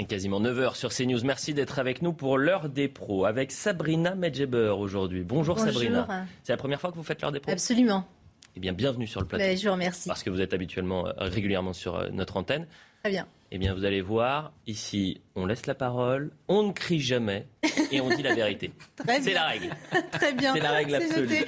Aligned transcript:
Et 0.00 0.04
quasiment 0.04 0.40
9h 0.40 0.76
sur 0.76 0.90
CNews. 0.90 1.24
Merci 1.24 1.54
d'être 1.54 1.80
avec 1.80 2.02
nous 2.02 2.12
pour 2.12 2.38
l'heure 2.38 2.68
des 2.68 2.86
pros 2.86 3.24
avec 3.24 3.50
Sabrina 3.50 4.14
Medjeber 4.14 4.76
aujourd'hui. 4.78 5.24
Bonjour, 5.24 5.56
Bonjour. 5.56 5.72
Sabrina. 5.72 6.26
C'est 6.44 6.52
la 6.52 6.56
première 6.56 6.80
fois 6.80 6.92
que 6.92 6.96
vous 6.96 7.02
faites 7.02 7.20
l'heure 7.20 7.32
des 7.32 7.40
pros? 7.40 7.50
Absolument. 7.50 8.06
Eh 8.54 8.60
bien, 8.60 8.72
bienvenue 8.72 9.08
sur 9.08 9.20
le 9.20 9.26
plateau. 9.26 9.44
Ben, 9.44 9.56
je 9.56 9.66
vous 9.66 9.72
remercie. 9.72 10.08
Parce 10.08 10.22
que 10.22 10.30
vous 10.30 10.40
êtes 10.40 10.54
habituellement 10.54 11.08
euh, 11.08 11.12
régulièrement 11.18 11.72
sur 11.72 11.96
euh, 11.96 12.10
notre 12.10 12.36
antenne. 12.36 12.68
Très 13.02 13.10
bien. 13.10 13.26
Eh 13.50 13.58
bien, 13.58 13.74
vous 13.74 13.84
allez 13.84 14.00
voir, 14.00 14.52
ici, 14.66 15.20
on 15.34 15.46
laisse 15.46 15.66
la 15.66 15.74
parole, 15.74 16.30
on 16.46 16.62
ne 16.64 16.72
crie 16.72 17.00
jamais 17.00 17.46
et 17.90 18.00
on 18.00 18.08
dit 18.08 18.22
la 18.22 18.34
vérité. 18.34 18.72
Très 18.96 19.20
C'est 19.20 19.32
la 19.32 19.46
règle. 19.46 19.70
Très 20.12 20.32
bien. 20.32 20.54
C'est 20.54 20.60
la 20.60 20.72
règle 20.72 20.94
absolue. 20.94 21.28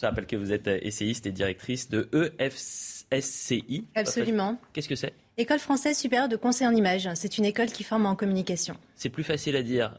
Je 0.00 0.06
rappelle 0.06 0.26
que 0.26 0.36
vous 0.36 0.52
êtes 0.52 0.68
euh, 0.68 0.78
essayiste 0.82 1.26
et 1.26 1.32
directrice 1.32 1.88
de 1.88 2.08
EFSCI. 2.12 3.86
Absolument. 3.94 4.58
Qu'est-ce 4.72 4.88
que 4.88 4.96
c'est? 4.96 5.14
École 5.40 5.60
française 5.60 5.96
supérieure 5.96 6.28
de 6.28 6.34
conseil 6.36 6.66
en 6.66 6.74
images. 6.74 7.08
C'est 7.14 7.38
une 7.38 7.44
école 7.44 7.68
qui 7.68 7.84
forme 7.84 8.06
en 8.06 8.16
communication. 8.16 8.74
C'est 8.96 9.08
plus 9.08 9.22
facile 9.22 9.54
à 9.54 9.62
dire 9.62 9.98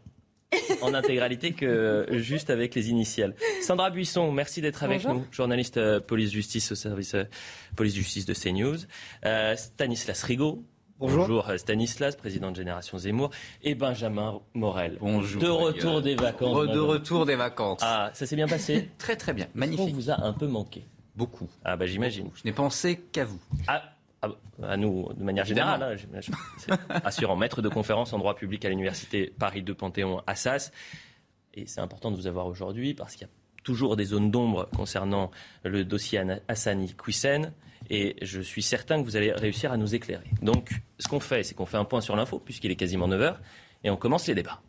en 0.81 0.93
intégralité 0.93 1.53
que 1.53 2.07
juste 2.11 2.49
avec 2.49 2.75
les 2.75 2.89
initiales. 2.89 3.35
Sandra 3.61 3.89
Buisson, 3.89 4.31
merci 4.33 4.59
d'être 4.61 4.83
avec 4.83 5.03
Bonjour. 5.03 5.13
nous, 5.21 5.25
journaliste 5.31 5.77
euh, 5.77 5.99
police-justice 6.01 6.71
au 6.73 6.75
service 6.75 7.13
euh, 7.13 7.23
police-justice 7.77 8.25
de 8.25 8.33
CNews. 8.33 8.77
Euh, 9.25 9.55
Stanislas 9.55 10.21
Rigaud. 10.23 10.63
Bonjour. 10.97 11.49
Stanislas, 11.55 12.17
président 12.17 12.51
de 12.51 12.57
Génération 12.57 12.97
Zemmour, 12.97 13.29
et 13.63 13.73
Benjamin 13.75 14.41
Morel. 14.53 14.97
Bonjour. 14.99 15.41
De 15.41 15.47
retour 15.47 16.01
des 16.01 16.15
vacances. 16.15 16.53
Re- 16.67 16.73
de 16.73 16.79
retour 16.79 17.25
des 17.25 17.35
vacances. 17.37 17.79
Ah, 17.81 18.11
ça 18.13 18.25
s'est 18.25 18.35
bien 18.35 18.47
passé 18.49 18.89
Très 18.97 19.15
très 19.15 19.31
bien, 19.33 19.47
On 19.55 19.59
magnifique. 19.59 19.95
vous 19.95 20.09
a 20.09 20.21
un 20.21 20.33
peu 20.33 20.47
manqué? 20.47 20.83
Beaucoup. 21.15 21.47
Ah 21.63 21.77
bah 21.77 21.85
j'imagine. 21.85 22.29
Je 22.35 22.41
n'ai 22.43 22.51
pensé 22.51 22.97
qu'à 23.13 23.23
vous. 23.23 23.39
Ah, 23.69 23.83
ah, 24.21 24.29
à 24.63 24.77
nous, 24.77 25.09
de 25.13 25.23
manière 25.23 25.45
générale, 25.45 25.97
hein, 26.09 26.75
assurant, 27.03 27.35
maître 27.35 27.61
de 27.61 27.69
conférence 27.69 28.11
en 28.13 28.17
droit 28.17 28.35
public 28.35 28.65
à 28.65 28.69
l'université 28.69 29.33
Paris 29.37 29.63
2 29.63 29.73
Panthéon 29.73 30.21
Assas. 30.27 30.71
Et 31.53 31.65
c'est 31.67 31.81
important 31.81 32.11
de 32.11 32.15
vous 32.15 32.27
avoir 32.27 32.47
aujourd'hui 32.47 32.93
parce 32.93 33.15
qu'il 33.15 33.27
y 33.27 33.29
a 33.29 33.33
toujours 33.63 33.95
des 33.95 34.05
zones 34.05 34.31
d'ombre 34.31 34.67
concernant 34.75 35.31
le 35.63 35.85
dossier 35.85 36.21
Hassani 36.47 36.93
Kouissen. 36.95 37.53
Et 37.89 38.17
je 38.21 38.41
suis 38.41 38.61
certain 38.61 38.99
que 38.99 39.05
vous 39.05 39.15
allez 39.15 39.31
réussir 39.31 39.71
à 39.71 39.77
nous 39.77 39.95
éclairer. 39.95 40.29
Donc, 40.41 40.81
ce 40.99 41.07
qu'on 41.07 41.19
fait, 41.19 41.43
c'est 41.43 41.55
qu'on 41.55 41.65
fait 41.65 41.77
un 41.77 41.85
point 41.85 42.01
sur 42.01 42.15
l'info, 42.15 42.39
puisqu'il 42.39 42.69
est 42.71 42.75
quasiment 42.75 43.07
9h, 43.07 43.37
et 43.83 43.89
on 43.89 43.97
commence 43.97 44.27
les 44.27 44.35
débats. 44.35 44.61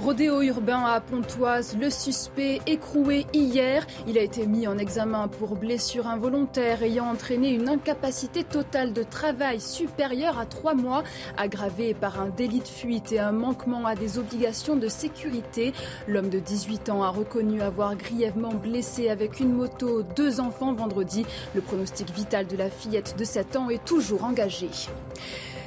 Rodéo 0.00 0.40
urbain 0.40 0.82
à 0.86 0.98
Pontoise, 0.98 1.76
le 1.78 1.90
suspect 1.90 2.62
écroué 2.66 3.26
hier. 3.34 3.86
Il 4.08 4.16
a 4.16 4.22
été 4.22 4.46
mis 4.46 4.66
en 4.66 4.78
examen 4.78 5.28
pour 5.28 5.56
blessure 5.56 6.06
involontaire 6.06 6.82
ayant 6.82 7.04
entraîné 7.04 7.50
une 7.50 7.68
incapacité 7.68 8.42
totale 8.42 8.94
de 8.94 9.02
travail 9.02 9.60
supérieure 9.60 10.38
à 10.38 10.46
trois 10.46 10.72
mois, 10.72 11.04
aggravée 11.36 11.92
par 11.92 12.18
un 12.18 12.30
délit 12.30 12.60
de 12.60 12.68
fuite 12.68 13.12
et 13.12 13.18
un 13.18 13.32
manquement 13.32 13.84
à 13.84 13.94
des 13.94 14.18
obligations 14.18 14.74
de 14.74 14.88
sécurité. 14.88 15.74
L'homme 16.08 16.30
de 16.30 16.38
18 16.38 16.88
ans 16.88 17.02
a 17.02 17.10
reconnu 17.10 17.60
avoir 17.60 17.94
grièvement 17.94 18.54
blessé 18.54 19.10
avec 19.10 19.38
une 19.38 19.52
moto 19.52 20.02
deux 20.02 20.40
enfants 20.40 20.72
vendredi. 20.72 21.26
Le 21.54 21.60
pronostic 21.60 22.10
vital 22.14 22.46
de 22.46 22.56
la 22.56 22.70
fillette 22.70 23.16
de 23.18 23.24
7 23.24 23.56
ans 23.56 23.68
est 23.68 23.84
toujours 23.84 24.24
engagé. 24.24 24.70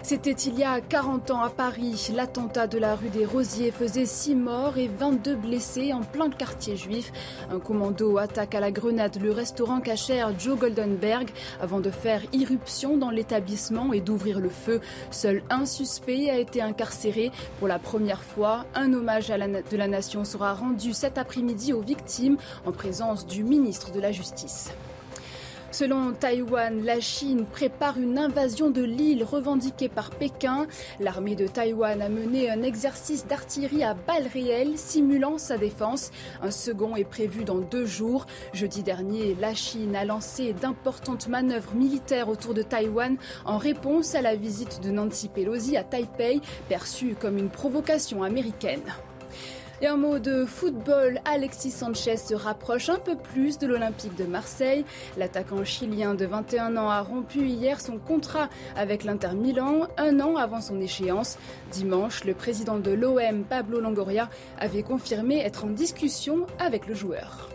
C'était 0.06 0.32
il 0.32 0.60
y 0.60 0.66
a 0.66 0.82
40 0.82 1.32
ans 1.32 1.42
à 1.42 1.50
Paris. 1.50 2.12
L'attentat 2.14 2.68
de 2.68 2.78
la 2.78 2.94
rue 2.94 3.08
des 3.08 3.26
Rosiers 3.26 3.72
faisait 3.72 4.06
6 4.06 4.36
morts 4.36 4.78
et 4.78 4.90
22 4.90 5.38
blessés 5.38 5.94
en 5.94 6.02
plein 6.02 6.30
quartier 6.30 6.76
juif. 6.76 7.14
Un 7.50 7.60
commando 7.60 8.18
attaque 8.18 8.54
à 8.54 8.60
la 8.60 8.70
grenade 8.70 9.18
le 9.22 9.32
restaurant 9.32 9.80
cachère 9.80 10.38
Joe 10.38 10.60
Goldenberg 10.60 11.30
avant 11.62 11.80
de 11.80 11.90
faire 11.90 12.22
irruption 12.34 12.98
dans 12.98 13.12
l'établissement 13.12 13.94
et 13.94 14.02
d'ouvrir 14.02 14.42
le 14.42 14.50
feu. 14.50 14.82
Seul 15.10 15.42
un 15.50 15.66
suspect 15.66 16.30
a 16.30 16.38
été 16.38 16.62
incarcéré. 16.62 17.32
Pour 17.60 17.70
la 17.70 17.80
première 17.80 18.24
fois, 18.24 18.66
un 18.76 18.92
hommage 18.92 19.32
à 19.32 19.38
de 19.38 19.78
la 19.78 19.88
nation 19.88 20.26
sera 20.26 20.54
rendu 20.54 20.92
cet 20.92 21.18
après-midi 21.18 21.72
aux 21.72 21.82
victimes 21.82 22.36
en 22.66 22.74
présence 22.74 23.26
du 23.26 23.46
ministre 23.46 23.94
de 23.94 24.02
la 24.02 24.12
Justice. 24.12 24.74
Selon 25.74 26.14
Taïwan, 26.14 26.86
la 26.86 27.00
Chine 27.00 27.48
prépare 27.52 27.98
une 27.98 28.20
invasion 28.20 28.70
de 28.70 28.84
l'île 28.84 29.24
revendiquée 29.24 29.90
par 29.90 30.12
Pékin. 30.12 30.68
L'armée 31.00 31.36
de 31.36 31.48
Taïwan 31.48 32.00
a 32.00 32.10
mené 32.10 32.52
un 32.52 32.62
exercice 32.62 33.26
d'artillerie 33.26 33.84
à 33.84 33.96
balles 33.96 34.28
réelles 34.32 34.78
simulant 34.78 35.40
sa 35.40 35.58
défense. 35.58 36.12
Un 36.44 36.52
second 36.52 36.96
est 36.96 37.04
prévu 37.04 37.44
dans 37.44 37.58
deux 37.58 37.88
jours. 37.88 38.28
Jeudi 38.54 38.84
dernier, 38.84 39.36
la 39.42 39.56
Chine 39.56 39.96
a 39.96 40.06
lancé 40.06 40.54
d'importantes 40.54 41.28
manœuvres 41.28 41.74
militaires 41.74 42.30
autour 42.30 42.54
de 42.54 42.62
Taïwan 42.62 43.18
en 43.44 43.58
réponse 43.58 44.14
à 44.14 44.22
la 44.22 44.36
visite 44.36 44.80
de 44.84 44.92
Nancy 44.92 45.28
Pelosi 45.28 45.76
à 45.76 45.84
Taipei, 45.84 46.40
perçue 46.70 47.16
comme 47.20 47.40
une 47.40 47.50
provocation 47.50 48.22
américaine. 48.22 48.84
Et 49.84 49.88
un 49.88 49.98
mot 49.98 50.18
de 50.18 50.46
football, 50.46 51.20
Alexis 51.26 51.72
Sanchez 51.72 52.16
se 52.16 52.34
rapproche 52.34 52.88
un 52.88 53.00
peu 53.00 53.18
plus 53.18 53.58
de 53.58 53.68
l'Olympique 53.68 54.16
de 54.16 54.24
Marseille. 54.24 54.86
L'attaquant 55.18 55.66
chilien 55.66 56.14
de 56.14 56.26
21 56.26 56.78
ans 56.78 56.90
a 56.90 57.02
rompu 57.02 57.40
hier 57.40 57.82
son 57.82 57.98
contrat 57.98 58.48
avec 58.78 59.04
l'Inter 59.04 59.34
Milan, 59.36 59.90
un 59.98 60.22
an 60.22 60.38
avant 60.38 60.62
son 60.62 60.80
échéance. 60.80 61.38
Dimanche, 61.74 62.24
le 62.24 62.34
président 62.34 62.80
de 62.80 62.92
l'OM, 62.92 63.44
Pablo 63.44 63.82
Longoria, 63.82 64.30
avait 64.58 64.84
confirmé 64.84 65.42
être 65.42 65.66
en 65.66 65.72
discussion 65.72 66.48
avec 66.60 66.88
le 66.88 66.94
joueur. 66.94 67.53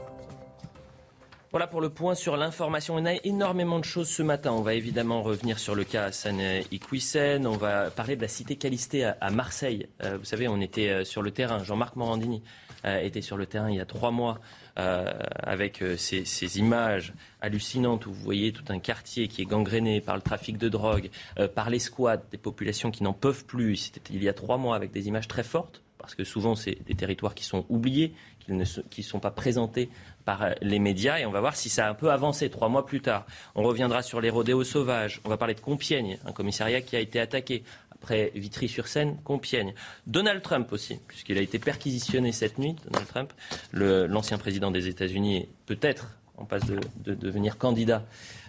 Voilà 1.50 1.66
pour 1.66 1.80
le 1.80 1.88
point 1.88 2.14
sur 2.14 2.36
l'information. 2.36 2.94
On 2.96 3.06
a 3.06 3.14
énormément 3.24 3.78
de 3.78 3.84
choses 3.84 4.10
ce 4.10 4.22
matin. 4.22 4.52
On 4.52 4.60
va 4.60 4.74
évidemment 4.74 5.22
revenir 5.22 5.58
sur 5.58 5.74
le 5.74 5.82
cas 5.82 6.04
Hassan 6.04 6.38
Iquissen. 6.70 7.46
On 7.46 7.56
va 7.56 7.90
parler 7.90 8.16
de 8.16 8.20
la 8.20 8.28
cité 8.28 8.56
Calistée 8.56 9.04
à, 9.04 9.30
Marseille. 9.30 9.88
Euh, 10.04 10.18
vous 10.18 10.26
savez, 10.26 10.46
on 10.46 10.60
était 10.60 10.90
euh, 10.90 11.04
sur 11.04 11.22
le 11.22 11.30
terrain. 11.30 11.64
Jean-Marc 11.64 11.96
Morandini 11.96 12.42
euh, 12.84 13.00
était 13.00 13.22
sur 13.22 13.38
le 13.38 13.46
terrain 13.46 13.70
il 13.70 13.76
y 13.76 13.80
a 13.80 13.86
trois 13.86 14.10
mois 14.10 14.40
avec 14.76 15.82
ces, 15.96 16.58
images 16.60 17.12
hallucinantes 17.40 18.06
où 18.06 18.12
vous 18.12 18.22
voyez 18.22 18.52
tout 18.52 18.62
un 18.68 18.78
quartier 18.78 19.26
qui 19.26 19.42
est 19.42 19.44
gangréné 19.44 20.00
par 20.00 20.14
le 20.14 20.22
trafic 20.22 20.56
de 20.56 20.68
drogue, 20.68 21.10
par 21.56 21.68
les 21.68 21.80
squats, 21.80 22.18
des 22.30 22.38
populations 22.38 22.92
qui 22.92 23.02
n'en 23.02 23.12
peuvent 23.12 23.44
plus. 23.44 23.74
C'était 23.74 24.14
il 24.14 24.22
y 24.22 24.28
a 24.28 24.32
trois 24.32 24.56
mois 24.56 24.76
avec 24.76 24.92
des 24.92 25.08
images 25.08 25.26
très 25.26 25.42
fortes 25.42 25.82
parce 25.98 26.14
que 26.14 26.22
souvent 26.22 26.54
c'est 26.54 26.78
des 26.86 26.94
territoires 26.94 27.34
qui 27.34 27.44
sont 27.44 27.66
oubliés, 27.68 28.14
qui 28.38 28.52
ne 28.52 28.64
sont 28.64 29.20
pas 29.20 29.32
présentés 29.32 29.90
par 30.28 30.42
euh, 30.42 30.52
les 30.60 30.78
médias 30.78 31.18
et 31.18 31.24
on 31.24 31.30
va 31.30 31.40
voir 31.40 31.56
si 31.56 31.70
ça 31.70 31.86
a 31.86 31.88
un 31.88 31.94
peu 31.94 32.10
avancé 32.10 32.50
trois 32.50 32.68
mois 32.68 32.84
plus 32.84 33.00
tard. 33.00 33.24
On 33.54 33.62
reviendra 33.62 34.02
sur 34.02 34.20
les 34.20 34.28
rodéos 34.28 34.62
sauvages, 34.62 35.22
on 35.24 35.30
va 35.30 35.38
parler 35.38 35.54
de 35.54 35.60
Compiègne, 35.60 36.18
un 36.26 36.32
commissariat 36.32 36.82
qui 36.82 36.96
a 36.96 37.00
été 37.00 37.18
attaqué. 37.18 37.64
Après 37.90 38.30
Vitry-sur-Seine, 38.34 39.16
Compiègne. 39.24 39.72
Donald 40.06 40.42
Trump 40.42 40.70
aussi, 40.70 41.00
puisqu'il 41.08 41.38
a 41.38 41.40
été 41.40 41.58
perquisitionné 41.58 42.32
cette 42.32 42.58
nuit, 42.58 42.76
Donald 42.90 43.08
Trump, 43.08 43.32
l'ancien 43.72 44.36
président 44.36 44.70
des 44.70 44.86
États-Unis 44.86 45.48
peut-être 45.64 46.08
en 46.36 46.44
passe 46.44 46.66
de, 46.66 46.78
de 47.04 47.14
devenir 47.14 47.56
candidat 47.56 48.04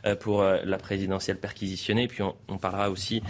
euh, 0.05 0.17
pour 0.17 0.41
euh, 0.41 0.57
la 0.65 0.77
présidentielle 0.77 1.39
perquisitionnée. 1.39 2.09
Puis 2.09 2.23
on 2.23 2.57
parlera 2.57 2.89
aussi 2.89 3.23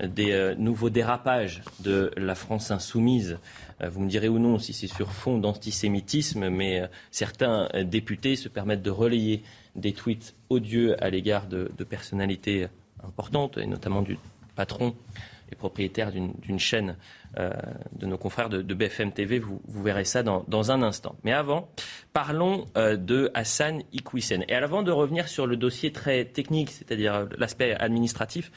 des 0.00 0.32
euh, 0.32 0.54
nouveaux 0.56 0.90
dérapages 0.90 1.62
de 1.80 2.10
la 2.16 2.34
France 2.34 2.70
insoumise. 2.70 3.38
Euh, 3.82 3.88
vous 3.88 4.00
me 4.00 4.08
direz 4.08 4.28
ou 4.28 4.38
non 4.38 4.58
si 4.58 4.72
c'est 4.72 4.86
sur 4.86 5.12
fond 5.12 5.38
d'antisémitisme, 5.38 6.48
mais 6.48 6.80
euh, 6.80 6.86
certains 7.10 7.68
députés 7.84 8.36
se 8.36 8.48
permettent 8.48 8.82
de 8.82 8.90
relayer 8.90 9.42
des 9.74 9.92
tweets 9.92 10.34
odieux 10.50 11.02
à 11.02 11.10
l'égard 11.10 11.46
de, 11.46 11.68
personnalités 11.88 12.66
importantes, 13.04 13.58
et 13.58 13.66
notamment 13.66 14.02
du 14.02 14.18
patron 14.54 14.94
et 15.52 15.54
propriétaire 15.54 16.10
d'une 16.10 16.58
chaîne 16.58 16.96
de 17.36 18.06
nos 18.06 18.16
confrères 18.18 18.48
de, 18.48 18.74
BFM 18.74 19.12
TV. 19.12 19.38
Vous, 19.38 19.60
verrez 19.82 20.04
ça 20.04 20.22
dans, 20.22 20.70
un 20.72 20.82
instant. 20.82 21.14
Mais 21.22 21.32
avant, 21.32 21.68
parlons 22.12 22.64
de 22.74 23.30
Hassan 23.34 23.82
Iquissen. 23.92 24.44
Et 24.48 24.54
avant 24.54 24.82
de 24.82 24.90
revenir 24.90 25.28
sur 25.28 25.46
le 25.46 25.56
dossier 25.56 25.92
très 25.92 26.24
technique, 26.24 26.70
c'est-à-dire 26.70 27.28
l'aspect 27.38 27.74
administratif, 27.74 28.50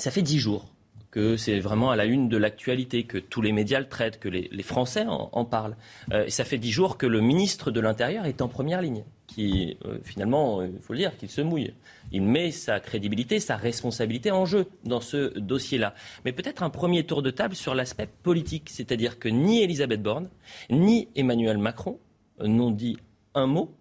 ça 0.00 0.10
fait 0.10 0.22
dix 0.22 0.38
jours 0.38 0.66
que 1.10 1.36
c'est 1.36 1.58
vraiment 1.58 1.90
à 1.90 1.96
la 1.96 2.04
une 2.04 2.28
de 2.28 2.36
l'actualité, 2.36 3.04
que 3.04 3.18
tous 3.18 3.42
les 3.42 3.52
médias 3.52 3.80
le 3.80 3.88
traitent, 3.88 4.20
que 4.20 4.28
les, 4.28 4.62
Français 4.62 5.04
en, 5.08 5.44
parlent. 5.44 5.76
Euh, 6.12 6.26
et 6.26 6.30
ça 6.30 6.44
fait 6.44 6.58
dix 6.58 6.70
jours 6.70 6.98
que 6.98 7.06
le 7.06 7.20
ministre 7.20 7.70
de 7.70 7.80
l'Intérieur 7.80 8.26
est 8.26 8.42
en 8.42 8.48
première 8.48 8.80
ligne, 8.80 9.02
qui 9.26 9.76
euh, 9.84 9.98
finalement, 10.04 10.62
il 10.62 10.78
faut 10.80 10.92
le 10.92 11.00
dire, 11.00 11.16
qu'il 11.16 11.28
se 11.28 11.40
mouille. 11.40 11.74
Il 12.12 12.22
met 12.22 12.52
sa 12.52 12.78
crédibilité, 12.78 13.40
sa 13.40 13.56
responsabilité 13.56 14.30
en 14.30 14.46
jeu 14.46 14.66
dans 14.84 15.00
ce 15.00 15.36
dossier-là. 15.38 15.94
Mais 16.24 16.32
peut-être 16.32 16.62
un 16.62 16.70
premier 16.70 17.04
tour 17.04 17.22
de 17.22 17.30
table 17.30 17.56
sur 17.56 17.74
l'aspect 17.74 18.08
politique, 18.22 18.70
c'est-à-dire 18.70 19.18
que 19.18 19.28
ni 19.28 19.62
Elisabeth 19.62 20.02
Borne, 20.02 20.28
ni 20.70 21.08
Emmanuel 21.16 21.58
Macron 21.58 21.98
n'ont 22.40 22.70
dit 22.70 22.98
un 23.34 23.46
mot 23.46 23.74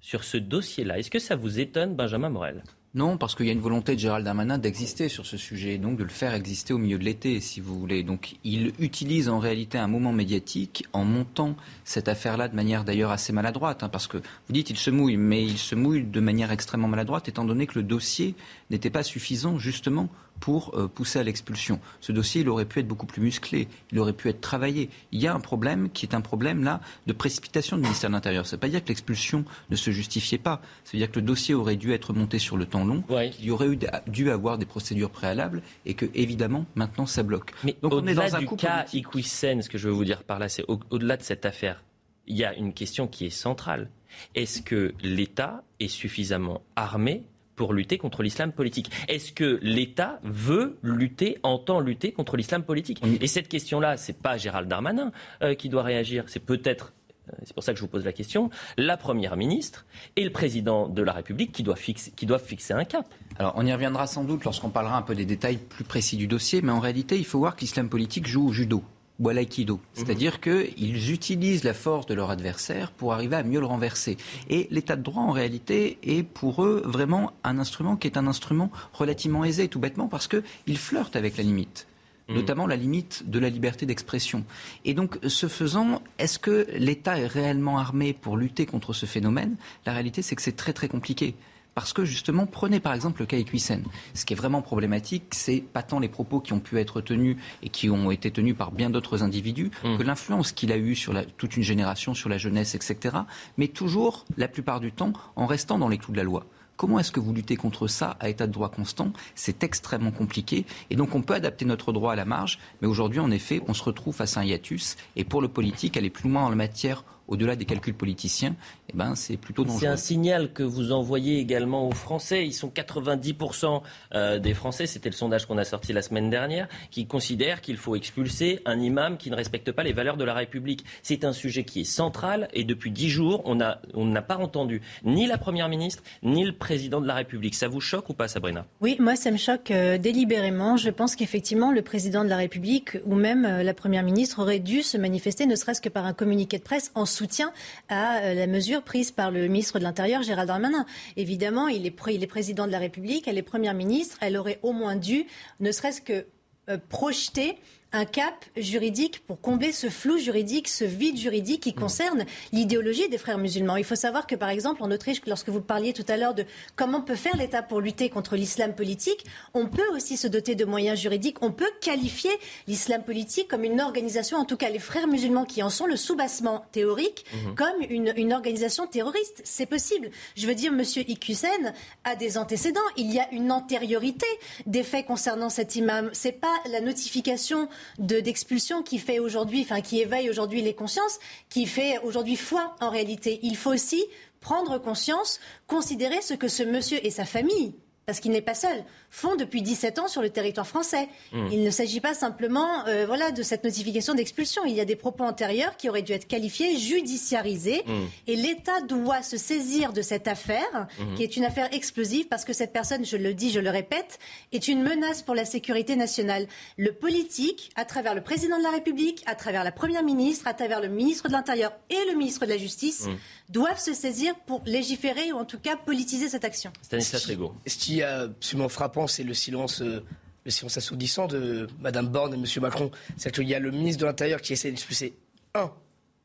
sur 0.00 0.24
ce 0.24 0.38
dossier-là. 0.38 0.98
Est-ce 0.98 1.10
que 1.10 1.18
ça 1.18 1.36
vous 1.36 1.60
étonne, 1.60 1.94
Benjamin 1.94 2.30
Morel? 2.30 2.62
Non, 2.92 3.18
parce 3.18 3.36
qu'il 3.36 3.46
y 3.46 3.50
a 3.50 3.52
une 3.52 3.60
volonté 3.60 3.94
de 3.94 4.00
Gérald 4.00 4.24
Darmanin 4.24 4.58
d'exister 4.58 5.08
sur 5.08 5.24
ce 5.24 5.36
sujet, 5.36 5.78
donc 5.78 5.96
de 5.96 6.02
le 6.02 6.08
faire 6.08 6.34
exister 6.34 6.72
au 6.72 6.78
milieu 6.78 6.98
de 6.98 7.04
l'été, 7.04 7.38
si 7.38 7.60
vous 7.60 7.78
voulez. 7.78 8.02
Donc 8.02 8.34
il 8.42 8.72
utilise 8.80 9.28
en 9.28 9.38
réalité 9.38 9.78
un 9.78 9.86
moment 9.86 10.12
médiatique 10.12 10.84
en 10.92 11.04
montant 11.04 11.54
cette 11.84 12.08
affaire-là 12.08 12.48
de 12.48 12.56
manière 12.56 12.82
d'ailleurs 12.82 13.12
assez 13.12 13.32
maladroite, 13.32 13.84
hein, 13.84 13.88
parce 13.88 14.08
que 14.08 14.16
vous 14.16 14.52
dites 14.52 14.70
il 14.70 14.76
se 14.76 14.90
mouille, 14.90 15.16
mais 15.16 15.44
il 15.44 15.58
se 15.58 15.76
mouille 15.76 16.02
de 16.02 16.20
manière 16.20 16.50
extrêmement 16.50 16.88
maladroite, 16.88 17.28
étant 17.28 17.44
donné 17.44 17.68
que 17.68 17.78
le 17.78 17.84
dossier 17.84 18.34
n'était 18.70 18.90
pas 18.90 19.04
suffisant 19.04 19.56
justement 19.56 20.08
pour 20.40 20.74
euh, 20.74 20.88
pousser 20.88 21.18
à 21.18 21.22
l'expulsion. 21.22 21.80
Ce 22.00 22.12
dossier, 22.12 22.40
il 22.40 22.48
aurait 22.48 22.64
pu 22.64 22.80
être 22.80 22.88
beaucoup 22.88 23.06
plus 23.06 23.22
musclé, 23.22 23.68
il 23.92 23.98
aurait 23.98 24.12
pu 24.12 24.28
être 24.28 24.40
travaillé. 24.40 24.90
Il 25.12 25.20
y 25.20 25.26
a 25.26 25.34
un 25.34 25.40
problème 25.40 25.90
qui 25.90 26.06
est 26.06 26.14
un 26.14 26.20
problème 26.20 26.64
là 26.64 26.80
de 27.06 27.12
précipitation 27.12 27.76
du 27.76 27.82
ministère 27.82 28.10
de 28.10 28.14
l'Intérieur. 28.14 28.46
Ça 28.46 28.56
ne 28.56 28.56
veut 28.56 28.60
pas 28.60 28.68
dire 28.68 28.82
que 28.82 28.88
l'expulsion 28.88 29.44
ne 29.68 29.76
se 29.76 29.90
justifiait 29.90 30.38
pas. 30.38 30.60
Ça 30.84 30.92
veut 30.92 30.98
dire 30.98 31.10
que 31.10 31.20
le 31.20 31.26
dossier 31.26 31.54
aurait 31.54 31.76
dû 31.76 31.92
être 31.92 32.12
monté 32.12 32.38
sur 32.38 32.56
le 32.56 32.66
temps 32.66 32.84
long, 32.84 33.04
il 33.38 33.44
y 33.44 33.50
aurait 33.50 33.68
eu, 33.68 33.78
dû 34.06 34.30
avoir 34.30 34.58
des 34.58 34.66
procédures 34.66 35.10
préalables 35.10 35.62
et 35.84 35.94
que 35.94 36.06
évidemment 36.14 36.66
maintenant 36.74 37.06
ça 37.06 37.22
bloque. 37.22 37.52
Mais 37.64 37.76
Donc 37.82 37.92
on 37.92 38.06
est 38.06 38.14
dans 38.14 38.34
un 38.34 38.40
du 38.40 38.46
cas 38.56 38.86
Iquisen, 38.92 39.62
ce 39.62 39.68
que 39.68 39.78
je 39.78 39.88
veux 39.88 39.94
vous 39.94 40.04
dire 40.04 40.24
par 40.24 40.38
là, 40.38 40.48
c'est 40.48 40.64
au-delà 40.68 41.16
de 41.16 41.22
cette 41.22 41.44
affaire, 41.44 41.82
il 42.26 42.36
y 42.36 42.44
a 42.44 42.54
une 42.54 42.72
question 42.72 43.06
qui 43.06 43.26
est 43.26 43.30
centrale. 43.30 43.90
Est-ce 44.34 44.62
que 44.62 44.94
l'État 45.02 45.62
est 45.78 45.88
suffisamment 45.88 46.62
armé 46.76 47.24
pour 47.60 47.74
lutter 47.74 47.98
contre 47.98 48.22
l'islam 48.22 48.52
politique. 48.52 48.90
Est-ce 49.06 49.32
que 49.32 49.58
l'État 49.60 50.18
veut 50.22 50.78
lutter, 50.82 51.36
entend 51.42 51.78
lutter 51.78 52.10
contre 52.10 52.38
l'islam 52.38 52.62
politique 52.62 53.02
Et 53.20 53.26
cette 53.26 53.48
question-là, 53.48 53.98
c'est 53.98 54.16
pas 54.16 54.38
Gérald 54.38 54.66
Darmanin 54.66 55.12
euh, 55.42 55.54
qui 55.54 55.68
doit 55.68 55.82
réagir, 55.82 56.24
c'est 56.28 56.40
peut-être 56.40 56.94
euh, 57.28 57.32
c'est 57.44 57.52
pour 57.52 57.62
ça 57.62 57.74
que 57.74 57.78
je 57.78 57.82
vous 57.82 57.90
pose 57.90 58.06
la 58.06 58.14
question, 58.14 58.48
la 58.78 58.96
Première 58.96 59.36
ministre 59.36 59.84
et 60.16 60.24
le 60.24 60.30
Président 60.30 60.88
de 60.88 61.02
la 61.02 61.12
République 61.12 61.52
qui 61.52 61.62
doivent 61.62 61.76
fixer, 61.76 62.12
qui 62.12 62.24
doivent 62.24 62.42
fixer 62.42 62.72
un 62.72 62.84
cap. 62.84 63.04
Alors 63.38 63.52
on 63.56 63.66
y 63.66 63.72
reviendra 63.74 64.06
sans 64.06 64.24
doute 64.24 64.42
lorsqu'on 64.44 64.70
parlera 64.70 64.96
un 64.96 65.02
peu 65.02 65.14
des 65.14 65.26
détails 65.26 65.58
plus 65.58 65.84
précis 65.84 66.16
du 66.16 66.26
dossier, 66.26 66.62
mais 66.62 66.72
en 66.72 66.80
réalité 66.80 67.18
il 67.18 67.26
faut 67.26 67.40
voir 67.40 67.56
que 67.56 67.60
l'islam 67.60 67.90
politique 67.90 68.26
joue 68.26 68.48
au 68.48 68.52
judo 68.52 68.82
ou 69.20 69.28
à 69.28 69.34
l'aïkido. 69.34 69.76
Mhm. 69.76 69.80
C'est-à-dire 69.92 70.40
qu'ils 70.40 71.12
utilisent 71.12 71.64
la 71.64 71.74
force 71.74 72.06
de 72.06 72.14
leur 72.14 72.30
adversaire 72.30 72.90
pour 72.90 73.12
arriver 73.12 73.36
à 73.36 73.44
mieux 73.44 73.60
le 73.60 73.66
renverser. 73.66 74.16
Et 74.48 74.66
l'état 74.70 74.96
de 74.96 75.02
droit, 75.02 75.22
en 75.22 75.30
réalité, 75.30 75.98
est 76.02 76.22
pour 76.22 76.64
eux 76.64 76.82
vraiment 76.84 77.32
un 77.44 77.58
instrument 77.58 77.96
qui 77.96 78.08
est 78.08 78.16
un 78.16 78.26
instrument 78.26 78.70
relativement 78.92 79.44
aisé, 79.44 79.68
tout 79.68 79.78
bêtement, 79.78 80.08
parce 80.08 80.26
qu'ils 80.26 80.78
flirtent 80.78 81.16
avec 81.16 81.36
la 81.36 81.44
limite 81.44 81.86
mhm. 82.28 82.36
notamment 82.36 82.66
la 82.66 82.76
limite 82.76 83.28
de 83.28 83.38
la 83.38 83.50
liberté 83.50 83.86
d'expression. 83.86 84.44
Et 84.84 84.94
donc, 84.94 85.18
ce 85.26 85.48
faisant, 85.48 86.02
est-ce 86.18 86.38
que 86.38 86.66
l'État 86.74 87.18
est 87.18 87.26
réellement 87.26 87.78
armé 87.78 88.14
pour 88.14 88.36
lutter 88.36 88.66
contre 88.66 88.92
ce 88.92 89.06
phénomène? 89.06 89.56
La 89.84 89.92
réalité, 89.92 90.22
c'est 90.22 90.34
que 90.34 90.42
c'est 90.42 90.56
très 90.56 90.72
très 90.72 90.88
compliqué. 90.88 91.34
Parce 91.74 91.92
que 91.92 92.04
justement, 92.04 92.46
prenez 92.46 92.80
par 92.80 92.94
exemple 92.94 93.20
le 93.20 93.26
cas 93.26 93.38
Equisen. 93.38 93.82
Ce 94.14 94.24
qui 94.24 94.34
est 94.34 94.36
vraiment 94.36 94.62
problématique, 94.62 95.24
c'est 95.32 95.60
pas 95.60 95.82
tant 95.82 95.98
les 96.00 96.08
propos 96.08 96.40
qui 96.40 96.52
ont 96.52 96.60
pu 96.60 96.78
être 96.78 97.00
tenus 97.00 97.36
et 97.62 97.68
qui 97.68 97.90
ont 97.90 98.10
été 98.10 98.30
tenus 98.30 98.56
par 98.56 98.72
bien 98.72 98.90
d'autres 98.90 99.22
individus, 99.22 99.70
mmh. 99.84 99.98
que 99.98 100.02
l'influence 100.02 100.52
qu'il 100.52 100.72
a 100.72 100.78
eue 100.78 100.94
sur 100.94 101.14
toute 101.36 101.56
une 101.56 101.62
génération, 101.62 102.14
sur 102.14 102.28
la 102.28 102.38
jeunesse, 102.38 102.74
etc. 102.74 103.18
Mais 103.56 103.68
toujours, 103.68 104.24
la 104.36 104.48
plupart 104.48 104.80
du 104.80 104.92
temps, 104.92 105.12
en 105.36 105.46
restant 105.46 105.78
dans 105.78 105.88
les 105.88 105.98
clous 105.98 106.12
de 106.12 106.16
la 106.16 106.24
loi. 106.24 106.46
Comment 106.80 106.98
est-ce 106.98 107.12
que 107.12 107.20
vous 107.20 107.34
luttez 107.34 107.56
contre 107.56 107.88
ça 107.88 108.16
à 108.20 108.30
état 108.30 108.46
de 108.46 108.52
droit 108.52 108.70
constant? 108.70 109.12
C'est 109.34 109.64
extrêmement 109.64 110.12
compliqué. 110.12 110.64
Et 110.88 110.96
donc 110.96 111.14
on 111.14 111.20
peut 111.20 111.34
adapter 111.34 111.66
notre 111.66 111.92
droit 111.92 112.14
à 112.14 112.16
la 112.16 112.24
marge, 112.24 112.58
mais 112.80 112.88
aujourd'hui, 112.88 113.20
en 113.20 113.30
effet, 113.30 113.60
on 113.68 113.74
se 113.74 113.82
retrouve 113.82 114.14
face 114.14 114.38
à 114.38 114.40
un 114.40 114.44
hiatus. 114.44 114.96
Et 115.14 115.24
pour 115.24 115.42
le 115.42 115.48
politique, 115.48 115.98
aller 115.98 116.08
plus 116.08 116.30
loin 116.30 116.44
en 116.44 116.48
la 116.48 116.56
matière 116.56 117.04
au-delà 117.30 117.56
des 117.56 117.64
calculs 117.64 117.94
politiciens, 117.94 118.54
eh 118.90 118.96
ben, 118.96 119.14
c'est 119.14 119.36
plutôt 119.36 119.64
dangereux. 119.64 119.80
C'est 119.80 119.86
un 119.86 119.96
signal 119.96 120.52
que 120.52 120.62
vous 120.62 120.92
envoyez 120.92 121.38
également 121.38 121.88
aux 121.88 121.92
Français. 121.92 122.46
Ils 122.46 122.52
sont 122.52 122.68
90% 122.68 123.82
euh, 124.14 124.38
des 124.38 124.54
Français, 124.54 124.86
c'était 124.86 125.08
le 125.08 125.14
sondage 125.14 125.46
qu'on 125.46 125.58
a 125.58 125.64
sorti 125.64 125.92
la 125.92 126.02
semaine 126.02 126.28
dernière, 126.28 126.68
qui 126.90 127.06
considèrent 127.06 127.60
qu'il 127.60 127.76
faut 127.76 127.96
expulser 127.96 128.60
un 128.66 128.80
imam 128.80 129.16
qui 129.16 129.30
ne 129.30 129.36
respecte 129.36 129.72
pas 129.72 129.82
les 129.82 129.92
valeurs 129.92 130.16
de 130.16 130.24
la 130.24 130.34
République. 130.34 130.84
C'est 131.02 131.24
un 131.24 131.32
sujet 131.32 131.64
qui 131.64 131.80
est 131.80 131.84
central 131.84 132.48
et 132.52 132.64
depuis 132.64 132.90
dix 132.90 133.08
jours, 133.08 133.42
on 133.44 133.54
n'a 133.54 133.80
on 133.94 134.12
pas 134.20 134.36
entendu 134.36 134.82
ni 135.04 135.26
la 135.26 135.38
Première 135.38 135.68
ministre, 135.68 136.02
ni 136.22 136.44
le 136.44 136.52
Président 136.52 137.00
de 137.00 137.06
la 137.06 137.14
République. 137.14 137.54
Ça 137.54 137.68
vous 137.68 137.80
choque 137.80 138.08
ou 138.10 138.14
pas, 138.14 138.28
Sabrina? 138.28 138.66
Oui, 138.80 138.96
moi, 138.98 139.16
ça 139.16 139.30
me 139.30 139.36
choque 139.36 139.70
euh, 139.70 139.98
délibérément. 139.98 140.76
Je 140.76 140.90
pense 140.90 141.16
qu'effectivement, 141.16 141.72
le 141.72 141.82
Président 141.82 142.24
de 142.24 142.28
la 142.28 142.36
République 142.36 142.98
ou 143.04 143.14
même 143.14 143.44
euh, 143.44 143.62
la 143.62 143.72
Première 143.72 144.02
ministre 144.02 144.40
aurait 144.40 144.58
dû 144.58 144.82
se 144.82 144.98
manifester, 144.98 145.46
ne 145.46 145.54
serait-ce 145.54 145.80
que 145.80 145.88
par 145.88 146.04
un 146.04 146.12
communiqué 146.12 146.58
de 146.58 146.62
presse, 146.62 146.90
en 146.94 147.06
soutien 147.20 147.52
à 147.90 148.22
euh, 148.22 148.34
la 148.34 148.46
mesure 148.46 148.82
prise 148.82 149.10
par 149.10 149.30
le 149.30 149.46
ministre 149.46 149.78
de 149.78 149.84
l'Intérieur, 149.84 150.22
Gérald 150.22 150.48
Darmanin. 150.48 150.86
Évidemment, 151.16 151.68
il 151.68 151.84
est, 151.84 152.26
président 152.26 152.66
de 152.66 152.72
la 152.72 152.78
République, 152.78 153.28
elle 153.28 153.36
est 153.36 153.42
première 153.42 153.74
ministre, 153.74 154.16
elle 154.22 154.38
aurait 154.38 154.58
au 154.62 154.72
moins 154.72 154.96
dû, 154.96 155.26
ne 155.60 155.70
serait-ce 155.70 156.00
que 156.00 156.24
euh, 156.70 156.78
projeter 156.88 157.58
un 157.92 158.04
cap 158.04 158.44
juridique 158.56 159.24
pour 159.26 159.40
combler 159.40 159.72
ce 159.72 159.88
flou 159.88 160.18
juridique, 160.18 160.68
ce 160.68 160.84
vide 160.84 161.16
juridique 161.16 161.62
qui 161.62 161.74
concerne 161.74 162.24
l'idéologie 162.52 163.08
des 163.08 163.18
frères 163.18 163.38
musulmans. 163.38 163.76
Il 163.76 163.84
faut 163.84 163.96
savoir 163.96 164.26
que, 164.26 164.36
par 164.36 164.48
exemple, 164.48 164.82
en 164.82 164.90
Autriche, 164.90 165.20
lorsque 165.26 165.48
vous 165.48 165.60
parliez 165.60 165.92
tout 165.92 166.04
à 166.08 166.16
l'heure 166.16 166.34
de 166.34 166.44
comment 166.76 167.00
peut 167.00 167.16
faire 167.16 167.36
l'État 167.36 167.62
pour 167.62 167.80
lutter 167.80 168.08
contre 168.08 168.36
l'islam 168.36 168.74
politique, 168.74 169.24
on 169.54 169.66
peut 169.66 169.88
aussi 169.92 170.16
se 170.16 170.28
doter 170.28 170.54
de 170.54 170.64
moyens 170.64 171.00
juridiques. 171.00 171.38
On 171.40 171.50
peut 171.50 171.70
qualifier 171.80 172.30
l'islam 172.68 173.02
politique 173.02 173.48
comme 173.48 173.64
une 173.64 173.80
organisation, 173.80 174.38
en 174.38 174.44
tout 174.44 174.56
cas 174.56 174.70
les 174.70 174.78
frères 174.78 175.08
musulmans 175.08 175.44
qui 175.44 175.62
en 175.62 175.70
sont 175.70 175.86
le 175.86 175.96
soubassement 175.96 176.64
théorique, 176.72 177.24
mhm. 177.32 177.54
comme 177.56 177.82
une, 177.88 178.12
une, 178.16 178.32
organisation 178.32 178.86
terroriste. 178.86 179.42
C'est 179.44 179.66
possible. 179.66 180.10
Je 180.36 180.46
veux 180.46 180.54
dire, 180.54 180.72
Monsieur 180.72 181.02
Ikusen 181.08 181.72
a 182.04 182.14
des 182.14 182.38
antécédents. 182.38 182.80
Il 182.96 183.12
y 183.12 183.18
a 183.18 183.28
une 183.32 183.50
antériorité 183.50 184.26
des 184.66 184.84
faits 184.84 185.06
concernant 185.06 185.48
cet 185.48 185.74
imam. 185.74 186.10
C'est 186.12 186.32
pas 186.32 186.54
la 186.70 186.80
notification 186.80 187.68
d'expulsion 187.98 188.82
qui 188.82 188.98
fait 188.98 189.18
aujourd'hui, 189.18 189.62
enfin 189.62 189.80
qui 189.80 190.00
éveille 190.00 190.30
aujourd'hui 190.30 190.62
les 190.62 190.74
consciences, 190.74 191.18
qui 191.48 191.66
fait 191.66 191.98
aujourd'hui 192.02 192.36
foi 192.36 192.74
en 192.80 192.90
réalité. 192.90 193.40
Il 193.42 193.56
faut 193.56 193.72
aussi 193.72 194.04
prendre 194.40 194.78
conscience, 194.78 195.40
considérer 195.66 196.22
ce 196.22 196.34
que 196.34 196.48
ce 196.48 196.62
monsieur 196.62 197.04
et 197.04 197.10
sa 197.10 197.24
famille 197.24 197.74
parce 198.06 198.20
qu'il 198.20 198.32
n'est 198.32 198.40
pas 198.40 198.54
seul, 198.54 198.84
font 199.10 199.36
depuis 199.36 199.62
17 199.62 199.98
ans 199.98 200.08
sur 200.08 200.22
le 200.22 200.30
territoire 200.30 200.66
français. 200.66 201.08
Hmm. 201.32 201.48
Il 201.52 201.62
ne 201.62 201.70
s'agit 201.70 202.00
pas 202.00 202.14
simplement 202.14 202.86
euh, 202.86 203.06
voilà, 203.06 203.30
de 203.30 203.42
cette 203.42 203.64
notification 203.64 204.14
d'expulsion. 204.14 204.64
Il 204.64 204.74
y 204.74 204.80
a 204.80 204.84
des 204.84 204.96
propos 204.96 205.24
antérieurs 205.24 205.76
qui 205.76 205.88
auraient 205.88 206.02
dû 206.02 206.12
être 206.12 206.26
qualifiés, 206.26 206.76
judiciarisés. 206.76 207.82
Hmm. 207.86 208.06
Et 208.26 208.36
l'État 208.36 208.80
doit 208.80 209.22
se 209.22 209.36
saisir 209.36 209.92
de 209.92 210.02
cette 210.02 210.28
affaire, 210.28 210.88
hmm. 210.98 211.14
qui 211.14 211.22
est 211.22 211.36
une 211.36 211.44
affaire 211.44 211.72
explosive, 211.72 212.26
parce 212.26 212.44
que 212.44 212.52
cette 212.52 212.72
personne, 212.72 213.04
je 213.04 213.16
le 213.16 213.34
dis, 213.34 213.50
je 213.50 213.60
le 213.60 213.70
répète, 213.70 214.18
est 214.52 214.68
une 214.68 214.82
menace 214.82 215.22
pour 215.22 215.34
la 215.34 215.44
sécurité 215.44 215.96
nationale. 215.96 216.46
Le 216.76 216.92
politique, 216.92 217.70
à 217.76 217.84
travers 217.84 218.14
le 218.14 218.22
président 218.22 218.58
de 218.58 218.62
la 218.62 218.70
République, 218.70 219.22
à 219.26 219.34
travers 219.34 219.64
la 219.64 219.72
première 219.72 220.02
ministre, 220.02 220.46
à 220.46 220.54
travers 220.54 220.80
le 220.80 220.88
ministre 220.88 221.28
de 221.28 221.32
l'Intérieur 221.32 221.72
et 221.90 222.10
le 222.10 222.16
ministre 222.16 222.44
de 222.44 222.50
la 222.50 222.58
Justice, 222.58 223.06
doivent 223.48 223.80
se 223.80 223.94
saisir 223.94 224.34
pour 224.46 224.62
légiférer 224.64 225.32
ou 225.32 225.36
en 225.36 225.44
tout 225.44 225.58
cas 225.58 225.76
politiser 225.76 226.28
cette 226.28 226.44
action. 226.44 226.72
Stanislas 226.82 227.24
Rigaud. 227.24 227.52
Qui 228.00 228.04
est 228.04 228.24
absolument 228.24 228.68
frappant, 228.68 229.06
c'est 229.06 229.24
le 229.24 229.34
silence, 229.34 229.82
euh, 229.82 230.02
assourdissant 230.46 231.26
de 231.26 231.68
Mme 231.80 232.08
Borne 232.08 232.34
et 232.34 232.36
M. 232.36 232.62
Macron. 232.62 232.90
C'est 233.16 233.32
qu'il 233.32 233.48
y 233.48 233.54
a 233.54 233.58
le 233.58 233.70
ministre 233.70 234.00
de 234.00 234.06
l'Intérieur 234.06 234.40
qui 234.40 234.54
essaie 234.54 234.70
d'expulser 234.70 235.14
un 235.54 235.70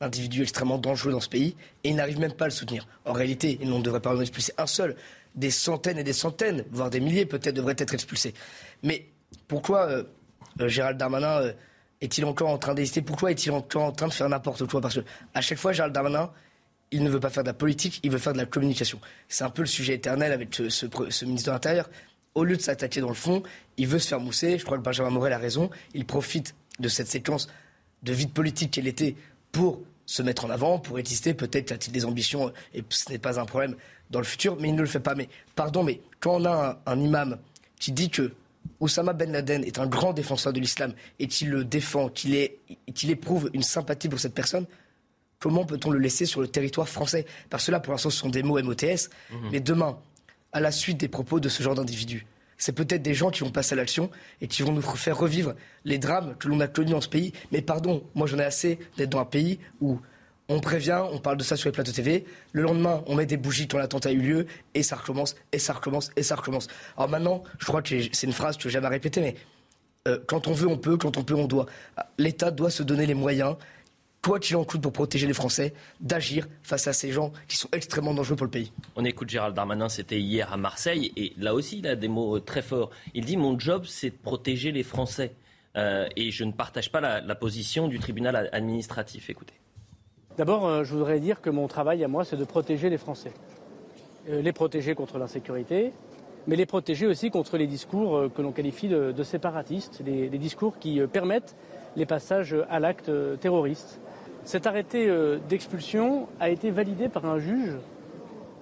individu 0.02 0.42
extrêmement 0.42 0.78
dangereux 0.78 1.12
dans 1.12 1.20
ce 1.20 1.30
pays 1.30 1.56
et 1.84 1.90
il 1.90 1.96
n'arrive 1.96 2.20
même 2.20 2.34
pas 2.34 2.46
à 2.46 2.48
le 2.48 2.54
soutenir. 2.54 2.88
En 3.06 3.14
réalité, 3.14 3.58
il 3.62 3.70
ne 3.70 3.82
devrait 3.82 4.00
pas 4.00 4.16
en 4.16 4.22
expulser 4.22 4.54
un 4.58 4.68
seul. 4.68 4.96
Des 5.36 5.52
centaines 5.52 5.98
et 5.98 6.04
des 6.04 6.14
centaines, 6.14 6.64
voire 6.72 6.90
des 6.90 7.02
milliers 7.02 7.26
peut-être, 7.26 7.56
devraient 7.56 7.76
être 7.78 7.94
expulsés. 7.94 8.34
Mais 8.84 9.08
pourquoi 9.48 9.90
euh, 9.90 10.04
euh, 10.62 10.70
Gérald 10.70 10.98
Darmanin 10.98 11.52
est-il 12.00 12.24
encore 12.26 12.50
en 12.50 12.58
train 12.58 12.74
d'hésiter? 12.74 13.02
Pourquoi 13.02 13.32
est-il 13.32 13.52
encore 13.52 13.84
en 13.84 13.92
train 13.92 14.08
de 14.08 14.14
faire 14.14 14.30
n'importe 14.30 14.66
quoi? 14.66 14.80
Parce 14.80 14.96
que 14.96 15.02
à 15.34 15.42
chaque 15.42 15.58
fois, 15.58 15.74
Gérald 15.74 15.94
Darmanin, 15.94 16.32
il 16.96 17.04
ne 17.04 17.10
veut 17.10 17.20
pas 17.20 17.30
faire 17.30 17.44
de 17.44 17.50
la 17.50 17.54
politique, 17.54 18.00
il 18.04 18.12
veut 18.12 18.18
faire 18.18 18.32
de 18.32 18.38
la 18.38 18.46
communication. 18.46 19.02
C'est 19.28 19.44
un 19.44 19.50
peu 19.50 19.64
le 19.64 19.68
sujet 19.68 19.96
éternel 19.96 20.32
avec 20.32 20.56
ce, 20.56 21.26
ministre 21.26 21.50
de 21.50 21.52
l'Intérieur. 21.52 21.90
Au 22.36 22.46
lieu 22.46 22.56
de 22.56 22.62
s'attaquer 22.62 23.02
dans 23.02 23.10
le 23.10 23.14
fond, 23.14 23.44
il 23.76 23.88
veut 23.88 24.00
se 24.00 24.08
faire 24.08 24.22
mousser. 24.22 24.58
Je 24.58 24.64
crois 24.64 24.78
que 24.78 24.84
Benjamin 24.84 25.10
Morel 25.10 25.34
a 25.34 25.38
raison. 25.38 25.70
Il 25.94 26.06
profite 26.06 26.56
de 26.80 26.88
cette 26.88 27.08
séquence 27.08 27.50
de 28.04 28.14
vide 28.14 28.32
politique 28.32 28.72
qu'elle 28.72 28.88
était 28.88 29.16
pour 29.52 29.82
se 30.06 30.22
mettre 30.22 30.46
en 30.46 30.50
avant, 30.50 30.80
pour 30.80 30.98
exister. 30.98 31.34
Peut-être 31.34 31.74
a-t-il 31.74 31.92
des 31.92 32.06
ambitions 32.06 32.54
et 32.74 32.82
ce 32.88 33.10
n'est 33.12 33.20
pas 33.20 33.42
un 33.42 33.46
problème 33.46 33.76
dans 34.10 34.20
le 34.20 34.26
futur, 34.26 34.56
mais 34.58 34.70
il 34.70 34.76
ne 34.76 34.82
le 34.82 34.88
fait 34.88 35.02
pas. 35.02 35.16
Mais 35.16 35.28
pardon, 35.54 35.84
mais 35.84 36.00
quand 36.22 36.42
on 36.42 36.46
a 36.46 36.80
un, 36.86 37.00
imam 37.00 37.38
qui 37.78 37.92
dit 37.92 38.10
que 38.10 38.32
Oussama 38.80 39.12
Ben 39.12 39.34
Laden 39.34 39.66
est 39.66 39.80
un 39.80 39.88
grand 39.88 40.14
défenseur 40.14 40.54
de 40.54 40.62
l'islam 40.62 40.94
et 41.20 41.28
qu'il 41.28 41.50
le 41.50 41.66
défend, 41.66 42.08
qu'il 42.08 42.40
éprouve 43.10 43.50
une 43.54 43.64
sympathie 43.64 44.08
pour 44.08 44.20
cette 44.20 44.34
personne, 44.34 44.66
comment 45.40 45.66
peut-on 45.66 45.92
le 45.92 46.00
laisser 46.00 46.26
sur 46.26 46.42
le 46.42 46.48
territoire 46.48 46.90
français? 46.90 47.26
Parce 47.50 47.66
que 47.66 47.72
là, 47.72 47.80
pour 47.80 47.94
l'instant, 47.94 48.10
ce 48.10 48.18
sont 48.18 48.30
des 48.30 48.44
mots 48.44 48.62
MOTS, 48.62 49.10
mhm. 49.32 49.50
mais 49.52 49.60
demain, 49.60 49.98
à 50.54 50.60
la 50.60 50.72
suite 50.72 50.98
des 50.98 51.08
propos 51.08 51.40
de 51.40 51.50
ce 51.50 51.62
genre 51.62 51.76
d'individus, 51.76 52.26
c'est 52.58 52.72
peut-être 52.72 53.02
des 53.02 53.14
gens 53.14 53.32
qui 53.32 53.42
vont 53.42 53.52
passer 53.52 53.74
à 53.74 53.76
l'action 53.76 54.10
et 54.42 54.48
qui 54.48 54.62
vont 54.62 54.72
nous 54.72 54.82
faire 54.82 55.18
revivre 55.18 55.56
les 55.84 55.98
drames 55.98 56.36
que 56.40 56.48
l'on 56.48 56.60
a 56.62 56.68
connus 56.68 56.94
en 56.94 57.02
ce 57.02 57.10
pays. 57.10 57.34
Mais 57.52 57.62
pardon, 57.62 58.04
moi 58.16 58.28
j'en 58.28 58.40
ai 58.40 58.44
assez 58.44 58.80
d'être 58.98 59.10
dans 59.10 59.20
un 59.20 59.26
pays 59.26 59.60
où 59.82 60.00
on 60.48 60.60
prévient, 60.60 61.02
on 61.12 61.20
parle 61.20 61.38
de 61.38 61.44
ça 61.44 61.58
sur 61.58 61.70
les 61.70 61.74
plateaux 61.74 61.92
TV. 61.92 62.24
Le 62.52 62.62
lendemain, 62.62 63.04
on 63.08 63.16
met 63.16 63.26
des 63.26 63.38
bougies 63.38 63.68
quand 63.68 63.78
l'attentat 63.78 64.10
a 64.10 64.12
eu 64.12 64.22
lieu, 64.22 64.46
et 64.74 64.84
ça 64.84 64.96
recommence, 64.96 65.36
et 65.52 65.60
ça 65.60 65.74
recommence, 65.74 66.12
et 66.16 66.24
ça 66.24 66.36
recommence. 66.36 66.68
Alors 66.98 67.10
maintenant, 67.10 67.44
je 67.60 67.66
crois 67.66 67.82
que 67.82 67.96
c'est 68.12 68.28
une 68.28 68.34
phrase 68.34 68.56
que 68.56 68.64
je 68.64 68.68
vais 68.68 68.74
jamais 68.74 68.88
répéter, 68.88 69.22
mais 69.22 69.36
euh, 70.08 70.20
quand 70.28 70.48
on 70.48 70.54
veut, 70.54 70.68
on 70.68 70.78
peut, 70.78 70.98
quand 70.98 71.18
on 71.18 71.24
peut, 71.24 71.34
on 71.34 71.48
doit. 71.48 71.66
L'État 72.20 72.52
doit 72.52 72.70
se 72.70 72.84
donner 72.84 73.08
les 73.08 73.16
moyens, 73.16 73.56
quoi 74.26 74.40
qu'il 74.40 74.56
en 74.56 74.64
coûte 74.64 74.82
pour 74.82 74.92
protéger 74.92 75.28
les 75.28 75.34
Français, 75.34 75.74
d'agir 76.00 76.48
face 76.64 76.88
à 76.88 76.94
ces 76.94 77.12
gens 77.12 77.32
qui 77.48 77.58
sont 77.58 77.70
extrêmement 77.72 78.14
dangereux 78.14 78.36
pour 78.36 78.46
le 78.46 78.52
pays. 78.52 78.72
On 78.96 79.06
écoute 79.06 79.30
Gérald 79.30 79.56
Darmanin, 79.56 79.90
c'était 79.90 80.20
hier 80.20 80.52
à 80.52 80.58
Marseille, 80.58 81.12
et 81.16 81.34
là 81.38 81.54
aussi, 81.54 81.80
il 81.80 81.88
a 81.88 81.96
des 81.96 82.08
mots 82.08 82.40
très 82.40 82.62
forts. 82.62 82.90
Il 83.14 83.26
dit 83.26 83.38
Mon 83.38 83.60
job, 83.60 83.86
c'est 83.86 84.10
de 84.10 84.16
protéger 84.16 84.72
les 84.72 84.84
Français. 84.84 85.34
Euh, 85.78 86.08
et 86.16 86.32
je 86.32 86.44
ne 86.44 86.52
partage 86.54 86.92
pas 86.92 87.02
la 87.02 87.36
position 87.36 87.88
du 87.88 88.00
tribunal 88.00 88.50
administratif. 88.54 89.30
Écoutez. 89.30 89.56
D'abord, 90.38 90.68
euh, 90.68 90.84
je 90.84 90.94
voudrais 90.94 91.22
dire 91.22 91.40
que 91.40 91.50
mon 91.50 91.68
travail 91.68 92.04
à 92.04 92.10
moi, 92.10 92.26
c'est 92.26 92.36
de 92.36 92.44
protéger 92.44 92.90
les 92.90 92.98
Français. 92.98 93.32
Euh, 94.30 94.42
les 94.42 94.52
protéger 94.52 94.94
contre 94.94 95.18
l'insécurité, 95.18 95.94
mais 96.46 96.58
les 96.58 96.66
protéger 96.66 97.08
aussi 97.08 97.32
contre 97.32 97.58
les 97.58 97.68
discours 97.68 98.18
euh, 98.18 98.30
que 98.30 98.42
l'on 98.42 98.52
qualifie 98.52 98.90
de, 98.90 99.24
séparatistes, 99.24 100.02
les, 100.06 100.28
discours 100.30 100.78
qui 100.78 101.00
permettent 101.08 101.56
les 101.96 102.06
passages 102.06 102.54
à 102.70 102.82
l'acte 102.82 103.10
terroriste. 103.40 104.02
Cet 104.46 104.68
arrêté 104.68 105.12
d'expulsion 105.50 106.28
a 106.40 106.50
été 106.50 106.70
validé 106.70 107.10
par 107.10 107.26
un 107.26 107.40
juge, 107.40 107.74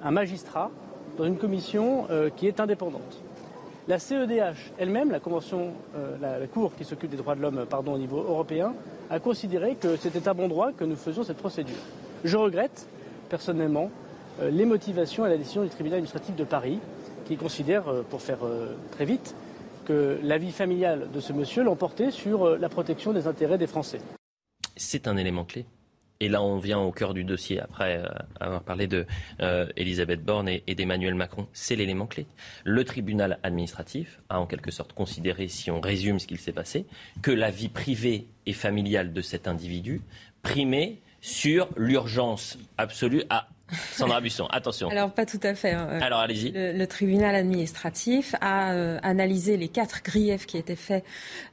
un 0.01 0.11
magistrat, 0.11 0.71
dans 1.17 1.25
une 1.25 1.37
commission 1.37 2.07
qui 2.37 2.47
est 2.47 2.59
indépendante. 2.59 3.21
La 3.89 3.99
CEDH 3.99 4.71
elle-même, 4.79 5.11
la 5.11 5.19
convention, 5.19 5.73
la, 6.21 6.39
la, 6.39 6.47
Cour 6.47 6.73
qui 6.75 6.85
s'occupe 6.85 7.11
des 7.11 7.17
droits 7.17 7.35
de 7.35 7.41
l'homme, 7.41 7.65
au 7.87 7.97
niveau 7.97 8.19
européen, 8.19 8.73
a 9.09 9.19
considéré 9.19 9.75
que 9.75 9.97
c'était 9.97 10.27
à 10.27 10.33
bon 10.33 10.47
droit 10.47 10.71
que 10.71 10.85
nous 10.85 10.95
faisions 10.95 11.23
cette 11.23 11.37
procédure. 11.37 11.75
Je 12.23 12.37
regrette 12.37 12.87
personnellement 13.29 13.89
euh, 14.41 14.49
les 14.49 14.65
motivations 14.65 15.25
et 15.25 15.29
la 15.29 15.37
décision 15.37 15.63
du 15.63 15.69
tribunal 15.69 15.97
administratif 15.97 16.35
de 16.35 16.43
Paris 16.43 16.79
qui 17.25 17.37
considère, 17.37 17.87
euh, 17.87 18.01
pour 18.09 18.21
faire 18.21 18.45
euh, 18.45 18.75
très 18.91 19.05
vite, 19.05 19.35
que 19.85 20.17
la 20.23 20.37
vie 20.37 20.51
familiale 20.51 21.07
de 21.13 21.19
ce 21.19 21.33
monsieur 21.33 21.63
l'emportait 21.63 22.11
sur 22.11 22.57
la 22.57 22.69
protection 22.69 23.11
des 23.11 23.27
intérêts 23.27 23.57
des 23.57 23.67
Français. 23.67 23.99
C'est 24.75 25.07
un 25.07 25.17
élément 25.17 25.45
clé. 25.45 25.65
Et 26.19 26.29
là, 26.29 26.41
on 26.41 26.57
vient 26.57 26.79
au 26.79 26.91
cœur 26.91 27.13
du 27.13 27.25
dossier 27.25 27.59
après 27.59 28.01
avoir 28.39 28.63
parlé 28.63 28.87
de 28.87 29.05
Elisabeth 29.75 30.23
Borne 30.23 30.47
et, 30.47 30.75
d'Emmanuel 30.75 31.15
Macron. 31.15 31.47
C'est 31.51 31.75
l'élément 31.75 32.07
clé. 32.07 32.27
Le 32.63 32.85
tribunal 32.85 33.39
administratif 33.43 34.21
a 34.29 34.39
en 34.39 34.45
quelque 34.45 34.71
sorte 34.71 34.93
considéré, 34.93 35.49
si 35.49 35.69
on 35.69 35.81
résume 35.81 36.19
ce 36.19 36.27
qu'il 36.27 36.39
s'est 36.39 36.53
passé, 36.53 36.85
que 37.21 37.31
la 37.31 37.51
vie 37.51 37.67
privée 37.67 38.27
et 38.45 38.53
familiale 38.53 39.11
de 39.11 39.21
cet 39.21 39.49
individu 39.49 40.01
primait 40.43 41.01
sur 41.19 41.67
l'urgence 41.75 42.57
absolue 42.77 43.23
à 43.29 43.47
Sandra 43.71 44.21
Busson, 44.21 44.45
attention. 44.47 44.89
Alors, 44.89 45.11
pas 45.11 45.25
tout 45.25 45.39
à 45.43 45.55
fait. 45.55 45.71
Hein. 45.71 45.99
Alors, 46.01 46.19
allez-y. 46.19 46.51
Le, 46.51 46.85
tribunal 46.85 47.35
administratif 47.35 48.35
a 48.41 48.73
euh, 48.73 48.99
analysé 49.03 49.57
les 49.57 49.67
quatre 49.67 50.03
griefs 50.03 50.45
qui 50.45 50.57
étaient 50.57 50.75
faits 50.75 51.03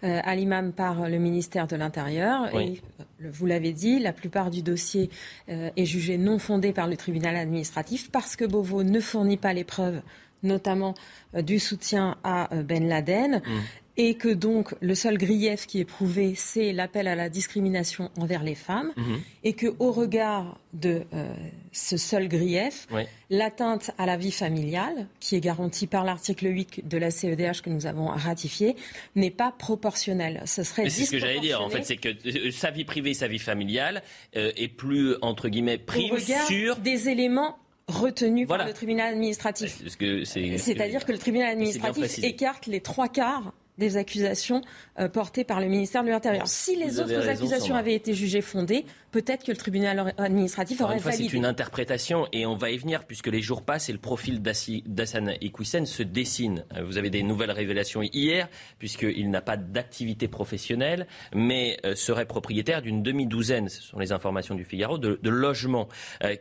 euh, 0.04 0.20
à 0.24 0.34
l'imam 0.34 0.72
par 0.72 1.08
le 1.08 1.18
ministère 1.18 1.66
de 1.66 1.76
l'Intérieur. 1.76 2.54
Et, 2.54 2.80
euh, 3.00 3.04
vous 3.30 3.46
l'avez 3.46 3.72
dit, 3.72 3.98
la 3.98 4.12
plupart 4.12 4.50
du 4.50 4.62
dossier 4.62 5.10
est 5.48 5.84
jugé 5.84 6.16
non 6.16 6.38
fondé 6.38 6.72
par 6.72 6.86
le 6.86 6.96
tribunal 6.96 7.36
administratif 7.36 8.10
parce 8.10 8.34
que 8.34 8.44
Beauvau 8.44 8.82
ne 8.82 8.98
fournit 9.00 9.36
pas 9.36 9.52
les 9.52 9.64
preuves 9.64 10.00
notamment 10.42 10.94
du 11.34 11.58
soutien 11.58 12.16
à 12.24 12.48
Ben 12.62 12.88
Laden. 12.88 13.42
Mmh 13.44 13.60
et 14.02 14.14
que 14.14 14.30
donc 14.30 14.74
le 14.80 14.94
seul 14.94 15.18
grief 15.18 15.66
qui 15.66 15.78
est 15.78 15.84
prouvé, 15.84 16.32
c'est 16.34 16.72
l'appel 16.72 17.06
à 17.06 17.14
la 17.14 17.28
discrimination 17.28 18.10
envers 18.18 18.42
les 18.42 18.54
femmes, 18.54 18.92
mhm. 18.96 19.20
et 19.44 19.52
que 19.52 19.66
au 19.78 19.92
regard 19.92 20.58
de 20.72 21.02
euh, 21.12 21.34
ce 21.70 21.98
seul 21.98 22.26
grief, 22.26 22.88
l'atteinte 23.28 23.90
à 23.98 24.06
la 24.06 24.16
vie 24.16 24.32
familiale, 24.32 25.06
qui 25.20 25.36
est 25.36 25.40
garantie 25.40 25.86
par 25.86 26.04
l'article 26.04 26.46
8 26.46 26.88
de 26.88 26.96
la 26.96 27.10
CEDH 27.10 27.60
que 27.62 27.68
nous 27.68 27.84
avons 27.84 28.06
ratifié, 28.06 28.74
n'est 29.16 29.30
pas 29.30 29.52
proportionnelle. 29.52 30.44
Ce 30.46 30.62
serait 30.62 30.88
c'est 30.88 31.04
ce 31.04 31.10
que 31.10 31.18
j'allais 31.18 31.40
dire. 31.40 31.60
En 31.60 31.68
fait, 31.68 31.82
c'est 31.82 31.98
que 31.98 32.08
euh, 32.08 32.50
sa 32.52 32.70
vie 32.70 32.84
privée, 32.84 33.12
sa 33.12 33.28
vie 33.28 33.38
familiale 33.38 34.02
euh, 34.34 34.50
est 34.56 34.68
plus 34.68 35.16
entre 35.20 35.50
guillemets 35.50 35.76
prime 35.76 36.18
sur 36.48 36.76
des 36.76 37.10
éléments 37.10 37.58
retenus 37.86 38.48
par 38.48 38.66
le 38.66 38.72
tribunal 38.72 39.12
administratif. 39.12 39.82
C'est-à-dire 40.24 41.04
que 41.04 41.12
le 41.12 41.18
tribunal 41.18 41.50
administratif 41.50 42.24
écarte 42.24 42.66
les 42.66 42.80
trois 42.80 43.08
quarts 43.08 43.52
des 43.80 43.96
accusations 43.96 44.62
euh, 45.00 45.08
portées 45.08 45.42
par 45.42 45.60
le 45.60 45.66
ministère 45.66 46.04
de 46.04 46.10
l'Intérieur. 46.10 46.46
Si 46.46 46.76
les 46.76 47.00
autres 47.00 47.28
accusations 47.28 47.74
avaient 47.74 47.94
été 47.94 48.14
jugées 48.14 48.42
fondées, 48.42 48.84
peut-être 49.10 49.44
que 49.44 49.50
le 49.50 49.56
tribunal 49.56 50.14
administratif 50.18 50.80
aurait 50.80 50.98
validé. 50.98 51.28
C'est 51.28 51.36
une 51.36 51.44
interprétation 51.44 52.26
et 52.32 52.46
on 52.46 52.54
va 52.54 52.70
y 52.70 52.78
venir 52.78 53.04
puisque 53.04 53.28
les 53.28 53.42
jours 53.42 53.62
passent 53.62 53.88
et 53.88 53.92
le 53.92 53.98
profil 53.98 54.42
d'Hassan 54.42 55.34
Iquissen 55.40 55.86
se 55.86 56.02
dessine. 56.02 56.64
Euh, 56.76 56.84
vous 56.84 56.98
avez 56.98 57.10
des 57.10 57.22
nouvelles 57.22 57.50
révélations 57.50 58.02
hier 58.02 58.48
puisqu'il 58.78 59.30
n'a 59.30 59.40
pas 59.40 59.56
d'activité 59.56 60.28
professionnelle 60.28 61.06
mais 61.34 61.78
euh, 61.84 61.94
serait 61.94 62.26
propriétaire 62.26 62.82
d'une 62.82 63.02
demi-douzaine, 63.02 63.68
ce 63.68 63.82
sont 63.82 63.98
les 63.98 64.12
informations 64.12 64.54
du 64.54 64.64
Figaro, 64.64 64.98
de, 64.98 65.18
logements 65.30 65.88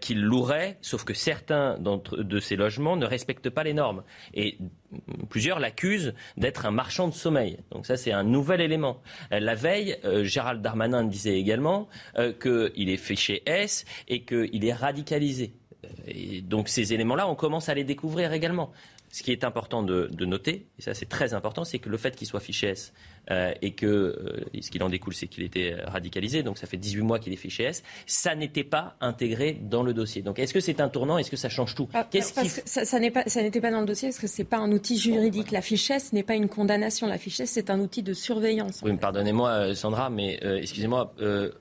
qu'il 0.02 0.22
louerait, 0.22 0.78
sauf 0.82 1.04
que 1.04 1.14
certains 1.14 1.78
de 1.80 2.40
ces 2.40 2.56
logements 2.56 2.98
ne 2.98 3.06
respectent 3.06 3.50
pas 3.50 3.64
les 3.64 3.74
normes. 3.74 4.04
Et 4.34 4.58
plusieurs 5.30 5.60
l'accusent 5.60 6.14
d'être 6.38 6.66
un 6.66 6.72
marchand 6.72 7.08
de 7.08 7.14
sommeil. 7.14 7.58
Donc 7.72 7.86
ça, 7.86 7.98
c'est 7.98 8.12
un 8.12 8.24
nouvel 8.24 8.62
élément. 8.62 9.02
Euh, 9.32 9.40
la 9.40 9.56
veille, 9.56 9.98
euh, 10.06 10.24
Gérald 10.24 10.62
Darmanin 10.62 11.04
disait 11.04 11.38
également 11.38 11.88
euh, 12.18 12.34
qu'il 12.68 12.89
est 12.89 12.98
fiché 12.98 13.42
S 13.46 13.86
et 14.08 14.24
qu'il 14.24 14.66
est 14.66 14.74
radicalisé. 14.74 15.54
Et 16.08 16.42
donc 16.42 16.70
ces 16.70 16.94
éléments-là, 16.94 17.28
on 17.28 17.36
commence 17.36 17.70
à 17.70 17.74
les 17.74 17.84
découvrir 17.84 18.34
également. 18.34 18.72
Ce 19.12 19.24
qui 19.24 19.32
est 19.32 19.44
important 19.44 19.84
de, 19.84 20.10
noter, 20.25 20.68
et 20.78 20.82
ça 20.82 20.94
c'est 20.94 21.08
très 21.08 21.34
important, 21.34 21.63
c'est 21.63 21.80
que 21.80 21.89
le 21.89 21.98
fait 21.98 22.16
qu'il 22.16 22.28
soit 22.28 22.39
fiché 22.39 22.68
S 22.68 22.94
euh, 23.32 23.54
et 23.62 23.72
que 23.72 23.86
euh, 23.86 24.62
ce 24.62 24.70
qu'il 24.70 24.84
en 24.84 24.89
découle, 24.89 25.13
c'est 25.13 25.28
qu'il 25.28 25.44
était 25.44 25.75
radicalisé, 25.84 26.44
donc 26.44 26.58
ça 26.58 26.68
fait 26.68 26.78
18 26.78 27.01
mois 27.01 27.20
qu'il 27.20 27.34
est 27.34 27.38
fiché 27.38 27.63
S, 27.63 27.84
ça 28.06 28.36
n'était 28.36 28.63
pas 28.63 28.96
intégré 29.01 29.54
dans 29.62 29.84
le 29.84 29.94
dossier. 29.94 30.22
Donc 30.22 30.39
est-ce 30.39 30.54
que 30.54 30.60
c'est 30.60 30.80
un 30.80 30.89
tournant 30.89 31.18
Est-ce 31.18 31.32
que 31.32 31.38
ça 31.38 31.50
change 31.50 31.75
tout 31.75 31.89
ah, 31.94 32.08
parce 32.12 32.32
que 32.32 32.62
ça, 32.66 32.86
ça 32.86 33.00
n'était 33.00 33.62
pas 33.62 33.72
dans 33.72 33.82
le 33.82 33.88
dossier 33.88 34.10
parce 34.10 34.20
que 34.20 34.28
c'est 34.28 34.44
pas 34.44 34.58
un 34.58 34.72
outil 34.72 34.98
juridique. 34.98 35.51
La 35.51 35.62
fichesse 35.62 36.13
n'est 36.13 36.24
pas 36.24 36.36
une 36.36 36.50
condamnation. 36.50 37.08
La 37.08 37.18
fichesse, 37.18 37.51
c'est 37.51 37.70
un 37.70 37.80
outil 37.80 38.04
de 38.04 38.13
surveillance. 38.13 38.82
Oui, 38.84 38.96
pardonnez-moi, 38.98 39.50
euh, 39.50 39.75
Sandra, 39.75 40.10
mais 40.10 40.39
excusez-moi, 40.42 41.16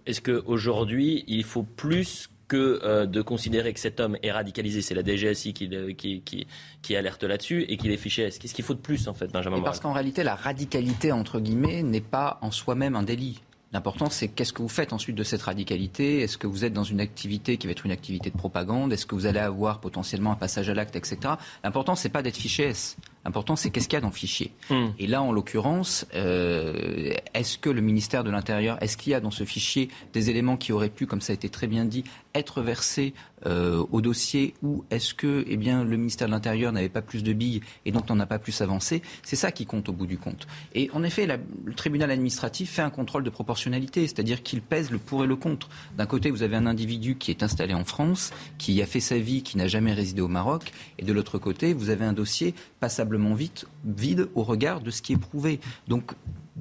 est-ce 0.07 0.21
qu'aujourd'hui, 0.21 1.25
il 1.26 1.45
faut 1.45 1.62
plus 1.62 2.28
que 2.49 2.81
euh, 2.83 3.07
de 3.07 3.23
considérer 3.23 3.73
que 3.73 3.81
cet 3.81 4.00
homme 4.00 4.17
est 4.23 4.33
radicalisé. 4.33 4.83
C'est 4.83 4.95
la 4.95 5.05
DGSI 5.05 5.52
qui, 5.52 5.71
qui, 5.97 6.23
qui, 6.23 6.47
qui 6.83 6.97
alerte 6.97 7.23
là-dessus 7.23 7.64
et 7.69 7.76
qui 7.76 7.88
les 7.88 7.97
fichait. 7.97 8.31
Qu'est-ce 8.31 8.55
qu'il 8.55 8.64
faut 8.64 8.75
de 8.75 8.81
plus, 8.81 9.07
en 9.07 9.14
fait, 9.14 9.28
Benjamin 9.28 9.61
Parce 9.61 9.81
qu'en 9.81 9.93
réalité, 9.93 10.25
la 10.25 10.35
radicalité, 10.35 11.12
entre 11.12 11.40
guillemets, 11.40 11.83
n'est 11.83 12.00
pas 12.00 12.38
en 12.43 12.50
soi-même 12.50 12.97
un 12.97 13.02
délit. 13.02 13.40
L'important, 13.73 14.09
c'est 14.09 14.28
qu'est-ce 14.28 14.55
que 14.55 14.62
vous 14.62 14.69
faites 14.69 14.95
ensuite 14.95 15.14
de 15.14 15.23
cette 15.23 15.43
radicalité? 15.43 16.23
Est-ce 16.23 16.38
que 16.38 16.47
vous 16.47 16.64
êtes 16.64 16.73
dans 16.73 16.85
une 16.85 17.00
activité 17.00 17.59
qui 17.59 17.67
va 17.67 17.73
être 17.73 17.85
une 17.85 17.93
activité 17.93 18.31
de 18.31 18.37
propagande? 18.37 18.95
Est-ce 18.95 19.05
que 19.05 19.14
vous 19.14 19.26
allez 19.26 19.40
avoir 19.40 19.81
potentiellement 19.81 20.33
un 20.33 20.37
passage 20.37 20.71
à 20.71 20.75
l'acte, 20.75 20.97
etc. 20.97 21.35
L'important, 21.62 21.95
c'est 21.95 22.09
pas 22.09 22.23
d'être 22.23 22.38
fiché 22.38 22.64
S. 22.64 22.97
L'important, 23.28 23.56
c'est 23.56 23.68
qu'est-ce 23.68 23.88
qu'il 23.88 23.97
y 23.97 23.99
a 23.99 24.00
dans 24.00 24.08
le 24.08 24.14
fichier. 24.14 24.52
Hmm. 24.70 24.87
Et 24.99 25.06
là, 25.06 25.20
en 25.20 25.32
l'occurrence, 25.32 26.06
euh, 26.14 27.12
est-ce 27.35 27.58
que 27.58 27.68
le 27.68 27.82
ministère 27.82 28.25
de 28.25 28.30
l'Intérieur, 28.30 28.82
est-ce 28.82 28.97
qu'il 28.97 29.12
y 29.12 29.14
a 29.14 29.20
dans 29.20 29.30
ce 29.30 29.44
fichier 29.44 29.90
des 30.14 30.30
éléments 30.30 30.56
qui 30.56 30.73
auraient 30.73 30.88
pu, 30.88 31.04
comme 31.04 31.20
ça 31.20 31.35
a 31.35 31.35
été 31.35 31.50
très 31.50 31.66
bien 31.66 31.85
dit, 31.85 32.04
être 32.35 32.62
versés 32.62 33.12
euh, 33.47 33.85
au 33.92 34.00
dossier 34.00 34.54
ou 34.62 34.85
est-ce 34.90 35.12
que 35.12 35.44
eh 35.47 35.56
bien, 35.58 35.85
le 35.85 35.97
ministère 35.99 36.26
de 36.26 36.32
l'Intérieur 36.32 36.73
n'avait 36.73 36.88
pas 36.88 37.02
plus 37.02 37.23
de 37.23 37.32
billes 37.35 37.61
et 37.85 37.92
donc 37.92 38.08
n'en 38.08 38.18
a 38.18 38.25
pas 38.25 38.38
plus 38.38 38.62
avancé? 38.62 39.02
C'est 39.23 39.37
ça 39.37 39.52
qui 39.52 39.66
compte 39.66 39.90
au 39.90 39.92
bout 39.92 40.06
du 40.06 40.16
compte. 40.16 40.47
Et 40.75 40.90
en 40.94 41.02
effet, 41.02 41.26
le 41.26 41.75
tribunal 41.75 42.11
administratif 42.11 42.70
fait 42.70 42.82
un 42.82 42.90
contrôle 42.90 43.25
de 43.25 43.30
proportionnalité, 43.30 44.06
c'est-à-dire 44.06 44.42
qu'il 44.42 44.62
pèse 44.62 44.90
le 44.90 44.99
pour 44.99 45.23
et 45.23 45.26
le 45.26 45.37
contre. 45.37 45.68
D'un 45.99 46.06
côté, 46.06 46.30
vous 46.30 46.42
avez 46.42 46.56
un 46.56 46.66
individu 46.66 47.16
qui 47.16 47.30
est 47.30 47.42
installé 47.42 47.75
en 47.75 47.85
France, 47.85 48.32
qui 48.56 48.80
a 48.80 48.87
fait 48.87 49.00
sa 49.00 49.18
vie, 49.18 49.42
qui 49.42 49.58
n'a 49.58 49.68
jamais 49.68 49.92
résidé 49.92 50.23
au 50.23 50.28
Maroc, 50.28 50.73
et 50.99 51.04
de 51.04 51.12
l'autre 51.12 51.38
côté, 51.38 51.75
vous 51.75 51.90
avez 51.90 52.06
un 52.06 52.14
dossier 52.14 52.54
passablement 52.80 53.17
vite, 53.34 53.66
vide 53.84 54.28
au 54.34 54.42
regard 54.42 54.80
de 54.80 54.90
ce 54.90 55.02
qui 55.02 55.12
est 55.12 55.18
prouvé. 55.18 55.60
Donc 55.87 56.14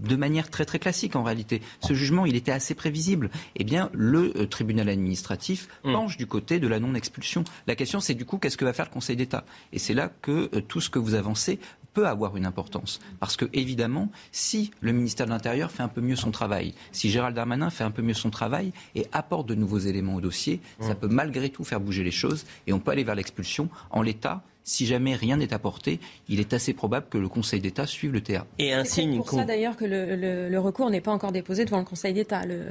de 0.03 0.15
manière 0.15 0.49
très 0.49 0.65
très 0.65 0.79
classique 0.79 1.15
en 1.15 1.23
réalité. 1.23 1.61
Ce 1.81 1.93
jugement, 1.93 2.25
il 2.25 2.35
était 2.35 2.51
assez 2.51 2.75
prévisible. 2.75 3.29
Eh 3.55 3.63
bien, 3.63 3.89
le 3.93 4.33
euh, 4.37 4.45
tribunal 4.45 4.89
administratif 4.89 5.67
hmm. 5.83 5.93
penche 5.93 6.17
du 6.17 6.27
côté 6.27 6.59
de 6.59 6.67
la 6.67 6.79
non-expulsion. 6.79 7.43
La 7.67 7.75
question, 7.75 7.99
c'est 7.99 8.13
du 8.13 8.25
coup, 8.25 8.37
qu'est-ce 8.37 8.57
que 8.57 8.65
va 8.65 8.73
faire 8.73 8.85
le 8.85 8.93
Conseil 8.93 9.15
d'État? 9.15 9.45
Et 9.73 9.79
c'est 9.79 9.93
là 9.93 10.11
que 10.21 10.49
euh, 10.53 10.61
tout 10.61 10.81
ce 10.81 10.89
que 10.89 10.99
vous 10.99 11.15
avancez 11.15 11.59
peut 11.93 12.07
avoir 12.07 12.37
une 12.37 12.45
importance. 12.45 12.99
Parce 13.19 13.37
que, 13.37 13.45
évidemment, 13.53 14.11
si 14.31 14.69
le 14.81 14.91
ministère 14.91 15.25
de 15.25 15.31
l'Intérieur 15.31 15.71
fait 15.71 15.81
un 15.81 15.87
peu 15.87 16.01
mieux 16.01 16.15
son 16.15 16.29
travail, 16.29 16.75
si 16.91 17.09
Gérald 17.09 17.35
Darmanin 17.35 17.71
fait 17.71 17.83
un 17.83 17.89
peu 17.89 18.03
mieux 18.03 18.13
son 18.13 18.29
travail 18.29 18.71
et 18.93 19.07
apporte 19.13 19.47
de 19.47 19.55
nouveaux 19.55 19.79
éléments 19.79 20.15
au 20.15 20.21
dossier, 20.21 20.61
ça 20.79 20.93
peut 20.93 21.07
malgré 21.07 21.49
tout 21.49 21.63
faire 21.63 21.79
bouger 21.79 22.03
les 22.03 22.11
choses 22.11 22.45
et 22.67 22.73
on 22.73 22.79
peut 22.79 22.91
aller 22.91 23.03
vers 23.03 23.15
l'expulsion. 23.15 23.67
En 23.89 24.03
l'état, 24.03 24.43
si 24.67 24.85
jamais 24.85 25.15
rien 25.15 25.37
n'est 25.37 25.53
apporté, 25.53 25.99
il 26.27 26.41
est 26.41 26.53
assez 26.53 26.73
probable 26.73 27.07
que 27.09 27.17
le 27.17 27.29
Conseil 27.29 27.61
d'État 27.61 27.87
suive 27.87 28.11
le 28.11 28.21
TA. 28.21 28.45
Et 28.59 28.73
un 28.73 28.83
signe. 28.83 29.13
C'est 29.13 29.17
pour 29.17 29.29
ça 29.29 29.45
d'ailleurs 29.45 29.77
que 29.77 29.85
le, 29.85 30.59
recours 30.59 30.89
n'est 30.89 31.01
pas 31.01 31.11
encore 31.11 31.31
déposé 31.31 31.63
devant 31.63 31.79
le 31.79 31.85
Conseil 31.85 32.13
d'État. 32.13 32.45
Le, 32.45 32.65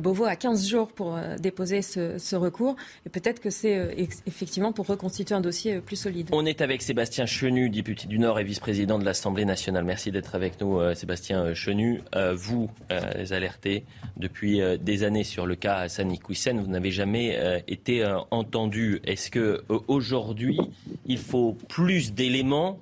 Beauvau 0.00 0.24
a 0.24 0.34
15 0.34 0.66
jours 0.66 0.88
pour 0.88 1.14
euh, 1.14 1.36
déposer 1.36 1.80
ce, 1.80 2.34
recours. 2.34 2.74
Et 3.06 3.08
peut-être 3.08 3.40
que 3.40 3.50
c'est 3.50 3.78
euh, 3.78 3.92
effectivement 4.26 4.72
pour 4.72 4.86
reconstituer 4.86 5.34
un 5.34 5.40
dossier 5.40 5.76
euh, 5.76 5.80
plus 5.80 5.94
solide. 5.94 6.28
On 6.32 6.44
est 6.44 6.60
avec 6.60 6.82
Sébastien 6.82 7.24
Chenu, 7.24 7.70
député 7.70 8.08
du 8.08 8.18
Nord 8.18 8.40
et 8.40 8.44
vice-président 8.44 8.98
de 8.98 9.04
l'Assemblée 9.04 9.44
nationale. 9.44 9.84
Merci 9.84 10.10
d'être 10.10 10.34
avec 10.34 10.60
nous, 10.60 10.80
Sébastien 10.94 11.54
Chenu. 11.54 12.02
Vous, 12.34 12.68
les 13.16 13.32
alertés 13.32 13.84
depuis 14.16 14.60
des 14.80 15.04
années 15.04 15.24
sur 15.24 15.46
le 15.46 15.54
cas 15.54 15.76
Hassan 15.76 16.10
Iquissen, 16.10 16.60
vous 16.60 16.70
n'avez 16.70 16.90
jamais 16.90 17.62
été 17.68 18.04
entendu. 18.30 19.00
Est-ce 19.04 19.30
que 19.30 19.62
aujourd'hui, 19.86 20.58
il 21.04 21.18
faut 21.18 21.56
plus 21.68 22.12
d'éléments 22.12 22.78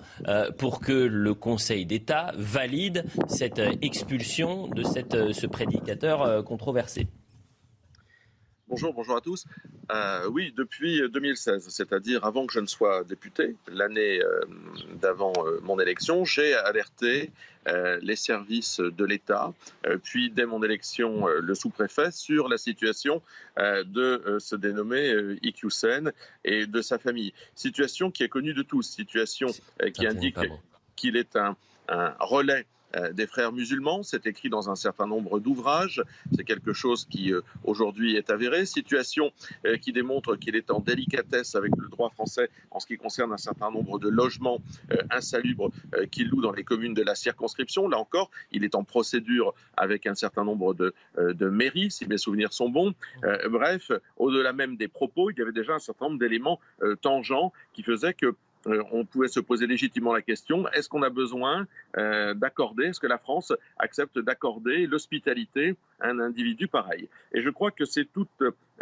pour 0.59 0.80
que 0.80 0.92
le 0.92 1.35
Conseil 1.35 1.87
d'État 1.87 2.33
valide 2.37 3.04
cette 3.28 3.61
expulsion 3.83 4.68
de 4.68 4.83
cette, 4.83 5.33
ce 5.33 5.47
prédicateur 5.47 6.44
controversé 6.44 7.06
Bonjour, 8.66 8.94
bonjour 8.94 9.16
à 9.16 9.21
tous. 9.21 9.44
Euh, 9.92 10.26
oui, 10.30 10.54
depuis 10.56 11.02
2016, 11.11 11.68
c'est-à-dire 11.68 12.25
avant 12.25 12.47
que 12.47 12.52
je 12.54 12.61
ne 12.61 12.66
sois 12.66 13.04
député, 13.04 13.56
l'année 13.68 14.23
euh, 14.23 14.40
d'avant 14.94 15.35
euh, 15.37 15.61
mon 15.62 15.78
élection, 15.78 16.25
j'ai 16.25 16.54
alerté 16.54 17.30
les 18.02 18.16
services 18.16 18.80
de 18.80 19.06
l'État, 19.06 19.54
puis 20.02 20.30
dès 20.30 20.44
mon 20.44 20.62
élection, 20.62 21.26
le 21.26 21.54
sous-préfet, 21.54 22.11
sur 22.11 22.50
la 22.50 22.59
situation 22.59 23.23
de 23.56 24.37
ce 24.38 24.54
dénommé 24.54 25.38
Iqiyoussen 25.40 26.12
et 26.44 26.66
de 26.66 26.83
sa 26.83 26.99
famille. 26.99 27.33
Situation 27.54 28.11
qui 28.11 28.23
est 28.23 28.28
connue 28.28 28.52
de 28.52 28.61
tous, 28.61 28.83
situation 28.83 29.47
qui 29.94 30.06
indique 30.06 30.37
qu'il 30.94 31.16
est 31.16 31.37
un, 31.37 31.56
un 31.88 32.14
relais 32.21 32.66
des 33.13 33.27
frères 33.27 33.53
musulmans. 33.53 34.03
C'est 34.03 34.27
écrit 34.27 34.49
dans 34.49 34.71
un 34.71 34.77
certain 34.77 35.07
nombre 35.07 35.41
d'ouvrages. 35.41 36.03
C'est 36.35 36.45
quelque 36.45 36.73
chose 36.73 37.07
qui 37.07 37.33
euh, 37.33 37.41
aujourd'hui 37.65 38.17
est 38.17 38.31
avéré. 38.31 38.67
Situation 38.67 39.33
euh, 39.67 39.77
qui 39.77 39.93
démontre 39.93 40.37
qu'il 40.37 40.57
est 40.57 40.71
en 40.71 40.81
délicatesse 40.81 41.55
avec 41.55 41.73
le 41.77 41.89
droit 41.89 42.11
français 42.11 42.51
en 42.71 42.81
ce 42.81 42.87
qui 42.87 42.97
concerne 42.97 43.33
un 43.33 43.39
certain 43.39 43.71
nombre 43.71 43.99
de 43.99 44.09
logements 44.09 44.61
insalubres 45.11 45.71
qu'il 46.11 46.29
loue 46.29 46.41
dans 46.41 46.53
les 46.53 46.65
communes 46.65 46.95
de 46.95 47.03
la 47.03 47.15
circonscription. 47.15 47.89
Là 47.89 47.99
encore, 47.99 48.31
il 48.53 48.65
est 48.65 48.75
en 48.75 48.85
procédure 48.85 49.55
avec 49.77 50.07
un 50.07 50.15
certain 50.15 50.45
nombre 50.45 50.75
de, 50.75 50.95
de 51.19 51.49
mairies, 51.49 51.91
si 51.91 52.07
mes 52.07 52.19
souvenirs 52.19 52.53
sont 52.53 52.69
bons. 52.69 52.95
bref, 53.51 53.93
au-delà 54.17 54.53
même 54.53 54.77
des 54.77 54.89
propos, 54.89 55.31
il 55.31 55.39
y 55.39 55.43
avait 55.43 55.53
déjà 55.53 55.75
un 55.75 55.79
certain 55.79 56.07
nombre 56.07 56.19
d'éléments 56.19 56.61
tangents 57.01 57.53
qui 57.73 57.83
faisaient 57.83 58.15
que 58.15 58.27
euh, 58.27 58.37
on 58.66 59.04
pouvait 59.04 59.28
se 59.28 59.40
poser 59.40 59.66
légitimement 59.66 60.12
la 60.12 60.23
question 60.23 60.68
est-ce 60.71 60.88
qu'on 60.88 61.02
a 61.02 61.11
besoin 61.11 61.66
euh, 61.97 62.35
d'accorder, 62.35 62.87
est-ce 62.87 63.00
que 63.00 63.06
la 63.06 63.18
France 63.18 63.52
accepte 63.78 64.18
d'accorder 64.18 64.87
l'hospitalité 64.87 65.76
à 66.00 66.09
un 66.09 66.18
individu 66.18 66.68
pareil? 66.68 67.09
Et 67.33 67.42
je 67.42 67.50
crois 67.50 67.71
que 67.71 67.85
c'est 67.85 68.06
toute 68.06 68.28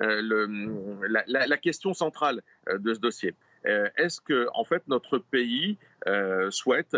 euh, 0.00 1.00
la, 1.08 1.56
question 1.56 1.94
centrale 1.94 2.42
de 2.72 2.94
ce 2.94 3.00
dossier. 3.00 3.34
est-ce 3.64 4.20
que, 4.20 4.48
en 4.54 4.64
fait, 4.64 4.82
notre 4.88 5.18
pays 5.18 5.76
souhaite 6.50 6.96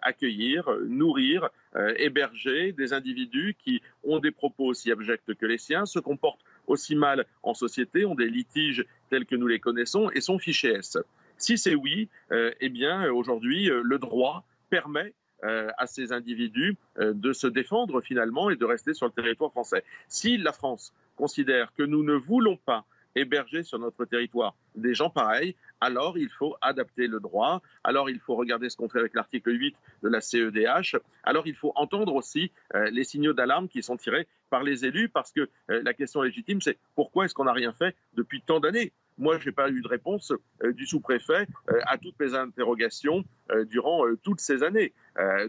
accueillir, 0.00 0.70
nourrir, 0.86 1.50
héberger 1.96 2.72
des 2.72 2.92
individus 2.92 3.56
qui 3.62 3.82
ont 4.04 4.20
des 4.20 4.30
propos 4.30 4.66
aussi 4.66 4.90
abjects 4.90 5.34
que 5.34 5.46
les 5.46 5.58
siens, 5.58 5.86
se 5.86 5.98
comportent 5.98 6.44
aussi 6.66 6.94
mal 6.94 7.26
en 7.42 7.54
société, 7.54 8.04
ont 8.04 8.14
des 8.14 8.30
litiges 8.30 8.86
tels 9.10 9.26
que 9.26 9.36
nous 9.36 9.48
les 9.48 9.58
connaissons 9.58 10.10
et 10.10 10.20
sont 10.20 10.38
fichés 10.38 10.70
S? 10.70 10.96
Si 11.40 11.58
c'est 11.58 11.74
oui, 11.74 12.08
euh, 12.32 12.52
eh 12.60 12.68
bien 12.68 13.10
aujourd'hui, 13.10 13.70
euh, 13.70 13.80
le 13.82 13.98
droit 13.98 14.44
permet 14.68 15.14
euh, 15.42 15.70
à 15.78 15.86
ces 15.86 16.12
individus 16.12 16.76
de 16.98 17.32
se 17.32 17.46
défendre 17.46 18.02
finalement 18.02 18.50
et 18.50 18.56
de 18.56 18.64
rester 18.64 18.92
sur 18.92 19.06
le 19.06 19.12
territoire 19.12 19.50
français. 19.50 19.84
Si 20.06 20.36
la 20.36 20.52
France 20.52 20.92
considère 21.16 21.72
que 21.74 21.82
nous 21.82 22.04
ne 22.04 22.12
voulons 22.12 22.56
pas 22.56 22.84
héberger 23.16 23.62
sur 23.62 23.78
notre 23.78 24.04
territoire 24.04 24.54
des 24.76 24.94
gens 24.94 25.10
pareils, 25.10 25.56
alors 25.80 26.18
il 26.18 26.28
faut 26.28 26.56
adapter 26.60 27.06
le 27.06 27.18
droit, 27.18 27.62
alors 27.82 28.10
il 28.10 28.20
faut 28.20 28.36
regarder 28.36 28.68
ce 28.68 28.76
qu'on 28.76 28.88
fait 28.88 29.00
avec 29.00 29.14
l'article 29.14 29.50
8 29.58 29.74
de 30.02 30.08
la 30.08 30.20
CEDH, 30.20 30.96
alors 31.24 31.46
il 31.46 31.56
faut 31.56 31.72
entendre 31.74 32.14
aussi 32.14 32.52
les 32.92 33.02
signaux 33.02 33.32
d'alarme 33.32 33.66
qui 33.66 33.82
sont 33.82 33.96
tirés 33.96 34.28
par 34.50 34.62
les 34.62 34.84
élus, 34.84 35.08
parce 35.08 35.32
que 35.32 35.48
la 35.68 35.92
question 35.92 36.22
légitime, 36.22 36.60
c'est 36.60 36.78
pourquoi 36.94 37.24
est-ce 37.24 37.34
qu'on 37.34 37.44
n'a 37.44 37.52
rien 37.52 37.72
fait 37.72 37.96
depuis 38.14 38.42
tant 38.42 38.60
d'années? 38.60 38.92
Moi, 39.20 39.38
je 39.38 39.46
n'ai 39.46 39.52
pas 39.52 39.70
eu 39.70 39.80
de 39.82 39.88
réponse 39.88 40.32
euh, 40.64 40.72
du 40.72 40.86
sous-préfet 40.86 41.46
euh, 41.70 41.80
à 41.86 41.98
toutes 41.98 42.18
mes 42.18 42.34
interrogations 42.34 43.22
durant 43.68 44.04
toutes 44.22 44.40
ces 44.40 44.62
années. 44.62 44.92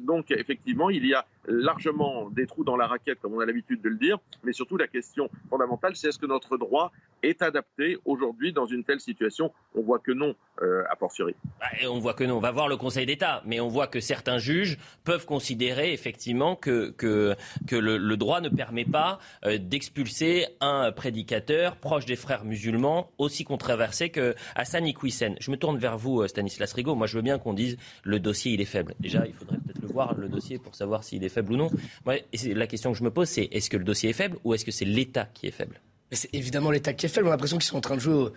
donc, 0.02 0.32
effectivement, 0.32 0.90
il 0.90 1.06
y 1.06 1.14
a 1.14 1.26
largement 1.48 2.30
des 2.30 2.46
trous 2.46 2.64
dans 2.64 2.78
la 2.78 2.88
raquette, 2.88 3.20
comme 3.20 3.34
on 3.34 3.40
a 3.40 3.46
l'habitude 3.46 3.82
de 3.82 3.90
le 3.90 3.98
dire, 3.98 4.18
mais 4.44 4.54
surtout 4.54 4.78
la 4.78 4.88
question 4.88 5.30
fondamentale, 5.50 5.96
c'est 5.96 6.10
est-ce 6.10 6.20
que 6.20 6.26
notre 6.26 6.58
droit 6.58 6.92
est 7.24 7.42
adapté 7.42 7.98
aujourd'hui 8.06 8.54
dans 8.54 8.66
une 8.66 8.84
telle 8.84 9.00
situation? 9.00 9.52
On 9.76 9.82
voit 9.82 10.00
que 10.00 10.12
non, 10.12 10.36
a 10.62 10.96
fortiori. 10.96 11.36
Bah, 11.60 11.68
on 11.90 12.00
voit 12.00 12.14
que 12.14 12.24
non. 12.24 12.38
On 12.38 12.42
va 12.42 12.52
voir 12.52 12.68
le 12.68 12.78
Conseil 12.78 13.06
d'État, 13.06 13.42
mais 13.46 13.60
on 13.60 13.68
voit 13.68 13.88
que 13.88 14.00
certains 14.00 14.38
juges 14.38 14.78
peuvent 15.04 15.26
considérer 15.26 15.94
effectivement 15.94 16.56
que, 16.56 16.92
que, 16.92 17.36
le, 17.72 18.18
droit 18.18 18.42
ne 18.42 18.50
permet 18.50 18.86
pas 18.86 19.20
d'expulser 19.44 20.48
un 20.60 20.92
prédicateur 20.92 21.76
proche 21.76 22.06
des 22.06 22.16
frères 22.16 22.46
musulmans 22.46 23.12
aussi 23.18 23.44
controversé 23.44 24.10
que 24.10 24.36
Hassan 24.56 24.86
Iquissen. 24.86 25.36
Je 25.40 25.52
me 25.52 25.58
tourne 25.58 25.78
vers 25.78 25.98
vous, 25.98 26.22
euh, 26.22 26.28
Stanislas 26.28 26.74
Rigaud. 26.74 26.96
Moi, 26.96 27.08
je 27.08 27.16
veux 27.16 27.22
bien 27.22 27.40
qu'on 27.40 27.54
dise 27.54 27.78
le 28.04 28.20
dossier, 28.20 28.54
il 28.54 28.62
est 28.62 28.66
faible. 28.66 28.96
Déjà, 29.00 29.26
il 29.26 29.34
faudrait 29.34 29.58
peut-être 29.58 29.82
le 29.82 29.88
voir, 29.88 30.16
le 30.16 30.30
dossier, 30.30 30.58
pour 30.58 30.76
savoir 30.76 31.04
s'il 31.04 31.24
est 31.24 31.30
faible 31.30 31.54
ou 31.54 31.58
non. 31.58 31.72
la 32.06 32.68
question 32.68 32.92
que 32.92 32.98
je 32.98 33.04
me 33.04 33.12
pose, 33.12 33.28
c'est 33.28 33.50
est-ce 33.52 33.70
que 33.70 33.78
le 33.78 33.84
dossier 33.84 34.10
est 34.10 34.14
faible 34.14 34.38
ou 34.44 34.54
est-ce 34.54 34.66
que 34.66 34.72
c'est 34.72 34.86
l'État 34.86 35.30
qui 35.34 35.48
est 35.48 35.52
faible? 35.52 35.80
C'est 36.12 36.34
évidemment 36.34 36.72
l'État 36.72 36.94
qui 36.94 37.06
est 37.06 37.10
faible. 37.10 37.28
On 37.28 37.30
a 37.30 37.34
l'impression 37.34 37.58
qu'ils 37.58 37.68
sont 37.68 37.78
en 37.78 37.82
train 37.82 37.96
de 37.96 38.02
jouer 38.02 38.14
au, 38.14 38.32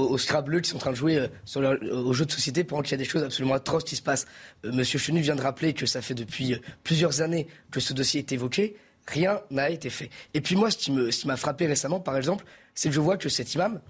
au, 0.00 0.18
Scrabble, 0.18 0.60
qu'ils 0.60 0.70
sont 0.70 0.76
en 0.76 0.80
train 0.80 0.90
de 0.92 0.96
jouer 0.96 1.16
euh, 1.18 2.02
au 2.04 2.12
jeu 2.12 2.24
de 2.24 2.30
société 2.30 2.62
pendant 2.62 2.82
qu'il 2.82 2.92
y 2.92 2.94
a 2.94 2.98
des 2.98 3.04
choses 3.04 3.22
absolument 3.22 3.54
atroces 3.54 3.84
qui 3.84 3.96
se 3.96 4.02
passent. 4.02 4.26
Euh, 4.64 4.72
Monsieur 4.72 4.98
Chenu 4.98 5.20
vient 5.20 5.34
de 5.34 5.42
rappeler 5.42 5.74
que 5.74 5.86
ça 5.86 6.02
fait 6.02 6.14
depuis 6.14 6.60
plusieurs 6.84 7.22
années 7.22 7.48
que 7.70 7.80
ce 7.80 7.92
dossier 7.92 8.20
est 8.20 8.32
évoqué. 8.32 8.76
Rien 9.08 9.40
n'a 9.50 9.70
été 9.70 9.90
fait. 9.90 10.10
Et 10.34 10.40
puis 10.40 10.56
moi, 10.56 10.70
ce 10.70 10.78
qui 10.78 11.26
m'a 11.26 11.36
frappé 11.36 11.66
récemment, 11.66 12.00
par 12.00 12.16
exemple, 12.16 12.44
c'est 12.74 12.88
que 12.88 12.94
je 12.94 13.00
vois 13.00 13.16
que 13.16 13.28
cet 13.28 13.54
imam, 13.54 13.80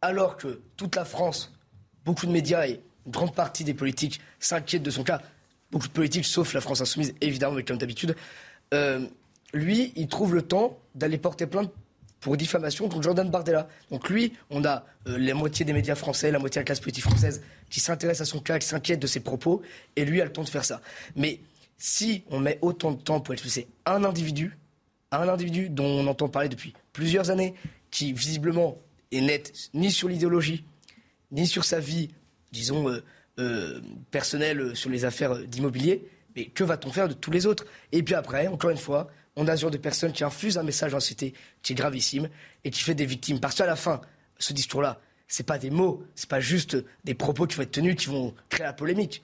alors 0.00 0.36
que 0.36 0.60
toute 0.76 0.96
la 0.96 1.04
France, 1.04 1.52
beaucoup 2.04 2.26
de 2.26 2.32
médias 2.32 2.66
et 2.66 2.80
une 3.06 3.12
grande 3.12 3.34
partie 3.34 3.64
des 3.64 3.74
politiques 3.74 4.20
s'inquiètent 4.38 4.82
de 4.82 4.90
son 4.90 5.04
cas, 5.04 5.20
beaucoup 5.70 5.88
de 5.88 5.92
politiques, 5.92 6.24
sauf 6.24 6.54
la 6.54 6.60
France 6.60 6.80
insoumise, 6.80 7.14
évidemment, 7.20 7.54
mais 7.54 7.64
comme 7.64 7.78
d'habitude, 7.78 8.16
euh, 8.74 9.06
lui, 9.52 9.92
il 9.96 10.08
trouve 10.08 10.34
le 10.34 10.42
temps 10.42 10.78
d'aller 10.94 11.18
porter 11.18 11.46
plainte 11.46 11.70
pour 12.20 12.36
diffamation 12.36 12.88
contre 12.88 13.02
Jordan 13.02 13.28
Bardella. 13.28 13.68
Donc 13.90 14.08
lui, 14.08 14.32
on 14.48 14.64
a 14.64 14.84
euh, 15.08 15.18
la 15.18 15.34
moitié 15.34 15.64
des 15.64 15.72
médias 15.72 15.96
français, 15.96 16.30
la 16.30 16.38
moitié 16.38 16.60
de 16.60 16.62
la 16.62 16.66
classe 16.66 16.80
politique 16.80 17.04
française 17.04 17.42
qui 17.68 17.80
s'intéresse 17.80 18.20
à 18.20 18.24
son 18.24 18.38
cas, 18.38 18.58
qui 18.58 18.66
s'inquiète 18.66 19.00
de 19.00 19.06
ses 19.06 19.20
propos, 19.20 19.62
et 19.96 20.04
lui 20.04 20.20
a 20.20 20.24
le 20.24 20.32
temps 20.32 20.44
de 20.44 20.48
faire 20.48 20.64
ça. 20.64 20.80
Mais 21.16 21.40
si 21.78 22.22
on 22.30 22.38
met 22.38 22.58
autant 22.62 22.92
de 22.92 23.02
temps 23.02 23.20
pour 23.20 23.34
expulser 23.34 23.66
un 23.86 24.04
individu, 24.04 24.56
un 25.10 25.28
individu 25.28 25.68
dont 25.68 25.84
on 25.84 26.06
entend 26.06 26.28
parler 26.28 26.48
depuis 26.48 26.74
plusieurs 26.92 27.30
années, 27.30 27.54
qui 27.90 28.12
visiblement 28.12 28.78
est 29.10 29.20
nette 29.20 29.70
ni 29.74 29.90
sur 29.90 30.08
l'idéologie, 30.08 30.64
ni 31.32 31.46
sur 31.46 31.64
sa 31.64 31.80
vie, 31.80 32.10
disons, 32.52 32.88
euh, 32.88 33.02
euh, 33.38 33.80
personnelle 34.10 34.76
sur 34.76 34.90
les 34.90 35.04
affaires 35.04 35.38
d'immobilier. 35.38 36.08
Mais 36.36 36.46
que 36.46 36.64
va-t-on 36.64 36.92
faire 36.92 37.08
de 37.08 37.14
tous 37.14 37.30
les 37.30 37.46
autres? 37.46 37.66
Et 37.92 38.02
puis 38.02 38.14
après, 38.14 38.46
encore 38.46 38.70
une 38.70 38.78
fois, 38.78 39.08
on 39.36 39.48
a 39.48 39.56
ce 39.56 39.62
genre 39.62 39.70
de 39.70 39.78
personnes 39.78 40.12
qui 40.12 40.24
infusent 40.24 40.58
un 40.58 40.62
message 40.62 40.92
société 40.92 41.34
qui 41.62 41.72
est 41.72 41.76
gravissime 41.76 42.28
et 42.64 42.70
qui 42.70 42.82
fait 42.82 42.94
des 42.94 43.06
victimes. 43.06 43.40
Parce 43.40 43.54
qu'à 43.54 43.66
la 43.66 43.76
fin, 43.76 44.00
ce 44.38 44.52
discours-là, 44.52 45.00
c'est 45.28 45.46
pas 45.46 45.58
des 45.58 45.70
mots, 45.70 46.04
c'est 46.14 46.28
pas 46.28 46.40
juste 46.40 46.76
des 47.04 47.14
propos 47.14 47.46
qui 47.46 47.56
vont 47.56 47.62
être 47.62 47.70
tenus 47.70 47.96
qui 47.96 48.06
vont 48.06 48.34
créer 48.48 48.66
la 48.66 48.72
polémique. 48.72 49.22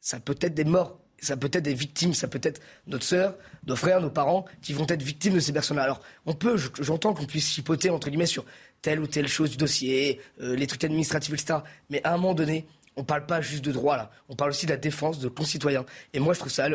Ça 0.00 0.20
peut 0.20 0.36
être 0.40 0.54
des 0.54 0.64
morts 0.64 0.98
ça 1.18 1.36
peut 1.36 1.50
être 1.52 1.62
des 1.62 1.74
victimes, 1.74 2.14
ça 2.14 2.28
peut 2.28 2.40
être 2.42 2.60
notre 2.86 3.04
sœur, 3.04 3.36
nos 3.66 3.76
frères, 3.76 4.00
nos 4.00 4.10
parents 4.10 4.44
qui 4.62 4.72
vont 4.72 4.86
être 4.88 5.02
victimes 5.02 5.34
de 5.34 5.40
ces 5.40 5.52
personnes-là. 5.52 5.84
Alors, 5.84 6.00
on 6.26 6.34
peut, 6.34 6.56
j'entends 6.80 7.14
qu'on 7.14 7.24
puisse 7.24 7.48
chipoter, 7.48 7.90
entre 7.90 8.08
guillemets, 8.10 8.26
sur 8.26 8.44
telle 8.82 9.00
ou 9.00 9.06
telle 9.06 9.28
chose 9.28 9.50
du 9.50 9.56
dossier, 9.56 10.20
euh, 10.40 10.54
les 10.54 10.66
trucs 10.66 10.84
administratifs, 10.84 11.32
etc. 11.32 11.60
Mais 11.90 12.00
à 12.04 12.14
un 12.14 12.16
moment 12.16 12.34
donné, 12.34 12.66
on 12.96 13.02
ne 13.02 13.06
parle 13.06 13.26
pas 13.26 13.40
juste 13.40 13.64
de 13.64 13.72
droit, 13.72 13.96
là. 13.96 14.10
On 14.28 14.36
parle 14.36 14.50
aussi 14.50 14.66
de 14.66 14.70
la 14.70 14.76
défense 14.76 15.18
de 15.18 15.28
concitoyens. 15.28 15.84
Et 16.12 16.18
moi, 16.18 16.34
je 16.34 16.40
trouve 16.40 16.52
ça 16.52 16.68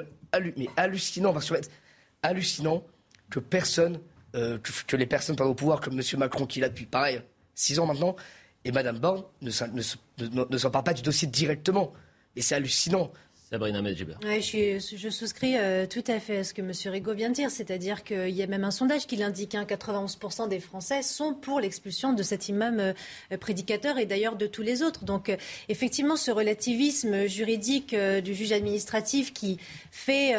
mais 0.55 0.67
hallucinant, 0.77 1.33
parce 1.33 1.49
que, 1.49 1.55
hallucinant 2.23 2.83
que 3.29 3.39
personne, 3.39 3.99
euh, 4.35 4.57
que, 4.87 4.95
les 4.95 5.05
personnes 5.05 5.39
au 5.41 5.55
pouvoir, 5.55 5.81
comme 5.81 5.99
M. 5.99 6.19
Macron, 6.19 6.45
qui 6.45 6.59
là 6.59 6.69
depuis, 6.69 6.85
pareil, 6.85 7.21
six 7.55 7.79
ans 7.79 7.85
maintenant, 7.85 8.15
et 8.63 8.71
Mme 8.71 8.99
Borne 8.99 9.23
ne, 9.41 9.49
ne, 9.49 10.27
ne, 10.27 10.45
ne 10.49 10.57
s'en 10.57 10.69
pas 10.69 10.93
du 10.93 11.01
dossier 11.01 11.27
directement 11.27 11.93
Et 12.35 12.41
c'est 12.41 12.55
hallucinant. 12.55 13.11
Je, 14.39 15.09
souscris 15.09 15.57
euh, 15.57 15.85
tout 15.85 16.03
à 16.07 16.21
fait 16.21 16.37
à 16.37 16.43
ce 16.45 16.53
que 16.53 16.61
M. 16.61 16.71
Rigaud 16.85 17.13
vient 17.13 17.29
de 17.29 17.35
dire, 17.35 17.51
c'est-à-dire 17.51 18.05
qu'il 18.05 18.29
y 18.29 18.41
a 18.41 18.47
même 18.47 18.63
un 18.63 18.71
sondage 18.71 19.07
qui 19.07 19.17
l'indique, 19.17 19.55
hein, 19.55 19.65
91% 19.67 20.47
des 20.47 20.61
Français 20.61 21.01
sont 21.01 21.33
pour 21.33 21.59
l'expulsion 21.59 22.13
de 22.13 22.23
cet 22.23 22.47
imam 22.47 22.79
euh, 22.79 23.37
prédicateur 23.37 23.97
et 23.97 24.05
d'ailleurs 24.05 24.37
de 24.37 24.47
tous 24.47 24.61
les 24.61 24.83
autres. 24.83 25.03
Donc 25.03 25.27
euh, 25.27 25.35
effectivement, 25.67 26.15
ce 26.15 26.31
relativisme 26.31 27.27
juridique 27.27 27.93
du 27.93 28.33
juge 28.33 28.53
administratif 28.53 29.33
qui 29.33 29.57
fait 29.91 30.33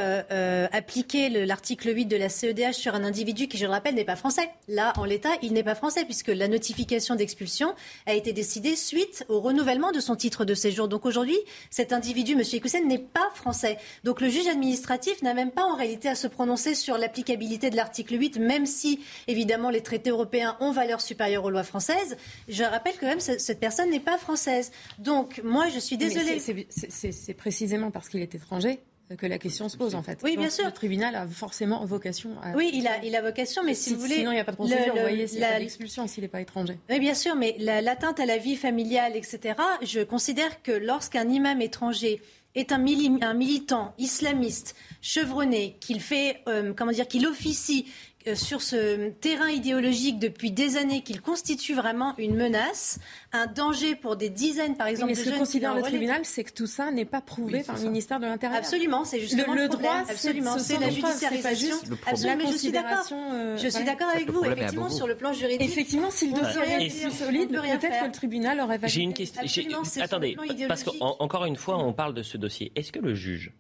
appliquer 0.73 1.29
l'article 1.45 1.95
8 1.95 2.07
de 2.07 2.17
la 2.17 2.29
CEDH 2.29 2.73
sur 2.73 2.95
un 2.95 3.05
individu 3.05 3.47
qui, 3.47 3.59
je 3.59 3.67
le 3.67 3.71
rappelle, 3.71 3.95
n'est 3.95 4.05
pas 4.05 4.17
français. 4.17 4.49
Là, 4.69 4.95
en 4.97 5.05
l'état, 5.05 5.33
il 5.43 5.53
n'est 5.53 5.63
pas 5.63 5.75
français 5.75 6.05
puisque 6.05 6.29
la 6.29 6.49
notification 6.49 7.15
d'expulsion 7.15 7.75
a 8.07 8.15
été 8.15 8.33
décidée 8.33 8.75
suite 8.75 9.25
au 9.29 9.41
renouvellement 9.41 9.93
de 9.93 10.01
son 10.01 10.17
titre 10.17 10.45
de 10.45 10.55
séjour. 10.55 10.89
Donc 10.89 11.05
aujourd'hui, 11.05 11.37
cet 11.71 11.93
individu, 11.93 12.33
M. 12.33 12.41
Ekoussen, 12.41 12.89
n'est 12.89 13.02
pas 13.03 13.31
français. 13.35 13.79
Donc 14.05 14.21
le 14.21 14.29
juge 14.29 14.47
administratif 14.47 15.23
n'a 15.23 15.35
même 15.35 15.51
pas 15.51 15.65
en 15.65 15.77
réalité 15.77 16.09
à 16.09 16.15
se 16.15 16.27
prononcer 16.27 16.75
sur 16.75 16.99
l'applicabilité 16.99 17.71
de 17.71 17.77
l'article 17.77 18.19
8, 18.19 18.39
même 18.39 18.67
si 18.67 19.01
évidemment 19.29 19.71
les 19.71 19.83
traités 19.83 20.11
européens 20.11 20.57
ont 20.61 20.73
valeur 20.73 21.01
supérieure 21.01 21.45
aux 21.45 21.51
lois 21.51 21.65
françaises. 21.65 22.17
Je 22.49 22.65
rappelle 22.65 22.95
quand 22.99 23.07
même 23.07 23.19
que 23.19 23.39
cette 23.39 23.61
personne 23.61 23.91
n'est 23.91 24.01
pas 24.01 24.19
française. 24.19 24.73
Donc 24.99 25.41
moi 25.45 25.69
je 25.69 25.79
suis 25.79 25.97
désolée. 25.97 26.41
C'est 26.71 27.35
précisément 27.35 27.91
parce 27.91 28.09
qu'il 28.09 28.21
est 28.21 28.35
étranger 28.35 28.81
que 29.17 29.27
la 29.27 29.39
question 29.39 29.69
se 29.69 29.77
pose 29.77 29.95
en 29.95 30.03
fait. 30.03 30.19
Oui, 30.23 30.37
bien 30.37 30.51
sûr. 30.51 30.67
Le 30.67 30.73
tribunal 30.73 31.15
a 31.15 31.27
forcément 31.27 31.85
vocation 31.85 32.31
à. 32.43 32.57
Oui, 32.57 32.71
il 32.75 32.87
a, 32.87 33.05
il 33.05 33.15
a 33.17 33.23
vocation, 33.23 33.63
mais 33.65 33.75
si, 33.75 33.95
vous 33.95 34.01
voulez. 34.01 34.17
Sinon, 34.17 34.33
il 34.33 34.35
n'y 34.35 34.41
a 34.41 34.45
pas 34.45 34.53
de 34.53 34.57
procédure. 34.57 34.95
vous 34.95 35.01
voyez, 35.01 35.27
l'expulsion 35.59 36.07
s'il 36.07 36.23
n'est 36.23 36.29
pas 36.29 36.41
étranger. 36.41 36.79
Oui, 36.91 37.01
bien 37.01 37.15
sûr, 37.15 37.35
mais 37.35 37.57
l'atteinte 37.59 38.21
à 38.21 38.27
la 38.27 38.39
vie 38.39 38.57
familiale, 38.57 39.17
etc. 39.17 39.55
Je 39.83 40.01
considère 40.01 40.63
que 40.63 40.73
lorsqu'un 40.73 41.29
imam 41.29 41.61
étranger 41.61 42.21
est 42.55 42.73
un, 42.73 42.79
militant 42.79 43.95
islamiste 43.99 44.77
chevronné, 45.01 45.77
qu'il 45.81 46.01
fait, 46.01 46.43
euh, 46.49 46.73
comment 46.77 46.93
dire, 46.93 47.09
qu'il 47.09 47.27
officie 47.27 47.87
sur 48.35 48.63
ce 48.63 49.11
terrain 49.11 49.51
idéologique 49.51 50.19
depuis 50.19 50.51
des 50.51 50.77
années 50.77 51.03
qu'il 51.03 51.21
constitue 51.21 51.75
vraiment 51.75 52.15
une 52.19 52.37
menace, 52.37 52.99
un 53.33 53.47
danger 53.47 53.95
pour 53.95 54.17
des 54.17 54.29
dizaines, 54.29 54.77
par 54.77 54.87
exemple, 54.87 55.11
mais 55.11 55.15
ce 55.15 55.31
que 55.31 55.39
considère 55.39 55.75
le 55.75 55.83
tribunal, 55.83 56.21
c'est 56.25 56.45
que 56.45 56.53
tout 56.53 56.67
ça 56.67 56.91
n'est 56.91 57.05
pas 57.05 57.21
prouvé 57.21 57.63
par 57.63 57.77
le 57.77 57.85
ministère 57.85 58.21
de 58.21 58.27
l'Intérieur. 58.27 58.59
Absolument, 58.59 59.05
c'est 59.05 59.21
justement 59.21 59.55
le, 59.55 59.63
le, 59.63 59.69
droit. 59.69 60.03
Absolument, 60.09 60.59
c'est 60.59 60.79
la 60.79 60.91
judiciarisation. 60.91 61.77
Absolument, 62.07 62.45
mais 62.45 62.53
je 62.53 62.59
suis 62.59 62.73
d'accord. 62.73 63.07
Euh, 63.13 63.57
je 63.57 63.69
suis 63.69 63.85
d'accord 63.85 64.09
avec 64.09 64.31
vous. 64.31 64.45
Effectivement, 64.45 64.91
sur 64.91 65.07
le 65.07 65.17
plan 65.17 65.33
juridique. 65.33 65.69
Effectivement, 65.69 66.11
si 66.11 66.29
le 66.29 66.41
dossier 66.41 66.87
est 66.87 67.11
solide, 67.11 67.51
peut-être 67.51 68.01
que 68.01 68.07
le 68.07 68.13
tribunal 68.13 68.61
aurait 68.61 68.79
validé. 68.79 68.89
J'ai 68.89 69.03
une 69.03 69.15
question. 69.15 69.83
Attendez, 70.01 70.37
parce 70.69 70.85
qu'encore 70.85 71.45
une 71.45 71.57
fois, 71.57 71.79
on 71.79 71.93
parle 71.93 72.15
de 72.15 72.23
ce 72.23 72.37
dossier. 72.37 72.73
Est-ce 72.77 72.93
que 72.93 73.01
le 73.01 73.15
juge 73.15 73.53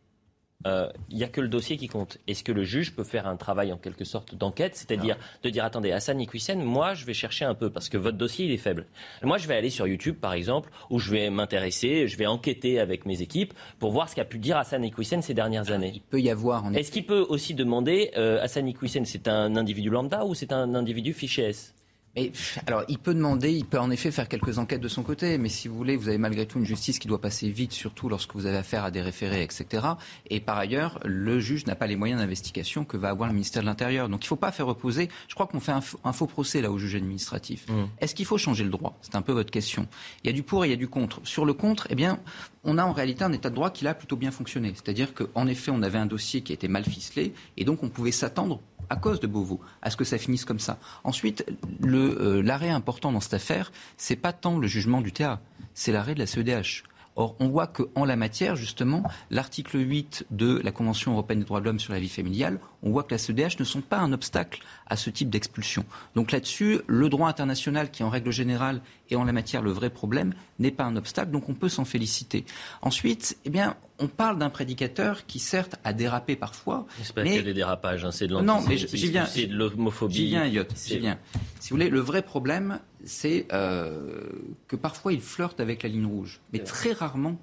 il 0.65 0.71
euh, 0.71 0.89
n'y 1.11 1.25
a 1.25 1.29
que 1.29 1.41
le 1.41 1.49
dossier 1.49 1.77
qui 1.77 1.89
compte. 1.89 2.19
Est-ce 2.27 2.45
que 2.45 2.53
le 2.53 2.63
juge 2.63 2.95
peut 2.95 3.05
faire 3.05 3.27
un 3.27 3.37
travail 3.37 3.73
en 3.73 3.77
quelque 3.77 4.05
sorte 4.05 4.35
d'enquête, 4.35 4.77
c'est-à-dire 4.77 5.17
de 5.43 5.51
dire 5.51 5.65
attendez, 5.65 5.93
Hassan 5.93 6.21
Iquissen, 6.21 6.63
moi 6.63 6.95
je 6.95 7.05
vais 7.05 7.15
chercher 7.15 7.45
un 7.45 7.55
peu 7.55 7.71
parce 7.71 7.89
que 7.89 7.97
votre 7.97 8.17
dossier 8.17 8.47
il 8.47 8.53
est 8.53 8.59
faible. 8.59 8.87
Moi 9.23 9.39
je 9.39 9.49
vais 9.49 9.57
aller 9.57 9.71
sur 9.71 9.87
YouTube 9.87 10.17
par 10.21 10.33
exemple 10.33 10.71
où 10.91 10.99
je 10.99 11.11
vais 11.11 11.31
m'intéresser, 11.31 12.07
je 12.07 12.17
vais 12.17 12.27
enquêter 12.27 12.79
avec 12.79 13.07
mes 13.07 13.23
équipes 13.23 13.55
pour 13.79 13.93
voir 13.93 14.09
ce 14.09 14.15
qu'a 14.15 14.25
pu 14.25 14.39
dire 14.39 14.57
Hassan 14.57 14.85
Iquissen 14.85 15.23
ces 15.23 15.35
dernières 15.35 15.71
années. 15.71 15.93
Il 15.95 16.03
peut 16.03 16.21
y 16.21 16.31
avoir. 16.31 16.65
Est-ce 16.75 16.93
qu'il 16.93 17.07
peut 17.07 17.27
aussi 17.29 17.55
demander 17.55 18.13
euh, 18.17 18.43
Hassan 18.43 18.69
Iquissen, 18.69 19.05
c'est 19.05 19.29
un 19.29 19.57
individu 19.57 19.91
lambda 19.91 20.25
ou 20.25 20.35
c'est 20.35 20.53
un 20.53 20.75
individu 20.75 21.13
fiché 21.13 21.43
S? 21.43 21.75
Mais, 22.15 22.31
alors, 22.67 22.85
il 22.89 22.99
peut 22.99 23.15
demander, 23.15 23.53
il 23.53 23.65
peut 23.65 23.79
en 23.79 23.91
effet 23.91 24.11
faire 24.11 24.29
quelques 24.29 24.59
enquêtes 24.59 24.83
de 24.83 24.89
son 24.89 25.03
côté, 25.03 25.39
mais 25.39 25.49
si 25.49 25.69
vous 25.69 25.77
voulez, 25.77 25.97
vous 25.97 26.09
avez 26.09 26.19
malgré 26.19 26.45
tout 26.45 26.59
une 26.59 26.67
justice 26.67 26.99
qui 26.99 27.09
doit 27.09 27.21
passer 27.21 27.49
vite, 27.49 27.73
surtout 27.73 28.09
lorsque 28.09 28.35
vous 28.35 28.45
avez 28.45 28.59
affaire 28.59 28.85
à 28.85 28.91
des 28.91 29.01
référés, 29.01 29.43
etc. 29.43 29.87
Et 30.29 30.41
par 30.41 30.59
ailleurs, 30.59 31.01
le 31.05 31.41
juge 31.41 31.67
n'a 31.67 31.75
pas 31.75 31.87
les 31.87 31.97
moyens 31.97 32.21
d'investigation 32.21 32.85
que 32.85 32.99
va 32.99 33.09
avoir 33.09 33.29
le 33.29 33.35
ministère 33.35 33.63
de 33.63 33.67
l'Intérieur. 33.67 34.11
Donc 34.11 34.23
il 34.23 34.27
ne 34.27 34.29
faut 34.29 34.37
pas 34.37 34.53
faire 34.53 34.67
reposer. 34.67 35.09
Je 35.29 35.35
crois 35.35 35.47
qu'on 35.47 35.61
fait 35.61 35.73
un, 35.73 36.13
faux 36.13 36.27
procès 36.27 36.61
là 36.61 36.71
au 36.71 36.79
juge 36.79 36.97
administratif. 36.97 37.67
Mmh. 37.69 37.85
Est-ce 38.01 38.15
qu'il 38.15 38.27
faut 38.27 38.39
changer 38.39 38.65
le 38.65 38.71
droit? 38.71 38.99
C'est 39.01 39.17
un 39.17 39.23
peu 39.23 39.33
votre 39.33 39.51
question. 39.51 39.87
Il 40.23 40.27
y 40.27 40.31
a 40.31 40.35
du 40.35 40.43
pour 40.43 40.65
et 40.65 40.69
il 40.69 40.71
y 40.71 40.75
a 40.75 40.77
du 40.77 40.89
contre. 40.89 41.21
Sur 41.25 41.47
le 41.47 41.55
contre, 41.55 41.87
eh 41.89 41.95
bien, 41.95 42.21
on 42.65 42.77
a 42.77 42.85
en 42.85 42.93
réalité 42.93 43.25
un 43.25 43.33
état 43.33 43.49
de 43.49 43.55
droit 43.55 43.71
qui 43.71 43.87
a 43.87 43.95
plutôt 43.95 44.17
bien 44.17 44.31
fonctionné. 44.31 44.73
C'est-à-dire 44.75 45.15
qu'en 45.15 45.47
effet, 45.47 45.71
on 45.75 45.83
avait 45.83 45.99
un 45.99 46.07
dossier 46.07 46.43
qui 46.43 46.53
était 46.53 46.69
mal 46.69 46.85
ficelé 46.85 47.33
et 47.57 47.65
donc 47.65 47.83
on 47.83 47.89
pouvait 47.89 48.13
s'attendre 48.13 48.61
à 48.91 48.97
cause 48.97 49.21
de 49.21 49.27
Beauvau, 49.27 49.61
à 49.81 49.91
ce 49.91 49.97
que 49.97 50.05
ça 50.05 50.19
finisse 50.19 50.45
comme 50.45 50.59
ça. 50.59 50.79
Ensuite, 51.05 51.45
euh, 51.85 52.43
l'arrêt 52.43 52.71
important 52.71 53.13
dans 53.13 53.21
cette 53.21 53.35
affaire, 53.35 53.73
c'est 53.97 54.17
pas 54.17 54.33
tant 54.33 54.59
le 54.59 54.67
jugement 54.67 55.01
du 55.01 55.13
TA, 55.13 55.41
c'est 55.75 55.93
l'arrêt 55.93 56.15
de 56.15 56.21
la 56.21 56.27
CEDH. 56.27 56.85
Or, 57.17 57.37
on 57.41 57.49
voit 57.49 57.67
qu'en 57.67 58.05
la 58.05 58.17
matière, 58.17 58.57
justement, 58.57 59.03
l'article 59.31 59.79
8 59.79 60.27
de 60.31 60.61
la 60.65 60.73
Convention 60.73 61.13
européenne 61.13 61.41
des 61.41 61.45
droits 61.45 61.61
de 61.61 61.67
l'homme 61.67 61.81
sur 61.81 61.93
la 61.93 62.01
vie 62.01 62.09
familiale, 62.09 62.59
on 62.83 62.91
voit 62.91 63.03
que 63.05 63.13
la 63.13 63.19
CEDH 63.19 63.59
ne 63.59 63.65
sont 63.65 63.81
pas 63.81 63.99
un 63.99 64.13
obstacle 64.13 64.63
à 64.87 64.97
ce 64.97 65.11
type 65.11 65.31
d'expulsion. 65.31 65.85
Donc 66.15 66.33
là-dessus, 66.33 66.81
le 66.87 67.09
droit 67.09 67.29
international, 67.29 67.91
qui 67.91 68.03
en 68.03 68.11
règle 68.11 68.31
générale 68.31 68.81
est 69.11 69.17
en 69.17 69.25
la 69.25 69.33
matière 69.33 69.63
le 69.63 69.71
vrai 69.71 69.91
problème, 69.91 70.35
n'est 70.59 70.71
pas 70.71 70.85
un 70.85 70.97
obstacle, 70.97 71.31
donc 71.31 71.49
on 71.49 71.55
peut 71.55 71.69
s'en 71.69 71.85
féliciter. 71.85 72.45
Ensuite, 72.83 73.39
eh 73.45 73.51
bien, 73.51 73.77
on 73.99 74.09
parle 74.09 74.39
d'un 74.39 74.51
prédicateur 74.51 75.27
qui, 75.27 75.39
certes, 75.39 75.77
a 75.85 75.93
dérapé 75.93 76.35
parfois. 76.35 76.87
C'est 77.03 77.15
pas 77.15 77.23
mais... 77.23 77.39
que 77.39 77.45
des 77.45 77.55
dérapages, 77.55 78.05
hein, 78.05 78.11
c'est 78.11 78.27
de 78.27 78.33
l'homophobie. 78.33 78.89
C'est 79.27 79.47
de 79.47 79.55
l'homophobie. 79.55 80.15
J'y 80.15 80.27
viens, 80.27 80.47
Yot, 80.47 80.65
j'y 80.87 80.99
viens. 80.99 81.19
Si 81.61 81.71
vous 81.71 81.77
voulez, 81.77 81.89
le 81.89 82.01
vrai 82.01 82.23
problème, 82.23 82.81
c'est 83.05 83.47
euh, 83.53 84.23
que 84.69 84.77
parfois 84.77 85.13
il 85.13 85.21
flirte 85.21 85.61
avec 85.61 85.83
la 85.83 85.89
ligne 85.89 86.07
rouge, 86.07 86.41
mais 86.53 86.59
très 86.61 86.93
rarement 86.93 87.39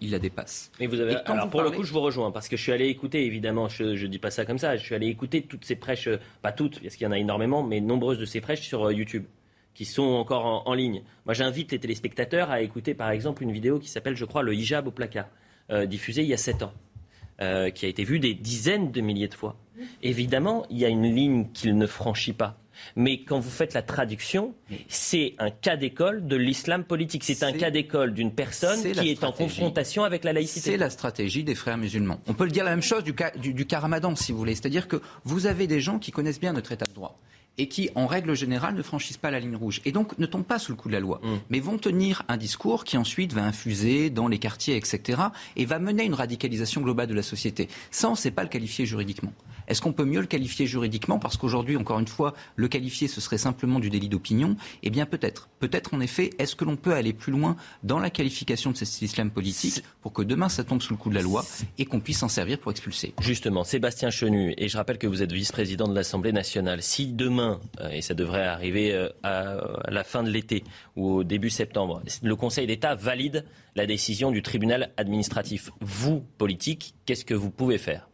il, 0.00 0.10
la 0.10 0.18
dépasse. 0.18 0.70
Mais 0.80 0.86
vous 0.86 1.00
avez, 1.00 1.16
alors 1.26 1.50
pour 1.50 1.62
le 1.62 1.70
coup, 1.70 1.84
je 1.84 1.92
vous 1.92 2.00
rejoins 2.00 2.30
parce 2.30 2.48
que 2.48 2.56
je 2.56 2.62
suis 2.62 2.72
allé 2.72 2.86
écouter, 2.86 3.24
évidemment, 3.24 3.68
je 3.68 3.84
ne 3.84 4.06
dis 4.06 4.18
pas 4.18 4.30
ça 4.30 4.44
comme 4.44 4.58
ça, 4.58 4.76
je 4.76 4.84
suis 4.84 4.94
allé 4.94 5.06
écouter 5.08 5.42
toutes 5.42 5.64
ces 5.64 5.76
prêches, 5.76 6.08
euh, 6.08 6.18
pas 6.42 6.52
toutes, 6.52 6.80
parce 6.80 6.96
qu'il 6.96 7.04
y 7.04 7.08
en 7.08 7.12
a 7.12 7.18
énormément, 7.18 7.62
mais 7.62 7.80
nombreuses 7.80 8.18
de 8.18 8.24
ces 8.24 8.40
prêches 8.40 8.62
sur 8.62 8.86
euh, 8.86 8.92
YouTube 8.92 9.24
qui 9.74 9.84
sont 9.84 10.02
encore 10.02 10.66
en, 10.66 10.72
ligne. 10.72 11.02
Moi, 11.26 11.34
j'invite 11.34 11.70
les 11.70 11.78
téléspectateurs 11.78 12.50
à 12.50 12.62
écouter, 12.62 12.94
par 12.94 13.10
exemple, 13.10 13.42
une 13.42 13.52
vidéo 13.52 13.78
qui 13.78 13.90
s'appelle, 13.90 14.16
je 14.16 14.24
crois, 14.24 14.42
Le 14.42 14.54
hijab 14.54 14.88
au 14.88 14.90
placard, 14.90 15.28
diffusée 15.84 16.22
il 16.22 16.28
y 16.28 16.32
a 16.32 16.38
sept 16.38 16.62
ans, 16.62 16.72
qui 17.38 17.84
a 17.84 17.88
été 17.88 18.02
vue 18.02 18.18
des 18.18 18.32
dizaines 18.32 18.90
de 18.90 19.02
milliers 19.02 19.28
de 19.28 19.34
fois. 19.34 19.54
Évidemment, 20.02 20.64
il 20.70 20.78
y 20.78 20.86
a 20.86 20.88
une 20.88 21.14
ligne 21.14 21.48
qu'il 21.52 21.76
ne 21.76 21.86
franchit 21.86 22.32
pas. 22.32 22.58
Mais 22.94 23.22
quand 23.22 23.38
vous 23.38 23.50
faites 23.50 23.74
la 23.74 23.82
traduction, 23.82 24.54
c'est 24.88 25.34
un 25.38 25.50
cas 25.50 25.76
d'école 25.76 26.26
de 26.26 26.36
l'islam 26.36 26.84
politique. 26.84 27.24
C'est 27.24 27.42
un 27.42 27.52
cas 27.52 27.70
d'école 27.70 28.14
d'une 28.14 28.32
personne 28.32 28.82
qui 28.92 29.10
est 29.10 29.24
en 29.24 29.32
confrontation 29.32 30.04
avec 30.04 30.24
la 30.24 30.32
laïcité. 30.32 30.72
C'est 30.72 30.76
la 30.76 30.90
stratégie 30.90 31.44
des 31.44 31.54
frères 31.54 31.78
musulmans. 31.78 32.20
On 32.26 32.34
peut 32.34 32.44
le 32.44 32.50
dire 32.50 32.64
la 32.64 32.70
même 32.70 32.82
chose 32.82 33.04
du 33.04 33.14
cas, 33.14 33.30
du, 33.30 33.52
du 33.52 33.66
Ramadan, 33.74 34.14
si 34.16 34.32
vous 34.32 34.38
voulez. 34.38 34.54
C'est-à-dire 34.54 34.88
que 34.88 35.00
vous 35.24 35.46
avez 35.46 35.66
des 35.66 35.80
gens 35.80 35.98
qui 35.98 36.12
connaissent 36.12 36.40
bien 36.40 36.52
notre 36.52 36.72
état 36.72 36.86
de 36.86 36.94
droit 36.94 37.18
et 37.58 37.68
qui, 37.68 37.90
en 37.94 38.06
règle 38.06 38.34
générale, 38.34 38.74
ne 38.74 38.82
franchissent 38.82 39.16
pas 39.16 39.30
la 39.30 39.40
ligne 39.40 39.56
rouge. 39.56 39.80
Et 39.84 39.92
donc 39.92 40.18
ne 40.18 40.26
tombent 40.26 40.44
pas 40.44 40.58
sous 40.58 40.72
le 40.72 40.76
coup 40.76 40.88
de 40.88 40.92
la 40.92 41.00
loi, 41.00 41.20
mm. 41.22 41.36
mais 41.50 41.60
vont 41.60 41.78
tenir 41.78 42.22
un 42.28 42.36
discours 42.36 42.84
qui 42.84 42.96
ensuite 42.96 43.32
va 43.32 43.44
infuser 43.44 44.10
dans 44.10 44.28
les 44.28 44.38
quartiers, 44.38 44.76
etc., 44.76 45.22
et 45.56 45.64
va 45.64 45.78
mener 45.78 46.04
une 46.04 46.14
radicalisation 46.14 46.82
globale 46.82 47.06
de 47.06 47.14
la 47.14 47.22
société. 47.22 47.68
Ça, 47.90 48.08
on 48.08 48.12
ne 48.12 48.16
sait 48.16 48.30
pas 48.30 48.42
le 48.42 48.48
qualifier 48.48 48.86
juridiquement. 48.86 49.32
Est-ce 49.68 49.80
qu'on 49.80 49.92
peut 49.92 50.04
mieux 50.04 50.20
le 50.20 50.26
qualifier 50.26 50.66
juridiquement 50.66 51.18
Parce 51.18 51.36
qu'aujourd'hui, 51.36 51.76
encore 51.76 51.98
une 51.98 52.06
fois, 52.06 52.34
le 52.56 52.68
qualifier, 52.68 53.08
ce 53.08 53.20
serait 53.20 53.38
simplement 53.38 53.78
du 53.80 53.90
délit 53.90 54.08
d'opinion? 54.08 54.56
Eh 54.82 54.90
bien, 54.90 55.06
peut-être. 55.06 55.48
Peut-être, 55.58 55.94
en 55.94 56.00
effet, 56.00 56.30
est-ce 56.38 56.56
que 56.56 56.64
l'on 56.64 56.76
peut 56.76 56.92
aller 56.92 57.12
plus 57.12 57.32
loin 57.32 57.56
dans 57.82 57.98
la 57.98 58.10
qualification 58.10 58.70
de 58.70 58.76
cet 58.76 59.02
islam 59.02 59.30
politique 59.30 59.82
pour 60.02 60.12
que 60.12 60.22
demain, 60.22 60.48
ça 60.48 60.64
tombe 60.64 60.82
sous 60.82 60.92
le 60.92 60.98
coup 60.98 61.10
de 61.10 61.14
la 61.14 61.22
loi 61.22 61.44
et 61.78 61.84
qu'on 61.84 62.00
puisse 62.00 62.18
s'en 62.18 62.28
servir 62.28 62.58
pour 62.58 62.70
expulser? 62.70 63.14
Justement, 63.20 63.64
Sébastien 63.64 64.10
Chenu, 64.10 64.54
et 64.56 64.68
je 64.68 64.76
rappelle 64.76 64.98
que 64.98 65.06
vous 65.06 65.22
êtes 65.22 65.32
vice-président 65.32 65.88
de 65.88 65.94
l'Assemblée 65.94 66.32
nationale. 66.32 66.82
Si 66.82 67.06
demain, 67.06 67.60
euh, 67.80 67.90
et 67.90 68.02
ça 68.02 68.14
devrait 68.14 68.46
arriver 68.46 68.92
euh, 68.92 69.08
à 69.22 69.90
la 69.90 70.04
fin 70.04 70.22
de 70.22 70.30
l'été 70.30 70.64
ou 70.94 71.10
au 71.10 71.24
début 71.24 71.50
septembre, 71.50 72.02
le 72.22 72.36
Conseil 72.36 72.66
d'État 72.66 72.94
valide 72.94 73.44
la 73.74 73.86
décision 73.86 74.30
du 74.30 74.42
tribunal 74.42 74.92
administratif, 74.96 75.70
vous, 75.80 76.24
politique, 76.38 76.94
qu'est-ce 77.04 77.24
que 77.24 77.34
vous 77.34 77.50
pouvez 77.50 77.78
faire? 77.78 78.08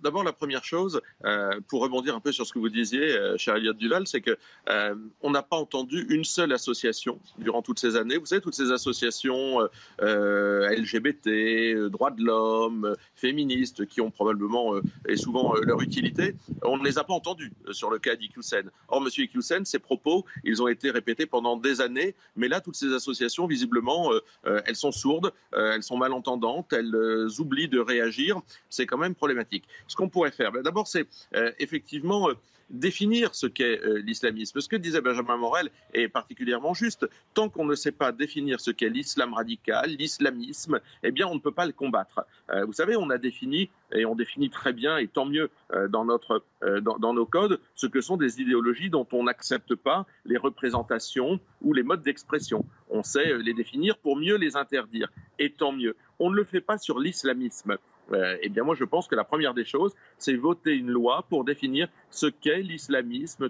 D'abord, 0.00 0.22
la 0.22 0.32
première 0.32 0.64
chose, 0.64 1.00
euh, 1.24 1.60
pour 1.66 1.82
rebondir 1.82 2.14
un 2.14 2.20
peu 2.20 2.30
sur 2.30 2.46
ce 2.46 2.52
que 2.52 2.60
vous 2.60 2.68
disiez, 2.68 3.16
euh, 3.16 3.36
cher 3.36 3.56
Elliot 3.56 3.72
Duval, 3.72 4.06
c'est 4.06 4.20
que 4.20 4.38
euh, 4.68 4.94
on 5.22 5.30
n'a 5.30 5.42
pas 5.42 5.56
entendu 5.56 6.06
une 6.08 6.22
seule 6.22 6.52
association 6.52 7.18
durant 7.38 7.62
toutes 7.62 7.80
ces 7.80 7.96
années. 7.96 8.16
Vous 8.16 8.26
savez, 8.26 8.40
toutes 8.40 8.54
ces 8.54 8.70
associations 8.70 9.58
LGBT, 9.98 11.88
droits 11.90 12.12
de 12.12 12.22
l'homme, 12.22 12.94
féministes, 13.16 13.86
qui 13.86 14.00
ont 14.00 14.10
probablement 14.10 14.74
et 15.08 15.16
souvent 15.16 15.54
leur 15.54 15.80
utilité, 15.80 16.36
on 16.62 16.76
ne 16.78 16.84
les 16.84 16.98
a 16.98 17.04
pas 17.04 17.14
entendues 17.14 17.52
sur 17.72 17.90
le 17.90 17.98
cas 17.98 18.14
d'Iqsen. 18.14 18.70
Or, 18.88 19.02
M. 19.02 19.08
Iqsen, 19.16 19.64
ses 19.64 19.78
propos, 19.78 20.24
ils 20.44 20.62
ont 20.62 20.68
été 20.68 20.90
répétés 20.90 21.26
pendant 21.26 21.56
des 21.56 21.80
années, 21.80 22.14
mais 22.36 22.48
là, 22.48 22.60
toutes 22.60 22.76
ces 22.76 22.92
associations, 22.92 23.46
visiblement, 23.46 24.12
elles 24.44 24.76
sont 24.76 24.92
sourdes, 24.92 25.32
elles 25.52 25.82
sont 25.82 25.96
malentendantes, 25.96 26.72
elles 26.72 26.94
oublient 27.38 27.68
de 27.68 27.80
réagir. 27.80 28.40
C'est 28.70 28.86
quand 28.86 28.98
même 28.98 29.14
problématique. 29.14 29.64
Ce 29.86 29.96
qu'on 29.96 30.08
pourrait 30.08 30.30
faire, 30.30 30.52
ben, 30.52 30.62
d'abord, 30.62 30.86
c'est 30.86 31.06
effectivement 31.58 32.28
définir 32.72 33.34
ce 33.34 33.46
qu'est 33.46 33.80
euh, 33.84 34.02
l'islamisme. 34.04 34.60
Ce 34.60 34.68
que 34.68 34.76
disait 34.76 35.00
Benjamin 35.00 35.36
Morel 35.36 35.70
est 35.92 36.08
particulièrement 36.08 36.74
juste. 36.74 37.08
Tant 37.34 37.48
qu'on 37.48 37.64
ne 37.64 37.74
sait 37.74 37.92
pas 37.92 38.12
définir 38.12 38.60
ce 38.60 38.70
qu'est 38.70 38.88
l'islam 38.88 39.34
radical, 39.34 39.90
l'islamisme, 39.90 40.80
eh 41.02 41.10
bien, 41.10 41.26
on 41.26 41.34
ne 41.34 41.40
peut 41.40 41.52
pas 41.52 41.66
le 41.66 41.72
combattre. 41.72 42.26
Euh, 42.50 42.64
vous 42.64 42.72
savez, 42.72 42.96
on 42.96 43.10
a 43.10 43.18
défini, 43.18 43.70
et 43.94 44.06
on 44.06 44.14
définit 44.14 44.50
très 44.50 44.72
bien, 44.72 44.96
et 44.96 45.06
tant 45.06 45.26
mieux 45.26 45.50
euh, 45.72 45.86
dans, 45.86 46.04
notre, 46.04 46.42
dans, 46.80 46.98
dans, 46.98 47.12
nos 47.12 47.26
codes, 47.26 47.60
ce 47.74 47.86
que 47.86 48.00
sont 48.00 48.16
des 48.16 48.40
idéologies 48.40 48.90
dont 48.90 49.06
on 49.12 49.24
n'accepte 49.24 49.74
pas 49.74 50.06
les 50.24 50.38
représentations 50.38 51.40
ou 51.60 51.74
les 51.74 51.82
modes 51.82 52.02
d'expression. 52.02 52.64
On 52.88 53.02
sait 53.02 53.36
les 53.38 53.52
définir 53.52 53.98
pour 53.98 54.16
mieux 54.16 54.36
les 54.36 54.56
interdire, 54.56 55.08
et 55.38 55.50
tant 55.50 55.72
mieux. 55.72 55.94
On 56.24 56.30
ne 56.30 56.36
le 56.36 56.44
fait 56.44 56.60
pas 56.60 56.78
sur 56.78 57.00
l'islamisme. 57.00 57.76
Euh, 58.12 58.36
eh 58.42 58.48
bien 58.48 58.62
moi 58.62 58.76
je 58.76 58.84
pense 58.84 59.08
que 59.08 59.16
la 59.16 59.24
première 59.24 59.54
des 59.54 59.64
choses, 59.64 59.92
c'est 60.18 60.34
voter 60.34 60.72
une 60.72 60.90
loi 60.90 61.26
pour 61.28 61.44
définir 61.44 61.88
ce 62.10 62.26
qu'est 62.26 62.62
l'islamisme, 62.62 63.48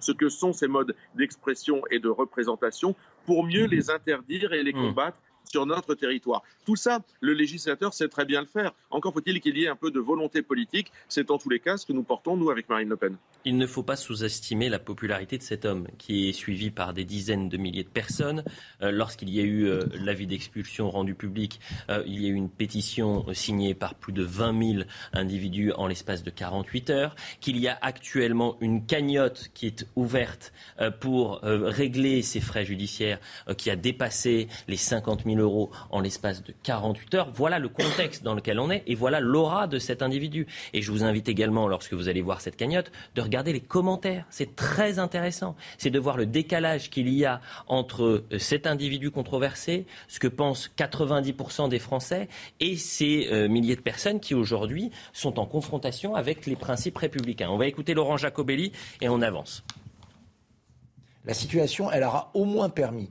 ce 0.00 0.12
que 0.12 0.28
sont 0.28 0.52
ces 0.52 0.66
modes 0.66 0.94
d'expression 1.14 1.82
et 1.90 2.00
de 2.00 2.08
représentation, 2.08 2.96
pour 3.24 3.44
mieux 3.44 3.66
les 3.66 3.90
interdire 3.90 4.52
et 4.52 4.64
les 4.64 4.72
mmh. 4.72 4.82
combattre 4.82 5.18
sur 5.50 5.66
notre 5.66 5.94
territoire. 5.94 6.42
Tout 6.64 6.76
ça, 6.76 7.00
le 7.20 7.32
législateur 7.32 7.94
sait 7.94 8.08
très 8.08 8.24
bien 8.24 8.40
le 8.40 8.46
faire. 8.46 8.72
Encore 8.90 9.12
faut-il 9.12 9.40
qu'il 9.40 9.56
y 9.56 9.64
ait 9.64 9.68
un 9.68 9.76
peu 9.76 9.90
de 9.90 10.00
volonté 10.00 10.42
politique. 10.42 10.92
C'est 11.08 11.30
en 11.30 11.38
tous 11.38 11.50
les 11.50 11.60
cas 11.60 11.76
ce 11.76 11.86
que 11.86 11.92
nous 11.92 12.02
portons, 12.02 12.36
nous, 12.36 12.50
avec 12.50 12.68
Marine 12.68 12.88
Le 12.88 12.96
Pen. 12.96 13.16
Il 13.44 13.56
ne 13.56 13.66
faut 13.66 13.82
pas 13.82 13.96
sous-estimer 13.96 14.68
la 14.68 14.78
popularité 14.78 15.38
de 15.38 15.42
cet 15.42 15.64
homme, 15.64 15.86
qui 15.96 16.28
est 16.28 16.32
suivi 16.32 16.70
par 16.70 16.92
des 16.92 17.04
dizaines 17.04 17.48
de 17.48 17.56
milliers 17.56 17.84
de 17.84 17.88
personnes. 17.88 18.44
Euh, 18.82 18.90
lorsqu'il 18.90 19.30
y 19.30 19.40
a 19.40 19.42
eu 19.42 19.66
euh, 19.66 19.84
l'avis 19.94 20.26
d'expulsion 20.26 20.90
rendu 20.90 21.14
public, 21.14 21.60
euh, 21.88 22.02
il 22.06 22.20
y 22.20 22.26
a 22.26 22.28
eu 22.28 22.34
une 22.34 22.50
pétition 22.50 23.24
signée 23.32 23.74
par 23.74 23.94
plus 23.94 24.12
de 24.12 24.22
20 24.22 24.74
000 24.74 24.84
individus 25.12 25.72
en 25.72 25.86
l'espace 25.86 26.22
de 26.22 26.30
48 26.30 26.90
heures, 26.90 27.16
qu'il 27.40 27.58
y 27.58 27.68
a 27.68 27.78
actuellement 27.80 28.56
une 28.60 28.84
cagnotte 28.84 29.50
qui 29.54 29.66
est 29.66 29.86
ouverte 29.96 30.52
pour 31.00 31.40
régler 31.42 32.22
ses 32.22 32.40
frais 32.40 32.64
judiciaires, 32.64 33.18
qui 33.56 33.70
a 33.70 33.76
dépassé 33.76 34.48
les 34.66 34.76
50 34.76 35.24
000 35.24 35.37
euros 35.38 35.70
en 35.90 36.00
l'espace 36.00 36.42
de 36.42 36.54
48 36.62 37.14
heures. 37.14 37.30
Voilà 37.32 37.58
le 37.58 37.68
contexte 37.68 38.22
dans 38.22 38.34
lequel 38.34 38.60
on 38.60 38.70
est 38.70 38.82
et 38.86 38.94
voilà 38.94 39.20
l'aura 39.20 39.66
de 39.66 39.78
cet 39.78 40.02
individu. 40.02 40.46
Et 40.72 40.82
je 40.82 40.90
vous 40.92 41.04
invite 41.04 41.28
également, 41.28 41.68
lorsque 41.68 41.94
vous 41.94 42.08
allez 42.08 42.22
voir 42.22 42.40
cette 42.40 42.56
cagnotte, 42.56 42.90
de 43.14 43.22
regarder 43.22 43.52
les 43.52 43.60
commentaires. 43.60 44.26
C'est 44.30 44.56
très 44.56 44.98
intéressant. 44.98 45.56
C'est 45.78 45.90
de 45.90 45.98
voir 45.98 46.16
le 46.16 46.26
décalage 46.26 46.90
qu'il 46.90 47.08
y 47.08 47.24
a 47.24 47.40
entre 47.66 48.04
euh, 48.04 48.38
cet 48.38 48.66
individu 48.66 49.10
controversé, 49.10 49.86
ce 50.08 50.18
que 50.18 50.28
pensent 50.28 50.70
90% 50.76 51.68
des 51.68 51.78
Français, 51.78 52.28
et 52.60 52.76
ces 52.76 53.28
euh, 53.30 53.48
milliers 53.48 53.76
de 53.76 53.80
personnes 53.80 54.20
qui 54.20 54.34
aujourd'hui 54.34 54.90
sont 55.12 55.38
en 55.38 55.46
confrontation 55.46 56.14
avec 56.14 56.46
les 56.46 56.56
principes 56.56 56.98
républicains. 56.98 57.48
On 57.50 57.58
va 57.58 57.66
écouter 57.66 57.94
Laurent 57.94 58.16
Jacobelli 58.16 58.72
et 59.00 59.08
on 59.08 59.22
avance. 59.22 59.64
La 61.24 61.34
situation, 61.34 61.90
elle 61.90 62.04
aura 62.04 62.30
au 62.34 62.44
moins 62.44 62.70
permis 62.70 63.10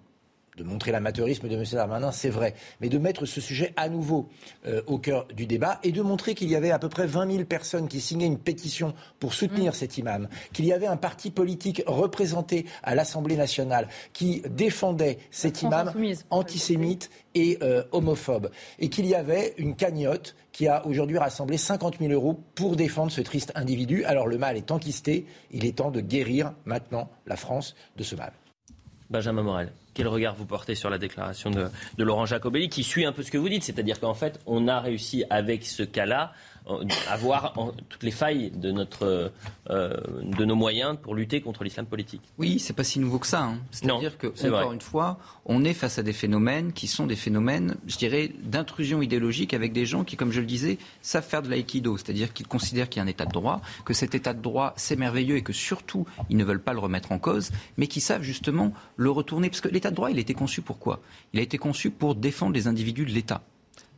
de 0.58 0.64
montrer 0.64 0.92
l'amateurisme 0.92 1.48
de 1.48 1.56
M. 1.56 1.64
Darmanin, 1.72 2.12
c'est 2.12 2.30
vrai, 2.30 2.56
mais 2.82 2.90
de 2.90 2.98
mettre 2.98 3.26
ce 3.26 3.40
sujet 3.40 3.74
à 3.78 3.90
nouveau 3.90 4.28
euh, 4.66 4.82
au 4.88 4.98
cœur 4.98 5.28
du 5.28 5.46
débat 5.46 5.80
et 5.84 5.92
de 5.92 6.02
montrer 6.02 6.34
qu'il 6.34 6.50
y 6.50 6.56
avait 6.56 6.72
à 6.72 6.80
peu 6.80 6.90
près 6.90 7.06
20 7.06 7.32
000 7.32 7.46
personnes 7.46 7.88
qui 7.88 8.02
signaient 8.02 8.26
une 8.26 8.40
pétition 8.40 8.94
pour 9.20 9.34
soutenir 9.34 9.72
mm. 9.72 9.76
cet 9.76 9.98
imam, 9.98 10.28
qu'il 10.54 10.66
y 10.66 10.74
avait 10.74 10.88
un 10.88 10.98
parti 10.98 11.30
politique 11.30 11.84
représenté 11.86 12.66
à 12.84 12.96
l'Assemblée 12.96 13.38
nationale 13.38 13.88
qui 14.14 14.42
défendait 14.50 15.20
cet 15.30 15.62
imam 15.62 15.94
antisémite 16.32 17.12
et 17.36 17.60
euh, 17.62 17.84
homophobe, 17.92 18.50
et 18.80 18.90
qu'il 18.90 19.06
y 19.06 19.14
avait 19.14 19.54
une 19.58 19.76
cagnotte 19.76 20.36
qui 20.52 20.68
a 20.68 20.88
aujourd'hui 20.88 21.20
rassemblé 21.20 21.58
50 21.58 22.00
000 22.00 22.12
euros 22.12 22.40
pour 22.56 22.76
défendre 22.76 23.12
ce 23.12 23.22
triste 23.22 23.52
individu. 23.54 24.04
Alors 24.06 24.26
le 24.26 24.40
mal 24.40 24.58
est 24.58 24.72
enquisté, 24.72 25.28
il 25.52 25.66
est 25.66 25.78
temps 25.78 25.92
de 25.92 26.02
guérir 26.02 26.54
maintenant 26.66 27.10
la 27.28 27.36
France 27.36 27.76
de 27.96 28.02
ce 28.02 28.16
mal. 28.16 28.34
Benjamin 29.10 29.44
Morel. 29.44 29.72
Quel 29.98 30.10
regard 30.10 30.36
vous 30.36 30.46
portez 30.46 30.76
sur 30.76 30.92
la 30.92 31.00
déclaration 31.00 31.50
de, 31.50 31.72
Laurent 31.98 32.28
Jacobelli, 32.28 32.70
qui 32.70 32.84
suit 32.84 33.04
un 33.04 33.12
peu 33.12 33.24
ce 33.24 33.32
que 33.32 33.38
vous 33.40 33.50
dites 33.50 33.64
C'est-à-dire 33.64 34.00
qu'en 34.00 34.14
fait, 34.14 34.40
on 34.46 34.68
a 34.68 34.80
réussi 34.80 35.24
avec 35.32 35.66
ce 35.66 35.82
cas-là 35.82 36.34
avoir 37.10 37.54
toutes 37.90 38.04
les 38.04 38.12
failles 38.12 38.52
de, 38.52 38.72
notre, 38.72 39.32
euh, 39.70 39.98
de 40.22 40.46
nos 40.46 40.56
moyens 40.56 40.98
pour 41.02 41.16
lutter 41.16 41.42
contre 41.42 41.64
l'islam 41.64 41.86
politique. 41.86 42.22
Oui, 42.38 42.60
c'est 42.60 42.74
pas 42.74 42.84
si 42.84 43.00
nouveau 43.00 43.20
que 43.20 43.28
ça. 43.28 43.44
Hein. 43.44 43.60
C'est-à-dire 43.72 44.18
que, 44.18 44.28
encore 44.48 44.74
une 44.74 44.82
fois, 44.82 45.18
on 45.46 45.64
est 45.64 45.74
face 45.74 45.98
à 46.00 46.04
des 46.04 46.14
phénomènes 46.14 46.74
qui 46.74 46.88
sont 46.88 47.08
des 47.08 47.16
phénomènes, 47.16 47.76
je 47.88 47.98
dirais, 47.98 48.32
d'intrusion 48.44 49.02
idéologique 49.02 49.54
avec 49.54 49.74
des 49.74 49.86
gens 49.86 50.04
qui, 50.04 50.16
comme 50.16 50.32
je 50.32 50.42
le 50.42 50.46
disais, 50.46 50.78
savent 51.02 51.26
faire 51.26 51.42
de 51.42 51.50
l'aïkido. 51.50 51.98
C'est-à-dire 51.98 52.34
qu'ils 52.34 52.48
considèrent 52.48 52.90
qu'il 52.90 53.00
y 53.00 53.02
a 53.02 53.04
un 53.04 53.08
état 53.08 53.26
de 53.26 53.32
droit, 53.32 53.62
que 53.86 53.94
cet 53.94 54.16
état 54.16 54.34
de 54.34 54.42
droit, 54.42 54.74
c'est 54.76 54.96
merveilleux 54.96 55.38
et 55.38 55.44
que 55.44 55.54
surtout, 55.54 56.06
ils 56.30 56.38
ne 56.38 56.44
veulent 56.44 56.62
pas 56.62 56.74
le 56.74 56.80
remettre 56.80 57.12
en 57.12 57.20
cause, 57.20 57.52
mais 57.78 57.88
qui 57.88 58.02
savent 58.02 58.24
justement 58.24 58.74
le 58.96 59.10
retourner. 59.10 59.50
Parce 59.50 59.62
que 59.62 59.70
l'état 59.70 59.92
de 59.92 59.96
droit, 59.96 60.12
il 60.12 60.18
a 60.18 60.22
été 60.22 60.34
conçu 60.34 60.62
pour 60.62 60.80
quoi? 60.80 61.02
Il 61.34 61.40
a 61.40 61.44
été 61.44 61.58
conçu 61.58 61.92
pour 61.92 62.16
défendre 62.16 62.54
les 62.54 62.68
individus 62.68 63.06
de 63.06 63.12
l'État 63.12 63.42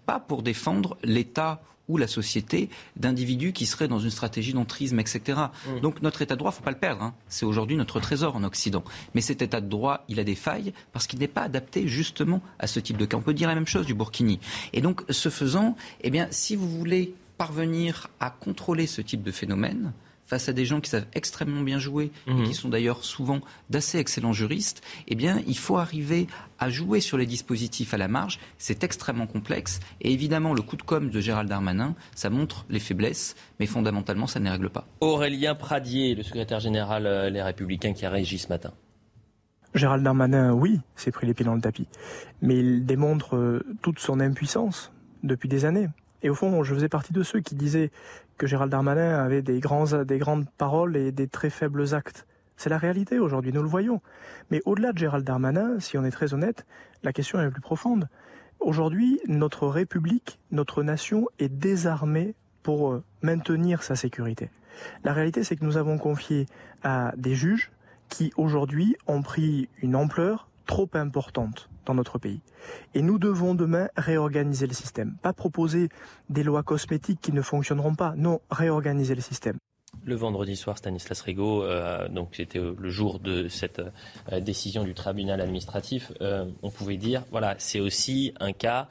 pas 0.09 0.19
pour 0.19 0.41
défendre 0.41 0.97
l'État 1.03 1.61
ou 1.89 1.97
la 1.97 2.07
société 2.07 2.69
d'individus 2.95 3.51
qui 3.51 3.65
seraient 3.65 3.87
dans 3.89 3.99
une 3.99 4.09
stratégie 4.09 4.53
d'entrisme, 4.53 4.99
etc. 4.99 5.39
Donc 5.81 6.01
notre 6.01 6.21
État 6.21 6.35
de 6.35 6.39
droit, 6.39 6.51
il 6.51 6.53
ne 6.53 6.57
faut 6.57 6.63
pas 6.63 6.71
le 6.71 6.77
perdre. 6.77 7.03
Hein. 7.03 7.13
C'est 7.27 7.45
aujourd'hui 7.45 7.75
notre 7.75 7.99
trésor 7.99 8.35
en 8.35 8.43
Occident. 8.43 8.83
Mais 9.13 9.21
cet 9.21 9.41
État 9.41 9.59
de 9.59 9.67
droit, 9.67 10.05
il 10.07 10.19
a 10.19 10.23
des 10.23 10.35
failles 10.35 10.73
parce 10.93 11.07
qu'il 11.07 11.19
n'est 11.19 11.27
pas 11.27 11.41
adapté 11.41 11.87
justement 11.87 12.41
à 12.59 12.67
ce 12.67 12.79
type 12.79 12.97
de 12.97 13.05
cas. 13.05 13.17
On 13.17 13.21
peut 13.21 13.33
dire 13.33 13.49
la 13.49 13.55
même 13.55 13.67
chose 13.67 13.85
du 13.85 13.93
Burkini. 13.93 14.39
Et 14.71 14.81
donc, 14.81 15.01
ce 15.09 15.29
faisant, 15.29 15.75
eh 16.01 16.09
bien, 16.09 16.27
si 16.31 16.55
vous 16.55 16.69
voulez 16.69 17.13
parvenir 17.37 18.09
à 18.19 18.29
contrôler 18.29 18.85
ce 18.85 19.01
type 19.01 19.23
de 19.23 19.31
phénomène, 19.31 19.93
face 20.29 20.47
à 20.47 20.53
des 20.53 20.63
gens 20.63 20.79
qui 20.79 20.91
savent 20.91 21.07
extrêmement 21.13 21.61
bien 21.61 21.79
jouer, 21.79 22.11
et 22.27 22.31
mhm. 22.31 22.43
qui 22.43 22.53
sont 22.53 22.69
d'ailleurs 22.69 23.03
souvent 23.03 23.41
d'assez 23.71 23.97
excellents 23.97 24.31
juristes, 24.31 24.83
eh 25.07 25.15
bien, 25.15 25.41
il 25.47 25.57
faut 25.57 25.77
arriver 25.77 26.27
à 26.59 26.69
jouer 26.69 26.99
sur 26.99 27.17
les 27.17 27.25
dispositifs 27.25 27.95
à 27.95 27.97
la 27.97 28.07
marge. 28.07 28.39
C'est 28.59 28.83
extrêmement 28.83 29.25
complexe. 29.25 29.79
Et 30.01 30.13
évidemment, 30.13 30.53
le 30.53 30.61
coup 30.61 30.75
de 30.75 30.83
com' 30.83 31.09
de 31.09 31.19
Gérald 31.19 31.49
Darmanin, 31.49 31.95
ça 32.13 32.29
montre 32.29 32.65
les 32.69 32.79
faiblesses, 32.79 33.35
mais 33.59 33.65
fondamentalement, 33.65 34.27
ça 34.27 34.39
ne 34.39 34.45
les 34.45 34.51
règle 34.51 34.69
pas. 34.69 34.85
Aurélien 35.01 35.55
Pradier, 35.55 36.13
le 36.13 36.21
secrétaire 36.21 36.59
général 36.59 37.07
euh, 37.07 37.31
Les 37.31 37.41
Républicains, 37.41 37.93
qui 37.93 38.05
a 38.05 38.11
réagi 38.11 38.37
ce 38.37 38.49
matin. 38.49 38.71
Gérald 39.73 40.03
Darmanin, 40.03 40.53
oui, 40.53 40.79
s'est 40.95 41.11
pris 41.11 41.25
les 41.25 41.33
pieds 41.33 41.45
dans 41.45 41.55
le 41.55 41.61
tapis. 41.61 41.87
Mais 42.43 42.59
il 42.59 42.85
démontre 42.85 43.35
euh, 43.35 43.65
toute 43.81 43.97
son 43.97 44.19
impuissance 44.19 44.91
depuis 45.23 45.49
des 45.49 45.65
années. 45.65 45.87
Et 46.23 46.29
au 46.29 46.35
fond, 46.35 46.63
je 46.63 46.73
faisais 46.73 46.89
partie 46.89 47.13
de 47.13 47.23
ceux 47.23 47.39
qui 47.39 47.55
disaient 47.55 47.91
que 48.37 48.47
Gérald 48.47 48.71
Darmanin 48.71 49.23
avait 49.23 49.41
des, 49.41 49.59
grandes 49.59 50.49
paroles 50.57 50.97
et 50.97 51.11
des 51.11 51.27
très 51.27 51.49
faibles 51.49 51.93
actes. 51.93 52.25
C'est 52.57 52.69
la 52.69 52.77
réalité 52.77 53.19
aujourd'hui, 53.19 53.53
nous 53.53 53.61
le 53.61 53.69
voyons. 53.69 54.01
Mais 54.51 54.61
au-delà 54.65 54.91
de 54.91 54.97
Gérald 54.97 55.25
Darmanin, 55.25 55.79
si 55.79 55.97
on 55.97 56.03
est 56.03 56.11
très 56.11 56.33
honnête, 56.33 56.65
la 57.03 57.13
question 57.13 57.39
est 57.41 57.49
plus 57.49 57.61
profonde. 57.61 58.09
Aujourd'hui, 58.59 59.21
notre 59.27 59.67
République, 59.67 60.39
notre 60.51 60.83
nation 60.83 61.27
est 61.39 61.47
désarmée 61.47 62.35
pour 62.61 62.91
euh, 62.91 63.03
maintenir 63.21 63.83
sa 63.83 63.95
sécurité. 63.95 64.49
La 65.05 65.13
réalité, 65.13 65.45
c'est 65.45 65.55
que 65.55 65.63
nous 65.63 65.77
avons 65.77 65.97
confié 65.97 66.45
à 66.83 67.13
des 67.15 67.35
juges 67.35 67.71
qui 68.09 68.33
aujourd'hui 68.35 68.97
ont 69.07 69.21
pris 69.21 69.69
une 69.81 69.95
ampleur 69.95 70.48
trop 70.69 70.89
importante 70.93 71.67
dans 71.85 71.95
notre 71.95 72.19
pays. 72.19 72.41
Et 72.93 73.01
nous 73.01 73.17
devons 73.17 73.55
demain 73.55 73.89
réorganiser 73.97 74.67
le 74.67 74.75
système. 74.75 75.15
Pas 75.23 75.33
proposer 75.33 75.89
des 76.29 76.43
lois 76.43 76.61
cosmétiques 76.61 77.19
qui 77.19 77.31
ne 77.31 77.41
fonctionneront 77.41 77.95
pas. 77.95 78.13
Non, 78.15 78.39
réorganiser 78.51 79.15
le 79.15 79.21
système. 79.21 79.57
Le 80.05 80.15
vendredi 80.15 80.55
soir, 80.55 80.77
Stanislas 80.77 81.19
Rigaud, 81.21 81.63
euh, 81.63 82.07
donc 82.09 82.29
c'était 82.33 82.59
le 82.59 82.89
jour 82.89 83.19
de 83.19 83.47
cette 83.47 83.81
euh, 84.31 84.39
décision 84.39 84.83
du 84.83 84.93
tribunal 84.93 85.41
administratif, 85.41 86.11
euh, 86.21 86.45
on 86.61 86.69
pouvait 86.69 86.97
dire, 86.97 87.23
voilà, 87.31 87.55
c'est 87.57 87.79
aussi 87.79 88.33
un 88.39 88.53
cas 88.53 88.87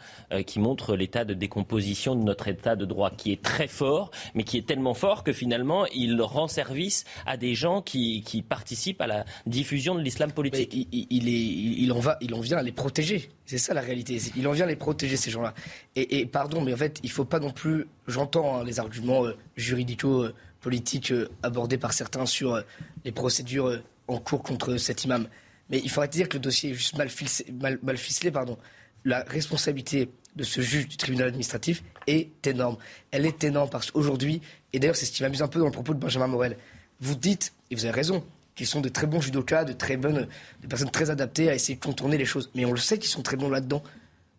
qui 0.47 0.59
montre 0.59 0.97
l'état 0.97 1.25
de 1.25 1.35
décomposition 1.35 2.15
de 2.15 2.23
notre 2.23 2.49
état 2.49 2.77
de 2.77 2.85
droit, 2.85 3.11
qui 3.11 3.33
est 3.33 3.43
très 3.43 3.69
fort, 3.69 4.11
mais 4.35 4.43
qui 4.43 4.59
est 4.59 4.67
tellement 4.67 4.95
fort 4.95 5.25
que 5.25 5.33
finalement, 5.33 5.87
il 5.87 6.21
rend 6.21 6.49
service 6.49 7.05
à 7.27 7.37
des 7.37 7.55
gens 7.55 7.81
qui, 7.81 8.25
participent 8.49 9.01
à 9.01 9.07
la 9.07 9.25
diffusion 9.47 9.95
de 9.95 10.01
l'islam 10.01 10.33
politique. 10.33 10.75
Il, 10.93 11.93
en 11.93 11.99
va, 11.99 12.19
il 12.21 12.35
en 12.35 12.41
vient 12.41 12.59
à 12.59 12.63
les 12.63 12.73
protéger. 12.73 13.31
C'est 13.47 13.59
ça 13.59 13.73
la 13.73 13.81
réalité. 13.81 14.19
Il 14.37 14.47
en 14.47 14.53
vient 14.53 14.65
à 14.65 14.69
les 14.69 14.77
protéger, 14.77 15.17
ces 15.17 15.31
gens-là. 15.31 15.55
Et, 15.97 16.27
pardon, 16.27 16.61
mais 16.61 16.75
en 16.75 16.77
fait, 16.77 17.01
il 17.03 17.07
ne 17.07 17.13
faut 17.13 17.25
pas 17.25 17.41
non 17.41 17.51
plus, 17.51 17.87
j'entends 18.07 18.59
hein, 18.59 18.65
les 18.65 18.79
arguments 18.79 19.25
juridicaux 19.57 20.27
politique 20.61 21.13
euh, 21.13 21.29
abordée 21.43 21.79
par 21.79 21.93
certains 21.93 22.27
sur 22.27 22.55
euh, 22.55 22.63
les 23.05 23.13
procédures 23.13 23.67
euh, 23.67 23.83
en 24.07 24.19
cours 24.19 24.43
contre 24.43 24.77
cet 24.77 25.05
imam. 25.05 25.29
Mais 25.71 25.81
il 25.83 25.91
faudrait 25.91 26.09
dire 26.09 26.29
que 26.29 26.37
le 26.37 26.43
dossier 26.43 26.71
est 26.71 26.75
juste 26.75 26.97
mal, 26.97 27.09
ficelé. 27.11 28.31
Pardon. 28.31 28.59
La 29.05 29.23
responsabilité 29.25 30.11
de 30.35 30.45
ce 30.45 30.61
juge 30.61 30.89
du 30.89 30.97
tribunal 30.97 31.29
administratif 31.29 31.83
est 32.07 32.47
énorme. 32.47 32.79
Elle 33.11 33.27
est 33.27 33.45
énorme 33.45 33.69
parce 33.71 33.91
qu'aujourd'hui, 33.91 34.41
et 34.73 34.79
d'ailleurs 34.79 34.97
c'est 34.97 35.07
ce 35.07 35.13
qui 35.13 35.23
m'amuse 35.23 35.43
un 35.43 35.49
peu 35.49 35.59
dans 35.59 35.67
le 35.67 35.73
propos 35.73 35.95
de 35.95 35.99
Benjamin 35.99 36.27
Morel, 36.27 36.57
vous 37.01 37.15
dites, 37.15 37.53
et 37.71 37.75
vous 37.75 37.85
avez 37.85 37.95
raison, 37.95 38.25
qu'ils 38.55 38.67
sont 38.67 38.81
de 38.81 38.89
très 38.89 39.07
bons 39.07 39.21
judokas, 39.21 39.65
de 39.65 39.73
très 39.73 39.97
bonnes, 39.97 40.27
de 40.63 40.67
personnes 40.67 40.91
très 40.91 41.11
adaptées 41.11 41.49
à 41.49 41.55
essayer 41.55 41.77
de 41.77 41.85
contourner 41.85 42.19
les 42.19 42.25
choses. 42.25 42.51
Mais 42.55 42.65
on 42.65 42.73
le 42.73 42.79
sait 42.79 42.99
qu'ils 42.99 43.11
sont 43.11 43.23
très 43.23 43.37
bons 43.37 43.51
là-dedans. 43.51 43.83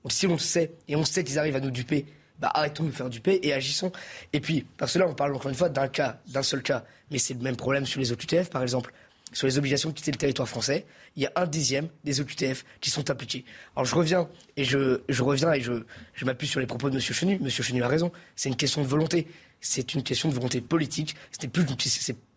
Si 0.09 0.27
on 0.27 0.33
le 0.33 0.39
sait, 0.39 0.73
et 0.87 0.95
on 0.95 1.05
sait 1.05 1.23
qu'ils 1.23 1.39
arrivent 1.39 1.55
à 1.55 1.59
nous 1.59 1.71
duper, 1.71 2.05
bah, 2.39 2.51
arrêtons 2.53 2.83
de 2.83 2.89
nous 2.89 2.93
faire 2.93 3.09
duper 3.09 3.39
et 3.43 3.53
agissons. 3.53 3.91
Et 4.33 4.39
puis, 4.39 4.65
parce 4.77 4.93
que 4.93 4.99
là, 4.99 5.07
on 5.07 5.13
parle 5.13 5.35
encore 5.35 5.49
une 5.49 5.57
fois 5.57 5.69
d'un 5.69 5.87
cas, 5.87 6.19
d'un 6.27 6.43
seul 6.43 6.61
cas. 6.61 6.85
Mais 7.11 7.17
c'est 7.17 7.33
le 7.33 7.41
même 7.41 7.55
problème 7.55 7.85
sur 7.85 7.99
les 7.99 8.11
OQTF, 8.11 8.49
par 8.49 8.61
exemple. 8.61 8.93
Sur 9.31 9.45
les 9.45 9.59
obligations 9.59 9.89
de 9.89 9.93
quitter 9.93 10.11
le 10.11 10.17
territoire 10.17 10.49
français, 10.49 10.87
il 11.15 11.21
y 11.21 11.27
a 11.27 11.31
un 11.35 11.45
dixième 11.45 11.89
des 12.03 12.19
OQTF 12.19 12.65
qui 12.81 12.89
sont 12.89 13.11
appliqués. 13.11 13.45
Alors 13.75 13.85
je 13.85 13.93
reviens 13.93 14.27
et 14.57 14.63
je, 14.63 15.01
je 15.07 15.21
reviens 15.21 15.53
et 15.53 15.61
je, 15.61 15.83
je 16.15 16.25
m'appuie 16.25 16.47
sur 16.47 16.59
les 16.59 16.65
propos 16.65 16.89
de 16.89 16.95
M. 16.95 17.01
Chenu. 17.01 17.35
M. 17.35 17.47
Chenu 17.47 17.83
a 17.83 17.87
raison. 17.87 18.11
C'est 18.35 18.49
une 18.49 18.55
question 18.55 18.81
de 18.81 18.87
volonté. 18.87 19.27
C'est 19.61 19.93
une 19.93 20.01
question 20.01 20.29
de 20.29 20.33
volonté 20.33 20.61
politique. 20.61 21.15
Ce 21.31 21.45
n'est 21.45 21.51
plus, 21.51 21.63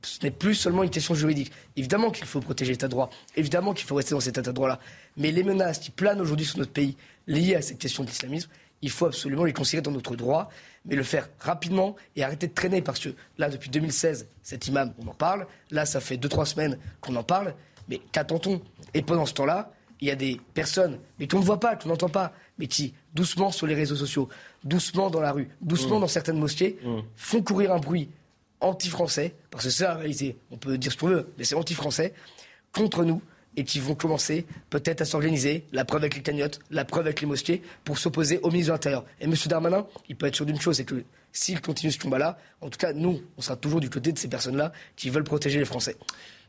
ce 0.03 0.23
n'est 0.23 0.31
plus 0.31 0.55
seulement 0.55 0.83
une 0.83 0.91
question 0.91 1.15
juridique. 1.15 1.51
Évidemment 1.77 2.11
qu'il 2.11 2.27
faut 2.27 2.41
protéger 2.41 2.73
l'état 2.73 2.89
de 2.89 2.91
droit. 2.91 3.09
Évidemment 3.37 3.73
qu'il 3.73 3.87
faut 3.87 3.95
rester 3.95 4.15
dans 4.15 4.21
cet 4.21 4.37
état 4.37 4.51
de 4.51 4.55
droit-là. 4.55 4.79
Mais 5.17 5.31
les 5.31 5.45
menaces 5.45 5.79
qui 5.79 5.93
planent 5.93 6.21
aujourd'hui 6.21 6.45
sur 6.45 6.59
notre 6.59 6.73
pays 6.73 6.97
liées 7.27 7.55
à 7.55 7.63
cette 7.63 7.79
question 7.79 8.03
de 8.03 8.09
l'islamisme, 8.09 8.51
il 8.83 8.91
faut 8.91 9.07
absolument 9.07 9.45
les 9.45 9.53
considérer 9.53 9.83
dans 9.83 9.93
notre 9.93 10.17
droit, 10.17 10.51
mais 10.85 10.97
le 10.97 11.03
faire 11.03 11.29
rapidement 11.39 11.97
et 12.17 12.25
arrêter 12.25 12.49
de 12.49 12.53
traîner 12.53 12.83
parce 12.83 12.99
que 12.99 13.11
là, 13.39 13.49
depuis 13.49 13.71
2016, 13.71 14.29
cet 14.43 14.67
imam, 14.67 14.93
on 14.99 15.07
en 15.07 15.15
parle. 15.15 15.47
Là, 15.71 15.87
ça 15.87 16.01
fait 16.01 16.17
2-3 16.17 16.45
semaines 16.47 16.79
qu'on 17.01 17.15
en 17.17 17.23
parle. 17.23 17.55
Mais 17.89 18.01
qu'attend-on? 18.11 18.61
Et 18.95 19.03
pendant 19.03 19.27
ce 19.27 19.35
temps-là, 19.35 19.73
il 20.01 20.09
y 20.09 20.11
a 20.11 20.17
des 20.17 20.41
personnes, 20.53 20.99
mais 21.19 21.29
qu'on 21.29 21.39
ne 21.39 21.45
voit 21.45 21.61
pas, 21.61 21.77
qu'on 21.77 21.89
n'entend 21.89 22.09
pas, 22.09 22.33
mais 22.59 22.67
qui, 22.67 22.93
doucement 23.15 23.53
sur 23.53 23.69
les 23.69 23.75
réseaux 23.75 23.95
sociaux, 23.95 24.29
doucement 24.65 25.11
dans 25.11 25.21
la 25.21 25.31
rue, 25.31 25.49
doucement 25.61 25.99
mmh. 25.99 26.01
dans 26.01 26.09
certaines 26.09 26.39
mosquées, 26.39 26.77
mmh. 26.83 26.99
font 27.15 27.41
courir 27.41 27.73
un 27.73 27.79
bruit 27.79 28.11
anti-français, 28.61 29.37
parce 29.51 29.65
que 29.65 29.71
c'est 29.71 29.85
la 29.85 29.95
réalité, 29.95 30.37
on 30.51 30.57
peut 30.57 30.77
dire 30.77 30.91
ce 30.91 30.97
qu'on 30.97 31.07
veut, 31.07 31.33
mais 31.39 31.45
c'est 31.45 31.55
anti-français, 31.55 32.15
contre 32.73 33.05
nous, 33.05 33.23
et 33.57 33.65
qui 33.65 33.81
vont 33.81 33.95
commencer 33.95 34.47
peut-être 34.71 35.03
à 35.03 35.05
s'organiser, 35.05 35.65
la 35.73 35.85
preuve 35.85 36.03
avec 36.03 36.17
les 36.17 36.23
cagnottes, 36.23 36.61
la 36.71 36.85
preuve 36.85 37.07
avec 37.07 37.21
les 37.21 37.27
mosquées, 37.27 37.63
pour 37.85 37.99
s'opposer 37.99 38.39
au 38.43 38.51
ministre 38.51 38.73
de 38.73 38.75
l'Intérieur. 38.75 39.05
Et 39.21 39.25
M. 39.25 39.35
Darmanin, 39.47 39.87
il 40.09 40.17
peut 40.17 40.27
être 40.27 40.37
sûr 40.37 40.47
d'une 40.47 40.61
chose, 40.61 40.77
c'est 40.77 40.85
que 40.85 41.05
s'il 41.33 41.61
continue 41.61 41.93
ce 41.93 41.99
combat-là, 41.99 42.39
en 42.61 42.69
tout 42.69 42.79
cas, 42.79 42.93
nous, 42.93 43.23
on 43.39 43.43
sera 43.43 43.57
toujours 43.57 43.81
du 43.81 43.91
côté 43.91 44.13
de 44.13 44.19
ces 44.19 44.29
personnes-là 44.29 44.73
qui 44.97 45.11
veulent 45.11 45.25
protéger 45.25 45.59
les 45.59 45.65
Français. 45.65 45.97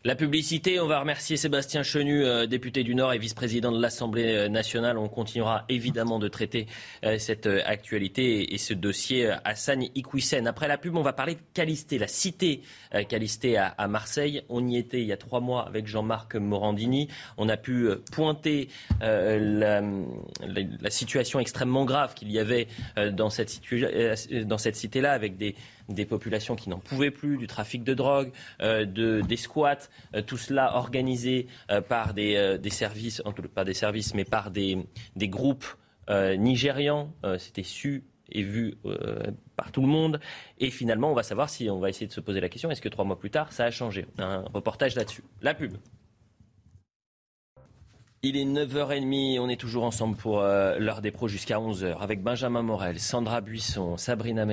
La 0.06 0.16
publicité, 0.16 0.82
on 0.82 0.88
va 0.88 1.00
remercier 1.00 1.38
Sébastien 1.38 1.82
Chenu, 1.82 2.26
euh, 2.26 2.46
député 2.46 2.84
du 2.84 2.94
Nord 2.94 3.14
et 3.14 3.18
vice-président 3.18 3.72
de 3.72 3.82
l'Assemblée 3.82 4.36
euh, 4.36 4.50
nationale. 4.50 4.98
On 4.98 5.08
continuera 5.08 5.64
évidemment 5.70 6.20
de 6.20 6.28
traiter 6.28 6.68
euh, 7.06 7.18
cette 7.18 7.48
actualité 7.48 8.54
et, 8.54 8.58
ce 8.58 8.74
dossier 8.74 9.34
Hassan 9.46 9.82
Iquissen. 9.96 10.46
Après 10.46 10.68
la 10.68 10.78
pub, 10.78 10.98
on 10.98 11.04
va 11.04 11.14
parler 11.14 11.36
de 11.36 11.42
Calisté, 11.54 11.98
la 12.00 12.10
cité 12.10 12.64
Calisté 13.08 13.56
à, 13.58 13.88
Marseille. 13.88 14.42
On 14.50 14.68
y 14.68 14.76
était 14.76 15.00
il 15.00 15.08
y 15.08 15.14
a 15.14 15.18
trois 15.18 15.40
mois 15.40 15.66
avec 15.66 15.88
Jean-Marc 15.88 16.36
Morandini. 16.36 17.08
On 17.38 17.48
a 17.48 17.56
pu 17.56 17.88
pointer 18.12 18.68
la, 19.00 19.82
la, 19.82 20.90
situation 20.90 21.40
extrêmement 21.40 21.86
grave 21.86 22.14
qu'il 22.14 22.32
y 22.32 22.40
avait 22.40 22.68
dans 23.12 23.30
cette, 23.30 23.62
dans 24.46 24.58
cette 24.58 24.76
cité-là 24.76 25.12
avec 25.12 25.38
des 25.38 25.56
des 25.90 26.06
populations 26.06 26.56
qui 26.56 26.70
n'en 26.70 26.80
pouvaient 26.80 27.12
plus, 27.12 27.38
du 27.38 27.48
trafic 27.48 27.84
de 27.84 27.94
drogue, 27.94 28.32
euh, 28.62 28.86
de, 28.86 29.22
des 29.22 29.38
squats, 29.38 29.90
euh, 30.16 30.22
tout 30.22 30.38
cela 30.38 30.76
organisé 30.76 31.48
euh, 31.72 31.82
par 31.82 32.14
des, 32.14 32.60
services, 32.70 33.22
pas 33.54 33.64
des 33.64 33.74
services, 33.74 34.14
mais 34.14 34.26
par 34.26 34.52
des, 34.52 34.78
des 35.16 35.28
groupes 35.28 35.66
nigérians. 36.10 37.14
C'était 37.38 37.64
su 37.64 38.04
et 38.30 38.44
vu 38.44 38.76
par 39.56 39.72
tout 39.72 39.82
le 39.82 39.88
monde. 39.88 40.20
Et 40.60 40.70
finalement, 40.70 41.10
on 41.10 41.14
va 41.14 41.24
savoir 41.24 41.50
si 41.50 41.70
on 41.70 41.80
va 41.80 41.90
essayer 41.90 42.08
de 42.08 42.12
se 42.12 42.20
poser 42.20 42.42
la 42.42 42.50
question 42.50 42.70
est-ce 42.70 42.82
que 42.82 42.90
trois 42.90 43.06
mois 43.06 43.18
plus 43.18 43.30
tard, 43.30 43.54
ça 43.54 43.64
a 43.64 43.72
changé? 43.72 44.06
Un 44.18 44.44
reportage 44.54 44.96
là-dessus. 44.96 45.24
La 45.42 45.54
pub. 45.54 45.78
Il 48.26 48.38
est 48.38 48.46
9h30, 48.46 49.38
on 49.42 49.50
est 49.50 49.60
toujours 49.60 49.84
ensemble 49.84 50.16
pour 50.16 50.40
euh, 50.40 50.80
l'heure 50.80 51.02
des 51.02 51.12
pros 51.12 51.28
jusqu'à 51.28 51.58
11h 51.58 51.98
avec 52.00 52.24
Benjamin 52.24 52.62
Morel, 52.62 52.98
Sandra 52.98 53.42
Buisson, 53.42 53.98
Sabrina 53.98 54.46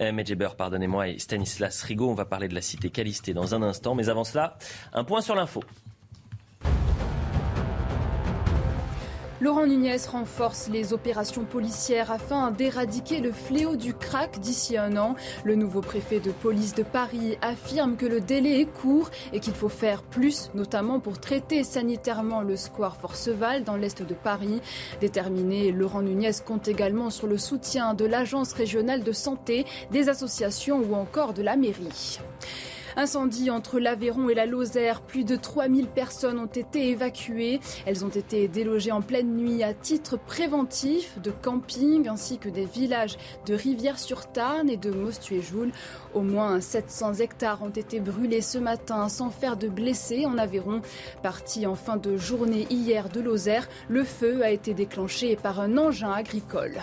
euh, 0.00 0.48
pardonnez-moi, 0.56 1.06
et 1.06 1.20
Stanislas 1.20 1.84
Rigaud. 1.84 2.10
On 2.10 2.14
va 2.14 2.24
parler 2.24 2.48
de 2.48 2.54
la 2.56 2.60
cité 2.60 2.90
Calisté 2.90 3.32
dans 3.32 3.54
un 3.54 3.62
instant, 3.62 3.94
mais 3.94 4.08
avant 4.08 4.24
cela, 4.24 4.58
un 4.92 5.04
point 5.04 5.20
sur 5.20 5.36
l'info. 5.36 5.62
Laurent 9.40 9.66
Nunez 9.66 9.96
renforce 10.06 10.68
les 10.68 10.92
opérations 10.92 11.44
policières 11.44 12.10
afin 12.10 12.50
d'éradiquer 12.50 13.20
le 13.20 13.32
fléau 13.32 13.74
du 13.76 13.94
crack 13.94 14.38
d'ici 14.38 14.76
un 14.76 14.98
an. 14.98 15.16
Le 15.44 15.54
nouveau 15.54 15.80
préfet 15.80 16.20
de 16.20 16.30
police 16.30 16.74
de 16.74 16.82
Paris 16.82 17.38
affirme 17.40 17.96
que 17.96 18.04
le 18.04 18.20
délai 18.20 18.60
est 18.60 18.66
court 18.66 19.08
et 19.32 19.40
qu'il 19.40 19.54
faut 19.54 19.70
faire 19.70 20.02
plus, 20.02 20.50
notamment 20.52 21.00
pour 21.00 21.18
traiter 21.18 21.64
sanitairement 21.64 22.42
le 22.42 22.56
square 22.56 22.98
Forceval 22.98 23.64
dans 23.64 23.76
l'est 23.76 24.02
de 24.02 24.14
Paris. 24.14 24.60
Déterminé, 25.00 25.72
Laurent 25.72 26.02
Nunez 26.02 26.32
compte 26.44 26.68
également 26.68 27.08
sur 27.08 27.26
le 27.26 27.38
soutien 27.38 27.94
de 27.94 28.04
l'Agence 28.04 28.52
régionale 28.52 29.02
de 29.02 29.12
santé, 29.12 29.64
des 29.90 30.10
associations 30.10 30.82
ou 30.82 30.94
encore 30.94 31.32
de 31.32 31.42
la 31.42 31.56
mairie. 31.56 32.18
Incendie 32.96 33.50
entre 33.50 33.78
l'Aveyron 33.78 34.28
et 34.28 34.34
la 34.34 34.46
Lozère. 34.46 35.00
Plus 35.00 35.24
de 35.24 35.36
3000 35.36 35.86
personnes 35.86 36.38
ont 36.38 36.46
été 36.46 36.90
évacuées. 36.90 37.60
Elles 37.86 38.04
ont 38.04 38.10
été 38.10 38.48
délogées 38.48 38.92
en 38.92 39.02
pleine 39.02 39.36
nuit 39.36 39.62
à 39.62 39.74
titre 39.74 40.16
préventif 40.16 41.18
de 41.20 41.30
camping 41.30 42.08
ainsi 42.08 42.38
que 42.38 42.48
des 42.48 42.64
villages 42.64 43.16
de 43.46 43.54
Rivière-sur-Tarn 43.54 44.68
et 44.68 44.76
de 44.76 44.90
Mostuéjoul. 44.90 45.72
Au 46.14 46.22
moins 46.22 46.60
700 46.60 47.14
hectares 47.14 47.62
ont 47.62 47.70
été 47.70 48.00
brûlés 48.00 48.42
ce 48.42 48.58
matin 48.58 49.08
sans 49.08 49.30
faire 49.30 49.56
de 49.56 49.68
blessés 49.68 50.26
en 50.26 50.38
Aveyron. 50.38 50.82
Parti 51.22 51.66
en 51.66 51.74
fin 51.74 51.96
de 51.96 52.16
journée 52.16 52.66
hier 52.70 53.08
de 53.08 53.20
Lozère, 53.20 53.68
le 53.88 54.04
feu 54.04 54.42
a 54.44 54.50
été 54.50 54.74
déclenché 54.74 55.36
par 55.36 55.60
un 55.60 55.76
engin 55.78 56.12
agricole. 56.12 56.80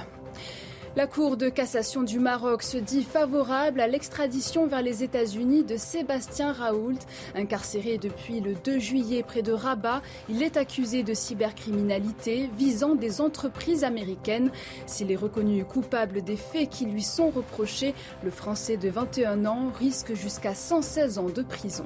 La 0.97 1.05
Cour 1.05 1.37
de 1.37 1.47
cassation 1.47 2.01
du 2.01 2.17
Maroc 2.17 2.63
se 2.63 2.79
dit 2.79 3.03
favorable 3.03 3.81
à 3.81 3.87
l'extradition 3.87 4.65
vers 4.65 4.81
les 4.81 5.03
États-Unis 5.03 5.63
de 5.63 5.77
Sébastien 5.77 6.51
Raoult. 6.51 6.97
Incarcéré 7.35 7.99
depuis 7.99 8.39
le 8.39 8.55
2 8.55 8.79
juillet 8.79 9.21
près 9.21 9.43
de 9.43 9.51
Rabat, 9.51 10.01
il 10.27 10.41
est 10.41 10.57
accusé 10.57 11.03
de 11.03 11.13
cybercriminalité 11.13 12.49
visant 12.57 12.95
des 12.95 13.21
entreprises 13.21 13.83
américaines. 13.83 14.49
S'il 14.87 15.11
est 15.11 15.15
reconnu 15.15 15.63
coupable 15.65 16.23
des 16.23 16.35
faits 16.35 16.71
qui 16.71 16.87
lui 16.87 17.03
sont 17.03 17.29
reprochés, 17.29 17.93
le 18.23 18.31
Français 18.31 18.77
de 18.77 18.89
21 18.89 19.45
ans 19.45 19.71
risque 19.77 20.15
jusqu'à 20.15 20.55
116 20.55 21.19
ans 21.19 21.29
de 21.29 21.43
prison. 21.43 21.85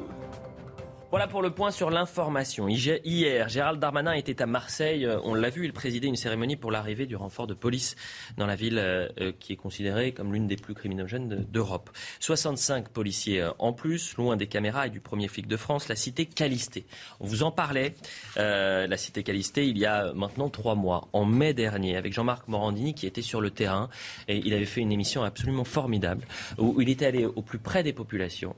Voilà 1.12 1.28
pour 1.28 1.42
le 1.42 1.50
point 1.50 1.72
sur 1.72 1.90
l'information. 1.90 2.70
Hier, 2.70 3.50
Gérald 3.50 3.82
Darmanin 3.82 4.14
était 4.14 4.42
à 4.42 4.46
Marseille. 4.46 5.06
Euh, 5.06 5.20
on 5.26 5.34
l'a 5.34 5.50
vu, 5.50 5.66
il 5.66 5.74
présidait 5.74 6.08
une 6.08 6.16
cérémonie 6.16 6.56
pour 6.56 6.72
l'arrivée 6.72 7.06
du 7.06 7.18
renfort 7.18 7.48
de 7.48 7.54
police 7.54 7.98
dans 8.38 8.46
la 8.46 8.56
ville 8.56 8.80
euh, 8.80 9.10
euh, 9.20 9.34
qui 9.38 9.52
est 9.52 9.58
considérée 9.58 10.14
comme 10.14 10.32
l'une 10.32 10.48
des 10.48 10.56
plus 10.56 10.74
criminogènes 10.74 11.46
d'Europe. 11.52 11.90
65 12.22 12.88
policiers 12.88 13.46
en 13.60 13.74
plus, 13.74 14.16
loin 14.16 14.38
des 14.38 14.48
caméras 14.48 14.88
et 14.88 14.90
du 14.90 15.02
premier 15.02 15.28
flic 15.28 15.48
de 15.48 15.58
France, 15.58 15.90
la 15.90 15.98
cité 15.98 16.26
Calisté. 16.26 16.86
On 17.20 17.28
vous 17.28 17.44
en 17.44 17.52
parlait, 17.52 17.94
la 18.38 18.98
cité 18.98 19.24
Calisté, 19.24 19.68
il 19.68 19.78
y 19.78 19.86
a 19.86 20.14
maintenant 20.14 20.50
trois 20.50 20.76
mois, 20.76 21.10
en 21.12 21.26
mai 21.26 21.54
dernier, 21.54 21.98
avec 21.98 22.14
Jean-Marc 22.14 22.48
Morandini 22.48 22.94
qui 22.94 23.06
était 23.06 23.22
sur 23.22 23.42
le 23.42 23.50
terrain. 23.50 23.90
Et 24.30 24.38
il 24.38 24.54
avait 24.54 24.66
fait 24.66 24.80
une 24.80 24.94
émission 24.94 25.24
absolument 25.24 25.66
formidable 25.66 26.26
où 26.58 26.80
il 26.80 26.88
était 26.88 27.06
allé 27.06 27.26
au 27.26 27.42
plus 27.42 27.60
près 27.60 27.84
des 27.84 27.94
populations 27.94 28.56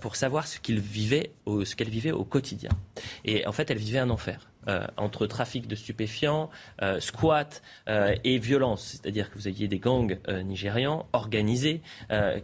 pour 0.00 0.14
savoir 0.14 0.46
ce 0.46 0.60
qu'ils 0.60 0.80
vivaient, 0.80 1.32
au, 1.46 1.64
qu'elle 1.80 1.88
vivait 1.88 2.12
au 2.12 2.24
quotidien. 2.24 2.68
Et 3.24 3.46
en 3.46 3.52
fait, 3.52 3.70
elle 3.70 3.78
vivait 3.78 4.00
un 4.00 4.10
enfer. 4.10 4.50
Euh, 4.68 4.86
entre 4.98 5.26
trafic 5.26 5.66
de 5.66 5.74
stupéfiants, 5.74 6.50
euh, 6.82 7.00
squat 7.00 7.62
euh, 7.88 8.14
et 8.22 8.36
violence. 8.38 8.82
C'est-à-dire 8.82 9.30
que 9.30 9.36
vous 9.36 9.48
aviez 9.48 9.66
des 9.66 9.78
gangs 9.78 10.18
nigérians 10.44 11.06
organisés 11.14 11.80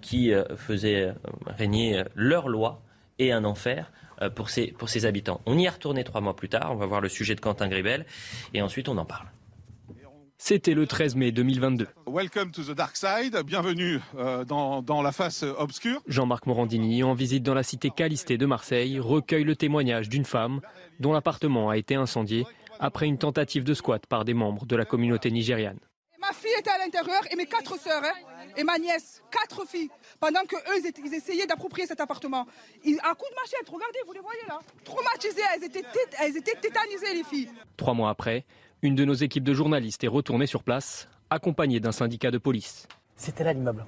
qui 0.00 0.32
faisaient 0.56 1.12
régner 1.46 2.02
leur 2.14 2.48
loi 2.48 2.80
et 3.18 3.32
un 3.32 3.44
enfer 3.44 3.92
pour 4.34 4.48
ses 4.48 5.04
habitants. 5.04 5.42
On 5.44 5.58
y 5.58 5.66
est 5.66 5.68
retourné 5.68 6.02
trois 6.04 6.22
mois 6.22 6.34
plus 6.34 6.48
tard. 6.48 6.72
On 6.72 6.76
va 6.76 6.86
voir 6.86 7.02
le 7.02 7.10
sujet 7.10 7.34
de 7.34 7.40
Quentin 7.40 7.68
Gribel 7.68 8.06
et 8.54 8.62
ensuite 8.62 8.88
on 8.88 8.96
en 8.96 9.04
parle. 9.04 9.26
C'était 10.38 10.74
le 10.74 10.86
13 10.86 11.16
mai 11.16 11.32
2022. 11.32 11.88
Welcome 12.06 12.50
to 12.50 12.62
the 12.62 12.72
dark 12.76 12.94
side. 12.94 13.34
Bienvenue 13.46 14.00
euh, 14.18 14.44
dans, 14.44 15.02
la 15.02 15.10
face 15.10 15.42
obscure. 15.42 16.02
Jean-Marc 16.06 16.44
Morandini, 16.44 17.02
en 17.02 17.14
visite 17.14 17.42
dans 17.42 17.54
la 17.54 17.62
cité 17.62 17.88
Calistée 17.88 18.36
de 18.36 18.44
Marseille, 18.44 19.00
recueille 19.00 19.44
le 19.44 19.56
témoignage 19.56 20.10
d'une 20.10 20.26
femme 20.26 20.60
dont 21.00 21.14
l'appartement 21.14 21.70
a 21.70 21.78
été 21.78 21.94
incendié 21.94 22.44
après 22.78 23.06
une 23.06 23.16
tentative 23.16 23.64
de 23.64 23.72
squat 23.72 24.04
par 24.06 24.26
des 24.26 24.34
membres 24.34 24.66
de 24.66 24.76
la 24.76 24.84
communauté 24.84 25.30
nigériane. 25.30 25.78
Ma 26.20 26.34
fille 26.34 26.50
était 26.58 26.70
à 26.70 26.78
l'intérieur 26.78 27.22
et 27.30 27.36
mes 27.36 27.46
quatre 27.46 27.78
sœurs 27.80 28.02
hein, 28.04 28.50
et 28.58 28.64
ma 28.64 28.78
nièce, 28.78 29.22
quatre 29.30 29.66
filles, 29.66 29.90
pendant 30.20 30.40
qu'eux, 30.44 30.58
ils, 31.04 31.14
essayaient 31.14 31.46
d'approprier 31.46 31.86
cet 31.86 32.00
appartement. 32.00 32.42
à 32.42 33.14
coup 33.14 33.26
de 33.30 33.34
machette, 33.40 33.68
regardez, 33.68 33.98
vous 34.06 34.12
les 34.12 34.20
voyez 34.20 34.42
là, 34.48 34.58
traumatisées, 34.84 35.42
elles 35.54 35.64
étaient, 35.64 35.84
elles 36.20 36.36
étaient 36.36 36.58
tétanisées 36.60 37.14
les 37.14 37.24
filles. 37.24 37.50
Trois 37.76 37.94
mois 37.94 38.10
après, 38.10 38.44
une 38.86 38.94
de 38.94 39.04
nos 39.04 39.14
équipes 39.14 39.42
de 39.42 39.52
journalistes 39.52 40.04
est 40.04 40.08
retournée 40.08 40.46
sur 40.46 40.62
place, 40.62 41.08
accompagnée 41.28 41.80
d'un 41.80 41.90
syndicat 41.90 42.30
de 42.30 42.38
police. 42.38 42.86
C'était 43.16 43.42
là 43.42 43.52
l'immeuble. 43.52 43.84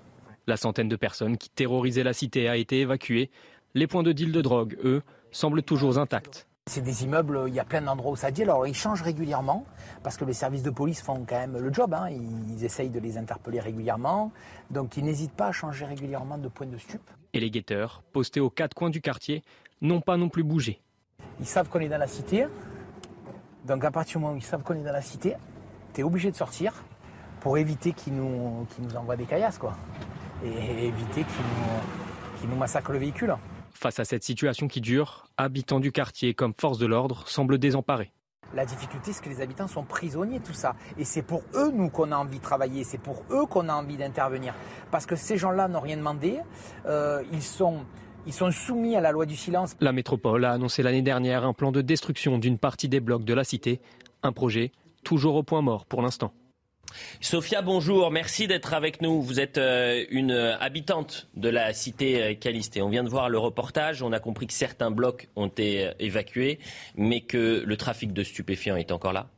La 0.48 0.56
centaine 0.56 0.88
de 0.88 0.96
personnes 0.96 1.38
qui 1.38 1.50
terrorisaient 1.50 2.02
la 2.02 2.12
cité 2.12 2.48
a 2.48 2.56
été 2.56 2.80
évacuée. 2.80 3.30
Les 3.74 3.86
points 3.86 4.02
de 4.02 4.10
deal 4.10 4.32
de 4.32 4.42
drogue, 4.42 4.76
eux, 4.82 5.02
semblent 5.30 5.62
toujours 5.62 5.98
intacts. 5.98 6.48
C'est 6.66 6.80
des 6.80 7.04
immeubles, 7.04 7.44
il 7.46 7.54
y 7.54 7.60
a 7.60 7.64
plein 7.64 7.80
d'endroits 7.80 8.10
où 8.10 8.16
ça 8.16 8.32
dit. 8.32 8.42
Alors 8.42 8.66
ils 8.66 8.74
changent 8.74 9.02
régulièrement 9.02 9.64
parce 10.02 10.16
que 10.16 10.24
les 10.24 10.32
services 10.32 10.64
de 10.64 10.70
police 10.70 11.00
font 11.00 11.24
quand 11.24 11.38
même 11.38 11.56
le 11.56 11.72
job. 11.72 11.94
Hein. 11.94 12.10
Ils 12.10 12.64
essayent 12.64 12.90
de 12.90 12.98
les 12.98 13.16
interpeller 13.16 13.60
régulièrement. 13.60 14.32
Donc 14.70 14.96
ils 14.96 15.04
n'hésitent 15.04 15.32
pas 15.32 15.46
à 15.46 15.52
changer 15.52 15.84
régulièrement 15.84 16.38
de 16.38 16.48
point 16.48 16.66
de 16.66 16.76
stup. 16.76 17.02
Et 17.34 17.40
les 17.40 17.50
guetteurs, 17.50 18.02
postés 18.12 18.40
aux 18.40 18.50
quatre 18.50 18.74
coins 18.74 18.90
du 18.90 19.00
quartier, 19.00 19.44
n'ont 19.80 20.00
pas 20.00 20.16
non 20.16 20.28
plus 20.28 20.42
bougé. 20.42 20.80
Ils 21.38 21.46
savent 21.46 21.68
qu'on 21.68 21.78
est 21.78 21.88
dans 21.88 21.98
la 21.98 22.08
cité. 22.08 22.46
Donc 23.68 23.84
à 23.84 23.90
partir 23.90 24.18
du 24.18 24.24
moment 24.24 24.34
où 24.34 24.38
ils 24.38 24.42
savent 24.42 24.62
qu'on 24.62 24.74
est 24.74 24.82
dans 24.82 24.92
la 24.92 25.02
cité, 25.02 25.34
tu 25.92 26.00
es 26.00 26.04
obligé 26.04 26.30
de 26.30 26.36
sortir 26.36 26.72
pour 27.40 27.58
éviter 27.58 27.92
qu'ils 27.92 28.14
nous, 28.14 28.66
nous 28.78 28.96
envoient 28.96 29.16
des 29.16 29.26
caillasses. 29.26 29.58
Quoi. 29.58 29.76
Et 30.42 30.86
éviter 30.86 31.22
qu'ils 31.22 32.46
nous, 32.46 32.50
nous 32.50 32.56
massacrent 32.56 32.92
le 32.92 32.98
véhicule. 32.98 33.36
Face 33.74 34.00
à 34.00 34.04
cette 34.06 34.24
situation 34.24 34.68
qui 34.68 34.80
dure, 34.80 35.28
habitants 35.36 35.80
du 35.80 35.92
quartier 35.92 36.32
comme 36.32 36.54
force 36.58 36.78
de 36.78 36.86
l'ordre 36.86 37.28
semblent 37.28 37.58
désemparés. 37.58 38.12
La 38.54 38.64
difficulté, 38.64 39.12
c'est 39.12 39.22
que 39.22 39.28
les 39.28 39.42
habitants 39.42 39.68
sont 39.68 39.84
prisonniers 39.84 40.40
tout 40.40 40.54
ça. 40.54 40.74
Et 40.96 41.04
c'est 41.04 41.22
pour 41.22 41.42
eux, 41.54 41.70
nous, 41.70 41.90
qu'on 41.90 42.10
a 42.10 42.16
envie 42.16 42.38
de 42.38 42.42
travailler. 42.42 42.82
C'est 42.82 42.96
pour 42.96 43.22
eux 43.30 43.44
qu'on 43.44 43.68
a 43.68 43.74
envie 43.74 43.98
d'intervenir. 43.98 44.54
Parce 44.90 45.04
que 45.04 45.14
ces 45.14 45.36
gens-là 45.36 45.68
n'ont 45.68 45.80
rien 45.80 45.98
demandé. 45.98 46.38
Euh, 46.86 47.22
ils 47.30 47.42
sont... 47.42 47.84
Ils 48.28 48.34
sont 48.34 48.50
soumis 48.50 48.94
à 48.94 49.00
la 49.00 49.10
loi 49.10 49.24
du 49.24 49.36
silence. 49.36 49.74
La 49.80 49.90
métropole 49.90 50.44
a 50.44 50.52
annoncé 50.52 50.82
l'année 50.82 51.00
dernière 51.00 51.44
un 51.44 51.54
plan 51.54 51.72
de 51.72 51.80
destruction 51.80 52.36
d'une 52.36 52.58
partie 52.58 52.86
des 52.86 53.00
blocs 53.00 53.24
de 53.24 53.32
la 53.32 53.42
cité. 53.42 53.80
Un 54.22 54.32
projet 54.32 54.70
toujours 55.02 55.34
au 55.34 55.42
point 55.42 55.62
mort 55.62 55.86
pour 55.86 56.02
l'instant. 56.02 56.34
Sophia, 57.22 57.62
bonjour. 57.62 58.10
Merci 58.10 58.46
d'être 58.46 58.74
avec 58.74 59.00
nous. 59.00 59.22
Vous 59.22 59.40
êtes 59.40 59.56
euh, 59.56 60.04
une 60.10 60.32
habitante 60.32 61.28
de 61.36 61.48
la 61.48 61.72
cité 61.72 62.22
euh, 62.22 62.34
Caliste. 62.34 62.78
on 62.82 62.90
vient 62.90 63.02
de 63.02 63.08
voir 63.08 63.30
le 63.30 63.38
reportage. 63.38 64.02
On 64.02 64.12
a 64.12 64.20
compris 64.20 64.46
que 64.46 64.52
certains 64.52 64.90
blocs 64.90 65.30
ont 65.34 65.46
été 65.46 65.86
euh, 65.86 65.92
évacués, 65.98 66.58
mais 66.96 67.22
que 67.22 67.62
le 67.64 67.76
trafic 67.78 68.12
de 68.12 68.22
stupéfiants 68.22 68.76
est 68.76 68.92
encore 68.92 69.14
là. 69.14 69.28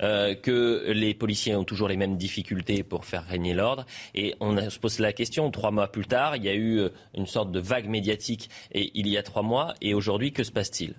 Que 0.00 0.90
les 0.92 1.14
policiers 1.14 1.54
ont 1.56 1.64
toujours 1.64 1.88
les 1.88 1.96
mêmes 1.96 2.16
difficultés 2.16 2.82
pour 2.82 3.04
faire 3.04 3.24
régner 3.24 3.54
l'ordre. 3.54 3.86
Et 4.14 4.34
on 4.40 4.70
se 4.70 4.78
pose 4.78 4.98
la 4.98 5.12
question, 5.12 5.50
trois 5.50 5.70
mois 5.70 5.88
plus 5.88 6.06
tard, 6.06 6.36
il 6.36 6.44
y 6.44 6.48
a 6.48 6.54
eu 6.54 6.82
une 7.14 7.26
sorte 7.26 7.50
de 7.52 7.60
vague 7.60 7.88
médiatique 7.88 8.50
et 8.72 8.90
il 8.94 9.08
y 9.08 9.16
a 9.16 9.22
trois 9.22 9.42
mois. 9.42 9.74
Et 9.80 9.94
aujourd'hui, 9.94 10.32
que 10.32 10.44
se 10.44 10.52
passe-t-il? 10.52 10.94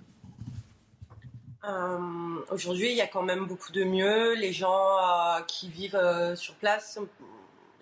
Euh, 1.64 2.44
aujourd'hui, 2.50 2.90
il 2.90 2.96
y 2.96 3.00
a 3.00 3.06
quand 3.06 3.22
même 3.22 3.46
beaucoup 3.46 3.72
de 3.72 3.84
mieux. 3.84 4.34
Les 4.34 4.52
gens 4.52 4.96
euh, 4.98 5.40
qui 5.46 5.68
vivent 5.68 5.96
euh, 5.96 6.34
sur 6.34 6.54
place, 6.54 6.98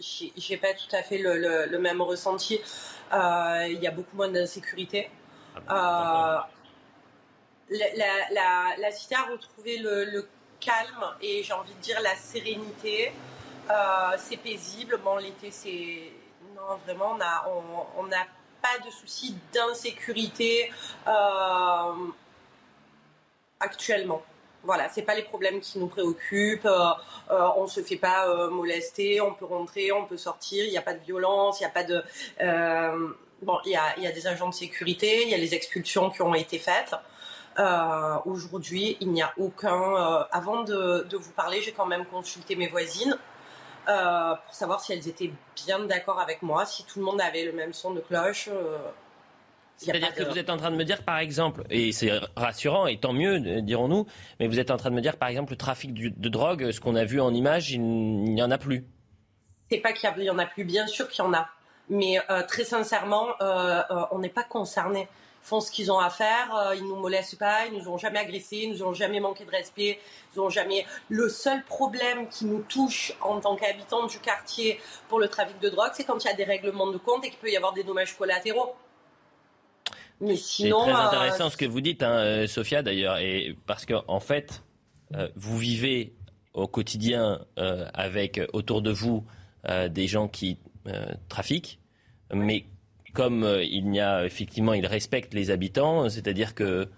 j'ai 0.01 0.57
pas 0.57 0.75
tout 0.75 0.95
à 0.95 1.03
fait 1.03 1.19
le, 1.19 1.79
même 1.79 2.01
ressenti. 2.01 2.61
il 3.13 3.79
y 3.81 3.87
a 3.87 3.91
beaucoup 3.91 4.17
moins 4.17 4.29
d'insécurité. 4.29 5.11
Ah 5.69 6.49
la, 7.71 8.91
cité 8.91 9.15
a 9.15 9.25
retrouvé 9.31 9.79
le, 9.79 10.27
calme 10.61 11.05
et 11.21 11.43
j'ai 11.43 11.53
envie 11.53 11.75
de 11.75 11.81
dire 11.81 12.01
la 12.01 12.15
sérénité. 12.17 13.13
c'est 14.19 14.37
paisible. 14.39 14.99
Bon, 15.05 15.17
l'été, 15.17 15.51
c'est. 15.51 16.13
Non, 16.57 16.77
vraiment, 16.85 17.17
on 17.97 18.05
n'a 18.05 18.27
pas 18.61 18.79
de 18.85 18.91
soucis 18.91 19.37
d'insécurité 19.53 20.71
actuellement. 23.61 24.23
Voilà, 24.65 24.89
c'est 24.89 25.03
pas 25.03 25.15
les 25.15 25.23
problèmes 25.23 25.61
qui 25.61 25.79
nous 25.79 25.87
préoccupent. 25.87 26.67
Euh, 26.67 26.91
euh, 27.31 27.49
on 27.57 27.67
se 27.67 27.81
fait 27.83 27.97
pas 27.97 28.29
euh, 28.29 28.51
molester, 28.51 29.21
on 29.21 29.33
peut 29.33 29.45
rentrer, 29.45 29.93
on 29.93 30.05
peut 30.05 30.17
sortir. 30.17 30.65
Il 30.65 30.71
n'y 30.71 30.79
a 30.79 30.83
pas 30.83 30.95
de 30.95 31.05
violence, 31.05 31.61
il 31.61 31.63
n'y 31.63 31.67
a 31.67 31.71
pas 31.71 31.85
de. 31.85 32.03
bon, 33.43 33.59
il 33.65 33.73
y 33.73 33.77
a, 33.77 33.99
y 33.99 34.07
a, 34.07 34.13
des 34.13 34.27
agents 34.27 34.49
de 34.49 34.55
sécurité, 34.55 35.23
il 35.23 35.29
y 35.29 35.35
a 35.35 35.39
les 35.39 35.55
expulsions 35.55 36.11
qui 36.11 36.23
ont 36.23 36.35
été 36.35 36.59
faites. 36.59 36.95
Aujourd'hui, 38.25 38.97
il 39.01 39.11
n'y 39.11 39.23
a 39.23 39.33
aucun. 39.37 40.27
avant 40.31 40.63
de, 40.63 41.07
de, 41.09 41.17
vous 41.17 41.33
parler, 41.33 41.61
j'ai 41.63 41.73
quand 41.73 41.87
même 41.87 42.05
consulté 42.07 42.57
mes 42.57 42.69
voisines 42.69 43.17
pour 43.87 44.55
savoir 44.55 44.81
si 44.81 44.93
elles 44.93 45.09
étaient 45.09 45.33
bien 45.67 45.81
d'accord 45.81 46.21
avec 46.21 46.43
moi, 46.43 46.67
si 46.67 46.85
tout 46.85 46.99
le 46.99 47.05
monde 47.05 47.21
avait 47.21 47.45
le 47.45 47.53
même 47.53 47.73
son 47.73 47.93
de 47.93 48.01
cloche. 48.01 48.49
C'est-à-dire 49.79 50.15
que 50.15 50.25
vous 50.25 50.39
êtes 50.39 50.51
en 50.51 50.57
train 50.57 50.71
de 50.71 50.77
me 50.77 50.85
dire, 50.85 51.05
par 51.05 51.19
exemple, 51.19 51.65
et 51.71 51.93
c'est 51.93 52.13
rassurant, 52.37 52.87
et 52.87 52.99
tant 52.99 53.13
mieux, 53.13 53.63
dirons-nous, 53.63 54.07
mais 54.41 54.49
vous 54.49 54.59
êtes 54.59 54.71
en 54.71 54.77
train 54.77 54.91
de 54.91 54.95
me 54.97 55.01
dire, 55.01 55.17
par 55.17 55.29
exemple, 55.29 55.53
le 55.53 55.57
trafic 55.57 55.95
de 55.95 56.29
drogue, 56.29 56.73
ce 56.73 56.81
qu'on 56.81 56.97
a 56.97 57.05
vu 57.05 57.21
en 57.21 57.33
image, 57.33 57.71
il 57.71 57.81
n'y 57.81 58.43
en 58.43 58.51
a 58.51 58.59
plus. 58.59 58.85
C'est 59.71 59.79
pas 59.79 59.93
qu'il 59.93 60.09
y 60.23 60.31
en 60.31 60.39
a 60.39 60.47
plus, 60.47 60.65
bien 60.65 60.87
sûr 60.87 61.09
qu'il 61.09 61.25
y 61.25 61.27
en 61.27 61.35
a. 61.35 61.49
Mais 61.91 62.21
euh, 62.31 62.43
très 62.43 62.65
sincèrement, 62.65 63.29
euh, 63.41 63.83
euh, 63.91 64.05
on 64.11 64.19
n'est 64.19 64.29
pas 64.29 64.45
concernés. 64.45 65.09
Font 65.49 65.61
ce 65.61 65.71
qu'ils 65.71 65.91
ont 65.91 65.99
à 65.99 66.11
faire, 66.11 66.75
ils 66.77 66.85
nous 66.85 66.97
molestent 66.97 67.39
pas, 67.39 67.67
ils 67.67 67.73
nous 67.73 67.89
ont 67.89 67.97
jamais 67.97 68.19
agressés, 68.19 68.59
ils 68.65 68.71
nous 68.71 68.83
ont 68.83 68.93
jamais 68.93 69.19
manqué 69.19 69.47
de 69.47 69.51
respect, 69.51 69.99
ils 70.35 70.41
ont 70.41 70.51
jamais. 70.51 70.85
Le 71.09 71.29
seul 71.31 71.65
problème 71.65 72.29
qui 72.29 72.45
nous 72.45 72.61
touche 72.61 73.15
en 73.23 73.41
tant 73.41 73.57
qu'habitants 73.57 74.07
du 74.07 74.19
quartier 74.19 74.79
pour 75.09 75.19
le 75.19 75.29
trafic 75.29 75.59
de 75.61 75.71
drogue, 75.71 75.91
c'est 75.95 76.05
quand 76.05 76.23
il 76.23 76.27
y 76.29 76.31
a 76.31 76.35
des 76.35 76.45
règlements 76.45 76.91
de 76.91 76.99
compte 76.99 77.25
et 77.25 77.31
qu'il 77.31 77.39
peut 77.39 77.51
y 77.51 77.57
avoir 77.57 77.73
des 77.73 77.83
dommages 77.83 78.17
collatéraux. 78.17 78.75
C'est 80.37 80.71
très 80.71 80.93
intéressant 80.93 81.47
euh, 81.47 81.51
ce 81.51 81.57
que 81.57 81.65
vous 81.65 81.81
dites, 81.81 82.03
hein, 82.03 82.19
euh, 82.19 82.47
Sophia, 82.47 82.83
d'ailleurs, 82.83 83.19
et 83.19 83.57
parce 83.67 83.87
qu'en 83.87 84.03
en 84.09 84.21
fait, 84.21 84.63
euh, 85.15 85.29
vous 85.37 85.57
vivez 85.59 86.15
au 86.55 86.67
quotidien 86.67 87.41
avec 87.95 88.41
autour 88.53 88.83
de 88.83 88.91
vous 88.91 89.25
des 89.91 90.09
gens 90.09 90.27
qui 90.27 90.59
trafiquent, 91.29 91.79
mais 92.33 92.65
comme 93.19 93.45
il 93.61 93.93
y 93.93 93.99
a 93.99 94.25
effectivement, 94.25 94.75
ils 94.75 94.87
respectent 94.87 95.35
les 95.35 95.51
habitants, 95.51 96.09
c'est-à-dire 96.09 96.55
que 96.55 96.89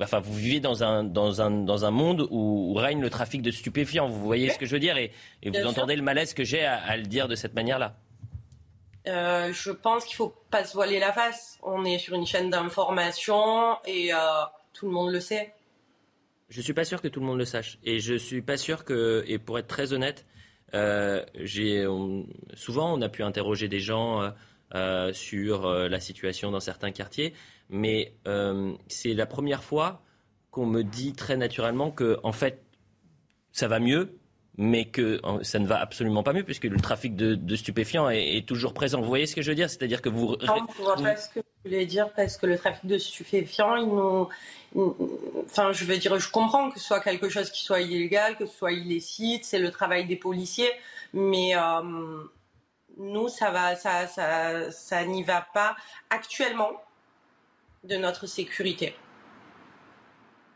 enfin, 0.00 0.20
vous 0.20 0.32
vivez 0.32 0.58
dans 0.58 0.82
un, 0.82 1.04
dans 1.04 1.42
un, 1.42 1.50
dans 1.50 1.84
un 1.84 1.90
monde 1.90 2.26
où, 2.30 2.72
règne 2.72 3.02
le 3.02 3.10
trafic 3.10 3.42
de 3.42 3.50
stupéfiants. 3.50 4.08
Vous 4.08 4.22
voyez 4.22 4.48
ce 4.48 4.58
que 4.58 4.64
je 4.64 4.72
veux 4.72 4.80
dire 4.80 4.96
et, 4.96 5.12
vous 5.44 5.66
entendez 5.66 5.96
le 5.96 6.02
malaise 6.02 6.32
que 6.32 6.44
j'ai 6.44 6.64
à, 6.64 6.96
le 6.96 7.02
dire 7.02 7.28
de 7.28 7.34
cette 7.34 7.52
manière-là. 7.52 7.94
Euh, 9.06 9.52
je 9.52 9.70
pense 9.70 10.06
qu'il 10.06 10.16
faut 10.16 10.34
pas 10.50 10.64
se 10.64 10.72
voiler 10.72 10.98
la 10.98 11.12
face. 11.12 11.58
On 11.62 11.84
est 11.84 11.98
sur 11.98 12.14
une 12.14 12.24
chaîne 12.26 12.48
d'information 12.48 13.76
et 13.84 14.14
euh, 14.14 14.16
tout 14.72 14.86
le 14.86 14.92
monde 14.92 15.12
le 15.12 15.20
sait. 15.20 15.52
Je 16.48 16.62
suis 16.62 16.72
pas 16.72 16.84
sûr 16.86 17.02
que 17.02 17.08
tout 17.08 17.20
le 17.20 17.26
monde 17.26 17.38
le 17.38 17.44
sache. 17.44 17.78
Et 17.84 18.00
je 18.00 18.14
suis 18.14 18.40
pas 18.40 18.56
sûr 18.56 18.86
que, 18.86 19.24
et 19.26 19.38
pour 19.38 19.58
être 19.58 19.68
très 19.68 19.92
honnête, 19.92 20.24
euh, 20.72 21.22
j'ai 21.34 21.86
souvent 22.54 22.94
on 22.94 23.02
a 23.02 23.10
pu 23.10 23.22
interroger 23.22 23.68
des 23.68 23.80
gens 23.80 24.32
sur 25.12 25.68
la 25.68 26.00
situation 26.00 26.50
dans 26.50 26.60
certains 26.60 26.92
quartiers, 26.92 27.34
mais 27.68 28.14
c'est 28.88 29.14
la 29.14 29.26
première 29.26 29.64
fois 29.64 30.02
qu'on 30.50 30.66
me 30.66 30.82
dit 30.82 31.12
très 31.12 31.36
naturellement 31.36 31.90
que 31.90 32.18
en 32.22 32.32
fait 32.32 32.62
ça 33.52 33.68
va 33.68 33.78
mieux 33.80 34.20
mais 34.56 34.84
que 34.86 35.20
ça 35.42 35.58
ne 35.58 35.66
va 35.66 35.80
absolument 35.80 36.22
pas 36.22 36.34
mieux 36.34 36.42
puisque 36.42 36.64
le 36.64 36.76
trafic 36.76 37.16
de, 37.16 37.56
stupéfiants 37.56 38.10
est, 38.10 38.46
toujours 38.46 38.74
présent. 38.74 39.00
Vous 39.00 39.08
voyez 39.08 39.26
ce 39.26 39.34
que 39.34 39.40
je 39.40 39.50
veux 39.50 39.54
dire? 39.54 39.70
C'est-à-dire 39.70 40.02
que 40.02 40.10
vous... 40.10 40.36
Non, 40.46 40.66
je 40.76 40.82
vois 40.82 40.96
pas 40.96 41.16
ce 41.16 41.30
que 41.30 41.40
vous 41.40 41.46
voulez 41.64 41.86
dire 41.86 42.12
parce 42.14 42.36
que 42.36 42.46
le 42.46 42.58
trafic 42.58 42.84
de 42.84 42.98
stupéfiants, 42.98 43.76
ils 43.76 43.86
nous... 43.86 44.28
Enfin, 45.46 45.72
je 45.72 45.84
veux 45.86 45.96
dire, 45.96 46.18
je 46.18 46.30
comprends 46.30 46.70
que 46.70 46.78
ce 46.78 46.84
soit 46.84 47.00
quelque 47.00 47.30
chose 47.30 47.50
qui 47.50 47.64
soit 47.64 47.80
illégal, 47.80 48.36
que 48.36 48.44
ce 48.44 48.54
soit 48.54 48.72
illicite, 48.72 49.46
c'est 49.46 49.58
le 49.58 49.70
travail 49.70 50.06
des 50.06 50.16
policiers, 50.16 50.70
mais 51.14 51.56
euh, 51.56 52.22
nous, 52.96 53.28
ça 53.28 55.04
n'y 55.06 55.22
va 55.22 55.46
pas 55.54 55.76
actuellement 56.10 56.72
de 57.84 57.96
notre 57.96 58.26
sécurité. 58.26 58.94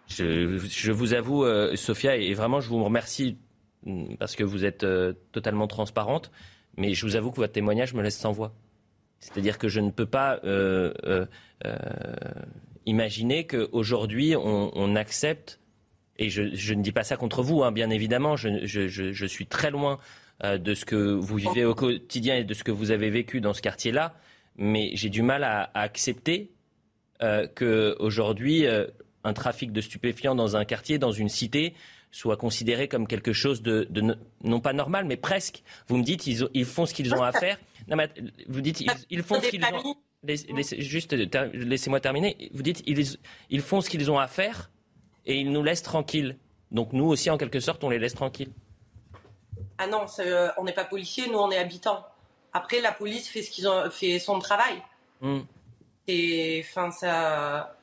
Je, 0.08 0.92
vous 0.92 1.14
avoue, 1.14 1.44
euh, 1.44 1.76
Sophia, 1.76 2.16
et 2.16 2.34
vraiment, 2.34 2.60
je 2.60 2.68
vous 2.68 2.84
remercie 2.84 3.38
Mm, 3.84 4.16
parce 4.18 4.34
que 4.34 4.44
vous 4.44 4.64
êtes 4.64 4.84
euh, 4.84 5.12
totalement 5.32 5.66
transparente, 5.66 6.30
mais 6.76 6.94
je 6.94 7.04
vous 7.04 7.16
avoue 7.16 7.30
que 7.30 7.36
votre 7.36 7.52
témoignage 7.52 7.94
me 7.94 8.02
laisse 8.02 8.18
sans 8.18 8.32
voix. 8.32 8.54
C'est-à-dire 9.20 9.58
que 9.58 9.68
je 9.68 9.80
ne 9.80 9.90
peux 9.90 10.06
pas 10.06 10.40
euh, 10.44 11.26
imaginer 12.84 13.46
qu'aujourd'hui 13.46 14.34
on, 14.36 14.96
accepte, 14.96 15.60
et 16.18 16.28
je, 16.28 16.74
ne 16.74 16.82
dis 16.82 16.92
pas 16.92 17.04
ça 17.04 17.16
contre 17.16 17.42
vous, 17.42 17.62
hein, 17.62 17.72
bien 17.72 17.88
évidemment, 17.88 18.36
je, 18.36 19.26
suis 19.26 19.46
très 19.46 19.70
loin 19.70 19.98
de 20.42 20.74
ce 20.74 20.84
que 20.84 20.96
vous 20.96 21.36
vivez 21.36 21.64
au 21.64 21.74
quotidien 21.74 22.36
et 22.36 22.44
de 22.44 22.54
ce 22.54 22.64
que 22.64 22.72
vous 22.72 22.90
avez 22.90 23.10
vécu 23.10 23.40
dans 23.40 23.54
ce 23.54 23.62
quartier-là, 23.62 24.14
mais 24.56 24.90
j'ai 24.94 25.08
du 25.08 25.22
mal 25.22 25.44
à, 25.44 25.70
à 25.74 25.80
accepter 25.82 26.50
qu'aujourd'hui 27.54 28.66
un 29.24 29.32
trafic 29.32 29.72
de 29.72 29.80
stupéfiants 29.80 30.34
dans 30.34 30.56
un 30.56 30.64
quartier, 30.64 30.98
dans 30.98 31.12
une 31.12 31.28
cité, 31.28 31.74
soit 32.14 32.36
considéré 32.36 32.86
comme 32.86 33.08
quelque 33.08 33.32
chose 33.32 33.60
de, 33.62 33.88
non 34.44 34.60
pas 34.60 34.72
normal, 34.72 35.04
mais 35.04 35.16
presque. 35.16 35.64
Vous 35.88 35.96
me 35.96 36.04
dites, 36.04 36.28
ils, 36.28 36.46
ils 36.54 36.64
font 36.64 36.86
ce 36.86 36.94
qu'ils 36.94 37.12
ont 37.12 37.22
à 37.22 37.32
faire. 37.32 37.58
Non, 37.88 37.96
mais 37.96 38.08
vous 38.46 38.60
dites, 38.60 38.84
ils, 39.10 39.22
font 39.22 39.40
ce 39.40 39.48
qu'ils 39.48 39.64
ont. 39.64 39.96
juste, 40.78 41.12
laissez-moi 41.12 41.98
terminer. 41.98 42.50
Vous 42.52 42.62
dites, 42.62 42.84
ils, 42.86 43.04
ils 43.50 43.60
font 43.60 43.80
ce 43.80 43.90
qu'ils 43.90 44.10
ont 44.12 44.18
à 44.18 44.28
faire 44.28 44.70
et 45.26 45.40
ils 45.40 45.50
nous 45.50 45.64
laissent 45.64 45.82
tranquilles. 45.82 46.36
Donc 46.70 46.92
nous 46.92 47.06
aussi, 47.06 47.30
en 47.30 47.36
quelque 47.36 47.58
sorte, 47.58 47.82
on 47.82 47.90
les 47.90 47.98
laisse 47.98 48.14
tranquilles. 48.14 48.52
Ah 49.78 49.86
non, 49.86 50.06
euh, 50.20 50.50
on 50.56 50.64
n'est 50.64 50.72
pas 50.72 50.84
policiers, 50.84 51.28
nous 51.28 51.38
on 51.38 51.50
est 51.50 51.58
habitants. 51.58 52.06
Après, 52.52 52.80
la 52.80 52.92
police 52.92 53.28
fait 53.28 53.42
ce 53.42 53.50
qu'ils 53.50 53.68
ont 53.68 53.90
fait 53.90 54.18
son 54.18 54.38
travail. 54.38 54.82
Hmm. 55.20 55.40
Et 56.06 56.64
enfin 56.64 56.90
ça 56.90 57.73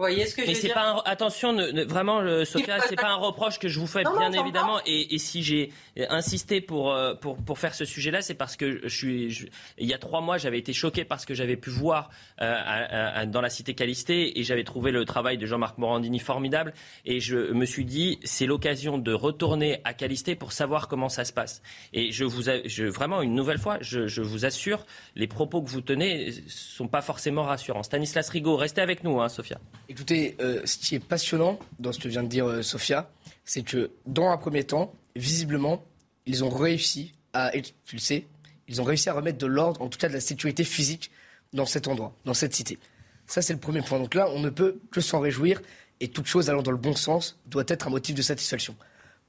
Vous 0.00 0.06
voyez 0.06 0.24
ce 0.24 0.34
que 0.34 0.46
je 0.46 0.50
veux 0.50 0.58
dire 0.58 0.72
pas 0.72 1.02
attention, 1.04 1.52
ne, 1.52 1.84
vraiment, 1.84 2.22
Sophia, 2.46 2.80
c'est 2.88 2.96
pas 2.96 3.10
un 3.10 3.16
reproche 3.16 3.58
que 3.58 3.68
je 3.68 3.78
vous 3.78 3.86
fais, 3.86 4.02
bien 4.02 4.32
évidemment. 4.32 4.80
Et, 4.86 5.18
si 5.18 5.42
j'ai 5.42 5.72
insisté 6.08 6.62
pour, 6.62 6.94
euh, 6.94 7.12
pour, 7.12 7.36
pour 7.36 7.58
faire 7.58 7.74
ce 7.74 7.84
sujet-là, 7.84 8.22
c'est 8.22 8.32
parce 8.32 8.56
que 8.56 8.80
je 8.82 8.88
suis. 8.88 9.50
il 9.76 9.86
y 9.86 9.92
a 9.92 9.98
trois 9.98 10.22
mois, 10.22 10.38
j'avais 10.38 10.58
été 10.58 10.72
choqué 10.72 11.04
parce 11.04 11.26
que 11.26 11.34
j'avais 11.34 11.56
pu 11.56 11.68
voir 11.68 12.08
euh, 12.40 13.26
dans 13.26 13.42
la 13.42 13.50
cité 13.50 13.74
Calisté 13.74 14.40
et 14.40 14.42
j'avais 14.42 14.64
trouvé 14.64 14.90
le 14.90 15.04
travail 15.04 15.36
de 15.36 15.44
Jean-Marc 15.44 15.76
Morandini 15.76 16.18
formidable. 16.18 16.72
Et 17.04 17.20
je 17.20 17.52
me 17.52 17.66
suis 17.66 17.84
dit, 17.84 18.18
c'est 18.24 18.46
l'occasion 18.46 18.96
de 18.96 19.12
retourner 19.12 19.82
à 19.84 19.92
Calisté 19.92 20.34
pour 20.34 20.52
savoir 20.52 20.88
comment 20.88 21.10
ça 21.10 21.26
se 21.26 21.34
passe. 21.34 21.60
Et 21.92 22.10
je 22.10 22.24
vous, 22.24 22.44
je, 22.64 22.84
vraiment, 22.84 23.20
une 23.20 23.34
nouvelle 23.34 23.58
fois, 23.58 23.76
je, 23.82 24.06
je, 24.06 24.22
vous 24.22 24.46
assure, 24.46 24.86
les 25.14 25.26
propos 25.26 25.60
que 25.60 25.68
vous 25.68 25.82
tenez 25.82 26.32
sont 26.48 26.88
pas 26.88 27.02
forcément 27.02 27.42
rassurants. 27.42 27.82
Stanislas 27.82 28.30
Rigaud, 28.30 28.56
restez 28.56 28.80
avec 28.80 29.04
nous, 29.04 29.20
hein, 29.20 29.28
Sophia. 29.28 29.58
Écoutez, 29.90 30.36
euh, 30.40 30.60
ce 30.66 30.76
qui 30.78 30.94
est 30.94 31.04
passionnant 31.04 31.58
dans 31.80 31.90
ce 31.90 31.98
que 31.98 32.06
vient 32.06 32.22
de 32.22 32.28
dire 32.28 32.46
euh, 32.46 32.62
Sophia, 32.62 33.10
c'est 33.44 33.62
que 33.62 33.90
dans 34.06 34.28
un 34.28 34.36
premier 34.36 34.62
temps, 34.62 34.94
visiblement, 35.16 35.84
ils 36.26 36.44
ont 36.44 36.48
réussi 36.48 37.12
à 37.32 37.52
expulser, 37.56 38.28
ils 38.68 38.80
ont 38.80 38.84
réussi 38.84 39.08
à 39.08 39.14
remettre 39.14 39.38
de 39.38 39.48
l'ordre, 39.48 39.82
en 39.82 39.88
tout 39.88 39.98
cas 39.98 40.08
de 40.08 40.12
la 40.12 40.20
sécurité 40.20 40.62
physique, 40.62 41.10
dans 41.52 41.66
cet 41.66 41.88
endroit, 41.88 42.14
dans 42.24 42.34
cette 42.34 42.54
cité. 42.54 42.78
Ça, 43.26 43.42
c'est 43.42 43.52
le 43.52 43.58
premier 43.58 43.82
point. 43.82 43.98
Donc 43.98 44.14
là, 44.14 44.30
on 44.30 44.38
ne 44.38 44.48
peut 44.48 44.78
que 44.92 45.00
s'en 45.00 45.18
réjouir, 45.18 45.60
et 45.98 46.06
toute 46.06 46.26
chose 46.26 46.48
allant 46.50 46.62
dans 46.62 46.70
le 46.70 46.76
bon 46.76 46.94
sens 46.94 47.40
doit 47.46 47.64
être 47.66 47.88
un 47.88 47.90
motif 47.90 48.14
de 48.14 48.22
satisfaction. 48.22 48.76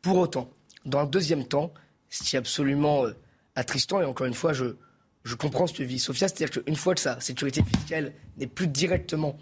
Pour 0.04 0.20
autant, 0.20 0.48
dans 0.86 1.00
un 1.00 1.06
deuxième 1.08 1.48
temps, 1.48 1.74
ce 2.12 2.22
qui 2.24 2.36
est 2.36 2.40
absolument 2.40 3.06
euh, 3.06 3.14
attristant, 3.56 4.00
et 4.00 4.06
encore 4.06 4.28
une 4.28 4.36
fois, 4.36 4.54
je, 4.54 4.76
je 5.24 5.34
comprends 5.34 5.66
ce 5.66 5.74
que 5.74 5.82
vit 5.82 5.98
Sophia, 5.98 6.28
c'est-à-dire 6.28 6.52
qu'une 6.52 6.76
fois 6.76 6.94
que 6.94 7.02
sa 7.02 7.20
sécurité 7.20 7.64
fiscale 7.64 8.14
n'est 8.38 8.46
plus 8.46 8.68
directement 8.68 9.40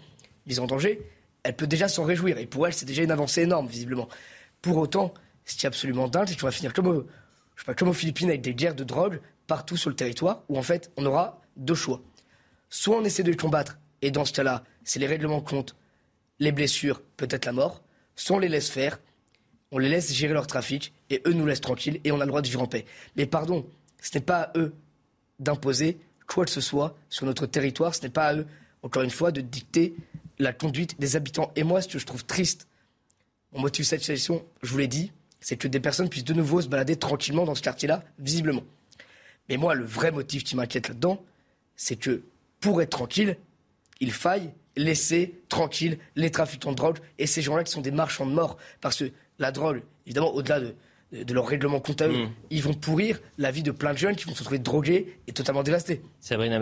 en 0.58 0.66
danger, 0.66 1.00
elle 1.42 1.54
peut 1.54 1.66
déjà 1.66 1.88
s'en 1.88 2.04
réjouir. 2.04 2.38
Et 2.38 2.46
pour 2.46 2.66
elle, 2.66 2.74
c'est 2.74 2.86
déjà 2.86 3.02
une 3.02 3.10
avancée 3.10 3.42
énorme, 3.42 3.66
visiblement. 3.66 4.08
Pour 4.62 4.76
autant, 4.78 5.14
ce 5.44 5.56
qui 5.56 5.66
est 5.66 5.68
absolument 5.68 6.08
dingue, 6.08 6.28
c'est 6.28 6.38
qu'on 6.38 6.46
va 6.46 6.52
finir 6.52 6.72
comme, 6.72 7.06
je 7.54 7.60
sais 7.60 7.66
pas, 7.66 7.74
comme 7.74 7.88
aux 7.88 7.94
Philippines 7.94 8.28
avec 8.28 8.42
des 8.42 8.54
guerres 8.54 8.74
de 8.74 8.84
drogue 8.84 9.20
partout 9.46 9.76
sur 9.76 9.90
le 9.90 9.96
territoire, 9.96 10.42
où 10.48 10.58
en 10.58 10.62
fait, 10.62 10.90
on 10.96 11.06
aura 11.06 11.40
deux 11.56 11.74
choix. 11.74 12.00
Soit 12.68 12.96
on 12.96 13.04
essaie 13.04 13.22
de 13.22 13.30
les 13.30 13.36
combattre, 13.36 13.78
et 14.02 14.10
dans 14.10 14.24
ce 14.24 14.32
cas-là, 14.32 14.64
c'est 14.84 14.98
les 14.98 15.06
règlements 15.06 15.40
compte, 15.40 15.76
les 16.38 16.52
blessures, 16.52 17.02
peut-être 17.16 17.46
la 17.46 17.52
mort, 17.52 17.82
soit 18.14 18.36
on 18.36 18.38
les 18.38 18.48
laisse 18.48 18.70
faire, 18.70 19.00
on 19.72 19.78
les 19.78 19.88
laisse 19.88 20.12
gérer 20.12 20.32
leur 20.32 20.46
trafic, 20.46 20.92
et 21.10 21.20
eux 21.26 21.32
nous 21.32 21.46
laissent 21.46 21.60
tranquilles, 21.60 22.00
et 22.04 22.12
on 22.12 22.20
a 22.20 22.24
le 22.24 22.28
droit 22.28 22.42
de 22.42 22.46
vivre 22.46 22.62
en 22.62 22.66
paix. 22.66 22.86
Mais 23.16 23.26
pardon, 23.26 23.66
ce 24.00 24.16
n'est 24.16 24.24
pas 24.24 24.42
à 24.42 24.52
eux 24.58 24.74
d'imposer 25.38 25.98
quoi 26.26 26.44
que 26.44 26.50
ce 26.50 26.60
soit 26.60 26.96
sur 27.08 27.26
notre 27.26 27.46
territoire, 27.46 27.94
ce 27.94 28.02
n'est 28.02 28.10
pas 28.10 28.28
à 28.28 28.34
eux, 28.36 28.46
encore 28.82 29.02
une 29.02 29.10
fois, 29.10 29.32
de 29.32 29.40
dicter 29.40 29.94
la 30.40 30.52
conduite 30.52 30.98
des 30.98 31.14
habitants. 31.16 31.52
Et 31.54 31.62
moi, 31.62 31.82
ce 31.82 31.88
que 31.88 31.98
je 31.98 32.06
trouve 32.06 32.24
triste, 32.24 32.66
mon 33.52 33.60
motif 33.60 33.88
de 33.88 33.98
situation, 33.98 34.44
je 34.62 34.70
vous 34.70 34.78
l'ai 34.78 34.88
dit, 34.88 35.12
c'est 35.40 35.56
que 35.56 35.68
des 35.68 35.80
personnes 35.80 36.08
puissent 36.08 36.24
de 36.24 36.34
nouveau 36.34 36.60
se 36.60 36.68
balader 36.68 36.96
tranquillement 36.96 37.44
dans 37.44 37.54
ce 37.54 37.62
quartier-là, 37.62 38.02
visiblement. 38.18 38.62
Mais 39.48 39.56
moi, 39.56 39.74
le 39.74 39.84
vrai 39.84 40.10
motif 40.10 40.44
qui 40.44 40.56
m'inquiète 40.56 40.88
là-dedans, 40.88 41.22
c'est 41.76 41.96
que 41.96 42.22
pour 42.58 42.82
être 42.82 42.90
tranquille, 42.90 43.36
il 44.00 44.12
faille 44.12 44.50
laisser 44.76 45.40
tranquille 45.48 45.98
les 46.16 46.30
trafiquants 46.30 46.70
de 46.70 46.76
drogue 46.76 46.98
et 47.18 47.26
ces 47.26 47.42
gens-là 47.42 47.64
qui 47.64 47.72
sont 47.72 47.80
des 47.80 47.90
marchands 47.90 48.26
de 48.26 48.32
mort. 48.32 48.56
Parce 48.80 48.96
que 48.98 49.10
la 49.38 49.52
drogue, 49.52 49.82
évidemment, 50.06 50.32
au-delà 50.34 50.60
de, 50.60 50.74
de 51.12 51.34
leur 51.34 51.46
règlement 51.46 51.80
comptable, 51.80 52.14
mm. 52.14 52.30
ils 52.50 52.62
vont 52.62 52.74
pourrir 52.74 53.20
la 53.36 53.50
vie 53.50 53.62
de 53.62 53.72
plein 53.72 53.92
de 53.92 53.98
jeunes 53.98 54.14
qui 54.14 54.26
vont 54.26 54.34
se 54.34 54.38
retrouver 54.38 54.60
drogués 54.60 55.18
et 55.26 55.32
totalement 55.32 55.62
dévastés. 55.62 56.02
Sabrina. 56.20 56.60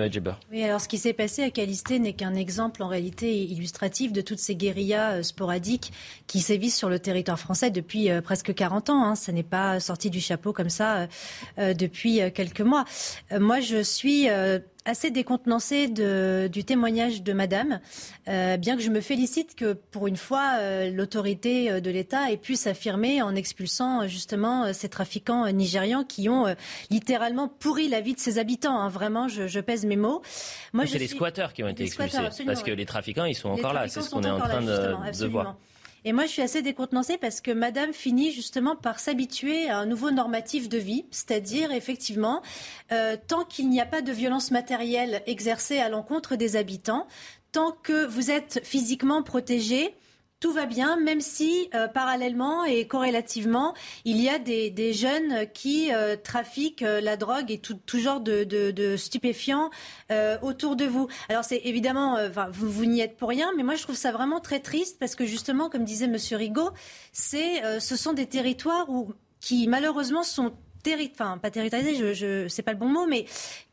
Oui, 0.51 0.65
alors 0.65 0.81
ce 0.81 0.89
qui 0.89 0.97
s'est 0.99 1.13
passé 1.13 1.43
à 1.43 1.51
Calisté 1.51 1.99
n'est 1.99 2.15
qu'un 2.15 2.35
exemple 2.35 2.83
en 2.83 2.89
réalité 2.89 3.43
illustratif 3.43 4.13
de 4.13 4.21
toutes 4.21 4.39
ces 4.39 4.55
guérillas 4.55 5.19
euh, 5.19 5.23
sporadiques 5.23 5.93
qui 6.27 6.41
sévissent 6.41 6.77
sur 6.77 6.89
le 6.89 6.99
territoire 6.99 7.39
français 7.39 7.71
depuis 7.71 8.11
euh, 8.11 8.21
presque 8.21 8.55
40 8.55 8.91
ans. 8.91 9.05
Hein. 9.05 9.15
Ça 9.17 9.33
n'est 9.33 9.43
pas 9.43 9.81
sorti 9.81 10.09
du 10.09 10.21
chapeau 10.21 10.53
comme 10.53 10.71
ça 10.71 11.09
euh, 11.59 11.75
depuis 11.75 12.21
quelques 12.33 12.61
mois. 12.61 12.85
moi, 13.39 13.61
je 13.61 13.83
suis 13.83 14.29
assez 14.89 15.11
décontenancée 15.11 15.87
de, 15.87 16.49
du 16.51 16.65
témoignage 16.65 17.23
de 17.23 17.33
Madame, 17.33 17.81
euh, 18.29 18.57
bien 18.57 18.77
que 18.77 18.83
je 18.83 18.91
me 18.91 19.01
félicite 19.01 19.55
que 19.55 19.75
pour 19.75 20.07
une 20.07 20.17
fois 20.17 20.55
euh, 20.59 20.91
l'autorité 20.91 21.71
euh, 21.71 21.81
de 21.81 21.91
l'État 21.91 22.33
ait 22.33 22.37
pu 22.37 22.57
s'affirmer 22.57 23.23
en 23.23 23.35
expulsant 23.35 24.07
justement 24.09 24.73
ces 24.73 24.89
trafiquants 24.89 25.47
nigérians 25.53 26.05
qui 26.05 26.29
ont 26.29 26.47
littéralement 26.91 27.49
pourri 27.49 27.89
la 27.89 28.01
vie 28.01 28.15
de 28.15 28.21
ses 28.21 28.39
habitants. 28.39 28.79
Hein. 28.79 28.89
Vraiment, 28.89 29.29
je, 29.29 29.61
pèse 29.61 29.85
mes 29.85 29.97
mots. 29.97 30.23
Moi, 30.73 30.87
c'est 30.87 30.99
les 30.99 31.09
squatteurs 31.09 31.53
qui 31.53 31.63
ont 31.63 31.69
été 31.69 31.85
expulsés, 31.85 32.45
parce 32.47 32.63
que 32.63 32.71
les 32.71 32.87
trafiquants, 32.87 33.25
ils 33.25 33.35
sont 33.35 33.51
encore 33.51 33.73
là. 33.73 33.89
C'est 33.89 34.01
ce 34.01 34.11
qu'on 34.11 34.23
est 34.23 34.31
en 34.31 34.39
train 34.39 34.63
de, 34.63 35.19
de 35.19 35.27
voir. 35.27 35.57
Et 36.09 36.15
moi, 36.15 36.25
je 36.25 36.31
suis 36.31 36.41
assez 36.41 36.63
décontenancée 36.63 37.19
parce 37.19 37.43
que 37.43 37.51
Madame 37.51 37.93
finit 37.93 38.33
justement 38.33 38.77
par 38.77 38.99
s'habituer 38.99 39.69
à 39.69 39.77
un 39.77 39.85
nouveau 39.85 40.11
normatif 40.11 40.71
de 40.71 40.79
vie, 40.79 41.05
c'est-à-dire 41.11 41.71
effectivement, 41.71 42.41
euh, 42.93 43.19
tant 43.27 43.45
qu'il 43.45 43.69
n'y 43.69 43.79
a 43.79 43.85
pas 43.85 44.01
de 44.01 44.11
violence 44.11 44.51
matérielle 44.51 45.23
exercée 45.27 45.81
à 45.81 45.91
l'encontre 45.91 46.35
des 46.35 46.57
habitants, 46.57 47.07
tant 47.53 47.73
que 47.73 48.07
vous 48.07 48.31
êtes 48.31 48.65
physiquement 48.65 49.23
protégé, 49.23 49.95
tout 50.41 50.53
va 50.53 50.67
bien, 50.67 50.97
même 50.97 51.21
si 51.21 51.69
euh, 51.75 51.89
parallèlement 51.89 52.65
et 52.65 52.87
corrélativement, 52.87 53.75
il 54.05 54.21
y 54.21 54.29
a 54.29 54.39
des, 54.39 54.93
jeunes 54.93 55.47
qui 55.53 55.93
euh, 55.93 56.17
trafiquent 56.17 56.83
euh, 56.83 57.01
la 57.01 57.17
drogue 57.17 57.51
et 57.51 57.59
tout, 57.59 57.79
genre 57.99 58.21
de, 58.21 58.97
stupéfiants 58.97 59.71
autour 60.43 60.77
de 60.77 60.85
vous. 60.85 61.09
Alors 61.29 61.45
c'est 61.45 61.61
évidemment, 61.65 62.17
vous, 62.53 62.85
n'y 62.85 63.01
êtes 63.01 63.17
pour 63.17 63.29
rien, 63.29 63.51
mais 63.57 63.63
moi 63.63 63.75
je 63.75 63.83
trouve 63.83 63.97
ça 63.97 64.13
vraiment 64.13 64.41
très 64.41 64.61
triste 64.61 64.99
parce 64.99 65.15
que 65.15 65.25
justement, 65.25 65.69
comme 65.69 65.85
disait 65.85 66.07
Monsieur 66.07 66.37
Rigaud, 66.37 66.71
ce 67.13 67.97
sont 67.97 68.13
des 68.13 68.27
territoires 68.27 68.89
où, 68.89 69.13
qui 69.41 69.67
malheureusement 69.67 70.23
sont 70.23 70.53
enfin 71.13 71.39
pas 71.39 71.51
territorialisés, 71.51 71.97
je, 71.97 72.13
je 72.15 72.49
c'est 72.49 72.63
pas 72.63 72.73
le 72.73 72.79
bon 72.79 72.89
mot, 72.89 73.07
mais 73.07 73.27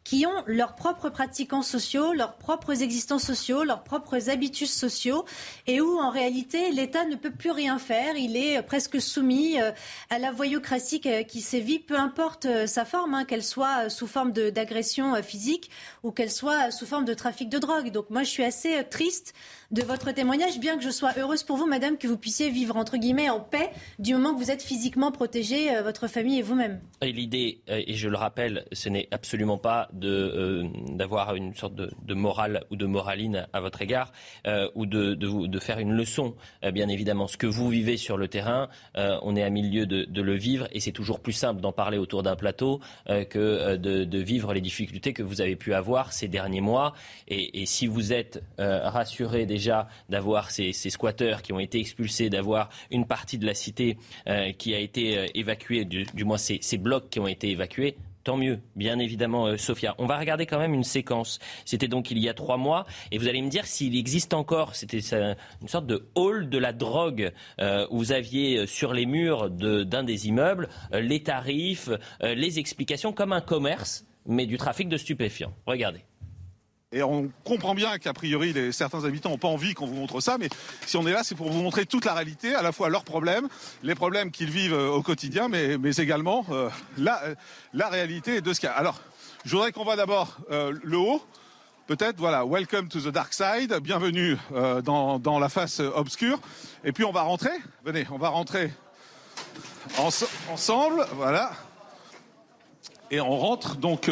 qui 0.05 0.25
ont 0.27 0.43
leurs 0.45 0.75
propres 0.75 1.09
pratiquants 1.09 1.63
sociaux, 1.63 2.13
leurs 2.13 2.35
propres 2.35 2.83
existants 2.83 3.19
sociaux, 3.19 3.63
leurs 3.63 3.83
propres 3.83 4.29
habitus 4.29 4.71
sociaux, 4.71 5.25
et 5.67 5.81
où 5.81 5.97
en 5.97 6.11
réalité 6.11 6.71
l'État 6.71 7.05
ne 7.05 7.15
peut 7.15 7.31
plus 7.31 7.49
rien 7.51 7.79
faire. 7.79 8.15
Il 8.15 8.37
est 8.37 8.61
presque 8.61 9.01
soumis 9.01 9.59
euh, 9.59 9.71
à 10.11 10.19
la 10.19 10.31
voyocratie 10.31 11.01
qui 11.27 11.41
sévit, 11.41 11.79
peu 11.79 11.97
importe 11.97 12.45
euh, 12.45 12.67
sa 12.67 12.85
forme, 12.85 13.15
hein, 13.15 13.25
qu'elle 13.25 13.43
soit 13.43 13.89
sous 13.89 14.05
forme 14.05 14.31
d'agression 14.31 15.15
euh, 15.15 15.23
physique 15.23 15.71
ou 16.03 16.11
qu'elle 16.11 16.31
soit 16.31 16.69
sous 16.69 16.85
forme 16.85 17.05
de 17.05 17.15
trafic 17.15 17.49
de 17.49 17.57
drogue. 17.57 17.91
Donc 17.91 18.11
moi 18.11 18.21
je 18.21 18.29
suis 18.29 18.43
assez 18.43 18.83
triste 18.87 19.33
de 19.71 19.81
votre 19.81 20.11
témoignage, 20.11 20.59
bien 20.59 20.77
que 20.77 20.83
je 20.83 20.91
sois 20.91 21.13
heureuse 21.17 21.41
pour 21.41 21.57
vous, 21.57 21.65
madame, 21.65 21.97
que 21.97 22.07
vous 22.07 22.17
puissiez 22.17 22.51
vivre 22.51 22.77
entre 22.77 22.97
guillemets 22.97 23.31
en 23.31 23.39
paix 23.39 23.71
du 23.97 24.13
moment 24.13 24.35
que 24.35 24.39
vous 24.39 24.51
êtes 24.51 24.61
physiquement 24.61 25.11
protégée, 25.11 25.81
votre 25.81 26.07
famille 26.07 26.37
et 26.37 26.43
vous-même. 26.43 26.79
Et 27.01 27.11
l'idée, 27.11 27.61
et 27.67 27.95
je 27.95 28.07
le 28.07 28.15
rappelle, 28.15 28.65
ce 28.71 28.89
n'est 28.89 29.07
absolument 29.09 29.57
pas 29.57 29.89
euh, 30.03 30.67
d'avoir 30.89 31.35
une 31.35 31.53
sorte 31.53 31.75
de, 31.75 32.13
morale 32.13 32.63
ou 32.71 32.75
de 32.75 32.85
moraline 32.85 33.47
à 33.53 33.61
votre 33.61 33.81
égard 33.81 34.11
euh, 34.47 34.69
ou 34.75 34.85
de, 34.85 35.59
faire 35.59 35.79
une 35.79 35.93
leçon. 35.93 36.35
Euh, 36.63 36.71
bien 36.71 36.87
évidemment, 36.89 37.27
ce 37.27 37.37
que 37.37 37.47
vous 37.47 37.69
vivez 37.69 37.97
sur 37.97 38.17
le 38.17 38.27
terrain, 38.27 38.69
on 38.95 39.35
est 39.35 39.43
à 39.43 39.49
milieu 39.49 39.85
de, 39.85 40.21
le 40.21 40.33
vivre 40.33 40.67
et 40.71 40.79
c'est 40.79 40.91
toujours 40.91 41.19
plus 41.19 41.33
simple 41.33 41.61
d'en 41.61 41.71
parler 41.71 41.97
autour 41.97 42.23
d'un 42.23 42.35
plateau 42.35 42.79
que 43.07 43.75
de, 43.75 44.17
vivre 44.19 44.53
les 44.53 44.61
difficultés 44.61 45.13
que 45.13 45.23
vous 45.23 45.41
avez 45.41 45.55
pu 45.55 45.73
avoir 45.73 46.13
ces 46.13 46.27
derniers 46.27 46.61
mois. 46.61 46.93
Et, 47.27 47.65
si 47.65 47.87
vous 47.87 48.13
êtes 48.13 48.43
rassuré 48.57 49.45
déjà 49.45 49.87
d'avoir 50.09 50.51
ces, 50.51 50.73
squatteurs 50.73 51.41
qui 51.41 51.53
ont 51.53 51.59
été 51.59 51.79
expulsés, 51.79 52.29
d'avoir 52.29 52.69
une 52.91 53.05
partie 53.05 53.37
de 53.37 53.45
la 53.45 53.53
cité 53.53 53.97
qui 54.57 54.73
a 54.73 54.79
été 54.79 55.37
évacuée, 55.37 55.85
du, 55.85 56.23
moins 56.23 56.37
ces 56.37 56.77
blocs 56.77 57.09
qui 57.09 57.19
ont 57.19 57.27
été 57.27 57.51
évacués, 57.51 57.95
Tant 58.25 58.37
mieux, 58.37 58.59
bien 58.75 58.97
évidemment, 58.97 59.45
euh, 59.45 59.55
Sophia. 59.55 59.93
On 59.99 60.07
va 60.07 60.17
regarder 60.17 60.47
quand 60.47 60.57
même 60.57 60.73
une 60.73 60.83
séquence. 60.83 61.37
C'était 61.63 61.87
donc 61.87 62.09
il 62.09 62.17
y 62.17 62.27
a 62.27 62.33
trois 62.33 62.57
mois, 62.57 62.87
et 63.11 63.19
vous 63.19 63.27
allez 63.27 63.39
me 63.43 63.49
dire 63.49 63.67
s'il 63.67 63.95
existe 63.95 64.33
encore. 64.33 64.73
C'était 64.73 64.97
une 65.61 65.67
sorte 65.67 65.85
de 65.85 66.09
hall 66.15 66.49
de 66.49 66.57
la 66.57 66.73
drogue 66.73 67.31
euh, 67.61 67.85
où 67.91 67.99
vous 67.99 68.11
aviez 68.13 68.57
euh, 68.57 68.65
sur 68.65 68.93
les 68.93 69.05
murs 69.05 69.51
d'un 69.51 70.03
des 70.03 70.27
immeubles 70.27 70.69
les 70.91 71.21
tarifs, 71.21 71.89
les 72.21 72.57
explications, 72.57 73.13
comme 73.13 73.31
un 73.31 73.41
commerce, 73.41 74.05
mais 74.25 74.47
du 74.47 74.57
trafic 74.57 74.89
de 74.89 74.97
stupéfiants. 74.97 75.53
Regardez. 75.67 76.01
Et 76.91 77.01
on 77.01 77.31
comprend 77.43 77.73
bien 77.73 77.97
qu'a 77.97 78.13
priori, 78.13 78.53
certains 78.71 79.05
habitants 79.05 79.29
n'ont 79.31 79.37
pas 79.37 79.47
envie 79.47 79.73
qu'on 79.73 79.87
vous 79.87 79.95
montre 79.95 80.21
ça, 80.21 80.37
mais 80.37 80.49
si 80.85 80.97
on 80.97 81.07
est 81.07 81.11
là, 81.11 81.23
c'est 81.23 81.35
pour 81.35 81.51
vous 81.51 81.61
montrer 81.61 81.85
toute 81.85 82.05
la 82.05 82.13
réalité, 82.13 82.53
à 82.53 82.61
la 82.61 82.71
fois 82.71 82.89
leurs 82.89 83.03
problèmes, 83.03 83.49
les 83.81 83.95
problèmes 83.95 84.29
qu'ils 84.31 84.51
vivent 84.51 84.75
euh, 84.75 84.89
au 84.89 85.01
quotidien, 85.01 85.49
mais, 85.49 85.77
également 85.97 86.45
euh, 86.51 86.69
euh, 86.99 87.35
la, 87.73 87.89
réalité 87.89 88.39
de 88.39 88.53
ce 88.53 88.59
qu'il 88.59 88.67
y 88.67 88.71
a. 88.71 88.75
Alors, 88.75 89.01
je 89.45 89.51
voudrais 89.51 89.71
qu'on 89.71 89.83
voit 89.83 89.95
d'abord 89.95 90.37
le 90.49 90.97
haut. 90.97 91.21
Peut-être, 91.87 92.17
voilà, 92.17 92.45
welcome 92.45 92.87
to 92.87 92.99
the 92.99 93.09
dark 93.09 93.33
side, 93.33 93.73
bienvenue 93.81 94.37
dans, 94.83 95.39
la 95.39 95.49
face 95.49 95.79
obscure. 95.79 96.39
Et 96.83 96.91
puis 96.91 97.03
on 97.03 97.11
va 97.11 97.21
rentrer, 97.21 97.51
venez, 97.83 98.07
on 98.11 98.17
va 98.17 98.29
rentrer 98.29 98.71
ensemble, 99.97 101.05
voilà. 101.13 101.51
Et 103.11 103.21
on 103.21 103.37
rentre 103.37 103.75
donc 103.75 104.09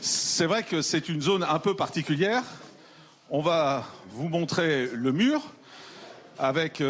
c'est 0.00 0.46
vrai 0.46 0.62
que 0.62 0.82
c'est 0.82 1.08
une 1.08 1.20
zone 1.20 1.42
un 1.42 1.58
peu 1.58 1.74
particulière. 1.76 2.42
On 3.30 3.40
va 3.40 3.84
vous 4.10 4.28
montrer 4.28 4.88
le 4.92 5.12
mur. 5.12 5.40
avec 6.38 6.82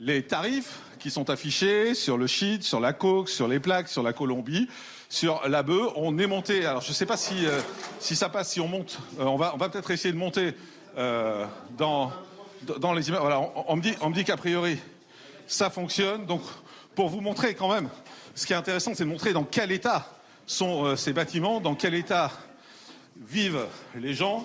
les 0.00 0.22
tarifs 0.24 0.80
qui 0.98 1.10
sont 1.10 1.30
affichés 1.30 1.94
sur 1.94 2.18
le 2.18 2.26
shit, 2.26 2.64
sur 2.64 2.80
la 2.80 2.92
coke, 2.92 3.28
sur 3.28 3.46
les 3.46 3.60
plaques, 3.60 3.88
sur 3.88 4.02
la 4.02 4.12
Colombie, 4.12 4.68
sur 5.08 5.48
la 5.48 5.62
bœuf. 5.62 5.92
On 5.96 6.18
est 6.18 6.26
monté. 6.26 6.66
Alors 6.66 6.82
je 6.82 6.88
ne 6.88 6.94
sais 6.94 7.06
pas 7.06 7.16
si, 7.16 7.46
si 8.00 8.16
ça 8.16 8.28
passe, 8.28 8.52
si 8.52 8.60
on 8.60 8.68
monte. 8.68 8.98
on 9.18 9.36
va, 9.36 9.54
on 9.54 9.58
va 9.58 9.68
peut-être 9.68 9.90
essayer 9.90 10.12
de 10.12 10.18
monter 10.18 10.54
dans, 10.96 12.12
les 12.94 13.08
images. 13.08 13.22
On, 13.68 13.76
me 13.76 13.82
dit, 13.82 13.94
on 14.00 14.10
me 14.10 14.14
dit 14.14 14.24
qu'a 14.24 14.36
priori 14.36 14.78
ça 15.46 15.70
fonctionne. 15.70 16.26
Donc 16.26 16.42
pour 16.94 17.08
vous 17.08 17.20
montrer 17.20 17.54
quand 17.54 17.72
même, 17.72 17.88
ce 18.34 18.46
qui 18.46 18.52
est 18.52 18.56
intéressant, 18.56 18.92
c'est 18.94 19.04
de 19.04 19.08
montrer 19.08 19.32
dans 19.32 19.44
quel 19.44 19.72
état 19.72 20.10
sont 20.46 20.96
ces 20.96 21.12
bâtiments, 21.12 21.60
dans 21.60 21.74
quel 21.74 21.94
état 21.94 22.30
vivent 23.16 23.66
les 23.96 24.14
gens. 24.14 24.44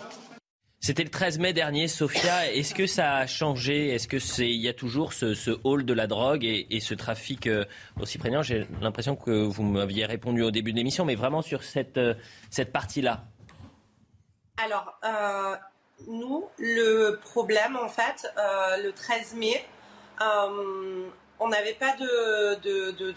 C'était 0.81 1.03
le 1.03 1.09
13 1.09 1.39
mai 1.39 1.51
dernier, 1.51 1.89
Sophia. 1.89 2.53
Est-ce 2.53 2.73
que 2.73 2.87
ça 2.87 3.15
a 3.15 3.27
changé? 3.27 3.89
Est-ce 3.89 4.07
que 4.07 4.17
c'est 4.17 4.47
il 4.47 4.61
y 4.61 4.69
a 4.69 4.73
toujours 4.73 5.11
ce, 5.11 5.59
hall 5.65 5.83
de 5.83 5.93
la 5.93 6.07
drogue 6.07 6.45
et, 6.45 6.79
ce 6.79 6.93
trafic 6.93 7.47
euh, 7.47 7.65
aussi 7.99 8.17
prégnant? 8.17 8.41
J'ai 8.43 8.65
l'impression 8.81 9.17
que 9.17 9.29
vous 9.29 9.63
m'aviez 9.63 10.05
répondu 10.05 10.41
au 10.41 10.51
début 10.51 10.71
de 10.71 10.77
l'émission, 10.77 11.03
mais 11.03 11.15
vraiment 11.15 11.41
sur 11.41 11.63
cette, 11.63 11.97
euh, 11.97 12.13
cette 12.49 12.71
partie-là. 12.71 13.25
Alors, 14.63 14.97
euh, 15.03 15.55
nous, 16.07 16.47
le 16.57 17.19
problème, 17.23 17.75
en 17.75 17.89
fait, 17.89 18.25
le 18.81 18.91
13 18.91 19.35
mai, 19.35 19.65
on 21.41 21.49
n'avait 21.49 21.73
pas 21.73 21.93
de, 21.97 22.55
de, 22.61 22.91
de, 22.91 23.13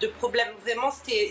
de, 0.00 0.06
problème. 0.18 0.48
Vraiment, 0.60 0.90
c'était 0.90 1.30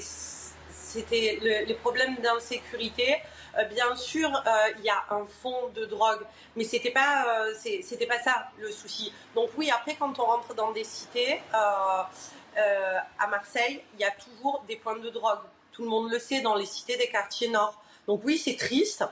c'était 0.88 1.40
les 1.42 1.74
problèmes 1.76 2.16
d'insécurité. 2.18 3.18
Euh, 3.58 3.64
bien 3.66 3.96
sûr, 3.96 4.30
euh, 4.30 4.52
il 4.78 4.86
y 4.86 4.90
a 4.90 5.04
un 5.10 5.26
fond 5.26 5.70
de 5.76 5.86
drogue, 5.86 6.22
mais 6.56 6.64
c'était 6.64 6.92
pas, 6.92 7.26
euh, 7.28 7.54
c'était 7.82 8.06
pas 8.06 8.20
ça 8.20 8.50
le 8.60 8.72
souci. 8.72 9.12
Donc 9.36 9.50
oui, 9.58 9.72
après, 9.72 9.96
quand 9.96 10.20
on 10.20 10.26
rentre 10.26 10.54
dans 10.54 10.72
des 10.72 10.84
cités, 10.84 11.42
à 11.54 13.28
Marseille, 13.30 13.82
il 13.94 14.00
y 14.00 14.04
a 14.04 14.12
toujours 14.12 14.64
des 14.68 14.78
points 14.78 14.98
de 14.98 15.10
drogue. 15.10 15.42
Tout 15.72 15.84
le 15.84 15.90
monde 15.90 16.10
le 16.10 16.18
sait 16.18 16.42
dans 16.42 16.56
les 16.56 16.66
cités 16.66 16.98
des 16.98 17.08
quartiers 17.08 17.50
nord. 17.50 17.80
Donc 18.08 18.22
oui, 18.24 18.38
c'est 18.38 18.56
triste. 18.56 19.04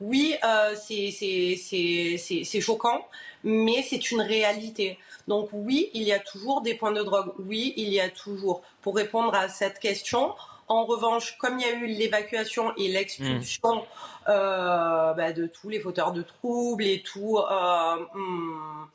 Oui, 0.00 0.34
c'est 0.78 2.60
choquant, 2.60 3.06
mais 3.44 3.82
c'est 3.82 4.10
une 4.10 4.22
réalité. 4.22 4.98
Donc 5.28 5.50
oui, 5.52 5.90
il 5.92 6.04
y 6.04 6.12
a 6.12 6.20
toujours 6.20 6.62
des 6.62 6.74
points 6.74 6.92
de 6.92 7.02
drogue. 7.02 7.34
Oui, 7.38 7.74
il 7.76 7.90
y 7.90 8.00
a 8.00 8.08
toujours. 8.08 8.62
Pour 8.80 8.96
répondre 8.96 9.34
à 9.34 9.50
cette 9.50 9.78
question, 9.78 10.34
en 10.70 10.84
revanche, 10.84 11.36
comme 11.38 11.58
il 11.58 11.66
y 11.66 11.68
a 11.68 11.74
eu 11.74 11.86
l'évacuation 11.86 12.72
et 12.76 12.88
l'expulsion 12.88 13.84
euh, 14.28 15.12
bah, 15.14 15.32
de 15.32 15.46
tous 15.46 15.68
les 15.68 15.80
fauteurs 15.80 16.12
de 16.12 16.22
troubles 16.22 16.84
et 16.84 17.02
tout, 17.02 17.38
euh, 17.38 17.96
hmm, 18.14 18.86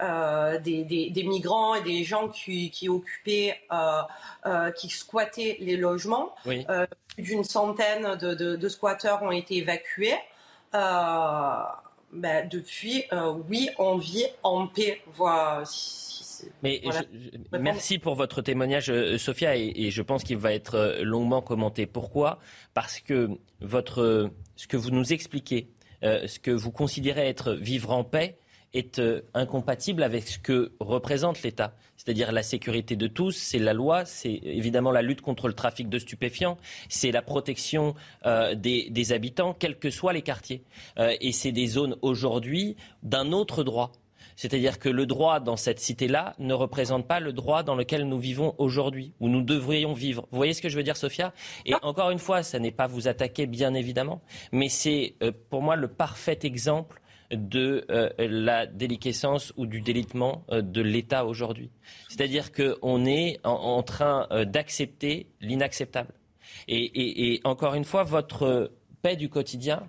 euh, 0.00 0.58
des, 0.60 1.24
migrants 1.26 1.74
et 1.74 1.82
des 1.82 2.04
gens 2.04 2.28
qui, 2.28 2.88
occupaient, 2.88 3.60
qui 4.76 4.88
squattaient 4.88 5.56
les 5.58 5.76
logements, 5.76 6.36
plus 6.44 6.64
d'une 7.18 7.42
centaine 7.42 8.14
de, 8.14 8.68
squatteurs 8.68 9.22
ont 9.24 9.32
été 9.32 9.56
évacués. 9.56 10.14
Bah, 10.72 12.42
depuis, 12.48 13.04
oui, 13.50 13.70
on 13.78 13.98
vit 13.98 14.28
en 14.44 14.68
paix. 14.68 15.02
Voilà, 15.14 15.64
mais 16.62 16.82
merci 17.58 17.98
pour 17.98 18.14
votre 18.14 18.42
témoignage, 18.42 18.90
euh, 18.90 19.18
Sophia, 19.18 19.56
et, 19.56 19.90
je 19.90 20.02
pense 20.02 20.24
qu'il 20.24 20.36
va 20.36 20.52
être 20.52 20.74
euh, 20.74 21.02
longuement 21.02 21.42
commenté. 21.42 21.86
Pourquoi? 21.86 22.38
Parce 22.74 23.00
que 23.00 23.30
votre, 23.60 24.30
ce 24.56 24.66
que 24.66 24.76
vous 24.76 24.90
nous 24.90 25.12
expliquez, 25.12 25.70
euh, 26.04 26.26
ce 26.26 26.38
que 26.38 26.50
vous 26.50 26.70
considérez 26.70 27.28
être 27.28 27.52
vivre 27.52 27.92
en 27.92 28.04
paix, 28.04 28.38
est 28.74 29.00
incompatible 29.32 30.02
avec 30.02 30.28
ce 30.28 30.38
que 30.38 30.72
représente 30.78 31.42
l'État. 31.42 31.74
C'est-à-dire 31.96 32.32
la 32.32 32.42
sécurité 32.42 32.96
de 32.96 33.06
tous, 33.06 33.32
c'est 33.32 33.58
la 33.58 33.72
loi, 33.72 34.04
c'est 34.04 34.40
évidemment 34.44 34.90
la 34.90 35.00
lutte 35.00 35.22
contre 35.22 35.48
le 35.48 35.54
trafic 35.54 35.88
de 35.88 35.98
stupéfiants, 35.98 36.58
c'est 36.90 37.10
la 37.10 37.22
protection 37.22 37.94
des, 38.26 38.90
des, 38.90 39.12
habitants, 39.12 39.54
quels 39.54 39.78
que 39.78 39.88
soient 39.88 40.12
les 40.12 40.20
quartiers. 40.20 40.64
et 40.98 41.32
c'est 41.32 41.50
des 41.50 41.66
zones 41.66 41.96
aujourd'hui 42.02 42.76
d'un 43.02 43.32
autre 43.32 43.64
droit. 43.64 43.90
C'est-à-dire 44.38 44.78
que 44.78 44.88
le 44.88 45.04
droit 45.04 45.40
dans 45.40 45.56
cette 45.56 45.80
cité-là 45.80 46.36
ne 46.38 46.54
représente 46.54 47.08
pas 47.08 47.18
le 47.18 47.32
droit 47.32 47.64
dans 47.64 47.74
lequel 47.74 48.04
nous 48.04 48.20
vivons 48.20 48.54
aujourd'hui, 48.58 49.12
où 49.18 49.28
nous 49.28 49.42
devrions 49.42 49.94
vivre. 49.94 50.28
Vous 50.30 50.36
voyez 50.36 50.54
ce 50.54 50.62
que 50.62 50.68
je 50.68 50.76
veux 50.76 50.84
dire, 50.84 50.96
Sophia? 50.96 51.32
Et 51.66 51.74
encore 51.82 52.12
une 52.12 52.20
fois, 52.20 52.44
ça 52.44 52.60
n'est 52.60 52.70
pas 52.70 52.86
vous 52.86 53.08
attaquer, 53.08 53.46
bien 53.46 53.74
évidemment, 53.74 54.22
mais 54.52 54.68
c'est 54.68 55.16
euh, 55.24 55.32
pour 55.50 55.60
moi 55.60 55.74
le 55.74 55.88
parfait 55.88 56.38
exemple 56.44 57.02
de 57.32 57.84
euh, 57.90 58.10
la 58.16 58.66
déliquescence 58.66 59.52
ou 59.56 59.66
du 59.66 59.80
délitement 59.80 60.44
euh, 60.52 60.62
de 60.62 60.82
l'État 60.82 61.26
aujourd'hui. 61.26 61.72
C'est-à-dire 62.08 62.52
qu'on 62.52 63.06
est 63.06 63.40
en, 63.42 63.82
train 63.82 64.28
d'accepter 64.46 65.26
l'inacceptable. 65.40 66.14
et, 66.68 67.40
encore 67.42 67.74
une 67.74 67.84
fois, 67.84 68.04
votre 68.04 68.70
paix 69.02 69.16
du 69.16 69.28
quotidien, 69.28 69.82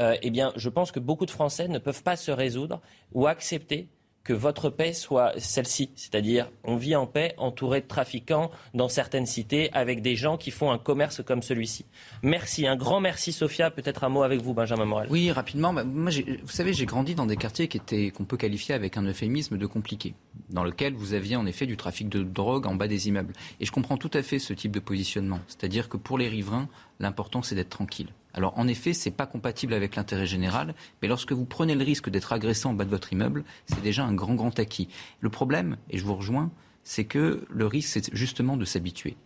euh, 0.00 0.16
eh 0.22 0.30
bien, 0.30 0.52
je 0.56 0.68
pense 0.68 0.92
que 0.92 1.00
beaucoup 1.00 1.26
de 1.26 1.30
Français 1.30 1.68
ne 1.68 1.78
peuvent 1.78 2.02
pas 2.02 2.16
se 2.16 2.30
résoudre 2.30 2.80
ou 3.12 3.26
accepter 3.26 3.88
que 4.24 4.32
votre 4.32 4.70
paix 4.70 4.94
soit 4.94 5.34
celle-ci. 5.38 5.90
C'est-à-dire, 5.94 6.50
on 6.64 6.76
vit 6.76 6.96
en 6.96 7.06
paix 7.06 7.34
entouré 7.36 7.82
de 7.82 7.86
trafiquants 7.86 8.50
dans 8.72 8.88
certaines 8.88 9.26
cités 9.26 9.70
avec 9.72 10.00
des 10.00 10.16
gens 10.16 10.38
qui 10.38 10.50
font 10.50 10.72
un 10.72 10.78
commerce 10.78 11.22
comme 11.22 11.42
celui-ci. 11.42 11.84
Merci, 12.22 12.66
un 12.66 12.74
grand 12.74 13.00
merci 13.00 13.32
Sophia. 13.32 13.70
Peut-être 13.70 14.02
un 14.02 14.08
mot 14.08 14.22
avec 14.22 14.40
vous, 14.40 14.54
Benjamin 14.54 14.86
Morel. 14.86 15.08
Oui, 15.10 15.30
rapidement. 15.30 15.74
Bah, 15.74 15.84
vous 15.84 16.48
savez, 16.48 16.72
j'ai 16.72 16.86
grandi 16.86 17.14
dans 17.14 17.26
des 17.26 17.36
quartiers 17.36 17.68
qui 17.68 17.76
étaient, 17.76 18.10
qu'on 18.10 18.24
peut 18.24 18.38
qualifier 18.38 18.74
avec 18.74 18.96
un 18.96 19.02
euphémisme 19.02 19.58
de 19.58 19.66
compliqués, 19.66 20.14
dans 20.48 20.64
lequel 20.64 20.94
vous 20.94 21.12
aviez 21.12 21.36
en 21.36 21.44
effet 21.44 21.66
du 21.66 21.76
trafic 21.76 22.08
de 22.08 22.22
drogue 22.22 22.66
en 22.66 22.74
bas 22.74 22.88
des 22.88 23.08
immeubles. 23.08 23.34
Et 23.60 23.66
je 23.66 23.72
comprends 23.72 23.98
tout 23.98 24.10
à 24.14 24.22
fait 24.22 24.38
ce 24.38 24.54
type 24.54 24.72
de 24.72 24.80
positionnement. 24.80 25.40
C'est-à-dire 25.48 25.90
que 25.90 25.98
pour 25.98 26.16
les 26.16 26.28
riverains, 26.28 26.68
l'important 26.98 27.42
c'est 27.42 27.54
d'être 27.54 27.68
tranquille. 27.68 28.08
Alors 28.34 28.58
en 28.58 28.66
effet, 28.66 28.92
ce 28.92 29.08
n'est 29.08 29.14
pas 29.14 29.26
compatible 29.26 29.72
avec 29.72 29.96
l'intérêt 29.96 30.26
général, 30.26 30.74
mais 31.00 31.08
lorsque 31.08 31.32
vous 31.32 31.44
prenez 31.44 31.74
le 31.74 31.84
risque 31.84 32.10
d'être 32.10 32.32
agressé 32.32 32.66
en 32.66 32.74
bas 32.74 32.84
de 32.84 32.90
votre 32.90 33.12
immeuble, 33.12 33.44
c'est 33.66 33.82
déjà 33.82 34.04
un 34.04 34.12
grand, 34.12 34.34
grand 34.34 34.58
acquis. 34.58 34.88
Le 35.20 35.30
problème, 35.30 35.76
et 35.88 35.98
je 35.98 36.04
vous 36.04 36.16
rejoins, 36.16 36.50
c'est 36.82 37.04
que 37.04 37.46
le 37.48 37.66
risque, 37.66 37.88
c'est 37.88 38.14
justement 38.14 38.56
de 38.56 38.64
s'habituer. 38.64 39.16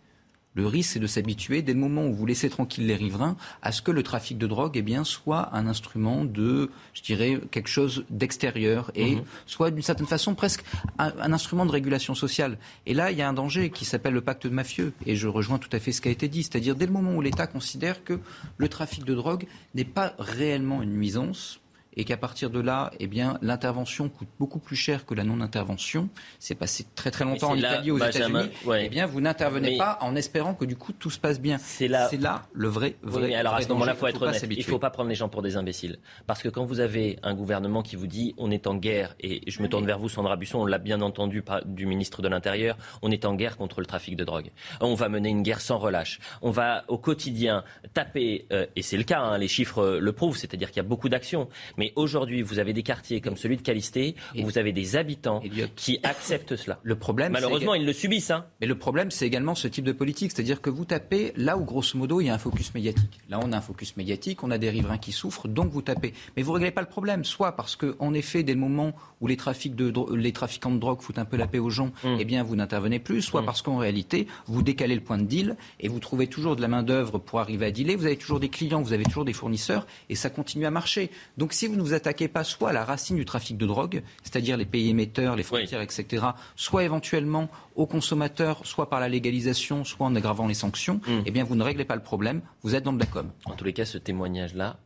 Le 0.59 0.67
risque, 0.67 0.95
c'est 0.95 0.99
de 0.99 1.07
s'habituer, 1.07 1.63
dès 1.63 1.73
le 1.73 1.79
moment 1.79 2.05
où 2.05 2.13
vous 2.13 2.27
laissez 2.27 2.51
tranquille 2.51 2.85
les 2.85 2.97
riverains, 2.97 3.37
à 3.63 3.71
ce 3.71 3.81
que 3.81 3.93
le 3.93 4.03
trafic 4.03 4.39
de 4.39 4.49
drogue 4.49 4.73
eh 4.75 4.83
bien, 4.83 5.05
soit 5.05 5.55
un 5.55 5.69
instrument 5.69 6.25
de, 6.25 6.73
je 6.95 7.03
dirais, 7.03 7.39
quelque 7.53 7.69
chose 7.69 8.05
d'extérieur 8.11 8.91
et 8.97 9.15
mhm. 9.15 9.23
soit 9.47 9.71
d'une 9.71 9.85
certaine 9.85 10.09
façon 10.09 10.35
presque 10.35 10.65
un, 10.99 11.33
instrument 11.33 11.65
de 11.65 11.71
régulation 11.71 12.17
sociale. 12.17 12.59
Et 12.87 12.95
là, 12.95 13.13
il 13.13 13.19
y 13.19 13.23
a 13.23 13.29
un 13.29 13.35
danger 13.35 13.71
qui 13.71 13.85
s'appelle 13.85 14.15
le 14.15 14.21
pacte 14.21 14.49
de 14.49 14.53
mafieux. 14.53 14.93
Et 15.07 15.15
je 15.15 15.29
rejoins 15.29 15.59
tout 15.59 15.71
à 15.71 15.79
fait 15.79 15.93
ce 15.93 16.01
qui 16.01 16.09
a 16.09 16.11
été 16.11 16.27
dit. 16.27 16.43
C'est-à-dire, 16.43 16.75
dès 16.75 16.87
le 16.87 16.93
moment 16.93 17.15
où 17.15 17.21
l'État 17.21 17.47
considère 17.47 18.03
que 18.03 18.19
le 18.57 18.69
trafic 18.69 19.05
de 19.05 19.15
drogue 19.15 19.47
n'est 19.77 19.85
pas 19.85 20.15
réellement 20.19 20.83
une 20.83 20.95
nuisance, 20.95 21.61
et 21.99 22.05
qu'à 22.05 22.17
partir 22.17 22.49
de 22.49 22.61
là, 22.61 22.93
eh 23.01 23.09
bien, 23.09 23.39
l'intervention 23.43 24.09
coûte 24.09 24.29
beaucoup 24.39 24.61
plus 24.61 24.77
cher 24.77 25.05
que 25.05 25.15
la 25.15 25.25
non-intervention. 25.25 26.09
C'est 26.39 26.55
passé 26.55 26.87
très 26.95 27.11
très 27.11 27.25
longtemps 27.25 27.51
en 27.51 27.57
Italie, 27.57 27.91
aux 27.91 27.99
États-Unis. 27.99 28.51
Eh 28.79 28.89
bien, 28.89 29.07
vous 29.07 29.21
n'intervenez 29.21 29.77
pas 29.77 29.99
en 30.01 30.15
espérant 30.15 30.55
que 30.55 30.65
du 30.65 30.77
coup 30.77 30.93
tout 30.93 31.11
se 31.11 31.19
passe 31.19 31.41
bien. 31.41 31.59
C'est 31.59 31.89
là, 31.89 32.09
là 32.21 32.43
le 32.53 32.69
vrai, 32.69 32.95
vrai. 33.03 33.35
alors 33.35 33.55
à 33.55 33.63
ce 33.63 33.69
moment-là, 33.69 33.95
il 33.95 33.99
faut 33.99 34.07
être 34.07 34.23
honnête. 34.23 34.47
Il 34.49 34.59
ne 34.59 34.63
faut 34.63 34.79
pas 34.79 34.91
prendre 34.91 35.09
les 35.09 35.17
gens 35.17 35.29
pour 35.29 35.43
des 35.43 35.57
imbéciles, 35.57 35.99
parce 36.29 36.41
que 36.41 36.49
quand 36.49 36.65
vous 36.65 36.79
avez 36.79 37.19
un 37.25 37.35
gouvernement 37.35 37.83
qui 37.83 37.97
vous 37.97 38.07
dit 38.07 38.33
on 38.39 38.53
est 38.53 38.69
en 38.69 38.77
guerre, 38.77 39.17
et 39.19 39.43
je 39.51 39.61
me 39.61 39.69
tourne 39.69 39.85
vers 39.85 39.99
vous, 39.99 40.09
Sandra 40.09 40.37
Busson, 40.37 40.61
on 40.61 40.67
l'a 40.67 40.79
bien 40.79 41.01
entendu 41.01 41.43
du 41.67 41.87
ministre 41.87 42.23
de 42.23 42.29
l'Intérieur, 42.29 42.77
on 43.03 43.11
est 43.11 43.25
en 43.25 43.35
guerre 43.35 43.57
contre 43.57 43.81
le 43.81 43.87
trafic 43.87 44.15
de 44.15 44.23
drogue. 44.23 44.51
On 44.81 44.95
va 44.95 45.09
mener 45.09 45.31
une 45.31 45.43
guerre 45.43 45.61
sans 45.61 45.79
relâche. 45.79 46.21
On 46.43 46.51
va 46.51 46.85
au 46.87 46.99
quotidien 46.99 47.65
taper, 47.93 48.47
euh, 48.53 48.67
et 48.77 48.83
c'est 48.83 48.97
le 48.97 49.03
cas, 49.03 49.21
hein, 49.21 49.39
les 49.39 49.49
chiffres 49.49 49.99
le 50.01 50.13
prouvent, 50.13 50.37
c'est-à-dire 50.37 50.69
qu'il 50.69 50.77
y 50.77 50.87
a 50.87 50.89
beaucoup 50.89 51.09
d'actions, 51.09 51.49
mais 51.77 51.88
aujourd'hui, 51.97 52.43
vous 52.43 52.59
avez 52.59 52.73
des 52.73 52.83
quartiers 52.83 53.21
comme 53.21 53.37
celui 53.37 53.57
de 53.57 53.63
Calisté 53.63 54.15
où 54.37 54.45
vous 54.45 54.59
avez 54.59 54.73
des 54.73 54.97
habitants 54.97 55.43
qui 55.77 55.99
acceptent 56.03 56.57
cela. 56.57 56.79
Le 56.83 56.97
problème, 56.97 57.33
malheureusement, 57.33 57.75
ils 57.75 57.85
le 57.85 57.93
subissent. 57.93 58.31
Hein. 58.31 58.47
Mais 58.61 58.67
le 58.67 58.77
problème, 58.77 59.11
c'est 59.11 59.27
également 59.27 59.55
ce 59.55 59.69
type 59.69 59.85
de 59.85 59.93
politique, 59.93 60.33
c'est-à-dire 60.33 60.61
que 60.61 60.71
vous 60.71 60.85
tapez 60.85 61.33
là 61.37 61.57
où 61.57 61.65
grosso 61.65 61.97
modo 61.97 62.21
il 62.21 62.27
y 62.27 62.31
a 62.31 62.35
un 62.35 62.39
focus 62.39 62.75
médiatique. 62.75 63.19
Là, 63.29 63.41
on 63.43 63.53
a 63.53 63.59
un 63.59 63.61
focus 63.61 63.97
médiatique, 63.97 64.43
on 64.43 64.51
a 64.51 64.59
des 64.59 64.71
riverains 64.71 64.99
qui 64.99 65.13
souffrent, 65.13 65.49
donc 65.49 65.71
vous 65.71 65.83
tapez. 65.83 66.15
Mais 66.37 66.43
vous 66.43 66.53
ne 66.53 66.59
réglez 66.59 66.71
pas 66.71 66.81
le 66.81 66.89
problème, 66.89 67.25
soit 67.25 67.53
parce 67.53 67.77
que, 67.77 67.97
en 67.99 68.15
effet, 68.15 68.43
dès 68.43 68.55
le 68.55 68.61
moment 68.61 68.95
où 69.21 69.27
les, 69.27 69.37
trafics 69.37 69.75
de, 69.75 69.93
les 70.15 70.33
trafiquants 70.33 70.71
de 70.71 70.79
drogue 70.79 71.01
foutent 71.01 71.19
un 71.19 71.25
peu 71.25 71.37
la 71.37 71.47
paix 71.47 71.59
aux 71.59 71.71
gens, 71.71 71.93
mm. 72.05 72.17
eh 72.19 72.25
bien, 72.25 72.43
vous 72.43 72.57
n'intervenez 72.57 72.99
plus, 72.99 73.23
soit 73.23 73.43
mm. 73.43 73.47
parce 73.47 73.63
qu'en 73.63 73.79
réalité, 73.79 74.27
vous 74.47 74.63
décalez 74.63 74.95
le 74.95 75.01
point 75.01 75.19
de 75.19 75.25
deal 75.25 75.57
et 75.81 75.89
vous 75.89 76.01
trouvez 76.01 76.27
toujours 76.27 76.57
de 76.57 76.63
la 76.63 76.69
main 76.69 76.83
d'œuvre 76.83 77.19
pour 77.19 77.41
arriver 77.41 77.67
à 77.67 77.71
dealer. 77.71 77.97
Vous 77.97 78.07
avez 78.07 78.17
toujours 78.17 78.41
des 78.41 78.49
clients, 78.49 78.83
vous 78.83 78.93
avez 78.93 79.05
toujours 79.05 79.25
des 79.25 79.33
fournisseurs 79.33 79.87
et 80.09 80.15
ça 80.15 80.31
continue 80.31 80.67
à 80.67 80.71
marcher. 80.71 81.11
Donc, 81.37 81.53
si 81.53 81.67
vous 81.69 81.77
ne 81.77 81.83
vous 81.83 81.95
attaquez 81.95 82.29
pas 82.29 82.45
soit 82.45 82.71
à 82.71 82.73
la 82.73 82.85
racine 82.85 83.17
du 83.17 83.25
trafic 83.25 83.57
de 83.57 83.67
drogue, 83.67 84.03
c'est-à-dire 84.23 84.57
les 84.57 84.67
pays 84.67 84.89
émetteurs, 84.89 85.37
les 85.37 85.43
frontières, 85.43 85.81
etc., 85.81 86.27
soit 86.57 86.85
éventuellement 86.85 87.49
aux 87.77 87.87
consommateurs, 87.87 88.61
soit 88.65 88.91
par 88.91 89.01
la 89.01 89.09
légalisation, 89.09 89.85
soit 89.85 90.07
en 90.07 90.15
aggravant 90.15 90.47
les 90.47 90.55
sanctions, 90.55 91.01
mm. 91.07 91.23
eh 91.27 91.31
bien 91.31 91.45
vous 91.45 91.55
ne 91.55 91.63
réglez 91.63 91.85
pas 91.85 91.97
le 91.97 92.03
problème, 92.03 92.41
vous 92.63 92.75
êtes 92.75 92.85
dans 92.85 92.93
de 92.93 93.01
la 93.01 93.07
com. 93.07 93.31
En 93.45 93.55
tous 93.55 93.65
les 93.65 93.73
cas, 93.73 93.85
ce 93.85 93.99
témoignage-là 93.99 94.77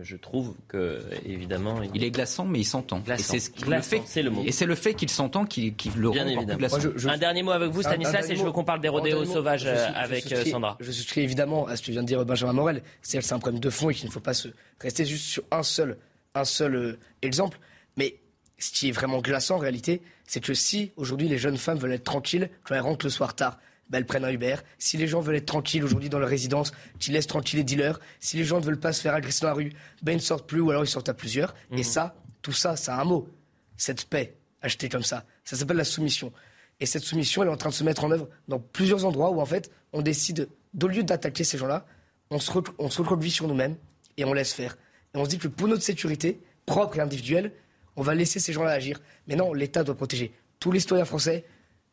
je 0.00 0.16
trouve 0.16 0.54
que, 0.68 1.02
évidemment. 1.26 1.82
Il, 1.94 2.02
est 2.02 2.10
glaçant, 2.10 2.46
mais 2.46 2.60
il 2.60 2.64
s'entend. 2.64 3.02
Et 3.06 3.18
c'est 3.18 4.22
le 4.22 4.30
mot. 4.30 4.42
Et 4.44 4.50
c'est 4.50 4.64
le 4.64 4.74
fait 4.74 4.94
qu'il 4.94 5.10
s'entend 5.10 5.44
qui, 5.44 5.74
le 5.96 6.08
rend 6.08 6.26
encore 6.26 6.56
glaçant. 6.56 6.78
Un 7.08 7.18
dernier 7.18 7.42
mot 7.42 7.50
avec 7.50 7.70
vous, 7.70 7.82
Stanislas, 7.82 8.30
et 8.30 8.36
je 8.36 8.42
veux 8.42 8.52
qu'on 8.52 8.64
parle 8.64 8.80
des 8.80 8.88
rodéos 8.88 9.24
sauvages 9.26 9.66
avec 9.66 10.32
euh, 10.32 10.44
Sandra. 10.44 10.76
Je 10.80 10.90
souscris 10.90 11.20
évidemment 11.20 11.66
à 11.66 11.76
ce 11.76 11.82
que 11.82 11.92
vient 11.92 12.02
de 12.02 12.06
dire 12.06 12.24
Benjamin 12.24 12.54
Morel. 12.54 12.82
C'est 13.02 13.32
un 13.32 13.38
problème 13.38 13.60
de 13.60 13.70
fond 13.70 13.90
et 13.90 13.94
qu'il 13.94 14.06
ne 14.06 14.12
faut 14.12 14.20
pas 14.20 14.34
se 14.34 14.48
rester 14.80 15.04
juste 15.04 15.26
sur 15.26 15.42
un 15.50 15.62
seul, 15.62 15.98
un 16.34 16.44
seul 16.44 16.74
euh, 16.74 16.98
exemple. 17.20 17.58
Mais 17.96 18.16
ce 18.58 18.72
qui 18.72 18.88
est 18.88 18.92
vraiment 18.92 19.20
glaçant 19.20 19.56
en 19.56 19.58
réalité, 19.58 20.00
c'est 20.26 20.40
que 20.40 20.54
si 20.54 20.92
aujourd'hui 20.96 21.28
les 21.28 21.38
jeunes 21.38 21.58
femmes 21.58 21.78
veulent 21.78 21.92
être 21.92 22.04
tranquilles 22.04 22.48
quand 22.64 22.74
elles 22.74 22.80
rentrent 22.80 23.04
le 23.04 23.10
soir 23.10 23.34
tard, 23.34 23.58
ben 23.92 23.98
elles 23.98 24.06
prennent 24.06 24.24
un 24.24 24.30
Uber. 24.30 24.56
Si 24.78 24.96
les 24.96 25.06
gens 25.06 25.20
veulent 25.20 25.36
être 25.36 25.46
tranquilles 25.46 25.84
aujourd'hui 25.84 26.08
dans 26.08 26.18
leur 26.18 26.30
résidence, 26.30 26.72
qu'ils 26.98 27.12
laissent 27.12 27.26
tranquilles 27.26 27.58
les 27.58 27.64
dealers. 27.64 28.00
Si 28.20 28.38
les 28.38 28.44
gens 28.44 28.58
ne 28.58 28.64
veulent 28.64 28.80
pas 28.80 28.94
se 28.94 29.02
faire 29.02 29.14
agresser 29.14 29.42
dans 29.42 29.48
la 29.48 29.54
rue, 29.54 29.72
ben 30.02 30.12
ils 30.12 30.16
ne 30.16 30.20
sortent 30.20 30.48
plus 30.48 30.60
ou 30.60 30.70
alors 30.70 30.82
ils 30.82 30.88
sortent 30.88 31.10
à 31.10 31.14
plusieurs. 31.14 31.54
Et 31.72 31.76
mhm. 31.76 31.82
ça, 31.82 32.16
tout 32.40 32.52
ça, 32.52 32.74
ça 32.74 32.96
a 32.96 33.02
un 33.02 33.04
mot. 33.04 33.28
Cette 33.76 34.06
paix 34.06 34.34
achetée 34.62 34.88
comme 34.88 35.02
ça, 35.02 35.24
ça 35.44 35.56
s'appelle 35.56 35.76
la 35.76 35.84
soumission. 35.84 36.32
Et 36.80 36.86
cette 36.86 37.02
soumission, 37.02 37.42
elle 37.42 37.48
est 37.48 37.52
en 37.52 37.56
train 37.56 37.68
de 37.68 37.74
se 37.74 37.84
mettre 37.84 38.04
en 38.04 38.10
œuvre 38.10 38.28
dans 38.48 38.58
plusieurs 38.58 39.04
endroits 39.04 39.30
où 39.30 39.40
en 39.40 39.46
fait, 39.46 39.70
on 39.92 40.00
décide, 40.00 40.48
au 40.82 40.86
lieu 40.86 41.02
d'attaquer 41.02 41.44
ces 41.44 41.58
gens-là, 41.58 41.86
on 42.30 42.38
se, 42.38 42.50
on 42.78 42.88
se 42.88 43.02
recroqueville 43.02 43.30
sur 43.30 43.46
nous-mêmes 43.46 43.76
et 44.16 44.24
on 44.24 44.32
laisse 44.32 44.54
faire. 44.54 44.78
Et 45.14 45.18
on 45.18 45.24
se 45.24 45.30
dit 45.30 45.38
que 45.38 45.48
pour 45.48 45.68
notre 45.68 45.82
sécurité 45.82 46.40
propre 46.64 46.96
et 46.96 47.00
individuelle, 47.00 47.52
on 47.96 48.02
va 48.02 48.14
laisser 48.14 48.40
ces 48.40 48.54
gens-là 48.54 48.70
agir. 48.70 49.00
Mais 49.26 49.36
non, 49.36 49.52
l'État 49.52 49.84
doit 49.84 49.94
protéger 49.94 50.32
tous 50.62 50.70
les 50.70 50.78
citoyens 50.78 51.04
français, 51.04 51.44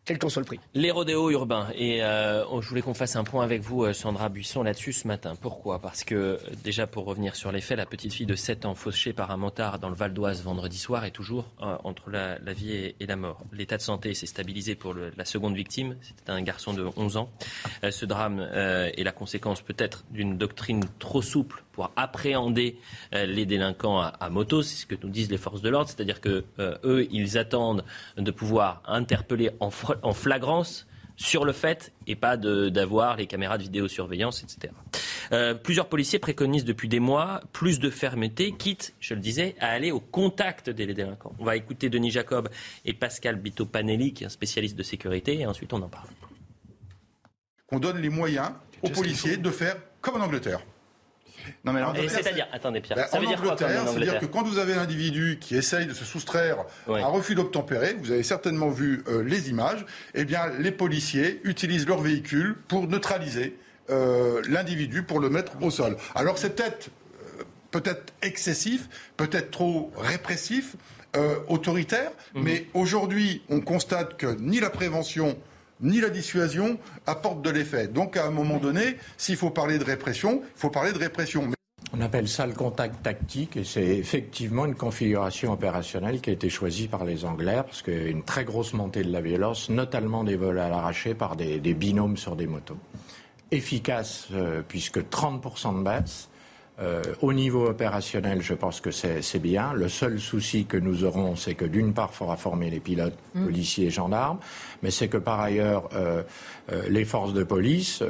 quel 0.09 0.17
qu'en 0.17 0.29
soit 0.29 0.41
le 0.41 0.47
prix. 0.47 0.59
Les 0.73 0.89
rodéos 0.89 1.29
urbains. 1.29 1.67
Et 1.75 2.03
euh, 2.03 2.43
je 2.61 2.67
voulais 2.67 2.81
qu'on 2.81 2.95
fasse 2.95 3.15
un 3.15 3.23
point 3.23 3.43
avec 3.43 3.61
vous, 3.61 3.83
euh, 3.83 3.93
Sandra 3.93 4.29
Buisson, 4.29 4.63
là-dessus 4.63 4.91
ce 4.91 5.07
matin. 5.07 5.35
Pourquoi? 5.39 5.77
Parce 5.77 6.03
que, 6.03 6.39
déjà, 6.63 6.87
pour 6.87 7.05
revenir 7.05 7.35
sur 7.35 7.51
les 7.51 7.61
faits, 7.61 7.77
la 7.77 7.85
petite 7.85 8.11
fille 8.11 8.25
de 8.25 8.33
7 8.33 8.65
ans 8.65 8.73
fauchée 8.73 9.13
par 9.13 9.29
un 9.29 9.37
motard 9.37 9.77
dans 9.77 9.89
le 9.89 9.93
Val 9.93 10.11
d'Oise 10.11 10.41
vendredi 10.41 10.79
soir 10.79 11.05
est 11.05 11.11
toujours 11.11 11.45
euh, 11.61 11.77
entre 11.83 12.09
la, 12.09 12.39
vie 12.53 12.95
et, 12.99 13.05
la 13.05 13.17
mort. 13.17 13.43
L'état 13.53 13.77
de 13.77 13.83
santé 13.83 14.15
s'est 14.15 14.25
stabilisé 14.25 14.73
pour 14.73 14.95
la 14.95 15.25
seconde 15.25 15.55
victime. 15.55 15.95
C'était 16.01 16.31
un 16.31 16.41
garçon 16.41 16.73
de 16.73 16.87
11 16.97 17.17
ans. 17.17 17.29
ce 17.87 18.05
drame 18.07 18.39
est 18.39 19.03
la 19.03 19.11
conséquence 19.11 19.61
peut-être 19.61 20.05
d'une 20.09 20.39
doctrine 20.39 20.85
trop 20.97 21.21
souple 21.21 21.63
pour 21.71 21.91
appréhender 21.95 22.79
les 23.13 23.45
délinquants 23.45 23.99
à, 23.99 24.29
moto. 24.29 24.63
C'est 24.63 24.75
ce 24.75 24.85
que 24.85 24.95
nous 25.01 25.09
disent 25.09 25.29
les 25.29 25.37
forces 25.37 25.61
de 25.61 25.69
l'ordre. 25.69 25.89
C'est-à-dire 25.89 26.19
que 26.19 26.43
eux, 26.83 27.07
ils 27.11 27.37
attendent 27.37 27.83
de 28.17 28.31
pouvoir 28.31 28.81
interpeller 28.85 29.51
en 29.59 29.69
en 30.03 30.13
flagrance 30.13 30.87
sur 31.19 31.43
le 31.43 31.51
fait 31.51 31.91
et 32.07 32.15
pas 32.15 32.37
d'avoir 32.37 33.17
les 33.17 33.27
caméras 33.27 33.57
de 33.57 33.63
vidéosurveillance, 33.63 34.41
etc. 34.41 34.73
Euh, 35.31 35.53
plusieurs 35.53 35.89
policiers 35.89 36.17
préconisent 36.17 36.65
depuis 36.65 36.87
des 36.87 37.01
mois 37.01 37.41
plus 37.51 37.79
de 37.79 37.89
fermeté, 37.89 38.53
quitte, 38.53 38.95
je 38.99 39.13
le 39.13 39.19
disais, 39.19 39.55
à 39.59 39.67
aller 39.67 39.91
au 39.91 39.99
contact 39.99 40.69
des 40.69 40.87
délinquants. 40.87 41.35
On 41.37 41.43
va 41.43 41.57
écouter 41.57 41.89
Denis 41.89 42.09
Jacob 42.09 42.49
et 42.85 42.93
Pascal 42.93 43.35
Bito-Panelli, 43.35 44.13
qui 44.13 44.23
est 44.23 44.27
un 44.27 44.29
spécialiste 44.29 44.77
de 44.77 44.83
sécurité, 44.83 45.39
et 45.39 45.45
ensuite 45.45 45.73
on 45.73 45.81
en 45.81 45.89
parle. 45.89 46.07
On 47.71 47.79
donne 47.79 47.97
les 47.97 48.09
moyens 48.09 48.51
aux 48.81 48.89
policiers 48.89 49.37
de 49.37 49.51
faire 49.51 49.75
comme 50.01 50.15
en 50.15 50.23
Angleterre. 50.23 50.61
Non, 51.63 51.73
mais 51.73 52.07
c'est-à-dire, 52.07 52.47
attendez 52.51 52.81
Pierre, 52.81 53.07
ça 53.07 53.19
veut 53.19 53.27
dire 53.27 53.41
quoi 53.41 53.55
C'est-à-dire 53.57 54.19
que 54.19 54.25
quand 54.25 54.43
vous 54.43 54.57
avez 54.57 54.73
un 54.73 54.81
individu 54.81 55.37
qui 55.39 55.55
essaye 55.55 55.85
de 55.85 55.93
se 55.93 56.05
soustraire 56.05 56.57
à 56.87 56.93
un 56.93 57.07
refus 57.07 57.35
d'obtempérer, 57.35 57.95
vous 57.99 58.11
avez 58.11 58.23
certainement 58.23 58.69
vu 58.69 59.03
euh, 59.07 59.23
les 59.23 59.49
images, 59.49 59.85
eh 60.13 60.25
bien 60.25 60.49
les 60.59 60.71
policiers 60.71 61.41
utilisent 61.43 61.87
leur 61.87 62.01
véhicule 62.01 62.55
pour 62.67 62.87
neutraliser 62.87 63.57
euh, 63.89 64.41
l'individu, 64.47 65.03
pour 65.03 65.19
le 65.19 65.29
mettre 65.29 65.53
au 65.61 65.71
sol. 65.71 65.97
Alors 66.15 66.37
c'est 66.37 66.55
peut-être 66.55 66.89
euh, 67.39 67.43
peut-être 67.71 68.13
excessif, 68.21 68.89
peut-être 69.17 69.51
trop 69.51 69.91
répressif, 69.97 70.75
autoritaire, 71.47 72.11
mhm. 72.35 72.43
mais 72.43 72.67
aujourd'hui 72.75 73.41
on 73.49 73.61
constate 73.61 74.15
que 74.15 74.27
ni 74.39 74.59
la 74.59 74.69
prévention 74.69 75.35
ni 75.81 76.01
la 76.01 76.09
dissuasion 76.09 76.77
apportent 77.05 77.41
de 77.41 77.49
l'effet. 77.49 77.87
Donc 77.87 78.17
à 78.17 78.25
un 78.25 78.31
moment 78.31 78.57
donné, 78.57 78.97
s'il 79.17 79.37
faut 79.37 79.49
parler 79.49 79.77
de 79.77 79.83
répression, 79.83 80.41
il 80.43 80.59
faut 80.59 80.69
parler 80.69 80.91
de 80.91 80.97
répression. 80.97 81.49
On 81.91 82.01
appelle 82.01 82.27
ça 82.27 82.45
le 82.45 82.53
contact 82.53 83.01
tactique 83.01 83.57
et 83.57 83.63
c'est 83.63 83.97
effectivement 83.97 84.65
une 84.65 84.75
configuration 84.75 85.51
opérationnelle 85.51 86.21
qui 86.21 86.29
a 86.29 86.33
été 86.33 86.49
choisie 86.49 86.87
par 86.87 87.03
les 87.03 87.25
Anglais 87.25 87.61
parce 87.65 87.81
qu'il 87.81 87.95
y 87.95 88.05
a 88.05 88.09
une 88.09 88.23
très 88.23 88.45
grosse 88.45 88.73
montée 88.73 89.03
de 89.03 89.11
la 89.11 89.21
violence, 89.21 89.69
notamment 89.69 90.23
des 90.23 90.35
vols 90.35 90.59
à 90.59 90.69
l'arraché 90.69 91.15
par 91.15 91.35
des, 91.35 91.59
binômes 91.73 92.15
sur 92.15 92.35
des 92.35 92.45
motos. 92.45 92.77
Efficace 93.51 94.27
euh, 94.33 94.61
puisque 94.67 94.99
30% 94.99 95.79
de 95.79 95.83
baisse, 95.83 96.28
euh, 96.81 97.01
au 97.21 97.33
niveau 97.33 97.67
opérationnel, 97.67 98.41
je 98.41 98.53
pense 98.53 98.79
que 98.79 98.91
c'est 98.91 99.39
bien. 99.39 99.73
Le 99.73 99.89
seul 99.89 100.19
souci 100.19 100.65
que 100.65 100.77
nous 100.77 101.03
aurons, 101.03 101.35
c'est 101.35 101.55
que 101.55 101.65
d'une 101.65 101.93
part, 101.93 102.09
il 102.13 102.15
faudra 102.15 102.37
former 102.37 102.69
les 102.69 102.79
pilotes, 102.79 103.17
mm. 103.35 103.45
policiers 103.45 103.87
et 103.87 103.91
gendarmes, 103.91 104.39
mais 104.81 104.91
c'est 104.91 105.09
que 105.09 105.17
par 105.17 105.39
ailleurs, 105.39 105.89
euh, 105.93 106.23
euh, 106.71 106.83
les 106.89 107.03
forces 107.05 107.33
de 107.33 107.43
police 107.43 108.03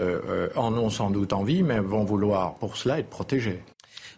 en 0.55 0.77
ont 0.77 0.89
sans 0.89 1.09
doute 1.09 1.33
envie, 1.33 1.63
mais 1.63 1.79
vont 1.79 2.03
vouloir 2.03 2.55
pour 2.55 2.77
cela 2.77 2.99
être 2.99 3.09
protégées. 3.09 3.61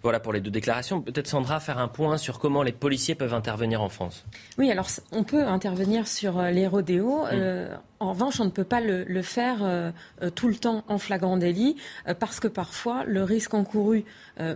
Voilà 0.04 0.20
pour 0.20 0.34
les 0.34 0.42
deux 0.42 0.52
déclarations. 0.52 1.02
Peut-être 1.02 1.28
Sandra 1.28 1.60
faire 1.60 1.78
un 1.78 1.88
point 1.88 2.18
sur 2.18 2.40
comment 2.40 2.64
les 2.64 2.72
policiers 2.72 3.16
peuvent 3.16 3.34
intervenir 3.34 3.82
en 3.82 3.90
France. 3.90 4.26
Oui, 4.58 4.72
alors 4.72 4.88
on 5.12 5.24
peut 5.24 5.44
intervenir 5.44 6.08
sur 6.08 6.40
euh, 6.40 6.50
les 6.52 6.68
rodéos. 6.68 7.26
Euh, 7.32 7.76
en 8.00 8.14
revanche, 8.14 8.40
on 8.40 8.46
ne 8.46 8.50
peut 8.50 8.64
pas 8.64 8.82
le, 8.82 9.22
faire 9.22 9.60
euh, 9.62 9.92
tout 10.34 10.48
le 10.48 10.56
temps 10.56 10.84
en 10.88 10.98
flagrant 10.98 11.38
délit 11.38 11.76
parce 12.20 12.40
que 12.40 12.48
parfois 12.48 13.04
le 13.06 13.24
risque 13.24 13.54
encouru, 13.54 14.06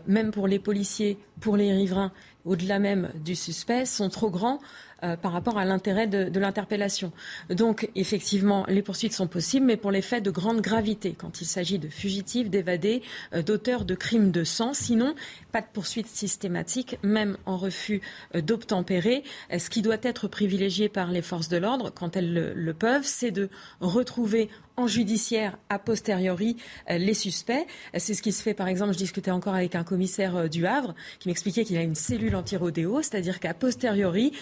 même 0.08 0.32
pour 0.32 0.48
les 0.48 0.58
policiers, 0.58 1.20
pour 1.42 1.56
les 1.56 1.72
riverains, 1.72 2.12
au-delà 2.44 2.80
même 2.80 3.12
du 3.24 3.36
suspect, 3.36 3.86
sont 3.86 4.10
trop 4.10 4.32
grands 4.32 4.60
euh, 5.04 5.18
par 5.18 5.34
rapport 5.34 5.58
à 5.58 5.66
l'intérêt 5.66 6.08
de, 6.08 6.40
l'interpellation. 6.40 7.12
Donc, 7.50 7.90
effectivement, 7.96 8.66
les 8.70 8.82
poursuites 8.82 9.12
sont 9.12 9.28
possibles, 9.28 9.66
mais 9.66 9.76
pour 9.76 9.92
les 9.92 10.02
faits 10.02 10.24
de 10.24 10.32
grande 10.32 10.62
gravité, 10.62 11.16
quand 11.18 11.42
il 11.42 11.46
s'agit 11.46 11.80
de 11.80 11.90
fugitifs, 11.90 12.50
d'évadés, 12.50 13.02
euh, 13.34 13.42
d'auteurs 13.42 13.84
de 13.84 13.94
crimes 13.94 14.32
de 14.32 14.46
sang. 14.46 14.74
Sinon, 14.74 15.14
pas 15.52 15.60
de 15.60 15.68
poursuite 15.74 16.08
systématique, 16.08 16.98
même 17.04 17.38
en 17.46 17.58
refus 17.58 18.02
euh, 18.36 18.42
d'obtempérer. 18.42 19.24
Ce 19.58 19.70
qui 19.70 19.82
doit 19.82 19.98
être 20.02 20.30
privilégié 20.30 20.88
par 20.88 21.12
les 21.12 21.22
forces 21.22 21.50
de 21.50 21.58
l'ordre, 21.58 21.92
quand 21.94 22.16
elles 22.16 22.54
le 22.56 22.74
peuvent, 22.74 23.06
c'est 23.06 23.32
de 23.32 23.50
retrouver 23.82 24.50
en 24.78 24.88
judiciaire 24.88 25.58
a 25.70 25.80
posteriori 25.80 26.58
les 26.90 27.14
suspects. 27.14 27.66
C'est 27.98 28.14
ce 28.14 28.22
qui 28.22 28.34
se 28.34 28.44
fait, 28.44 28.54
par 28.54 28.68
exemple, 28.68 28.92
je 28.92 28.98
discutais 28.98 29.32
encore 29.32 29.56
avec 29.56 29.74
un 29.74 29.86
commissaire 29.86 30.50
du 30.50 30.68
Havre 30.68 30.96
qui 31.20 31.30
m'expliquait 31.30 31.64
qu'il 31.64 31.78
a 31.78 31.82
une 31.82 31.96
cellule 31.96 32.36
anti-rodéo, 32.36 33.02
c'est-à-dire 33.02 33.40
qu'à 33.40 33.54
posteriori, 33.54 34.34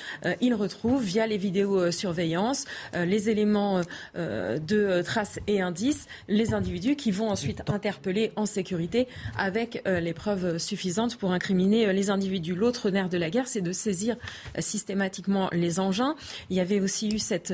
il 0.44 0.54
retrouve 0.54 1.04
via 1.04 1.28
les 1.28 1.38
vidéosurveillances 1.38 2.66
les 2.94 3.30
éléments 3.30 3.82
de 4.16 5.02
traces 5.02 5.40
et 5.48 5.62
indices, 5.62 6.08
les 6.28 6.54
individus 6.54 6.96
qui 6.96 7.12
vont 7.12 7.30
ensuite 7.30 7.62
interpeller 7.70 8.32
en 8.36 8.46
sécurité 8.46 9.08
avec 9.38 9.84
les 9.86 10.14
preuves 10.14 10.58
suffisantes 10.58 11.16
pour 11.18 11.32
incriminer 11.32 11.92
les 11.94 12.10
individus. 12.10 12.56
L'autre 12.56 12.90
nerf 12.90 13.10
de 13.10 13.18
la 13.18 13.30
guerre, 13.30 13.48
c'est 13.48 13.62
de 13.62 13.72
saisir 13.72 14.16
systématiquement 14.60 15.50
les 15.52 15.80
engins. 15.80 16.16
Il 16.50 16.58
y 16.58 16.60
avait 16.60 16.80
aussi 16.80 17.10
eu 17.10 17.20
cette 17.20 17.54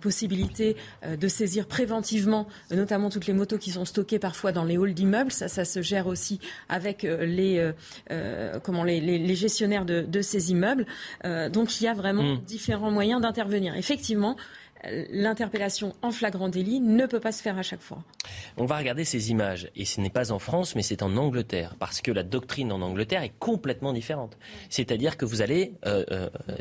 possibilité 0.00 0.76
de 1.08 1.28
saisir 1.28 1.66
préventivement 1.66 2.46
notamment 2.70 3.10
toutes 3.10 3.26
les 3.26 3.32
motos 3.32 3.58
qui 3.58 3.70
sont 3.70 3.84
stockées 3.84 4.18
parfois 4.18 4.52
dans 4.52 4.64
les 4.64 4.76
halls 4.76 4.94
d'immeubles. 4.94 5.32
Ça, 5.32 5.48
ça 5.48 5.64
se 5.64 5.82
gère 5.82 6.06
aussi 6.06 6.40
avec 6.68 7.04
euh, 7.04 7.24
les, 7.24 7.58
euh, 7.58 7.72
euh, 8.10 8.58
comment, 8.60 8.84
les, 8.84 9.34
gestionnaires 9.34 9.84
de, 9.84 10.22
ces 10.22 10.50
immeubles. 10.50 10.86
donc 11.52 11.80
il 11.80 11.84
y 11.84 11.88
a 11.88 11.94
vraiment 11.94 12.25
hmm. 12.34 12.44
différents 12.44 12.90
moyens 12.90 13.20
d'intervenir. 13.20 13.76
Effectivement, 13.76 14.36
l'interpellation 15.10 15.94
en 16.02 16.10
flagrant 16.10 16.48
délit 16.48 16.80
ne 16.80 17.06
peut 17.06 17.20
pas 17.20 17.32
se 17.32 17.42
faire 17.42 17.58
à 17.58 17.62
chaque 17.62 17.80
fois. 17.80 18.04
On 18.56 18.66
va 18.66 18.76
regarder 18.76 19.04
ces 19.04 19.30
images, 19.30 19.70
et 19.74 19.84
ce 19.84 20.00
n'est 20.00 20.10
pas 20.10 20.32
en 20.32 20.38
France, 20.38 20.76
mais 20.76 20.82
c'est 20.82 21.02
en 21.02 21.16
Angleterre, 21.16 21.76
parce 21.78 22.00
que 22.00 22.12
la 22.12 22.22
doctrine 22.22 22.70
en 22.72 22.82
Angleterre 22.82 23.22
est 23.22 23.32
complètement 23.38 23.92
différente. 23.92 24.38
C'est-à-dire 24.68 25.16
que 25.16 25.24
vous 25.24 25.42
allez, 25.42 25.74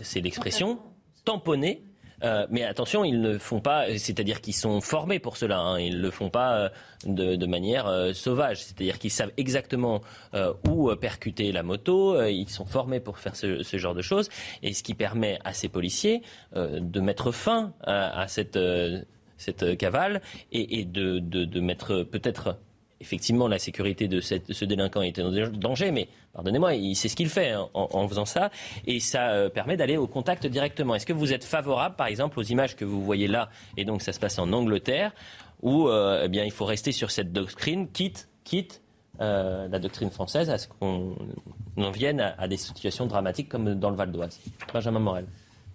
c'est 0.01 0.21
l'expression, 0.21 0.79
tamponner 1.23 1.83
euh, 2.25 2.47
mais 2.49 2.63
attention, 2.63 3.03
ils 3.05 3.21
ne 3.21 3.37
font 3.37 3.61
pas, 3.61 3.85
c'est-à-dire 3.97 4.41
qu'ils 4.41 4.55
sont 4.55 4.81
formés 4.81 5.19
pour 5.19 5.37
cela. 5.37 5.59
Hein. 5.59 5.79
ils 5.79 5.97
ne 5.97 6.01
le 6.01 6.09
font 6.09 6.29
pas 6.29 6.57
euh, 6.57 6.69
de, 7.05 7.45
manière 7.45 7.87
euh, 7.87 8.13
sauvage. 8.13 8.63
C'est-à-dire 8.63 8.97
qu'ils 8.97 9.11
savent 9.11 9.31
exactement 9.37 10.01
où 10.67 10.93
percuter 10.95 11.51
la 11.51 11.63
moto. 11.63 12.21
ils 12.25 12.49
sont 12.49 12.65
formés 12.65 12.99
pour 12.99 13.19
faire 13.19 13.35
ce, 13.35 13.61
genre 13.77 13.95
de 13.95 14.01
choses. 14.01 14.29
Et 14.63 14.73
ce 14.73 14.83
qui 14.83 14.93
permet 14.93 15.39
à 15.43 15.53
ces 15.53 15.69
policiers 15.69 16.21
de 16.53 16.99
mettre 16.99 17.31
fin 17.31 17.73
à, 17.83 18.27
cette, 18.27 18.59
cette 19.37 19.77
cavale 19.77 20.21
et, 20.51 20.85
de, 20.85 21.19
de 21.19 21.59
mettre 21.59 22.03
peut-être 22.03 22.57
effectivement, 23.05 23.47
la 23.47 23.59
sécurité 23.59 24.07
de, 24.07 24.19
ce 24.19 24.65
délinquant 24.65 25.01
était 25.01 25.21
en 25.21 25.31
danger, 25.31 25.91
mais 25.91 26.07
pardonnez-moi, 26.33 26.73
sait 26.95 27.07
ce 27.07 27.15
qu'il 27.15 27.29
fait 27.29 27.51
hein, 27.51 27.69
en, 27.73 28.07
faisant 28.07 28.25
ça, 28.25 28.49
et 28.87 28.99
ça 28.99 29.29
euh, 29.29 29.49
permet 29.49 29.77
d'aller 29.77 29.95
au 29.95 30.07
contact 30.07 30.47
directement. 30.47 30.95
Est-ce 30.95 31.05
que 31.05 31.13
vous 31.13 31.31
êtes 31.31 31.43
favorable, 31.43 31.95
par 31.95 32.07
exemple, 32.07 32.39
aux 32.39 32.43
images 32.43 32.75
que 32.75 32.83
vous 32.83 33.03
voyez 33.03 33.27
là, 33.27 33.49
et 33.77 33.85
donc 33.85 34.01
ça 34.01 34.11
se 34.11 34.19
passe 34.19 34.39
en 34.39 34.51
Angleterre, 34.51 35.13
où 35.61 35.87
euh, 35.87 36.23
eh 36.25 36.27
bien, 36.27 36.43
il 36.43 36.51
faut 36.51 36.65
rester 36.65 36.91
sur 36.91 37.11
cette 37.11 37.31
doctrine, 37.31 37.87
quitte, 37.91 38.27
quitte 38.43 38.81
la 39.17 39.79
doctrine 39.79 40.09
française 40.09 40.49
à 40.49 40.57
ce 40.57 40.67
qu'on 40.67 41.15
en 41.77 41.91
vienne 41.91 42.19
à, 42.37 42.49
des 42.49 42.57
situations 42.57 43.05
dramatiques 43.05 43.47
comme 43.47 43.75
dans 43.75 43.89
le 43.89 43.95
Val 43.95 44.11
d'Oise? 44.11 44.41
Benjamin 44.73 44.99
Morel. 44.99 45.25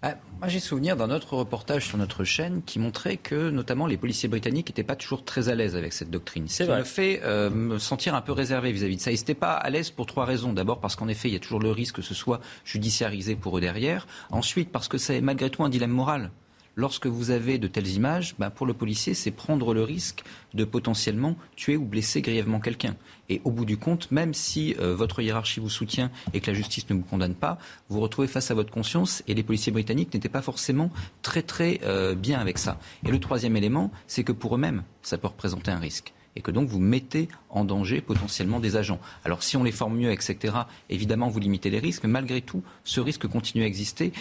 Ah, 0.03 0.15
moi, 0.39 0.47
j'ai 0.47 0.59
souvenir 0.59 0.97
d'un 0.97 1.11
autre 1.11 1.35
reportage 1.35 1.85
sur 1.85 1.97
notre 1.99 2.23
chaîne 2.23 2.63
qui 2.63 2.79
montrait 2.79 3.17
que, 3.17 3.51
notamment, 3.51 3.85
les 3.85 3.97
policiers 3.97 4.27
britanniques 4.27 4.69
n'étaient 4.69 4.83
pas 4.83 4.95
toujours 4.95 5.23
très 5.23 5.49
à 5.49 5.53
l'aise 5.53 5.75
avec 5.75 5.93
cette 5.93 6.09
doctrine. 6.09 6.47
Ce 6.47 6.63
qui 6.63 6.69
me 6.69 6.83
fait 6.83 7.21
euh, 7.23 7.51
me 7.51 7.77
sentir 7.77 8.15
un 8.15 8.21
peu 8.21 8.31
réservé 8.31 8.71
vis-à-vis 8.71 8.95
de 8.95 9.01
ça. 9.01 9.11
Ils 9.11 9.19
n'étaient 9.19 9.35
pas 9.35 9.53
à 9.53 9.69
l'aise 9.69 9.91
pour 9.91 10.07
trois 10.07 10.25
raisons. 10.25 10.53
D'abord, 10.53 10.79
parce 10.79 10.95
qu'en 10.95 11.07
effet, 11.07 11.29
il 11.29 11.33
y 11.33 11.37
a 11.37 11.39
toujours 11.39 11.59
le 11.59 11.69
risque 11.69 11.97
que 11.97 12.01
ce 12.01 12.15
soit 12.15 12.41
judiciarisé 12.65 13.35
pour 13.35 13.59
eux 13.59 13.61
derrière. 13.61 14.07
Ensuite, 14.31 14.71
parce 14.71 14.87
que 14.87 14.97
c'est 14.97 15.21
malgré 15.21 15.51
tout 15.51 15.63
un 15.63 15.69
dilemme 15.69 15.91
moral 15.91 16.31
lorsque 16.75 17.07
vous 17.07 17.31
avez 17.31 17.57
de 17.57 17.67
telles 17.67 17.89
images, 17.89 18.35
ben, 18.39 18.49
pour 18.49 18.65
le 18.65 18.73
policier, 18.73 19.13
c'est 19.13 19.31
prendre 19.31 19.73
le 19.73 19.83
risque 19.83 20.23
de 20.53 20.63
potentiellement 20.63 21.35
tuer 21.55 21.77
ou 21.77 21.85
blesser 21.85 22.21
grièvement 22.21 22.59
quelqu'un. 22.59 22.95
Et 23.29 23.41
au 23.43 23.51
bout 23.51 23.65
du 23.65 23.77
compte, 23.77 24.11
même 24.11 24.33
si 24.33 24.75
euh, 24.79 24.95
votre 24.95 25.21
hiérarchie 25.21 25.59
vous 25.59 25.69
soutient 25.69 26.11
et 26.33 26.41
que 26.41 26.47
la 26.47 26.53
justice 26.53 26.89
ne 26.89 26.95
vous 26.95 27.03
condamne 27.03 27.35
pas, 27.35 27.57
vous 27.89 27.95
vous 27.95 28.01
retrouvez 28.01 28.27
face 28.27 28.51
à 28.51 28.53
votre 28.53 28.71
conscience 28.71 29.23
et 29.27 29.33
les 29.33 29.43
policiers 29.43 29.71
britanniques 29.71 30.13
n'étaient 30.13 30.29
pas 30.29 30.41
forcément 30.41 30.91
très 31.21 31.41
très 31.41 31.79
euh, 31.83 32.15
bien 32.15 32.39
avec 32.39 32.57
ça. 32.57 32.79
Et 33.05 33.11
le 33.11 33.19
troisième 33.19 33.55
élément, 33.55 33.91
c'est 34.07 34.23
que 34.23 34.31
pour 34.31 34.55
eux-mêmes, 34.55 34.83
ça 35.01 35.17
peut 35.17 35.27
représenter 35.27 35.71
un 35.71 35.79
risque 35.79 36.13
et 36.35 36.41
que 36.41 36.51
donc 36.51 36.69
vous 36.69 36.79
mettez 36.79 37.27
en 37.49 37.65
danger 37.65 38.01
potentiellement 38.01 38.59
des 38.59 38.75
agents. 38.75 38.99
Alors 39.25 39.43
si 39.43 39.57
on 39.57 39.63
les 39.63 39.71
forme 39.71 39.97
mieux, 39.97 40.11
etc., 40.11 40.53
évidemment 40.89 41.27
vous 41.27 41.39
limitez 41.39 41.69
les 41.69 41.79
risques, 41.79 42.03
mais 42.03 42.09
malgré 42.09 42.41
tout, 42.41 42.63
ce 42.83 43.01
risque 43.01 43.27
continue 43.27 43.63
à 43.63 43.67
exister. 43.67 44.13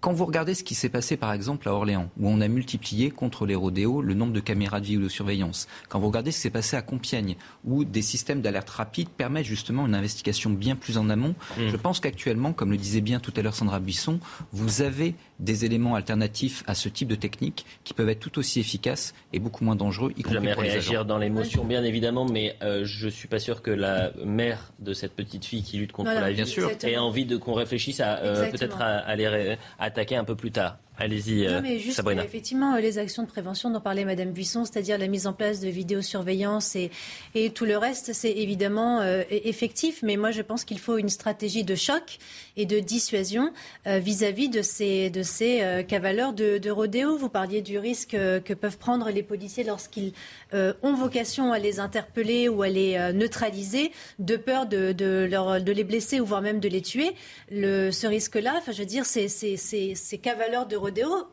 Quand 0.00 0.12
vous 0.12 0.26
regardez 0.26 0.54
ce 0.54 0.62
qui 0.62 0.74
s'est 0.74 0.88
passé 0.88 1.16
par 1.16 1.32
exemple 1.32 1.68
à 1.68 1.72
Orléans, 1.72 2.10
où 2.18 2.28
on 2.28 2.40
a 2.40 2.48
multiplié 2.48 3.10
contre 3.10 3.46
les 3.46 3.54
rodéos 3.54 4.02
le 4.02 4.14
nombre 4.14 4.32
de 4.32 4.40
caméras 4.40 4.80
de 4.80 4.86
vidéosurveillance, 4.86 5.66
quand 5.88 5.98
vous 5.98 6.08
regardez 6.08 6.30
ce 6.30 6.36
qui 6.36 6.42
s'est 6.42 6.50
passé 6.50 6.76
à 6.76 6.82
Compiègne, 6.82 7.36
où 7.64 7.84
des 7.84 8.02
systèmes 8.02 8.42
d'alerte 8.42 8.70
rapide 8.70 9.08
permettent 9.08 9.46
justement 9.46 9.86
une 9.86 9.94
investigation 9.94 10.50
bien 10.50 10.76
plus 10.76 10.98
en 10.98 11.08
amont, 11.08 11.34
mmh. 11.56 11.68
je 11.68 11.76
pense 11.76 12.00
qu'actuellement, 12.00 12.52
comme 12.52 12.70
le 12.70 12.76
disait 12.76 13.00
bien 13.00 13.20
tout 13.20 13.32
à 13.36 13.42
l'heure 13.42 13.54
Sandra 13.54 13.80
Buisson, 13.80 14.20
vous 14.52 14.82
avez 14.82 15.14
des 15.38 15.64
éléments 15.64 15.94
alternatifs 15.94 16.64
à 16.66 16.74
ce 16.74 16.88
type 16.88 17.08
de 17.08 17.14
technique 17.14 17.66
qui 17.84 17.94
peuvent 17.94 18.08
être 18.08 18.20
tout 18.20 18.38
aussi 18.38 18.60
efficaces 18.60 19.14
et 19.32 19.38
beaucoup 19.38 19.64
moins 19.64 19.76
dangereux, 19.76 20.12
y 20.16 20.22
compris 20.22 20.34
Jamais 20.34 20.54
pour 20.54 20.62
les 20.62 20.70
réagir 20.70 21.04
dans 21.04 21.18
l'émotion, 21.18 21.64
bien 21.64 21.84
évidemment, 21.84 22.26
mais 22.26 22.56
euh, 22.62 22.84
je 22.84 23.08
suis 23.08 23.28
pas 23.28 23.38
sûr 23.38 23.62
que 23.62 23.70
la 23.70 24.12
mère 24.24 24.72
de 24.78 24.92
cette 24.92 25.14
petite 25.14 25.44
fille 25.44 25.62
qui 25.62 25.78
lutte 25.78 25.92
contre 25.92 26.12
la 26.12 26.32
vie 26.32 26.42
ait 26.84 26.96
envie 26.96 27.26
de 27.26 27.36
qu'on 27.36 27.54
réfléchisse 27.54 28.00
à 28.00 28.18
euh, 28.18 28.50
peut-être 28.50 28.80
à, 28.80 28.98
à, 28.98 29.16
les, 29.16 29.26
à 29.78 29.84
attaquer 29.84 30.16
un 30.16 30.24
peu 30.24 30.36
plus 30.36 30.50
tard. 30.50 30.78
Allez-y, 30.98 31.46
mais 31.62 31.78
juste, 31.78 32.00
Effectivement, 32.24 32.76
les 32.76 32.98
actions 32.98 33.22
de 33.22 33.28
prévention 33.28 33.70
dont 33.70 33.80
parlait 33.80 34.04
Madame 34.04 34.30
Buisson, 34.30 34.64
c'est-à-dire 34.64 34.96
la 34.96 35.08
mise 35.08 35.26
en 35.26 35.32
place 35.32 35.60
de 35.60 35.68
vidéosurveillance 35.68 36.74
et, 36.74 36.90
et 37.34 37.50
tout 37.50 37.66
le 37.66 37.76
reste, 37.76 38.12
c'est 38.14 38.32
évidemment 38.32 39.00
euh, 39.00 39.22
effectif. 39.30 40.00
Mais 40.02 40.16
moi, 40.16 40.30
je 40.30 40.42
pense 40.42 40.64
qu'il 40.64 40.78
faut 40.78 40.96
une 40.96 41.08
stratégie 41.08 41.64
de 41.64 41.74
choc 41.74 42.18
et 42.56 42.64
de 42.64 42.78
dissuasion 42.78 43.52
euh, 43.86 43.98
vis-à-vis 43.98 44.48
de 44.48 44.62
ces, 44.62 45.10
de 45.10 45.22
ces 45.22 45.62
euh, 45.62 45.82
cavaleurs 45.82 46.32
de, 46.32 46.58
de, 46.58 46.70
rodéo. 46.70 47.16
Vous 47.16 47.28
parliez 47.28 47.60
du 47.60 47.78
risque 47.78 48.10
que 48.10 48.54
peuvent 48.54 48.78
prendre 48.78 49.10
les 49.10 49.22
policiers 49.22 49.64
lorsqu'ils 49.64 50.12
ont 50.52 50.94
vocation 50.94 51.52
à 51.52 51.58
les 51.58 51.80
interpeller 51.80 52.48
ou 52.48 52.62
à 52.62 52.68
les 52.68 53.12
neutraliser, 53.12 53.92
de 54.18 54.36
peur 54.36 54.66
de, 54.66 54.92
de, 54.92 55.26
leur, 55.30 55.60
de 55.60 55.72
les 55.72 55.84
blesser 55.84 56.20
ou 56.20 56.26
voire 56.26 56.42
même 56.42 56.60
de 56.60 56.68
les 56.68 56.80
tuer. 56.82 57.12
Le, 57.50 57.90
ce 57.90 58.06
risque-là, 58.06 58.54
enfin, 58.58 58.72
je 58.72 58.78
veux 58.78 58.86
dire, 58.86 59.04
ces, 59.04 59.28
ces, 59.28 59.56
ces, 59.56 59.94
ces 59.94 60.18
cavaleurs 60.18 60.66
de 60.66 60.76
rodéo, 60.76 60.85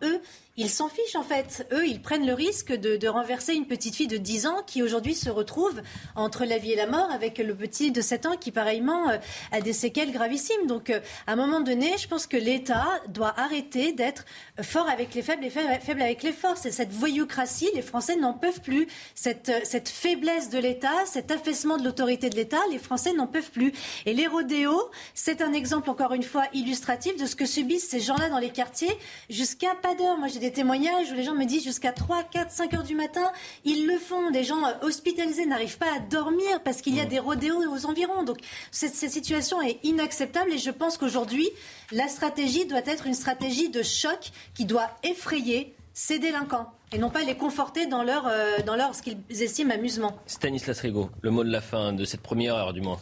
eux, 0.03 0.21
ils 0.55 0.69
s'en 0.69 0.87
fichent 0.87 1.15
en 1.15 1.23
fait. 1.23 1.67
Eux, 1.71 1.87
ils 1.87 2.01
prennent 2.01 2.27
le 2.27 2.33
risque 2.33 2.71
de, 2.73 3.07
renverser 3.07 3.53
une 3.53 3.65
petite 3.65 3.95
fille 3.95 4.07
de 4.07 4.17
10 4.17 4.47
ans 4.47 4.63
qui 4.65 4.81
aujourd'hui 4.81 5.15
se 5.15 5.29
retrouve 5.29 5.81
entre 6.15 6.45
la 6.45 6.57
vie 6.57 6.71
et 6.71 6.75
la 6.75 6.87
mort 6.87 7.11
avec 7.11 7.37
le 7.37 7.55
petit 7.55 7.91
de 7.91 8.01
7 8.01 8.25
ans 8.25 8.37
qui 8.37 8.51
pareillement 8.51 9.09
euh, 9.09 9.17
a 9.51 9.61
des 9.61 9.73
séquelles 9.73 10.11
gravissimes. 10.11 10.67
Donc 10.67 10.89
euh, 10.89 10.99
à 11.27 11.33
un 11.33 11.35
moment 11.35 11.59
donné, 11.59 11.97
je 11.97 12.07
pense 12.07 12.27
que 12.27 12.37
l'État 12.37 12.87
doit 13.07 13.33
arrêter 13.39 13.93
d'être 13.93 14.25
fort 14.61 14.87
avec 14.89 15.13
les 15.13 15.21
faibles 15.21 15.43
et 15.43 15.49
faible 15.49 16.01
avec 16.01 16.23
les 16.23 16.31
forts. 16.31 16.57
C'est 16.57 16.71
cette 16.71 16.91
voyoucratie, 16.91 17.69
les 17.73 17.81
Français 17.81 18.15
n'en 18.15 18.33
peuvent 18.33 18.61
plus. 18.61 18.87
Cette, 19.15 19.49
euh, 19.49 19.59
cette 19.63 19.89
faiblesse 19.89 20.49
de 20.49 20.59
l'État, 20.59 21.05
cet 21.05 21.31
affaissement 21.31 21.77
de 21.77 21.83
l'autorité 21.83 22.29
de 22.29 22.35
l'État, 22.35 22.61
les 22.71 22.79
Français 22.79 23.13
n'en 23.13 23.27
peuvent 23.27 23.51
plus. 23.51 23.73
Et 24.05 24.13
les 24.13 24.27
rodéos, 24.27 24.89
c'est 25.13 25.41
un 25.41 25.53
exemple 25.53 25.89
encore 25.89 26.13
une 26.13 26.23
fois 26.23 26.45
illustratif 26.53 27.17
de 27.17 27.25
ce 27.25 27.35
que 27.35 27.45
subissent 27.45 27.89
ces 27.89 27.99
gens-là 27.99 28.29
dans 28.29 28.39
les 28.39 28.51
quartiers 28.51 28.95
jusqu'à 29.29 29.75
pas 29.75 29.95
d'heure. 29.95 30.17
Des 30.43 30.51
témoignages 30.51 31.09
où 31.09 31.15
les 31.15 31.23
gens 31.23 31.35
me 31.35 31.45
disent 31.45 31.63
jusqu'à 31.63 31.93
3, 31.93 32.23
4, 32.23 32.51
5 32.51 32.73
heures 32.73 32.83
du 32.83 32.95
matin, 32.95 33.31
ils 33.63 33.87
le 33.87 33.97
font. 33.97 34.29
Des 34.31 34.43
gens 34.43 34.61
hospitalisés 34.81 35.45
n'arrivent 35.45 35.77
pas 35.77 35.95
à 35.95 35.99
dormir 35.99 36.61
parce 36.65 36.81
qu'il 36.81 36.95
y 36.95 36.99
a 36.99 37.05
mmh. 37.05 37.09
des 37.09 37.19
rodéos 37.19 37.63
aux 37.71 37.85
environs. 37.85 38.23
Donc 38.23 38.39
cette, 38.69 38.93
situation 38.93 39.61
est 39.61 39.79
inacceptable 39.83 40.51
et 40.51 40.57
je 40.57 40.69
pense 40.69 40.97
qu'aujourd'hui, 40.97 41.47
la 41.91 42.09
stratégie 42.09 42.65
doit 42.65 42.85
être 42.85 43.07
une 43.07 43.13
stratégie 43.13 43.69
de 43.69 43.83
choc 43.83 44.31
qui 44.53 44.65
doit 44.65 44.89
effrayer 45.03 45.73
ces 45.93 46.19
délinquants 46.19 46.69
et 46.91 46.97
non 46.97 47.09
pas 47.09 47.23
les 47.23 47.35
conforter 47.35 47.85
dans 47.85 48.03
leur, 48.03 48.27
euh, 48.27 48.57
dans 48.65 48.75
leur 48.75 48.95
ce 48.95 49.01
qu'ils 49.01 49.17
estiment 49.29 49.73
amusement. 49.73 50.17
Stanislas 50.25 50.79
Rigaud, 50.81 51.09
le 51.21 51.31
mot 51.31 51.45
de 51.45 51.51
la 51.51 51.61
fin 51.61 51.93
de 51.93 52.03
cette 52.03 52.21
première 52.21 52.55
heure 52.55 52.73
du 52.73 52.81
mois. 52.81 52.99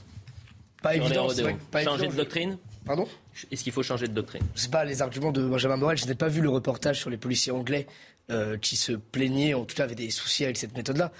Pas 0.84 0.96
évident. 0.96 1.28
Pas 1.72 1.84
Changer 1.84 2.08
de 2.08 2.16
doctrine 2.16 2.58
Pardon 2.86 3.07
Est-ce 3.51 3.63
qu'il 3.63 3.73
faut 3.73 3.84
changer 3.84 4.07
de 4.07 4.13
doctrine? 4.13 4.43
C'est 4.55 4.71
pas 4.71 4.86
les 4.86 5.01
arguments 5.01 5.32
de 5.32 5.41
Benjamin 5.47 5.77
Morel. 5.77 5.97
Je 5.97 6.05
n'ai 6.05 6.15
pas 6.15 6.27
vu 6.27 6.41
le 6.41 6.49
reportage 6.49 6.99
sur 6.99 7.09
les 7.09 7.17
policiers 7.17 7.51
anglais 7.51 7.88
euh, 8.32 8.57
qui 8.57 8.75
se 8.75 8.93
plaignaient, 8.93 9.53
en 9.53 9.65
tout 9.65 9.75
cas 9.75 9.84
avaient 9.84 9.95
des 9.95 10.09
soucis 10.09 10.43
avec 10.43 10.57
cette 10.57 10.75
méthode-là. 10.75 11.11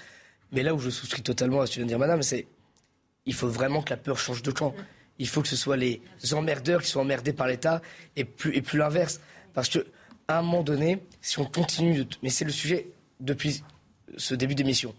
Mais 0.50 0.62
là 0.62 0.74
où 0.74 0.78
je 0.78 0.90
souscris 0.90 1.22
totalement 1.22 1.60
à 1.60 1.66
ce 1.66 1.72
que 1.72 1.76
vient 1.76 1.84
de 1.84 1.88
dire 1.88 1.98
Madame, 1.98 2.22
c'est 2.22 2.46
il 3.26 3.34
faut 3.34 3.48
vraiment 3.48 3.82
que 3.82 3.90
la 3.90 3.96
peur 3.96 4.18
change 4.18 4.42
de 4.42 4.50
camp. 4.50 4.74
Il 5.18 5.28
faut 5.28 5.42
que 5.42 5.48
ce 5.48 5.56
soit 5.56 5.76
les 5.76 6.02
emmerdeurs 6.32 6.82
qui 6.82 6.88
soient 6.88 7.02
emmerdés 7.02 7.32
par 7.32 7.46
l'État 7.46 7.80
et 8.16 8.24
plus, 8.24 8.54
et 8.56 8.62
plus 8.62 8.78
l'inverse. 8.78 9.20
Parce 9.54 9.68
que 9.68 9.86
à 10.28 10.38
un 10.38 10.42
moment 10.42 10.62
donné, 10.62 10.98
si 11.20 11.38
on 11.38 11.44
continue 11.44 12.04
de... 12.04 12.16
Mais 12.22 12.30
c'est 12.30 12.44
le 12.44 12.50
sujet 12.50 12.88
depuis 13.20 13.62
ce 14.16 14.34
début 14.34 14.54
d'émission. 14.54 14.94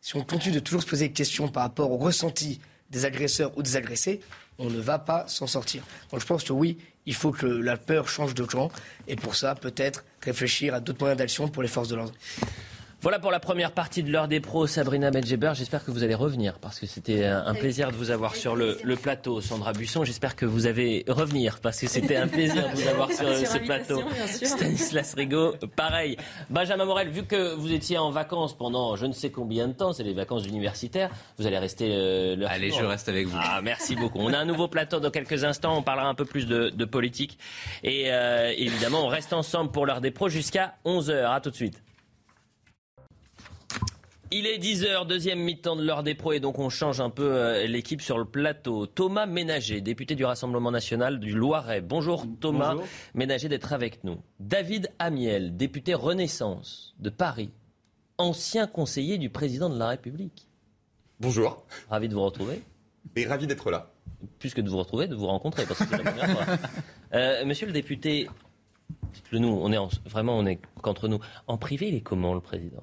Si 0.00 0.16
on 0.16 0.22
continue 0.22 0.54
de 0.54 0.60
toujours 0.60 0.82
se 0.82 0.86
poser 0.86 1.08
des 1.08 1.14
questions 1.14 1.48
par 1.48 1.62
rapport 1.64 1.90
au 1.90 1.96
ressenti 1.96 2.60
des 2.90 3.04
agresseurs 3.04 3.56
ou 3.56 3.62
des 3.62 3.76
agressés, 3.76 4.20
on 4.58 4.70
ne 4.70 4.80
va 4.80 4.98
pas 4.98 5.26
s'en 5.28 5.46
sortir. 5.46 5.82
Donc 6.10 6.20
je 6.20 6.26
pense 6.26 6.44
que 6.44 6.52
oui, 6.52 6.78
il 7.06 7.14
faut 7.14 7.32
que 7.32 7.46
la 7.46 7.76
peur 7.76 8.08
change 8.08 8.34
de 8.34 8.44
camp. 8.44 8.70
Et 9.08 9.16
pour 9.16 9.34
ça, 9.34 9.54
peut-être 9.54 10.04
réfléchir 10.22 10.74
à 10.74 10.80
d'autres 10.80 11.00
moyens 11.00 11.18
d'action 11.18 11.48
pour 11.48 11.62
les 11.62 11.68
forces 11.68 11.88
de 11.88 11.96
l'ordre. 11.96 12.14
Voilà 13.04 13.18
pour 13.18 13.30
la 13.30 13.38
première 13.38 13.72
partie 13.72 14.02
de 14.02 14.10
l'heure 14.10 14.28
des 14.28 14.40
pros, 14.40 14.66
Sabrina 14.66 15.10
Medjeber. 15.10 15.52
J'espère 15.54 15.84
que 15.84 15.90
vous 15.90 16.04
allez 16.04 16.14
revenir 16.14 16.58
parce 16.58 16.80
que 16.80 16.86
c'était 16.86 17.26
un 17.26 17.52
plaisir 17.52 17.90
de 17.90 17.96
vous 17.96 18.10
avoir 18.10 18.34
sur 18.34 18.56
le, 18.56 18.78
plateau. 18.96 19.42
Sandra 19.42 19.74
Buisson, 19.74 20.04
j'espère 20.04 20.34
que 20.34 20.46
vous 20.46 20.66
allez 20.66 21.04
revenir 21.06 21.60
parce 21.60 21.78
que 21.80 21.86
c'était 21.86 22.16
un 22.16 22.28
plaisir 22.28 22.66
de 22.66 22.74
vous 22.74 22.88
avoir 22.88 23.12
sur 23.12 23.28
ce 23.28 23.58
plateau. 23.58 24.00
Stanislas 24.26 25.12
Rigaud, 25.12 25.54
pareil. 25.76 26.16
Benjamin 26.48 26.86
Morel, 26.86 27.10
vu 27.10 27.24
que 27.24 27.52
vous 27.52 27.74
étiez 27.74 27.98
en 27.98 28.10
vacances 28.10 28.56
pendant 28.56 28.96
je 28.96 29.04
ne 29.04 29.12
sais 29.12 29.28
combien 29.28 29.68
de 29.68 29.74
temps, 29.74 29.92
c'est 29.92 30.02
les 30.02 30.14
vacances 30.14 30.46
universitaires, 30.46 31.10
vous 31.36 31.46
allez 31.46 31.58
rester 31.58 31.90
euh, 31.90 32.36
l'heure 32.36 32.50
Allez, 32.50 32.70
je 32.70 32.86
reste 32.86 33.10
avec 33.10 33.26
vous. 33.26 33.36
Ah, 33.38 33.60
merci 33.62 33.96
beaucoup. 33.96 34.20
On 34.20 34.32
a 34.32 34.38
un 34.38 34.46
nouveau 34.46 34.66
plateau 34.66 34.98
dans 34.98 35.10
quelques 35.10 35.44
instants. 35.44 35.76
On 35.76 35.82
parlera 35.82 36.08
un 36.08 36.14
peu 36.14 36.24
plus 36.24 36.46
de, 36.46 36.84
politique. 36.86 37.38
Et 37.82 38.04
euh, 38.06 38.50
évidemment, 38.56 39.04
on 39.04 39.08
reste 39.08 39.34
ensemble 39.34 39.72
pour 39.72 39.84
l'heure 39.84 40.00
des 40.00 40.10
pros 40.10 40.30
jusqu'à 40.30 40.76
11h. 40.86 41.30
À 41.30 41.40
tout 41.42 41.50
de 41.50 41.56
suite. 41.56 41.83
Il 44.30 44.46
est 44.46 44.58
10h, 44.58 45.06
deuxième 45.06 45.38
mi-temps 45.38 45.76
de 45.76 45.84
l'heure 45.84 46.02
des 46.02 46.14
pros 46.14 46.32
et 46.32 46.40
donc 46.40 46.58
on 46.58 46.70
change 46.70 47.00
un 47.00 47.10
peu 47.10 47.34
euh, 47.34 47.66
l'équipe 47.66 48.00
sur 48.00 48.18
le 48.18 48.24
plateau. 48.24 48.86
Thomas 48.86 49.26
Ménager, 49.26 49.80
député 49.80 50.14
du 50.14 50.24
Rassemblement 50.24 50.70
national 50.70 51.20
du 51.20 51.34
Loiret. 51.34 51.82
Bonjour 51.82 52.26
Thomas 52.40 52.74
Ménager 53.14 53.48
d'être 53.48 53.72
avec 53.72 54.02
nous. 54.02 54.18
David 54.40 54.90
Amiel, 54.98 55.56
député 55.56 55.94
Renaissance 55.94 56.94
de 56.98 57.10
Paris, 57.10 57.50
ancien 58.18 58.66
conseiller 58.66 59.18
du 59.18 59.28
président 59.30 59.68
de 59.68 59.78
la 59.78 59.88
République. 59.88 60.48
Bonjour. 61.20 61.64
Ravi 61.90 62.08
de 62.08 62.14
vous 62.14 62.24
retrouver. 62.24 62.62
Et 63.16 63.26
ravi 63.26 63.46
d'être 63.46 63.70
là. 63.70 63.92
Plus 64.38 64.54
que 64.54 64.62
de 64.62 64.70
vous 64.70 64.78
retrouver, 64.78 65.06
de 65.06 65.14
vous 65.14 65.26
rencontrer 65.26 65.64
parce 65.66 65.80
que 65.80 65.86
c'est 65.88 66.02
la 66.02 66.10
première 66.10 66.30
fois. 66.30 66.56
Euh, 67.12 67.44
monsieur 67.44 67.68
le 67.68 67.72
député, 67.72 68.28
nous, 69.30 69.46
on 69.46 69.70
est 69.70 69.78
vraiment 70.04 70.36
on 70.36 70.46
est 70.46 70.58
qu'entre 70.82 71.06
nous. 71.06 71.20
En 71.46 71.58
privé, 71.58 71.86
il 71.86 71.94
est 71.94 72.00
comment 72.00 72.34
le 72.34 72.40
président? 72.40 72.82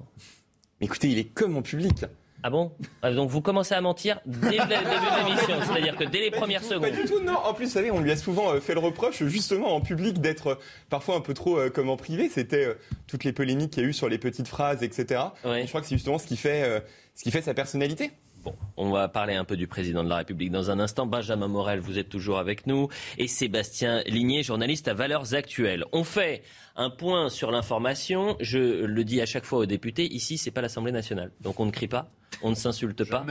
Écoutez, 0.82 1.08
il 1.08 1.18
est 1.18 1.24
comme 1.24 1.56
en 1.56 1.62
public. 1.62 2.04
Ah 2.44 2.50
bon? 2.50 2.72
Ah, 3.02 3.12
Donc 3.12 3.30
vous 3.30 3.40
commencez 3.40 3.72
à 3.74 3.80
mentir 3.80 4.20
dès 4.26 4.58
le 4.58 4.66
début 4.66 4.66
de 4.66 5.24
l'émission, 5.24 5.54
c'est-à-dire 5.62 5.96
que 5.96 6.04
dès 6.04 6.20
les 6.20 6.30
premières 6.32 6.64
secondes. 6.64 6.82
Pas 6.82 6.90
du 6.90 7.04
tout, 7.04 7.20
non. 7.20 7.36
En 7.36 7.54
plus, 7.54 7.66
vous 7.66 7.70
savez, 7.70 7.92
on 7.92 8.00
lui 8.00 8.10
a 8.10 8.16
souvent 8.16 8.52
euh, 8.52 8.60
fait 8.60 8.74
le 8.74 8.80
reproche, 8.80 9.22
justement 9.24 9.76
en 9.76 9.80
public, 9.80 10.20
d'être 10.20 10.46
euh, 10.48 10.54
parfois 10.90 11.14
un 11.14 11.20
peu 11.20 11.34
trop 11.34 11.56
euh, 11.56 11.70
comme 11.70 11.88
en 11.88 11.96
privé. 11.96 12.28
C'était 12.28 12.76
toutes 13.06 13.22
les 13.22 13.32
polémiques 13.32 13.70
qu'il 13.70 13.84
y 13.84 13.86
a 13.86 13.88
eu 13.88 13.92
sur 13.92 14.08
les 14.08 14.18
petites 14.18 14.48
phrases, 14.48 14.82
etc. 14.82 15.20
je 15.44 15.66
crois 15.68 15.80
que 15.80 15.86
c'est 15.86 15.94
justement 15.94 16.18
ce 16.18 16.26
qui 16.26 16.36
fait, 16.36 16.82
ce 17.14 17.22
qui 17.22 17.30
fait 17.30 17.42
sa 17.42 17.54
personnalité. 17.54 18.10
Bon, 18.42 18.54
on 18.76 18.90
va 18.90 19.06
parler 19.08 19.34
un 19.34 19.44
peu 19.44 19.56
du 19.56 19.68
président 19.68 20.02
de 20.02 20.08
la 20.08 20.16
République 20.16 20.50
dans 20.50 20.70
un 20.70 20.80
instant. 20.80 21.06
Benjamin 21.06 21.46
Morel, 21.46 21.78
vous 21.78 21.98
êtes 21.98 22.08
toujours 22.08 22.38
avec 22.38 22.66
nous. 22.66 22.88
Et 23.16 23.28
Sébastien 23.28 24.02
Ligné, 24.06 24.42
journaliste 24.42 24.88
à 24.88 24.94
Valeurs 24.94 25.34
Actuelles. 25.34 25.84
On 25.92 26.02
fait 26.02 26.42
un 26.74 26.90
point 26.90 27.28
sur 27.28 27.52
l'information. 27.52 28.36
Je 28.40 28.84
le 28.84 29.04
dis 29.04 29.20
à 29.20 29.26
chaque 29.26 29.44
fois 29.44 29.60
aux 29.60 29.66
députés, 29.66 30.12
ici, 30.12 30.38
c'est 30.38 30.50
pas 30.50 30.60
l'Assemblée 30.60 30.90
nationale. 30.90 31.30
Donc 31.40 31.60
on 31.60 31.66
ne 31.66 31.70
crie 31.70 31.86
pas, 31.86 32.10
on 32.42 32.50
ne 32.50 32.56
s'insulte 32.56 33.04
pas. 33.08 33.24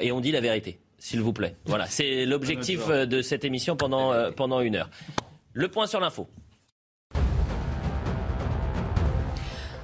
Et 0.00 0.12
on 0.12 0.20
dit 0.20 0.32
la 0.32 0.40
vérité. 0.40 0.78
s'il 0.98 1.22
vous 1.22 1.32
plaît. 1.32 1.56
Voilà, 1.64 1.86
c'est 1.86 2.26
l'objectif 2.26 2.88
de 2.88 3.22
cette 3.22 3.44
émission 3.44 3.74
pendant, 3.76 4.32
pendant 4.32 4.60
une 4.60 4.76
heure. 4.76 4.90
Le 5.54 5.68
point 5.68 5.86
sur 5.86 6.00
l'info. 6.00 6.28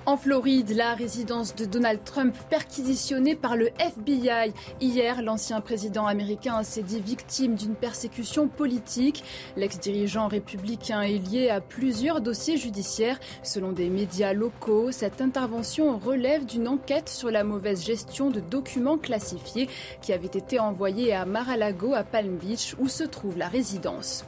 En 0.07 0.19
Floride, 0.19 0.77
la 0.77 0.95
résidence 0.95 1.55
de 1.55 1.65
Donald 1.65 2.05
Trump 2.05 2.37
perquisitionnée 2.51 3.35
par 3.35 3.57
le 3.57 3.71
FBI. 3.79 4.53
Hier, 4.79 5.23
l'ancien 5.23 5.63
président 5.63 6.07
américain 6.07 6.63
s'est 6.63 6.83
dit 6.83 7.01
victime 7.01 7.55
d'une 7.55 7.75
persécution 7.75 8.47
politique. 8.47 9.25
L'ex-dirigeant 9.57 10.29
républicain 10.29 11.01
est 11.01 11.17
lié 11.17 11.49
à 11.49 11.63
plusieurs 11.63 12.21
dossiers 12.21 12.59
judiciaires. 12.59 13.19
Selon 13.43 13.73
des 13.73 13.89
médias 13.89 14.35
locaux, 14.35 14.93
cette 14.93 15.23
intervention 15.23 15.97
relève 15.97 16.45
d'une 16.45 16.69
enquête 16.69 17.09
sur 17.09 17.31
la 17.31 17.43
mauvaise 17.43 17.83
gestion 17.83 18.29
de 18.29 18.41
documents 18.41 18.99
classifiés 18.99 19.71
qui 20.03 20.13
avaient 20.13 20.27
été 20.27 20.59
envoyés 20.59 21.15
à 21.15 21.25
Mar-a-Lago 21.25 21.95
à 21.95 22.05
Palm 22.05 22.37
Beach 22.37 22.77
où 22.79 22.89
se 22.89 23.05
trouve 23.05 23.39
la 23.39 23.49
résidence. 23.49 24.27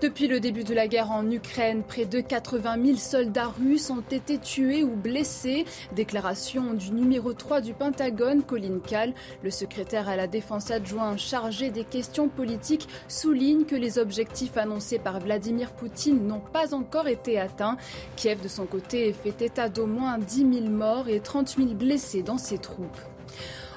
Depuis 0.00 0.26
le 0.26 0.40
début 0.40 0.64
de 0.64 0.74
la 0.74 0.88
guerre 0.88 1.12
en 1.12 1.30
Ukraine, 1.30 1.82
près 1.82 2.06
de 2.06 2.20
80 2.20 2.84
000 2.84 2.96
soldats 2.96 3.52
russes 3.58 3.90
ont 3.90 4.02
été 4.10 4.38
tués 4.38 4.82
ou 4.82 4.96
blessés. 4.96 5.64
Déclaration 5.94 6.74
du 6.74 6.90
numéro 6.90 7.32
3 7.32 7.60
du 7.60 7.72
Pentagone, 7.72 8.42
Colin 8.42 8.80
Kahl. 8.84 9.14
Le 9.42 9.50
secrétaire 9.50 10.08
à 10.08 10.16
la 10.16 10.26
défense 10.26 10.70
adjoint 10.70 11.16
chargé 11.16 11.70
des 11.70 11.84
questions 11.84 12.28
politiques 12.28 12.88
souligne 13.08 13.64
que 13.64 13.76
les 13.76 13.98
objectifs 13.98 14.56
annoncés 14.56 14.98
par 14.98 15.20
Vladimir 15.20 15.70
Poutine 15.72 16.26
n'ont 16.26 16.40
pas 16.40 16.74
encore 16.74 17.08
été 17.08 17.38
atteints. 17.38 17.76
Kiev, 18.16 18.42
de 18.42 18.48
son 18.48 18.66
côté, 18.66 19.12
fait 19.12 19.40
état 19.42 19.68
d'au 19.68 19.86
moins 19.86 20.18
10 20.18 20.36
000 20.52 20.68
morts 20.68 21.08
et 21.08 21.20
30 21.20 21.56
000 21.56 21.68
blessés 21.74 22.22
dans 22.22 22.38
ses 22.38 22.58
troupes. 22.58 22.98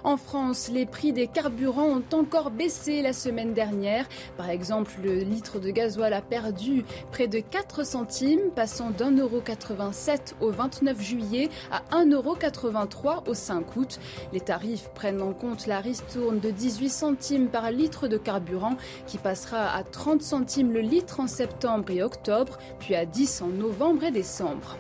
En 0.05 0.17
France, 0.17 0.69
les 0.71 0.85
prix 0.85 1.13
des 1.13 1.25
carburants 1.25 1.97
ont 1.97 2.15
encore 2.15 2.51
baissé 2.51 3.01
la 3.01 3.11
semaine 3.11 3.55
dernière. 3.55 4.07
Par 4.37 4.51
exemple, 4.51 4.91
le 5.03 5.15
litre 5.15 5.59
de 5.59 5.71
gasoil 5.71 6.13
a 6.13 6.21
perdu 6.21 6.85
près 7.11 7.27
de 7.27 7.39
4 7.39 7.83
centimes, 7.83 8.51
passant 8.55 8.91
d'1,87€ 8.91 10.35
au 10.41 10.51
29 10.51 11.01
juillet 11.01 11.49
à 11.71 11.81
1,83€ 12.03 13.27
au 13.27 13.33
5 13.33 13.75
août. 13.77 13.99
Les 14.31 14.41
tarifs 14.41 14.91
prennent 14.93 15.23
en 15.23 15.33
compte 15.33 15.65
la 15.65 15.79
ristourne 15.79 16.39
de 16.39 16.51
18 16.51 16.89
centimes 16.89 17.47
par 17.47 17.71
litre 17.71 18.07
de 18.07 18.17
carburant 18.17 18.77
qui 19.07 19.17
passera 19.17 19.75
à 19.75 19.81
30 19.81 20.21
centimes 20.21 20.71
le 20.71 20.81
litre 20.81 21.19
en 21.19 21.25
septembre 21.25 21.89
et 21.89 22.03
octobre, 22.03 22.59
puis 22.77 22.93
à 22.93 23.07
10 23.07 23.41
en 23.41 23.47
novembre 23.47 24.03
et 24.03 24.11
décembre. 24.11 24.77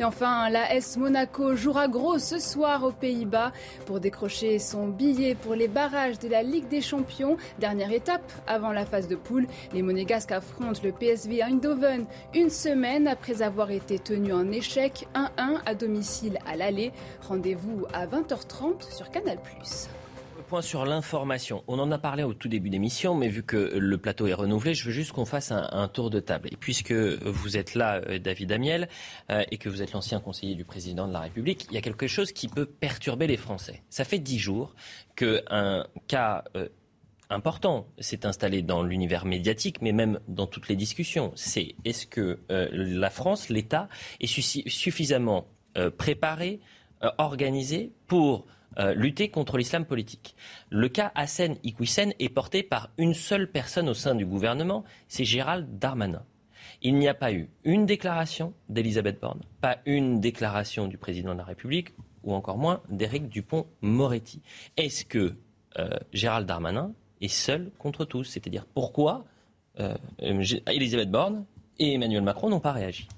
Et 0.00 0.04
enfin, 0.04 0.48
la 0.50 0.74
S 0.74 0.96
Monaco 0.96 1.56
jouera 1.56 1.88
gros 1.88 2.18
ce 2.18 2.38
soir 2.38 2.84
aux 2.84 2.92
Pays-Bas 2.92 3.52
pour 3.86 4.00
décrocher 4.00 4.58
son 4.58 4.88
billet 4.88 5.34
pour 5.34 5.54
les 5.54 5.68
barrages 5.68 6.18
de 6.18 6.28
la 6.28 6.42
Ligue 6.42 6.68
des 6.68 6.80
Champions. 6.80 7.36
Dernière 7.58 7.92
étape 7.92 8.32
avant 8.46 8.72
la 8.72 8.86
phase 8.86 9.08
de 9.08 9.16
poule. 9.16 9.46
Les 9.72 9.82
Monégasques 9.82 10.32
affrontent 10.32 10.80
le 10.82 10.92
PSV 10.92 11.42
Eindhoven 11.42 12.06
une 12.34 12.50
semaine 12.50 13.08
après 13.08 13.42
avoir 13.42 13.70
été 13.70 13.98
tenus 13.98 14.34
en 14.34 14.50
échec 14.50 15.06
1-1 15.14 15.28
à 15.66 15.74
domicile 15.74 16.38
à 16.46 16.56
l'aller. 16.56 16.92
Rendez-vous 17.28 17.86
à 17.92 18.06
20h30 18.06 18.94
sur 18.94 19.10
Canal+ 19.10 19.38
point 20.48 20.62
sur 20.62 20.84
l'information. 20.84 21.62
On 21.68 21.78
en 21.78 21.92
a 21.92 21.98
parlé 21.98 22.24
au 22.24 22.34
tout 22.34 22.48
début 22.48 22.70
d'émission, 22.70 23.14
mais 23.14 23.28
vu 23.28 23.44
que 23.44 23.56
le 23.56 23.98
plateau 23.98 24.26
est 24.26 24.34
renouvelé, 24.34 24.74
je 24.74 24.84
veux 24.84 24.90
juste 24.90 25.12
qu'on 25.12 25.26
fasse 25.26 25.52
un, 25.52 25.88
tour 25.88 26.10
de 26.10 26.18
table. 26.18 26.48
Et 26.50 26.56
puisque 26.56 26.92
vous 26.92 27.56
êtes 27.56 27.74
là, 27.74 28.00
euh, 28.08 28.18
David 28.18 28.50
Amiel, 28.50 28.88
euh, 29.30 29.44
et 29.50 29.58
que 29.58 29.68
vous 29.68 29.82
êtes 29.82 29.92
l'ancien 29.92 30.18
conseiller 30.18 30.54
du 30.54 30.64
président 30.64 31.06
de 31.06 31.12
la 31.12 31.20
République, 31.20 31.66
il 31.70 31.74
y 31.74 31.78
a 31.78 31.82
quelque 31.82 32.06
chose 32.06 32.32
qui 32.32 32.48
peut 32.48 32.66
perturber 32.66 33.26
les 33.26 33.36
Français. 33.36 33.82
Ça 33.90 34.04
fait 34.04 34.18
dix 34.18 34.38
jours 34.38 34.74
qu'un 35.14 35.86
cas 36.08 36.44
euh, 36.56 36.68
important 37.30 37.86
s'est 37.98 38.24
installé 38.26 38.62
dans 38.62 38.82
l'univers 38.82 39.26
médiatique, 39.26 39.82
mais 39.82 39.92
même 39.92 40.18
dans 40.28 40.46
toutes 40.46 40.68
les 40.68 40.76
discussions. 40.76 41.30
C'est 41.36 41.74
est-ce 41.84 42.06
que 42.06 42.38
la 42.48 43.10
France, 43.10 43.50
l'État, 43.50 43.88
est 44.20 44.26
suffisamment 44.26 45.46
préparé, 45.98 46.60
organisé 47.18 47.92
pour 48.06 48.46
euh, 48.78 48.94
lutter 48.94 49.28
contre 49.28 49.58
l'islam 49.58 49.84
politique. 49.84 50.34
Le 50.70 50.88
cas 50.88 51.12
Hassan 51.14 51.56
Iquissen 51.64 52.12
est 52.18 52.28
porté 52.28 52.62
par 52.62 52.90
une 52.98 53.14
seule 53.14 53.50
personne 53.50 53.88
au 53.88 53.94
sein 53.94 54.14
du 54.14 54.24
gouvernement, 54.24 54.84
c'est 55.08 55.24
Gérald 55.24 55.78
Darmanin. 55.78 56.24
Il 56.82 56.94
n'y 56.94 57.08
a 57.08 57.14
pas 57.14 57.32
eu 57.32 57.48
une 57.64 57.86
déclaration 57.86 58.54
d'Elisabeth 58.68 59.20
Borne, 59.20 59.40
pas 59.60 59.78
une 59.84 60.20
déclaration 60.20 60.86
du 60.86 60.96
président 60.96 61.32
de 61.32 61.38
la 61.38 61.44
République, 61.44 61.88
ou 62.22 62.34
encore 62.34 62.58
moins 62.58 62.82
d'Éric 62.88 63.28
Dupont-Moretti. 63.28 64.42
Est-ce 64.76 65.04
que 65.04 65.34
euh, 65.78 65.88
Gérald 66.12 66.46
Darmanin 66.46 66.92
est 67.20 67.28
seul 67.28 67.70
contre 67.78 68.04
tous? 68.04 68.24
C'est-à-dire 68.24 68.66
pourquoi 68.74 69.24
euh, 69.80 69.94
Elisabeth 70.20 71.10
Borne 71.10 71.44
et 71.78 71.94
Emmanuel 71.94 72.22
Macron 72.22 72.48
n'ont 72.48 72.60
pas 72.60 72.72
réagi? 72.72 73.08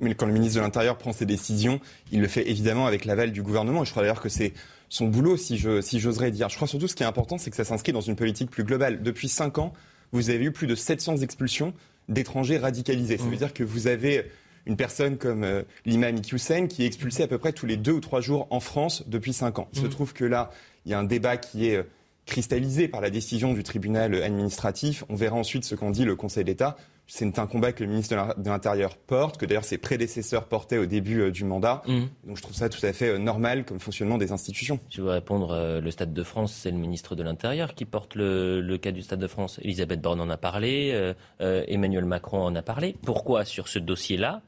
Mais 0.00 0.14
quand 0.14 0.26
le 0.26 0.32
ministre 0.32 0.56
de 0.56 0.62
l'Intérieur 0.62 0.96
prend 0.96 1.12
ses 1.12 1.26
décisions, 1.26 1.80
il 2.10 2.20
le 2.20 2.28
fait 2.28 2.48
évidemment 2.48 2.86
avec 2.86 3.04
l'aval 3.04 3.32
du 3.32 3.42
gouvernement. 3.42 3.84
Je 3.84 3.90
crois 3.90 4.02
d'ailleurs 4.02 4.22
que 4.22 4.30
c'est 4.30 4.54
son 4.90 5.06
boulot, 5.06 5.36
si 5.36 5.56
j'oserais 5.56 6.26
si 6.26 6.32
dire. 6.32 6.48
Je 6.50 6.56
crois 6.56 6.68
surtout 6.68 6.88
ce 6.88 6.94
qui 6.94 7.04
est 7.04 7.06
important, 7.06 7.38
c'est 7.38 7.48
que 7.48 7.56
ça 7.56 7.64
s'inscrit 7.64 7.92
dans 7.92 8.00
une 8.00 8.16
politique 8.16 8.50
plus 8.50 8.64
globale. 8.64 9.02
Depuis 9.02 9.28
cinq 9.28 9.56
ans, 9.56 9.72
vous 10.12 10.28
avez 10.30 10.44
eu 10.44 10.52
plus 10.52 10.66
de 10.66 10.74
700 10.74 11.18
expulsions 11.18 11.72
d'étrangers 12.08 12.58
radicalisés. 12.58 13.16
Ça 13.16 13.24
veut 13.24 13.30
mmh. 13.30 13.36
dire 13.36 13.54
que 13.54 13.62
vous 13.62 13.86
avez 13.86 14.26
une 14.66 14.76
personne 14.76 15.16
comme 15.16 15.44
euh, 15.44 15.62
l'imam 15.86 16.16
Iqiyoussen 16.16 16.66
qui 16.66 16.82
est 16.82 16.86
expulsé 16.86 17.22
à 17.22 17.28
peu 17.28 17.38
près 17.38 17.52
tous 17.52 17.66
les 17.66 17.76
deux 17.76 17.92
ou 17.92 18.00
trois 18.00 18.20
jours 18.20 18.48
en 18.50 18.58
France 18.58 19.04
depuis 19.06 19.32
cinq 19.32 19.60
ans. 19.60 19.68
Il 19.72 19.80
se 19.80 19.86
mmh. 19.86 19.90
trouve 19.90 20.12
que 20.12 20.24
là, 20.24 20.50
il 20.84 20.90
y 20.90 20.94
a 20.94 20.98
un 20.98 21.04
débat 21.04 21.36
qui 21.36 21.68
est 21.68 21.76
euh, 21.76 21.84
cristallisé 22.26 22.88
par 22.88 23.00
la 23.00 23.10
décision 23.10 23.54
du 23.54 23.62
tribunal 23.62 24.20
administratif. 24.20 25.04
On 25.08 25.14
verra 25.14 25.36
ensuite 25.36 25.64
ce 25.64 25.76
qu'en 25.76 25.90
dit 25.90 26.04
le 26.04 26.16
Conseil 26.16 26.44
d'État. 26.44 26.76
C'est 27.12 27.40
un 27.40 27.48
combat 27.48 27.72
que 27.72 27.82
le 27.82 27.90
ministre 27.90 28.36
de 28.38 28.48
l'Intérieur 28.48 28.96
porte, 28.96 29.36
que 29.36 29.44
d'ailleurs 29.44 29.64
ses 29.64 29.78
prédécesseurs 29.78 30.44
portaient 30.44 30.78
au 30.78 30.86
début 30.86 31.22
euh, 31.22 31.30
du 31.32 31.42
mandat. 31.44 31.82
Mmh. 31.88 32.02
Donc 32.24 32.36
je 32.36 32.42
trouve 32.42 32.54
ça 32.54 32.68
tout 32.68 32.86
à 32.86 32.92
fait 32.92 33.08
euh, 33.08 33.18
normal 33.18 33.64
comme 33.64 33.80
fonctionnement 33.80 34.16
des 34.16 34.30
institutions. 34.30 34.78
Je 34.90 35.02
veux 35.02 35.10
répondre, 35.10 35.50
euh, 35.50 35.80
le 35.80 35.90
Stade 35.90 36.14
de 36.14 36.22
France, 36.22 36.52
c'est 36.52 36.70
le 36.70 36.76
ministre 36.76 37.16
de 37.16 37.24
l'Intérieur 37.24 37.74
qui 37.74 37.84
porte 37.84 38.14
le, 38.14 38.76
cas 38.80 38.92
du 38.92 39.02
Stade 39.02 39.18
de 39.18 39.26
France. 39.26 39.58
Elisabeth 39.60 40.00
Borne 40.00 40.20
en 40.20 40.30
a 40.30 40.36
parlé, 40.36 41.12
Emmanuel 41.40 42.04
Macron 42.04 42.44
en 42.44 42.54
a 42.54 42.62
parlé. 42.62 42.94
Pourquoi 43.02 43.44
sur 43.44 43.66
ce 43.66 43.80
dossier-là, 43.80 44.42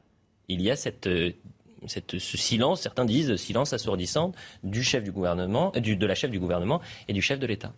il 0.47 0.61
y 0.61 0.71
a 0.71 0.77
cette 0.77 1.09
cette, 1.87 2.17
ce 2.17 2.37
silence, 2.37 2.81
certains 2.81 3.03
disent 3.03 3.35
silence 3.35 3.73
assourdissant 3.73 4.31
du 4.63 4.83
chef 4.83 5.03
du 5.03 5.11
gouvernement, 5.11 5.73
du, 5.75 5.97
de 5.97 6.05
la 6.05 6.15
chef 6.15 6.31
du 6.31 6.39
gouvernement 6.39 6.79
et 7.09 7.13
du 7.13 7.21
chef 7.21 7.39
de 7.39 7.45
l'État 7.45 7.73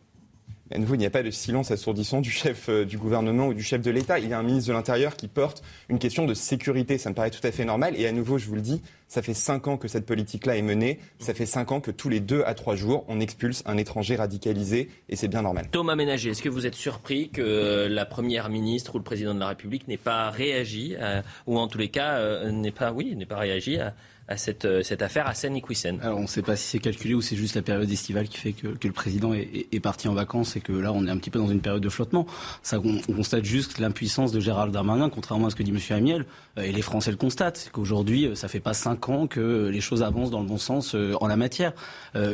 à 0.76 0.78
nouveau, 0.78 0.96
il 0.96 0.98
n'y 0.98 1.06
a 1.06 1.10
pas 1.10 1.24
de 1.24 1.32
silence 1.32 1.72
assourdissant 1.72 2.20
du 2.20 2.30
chef 2.30 2.68
euh, 2.68 2.84
du 2.84 2.98
gouvernement 2.98 3.48
ou 3.48 3.54
du 3.54 3.64
chef 3.64 3.82
de 3.82 3.92
l'État. 3.92 4.20
Il 4.20 4.28
y 4.28 4.34
a 4.34 4.40
un 4.40 4.44
ministre 4.44 4.68
de 4.68 4.74
l'Intérieur 4.74 5.16
qui 5.16 5.30
porte 5.30 5.64
une 5.88 6.00
question 6.00 6.26
de 6.26 6.34
sécurité. 6.34 6.98
Ça 6.98 7.10
me 7.10 7.16
paraît 7.16 7.32
tout 7.32 7.46
à 7.48 7.52
fait 7.52 7.64
normal. 7.64 7.94
Et 7.98 8.06
à 8.08 8.12
nouveau, 8.12 8.38
je 8.38 8.48
vous 8.48 8.56
le 8.56 8.62
dis, 8.62 8.82
ça 9.08 9.22
fait 9.22 9.34
cinq 9.34 9.68
ans 9.70 9.78
que 9.78 9.88
cette 9.88 10.06
politique-là 10.06 10.58
est 10.58 10.62
menée. 10.62 11.00
Ça 11.20 11.34
fait 11.34 11.46
cinq 11.46 11.72
ans 11.72 11.80
que 11.80 11.92
tous 11.92 12.10
les 12.10 12.20
deux 12.20 12.44
à 12.46 12.56
trois 12.56 12.76
jours, 12.76 13.06
on 13.08 13.22
expulse 13.22 13.64
un 13.66 13.78
étranger 13.78 14.18
radicalisé. 14.18 14.90
Et 15.08 15.16
c'est 15.16 15.30
bien 15.30 15.44
normal. 15.44 15.68
Thomas 15.72 15.96
Ménager, 15.96 16.32
est-ce 16.32 16.42
que 16.42 16.50
vous 16.50 16.66
êtes 16.66 16.76
surpris 16.76 17.30
que 17.30 17.88
la 17.90 18.06
première 18.06 18.50
ministre 18.50 18.96
ou 18.96 18.98
le 18.98 19.04
président 19.04 19.34
de 19.34 19.40
la 19.40 19.48
République 19.48 19.88
n'ait 19.88 19.96
pas 19.96 20.30
réagi, 20.30 20.96
euh, 21.00 21.22
ou 21.48 21.58
en 21.58 21.70
tous 21.70 21.78
les 21.78 21.90
cas, 21.90 22.18
euh, 22.18 22.52
n'ait 22.52 22.72
pas, 22.72 22.92
oui, 22.92 23.16
n'ait 23.16 23.26
pas 23.26 23.38
réagi 23.38 23.78
à 23.80 23.94
à 24.28 24.38
cette, 24.38 24.66
euh, 24.66 24.82
cette 24.82 25.02
affaire 25.02 25.28
à 25.28 25.34
Seine-Iquissen 25.34 26.00
Alors 26.02 26.18
on 26.18 26.24
ne 26.24 26.28
sait 26.28 26.42
pas 26.42 26.56
si 26.56 26.68
c'est 26.68 26.80
calculé 26.80 27.14
ou 27.14 27.22
c'est 27.22 27.36
juste 27.36 27.56
la 27.56 27.62
période 27.62 27.90
estivale 27.90 28.28
qui 28.28 28.38
fait 28.38 28.54
que, 28.54 28.68
que 28.68 28.88
le 28.88 28.94
président 28.94 29.34
est, 29.34 29.68
est, 29.72 29.80
parti 29.80 30.08
en 30.08 30.14
vacances 30.14 30.56
et 30.56 30.62
que 30.62 30.72
là 30.72 30.92
on 30.92 31.06
est 31.06 31.12
un 31.12 31.18
petit 31.18 31.30
peu 31.30 31.38
dans 31.38 31.48
une 31.48 31.62
période 31.62 31.84
de 31.84 31.90
flottement. 31.90 32.26
Ça, 32.64 32.80
on, 32.80 33.14
constate 33.14 33.46
juste 33.46 33.80
l'impuissance 33.80 34.32
de 34.32 34.40
Gérald 34.40 34.74
Darmanin, 34.74 35.10
contrairement 35.10 35.48
à 35.48 35.50
ce 35.50 35.56
que 35.56 35.64
dit 35.64 35.72
M. 35.72 35.80
Amiel, 35.92 36.26
euh, 36.58 36.64
et 36.64 36.72
les 36.72 36.82
Français 36.82 37.12
le 37.12 37.18
constatent, 37.18 37.58
c'est 37.58 37.72
qu'aujourd'hui 37.72 38.26
euh, 38.26 38.36
ça 38.36 38.48
fait 38.48 38.60
pas 38.60 38.74
cinq 38.74 39.10
ans 39.10 39.28
que 39.28 39.70
les 39.72 39.82
choses 39.82 40.02
avancent 40.02 40.32
dans 40.32 40.42
le 40.42 40.48
bon 40.48 40.58
sens 40.58 40.96
en 40.96 41.28
la 41.28 41.36
matière. 41.36 41.74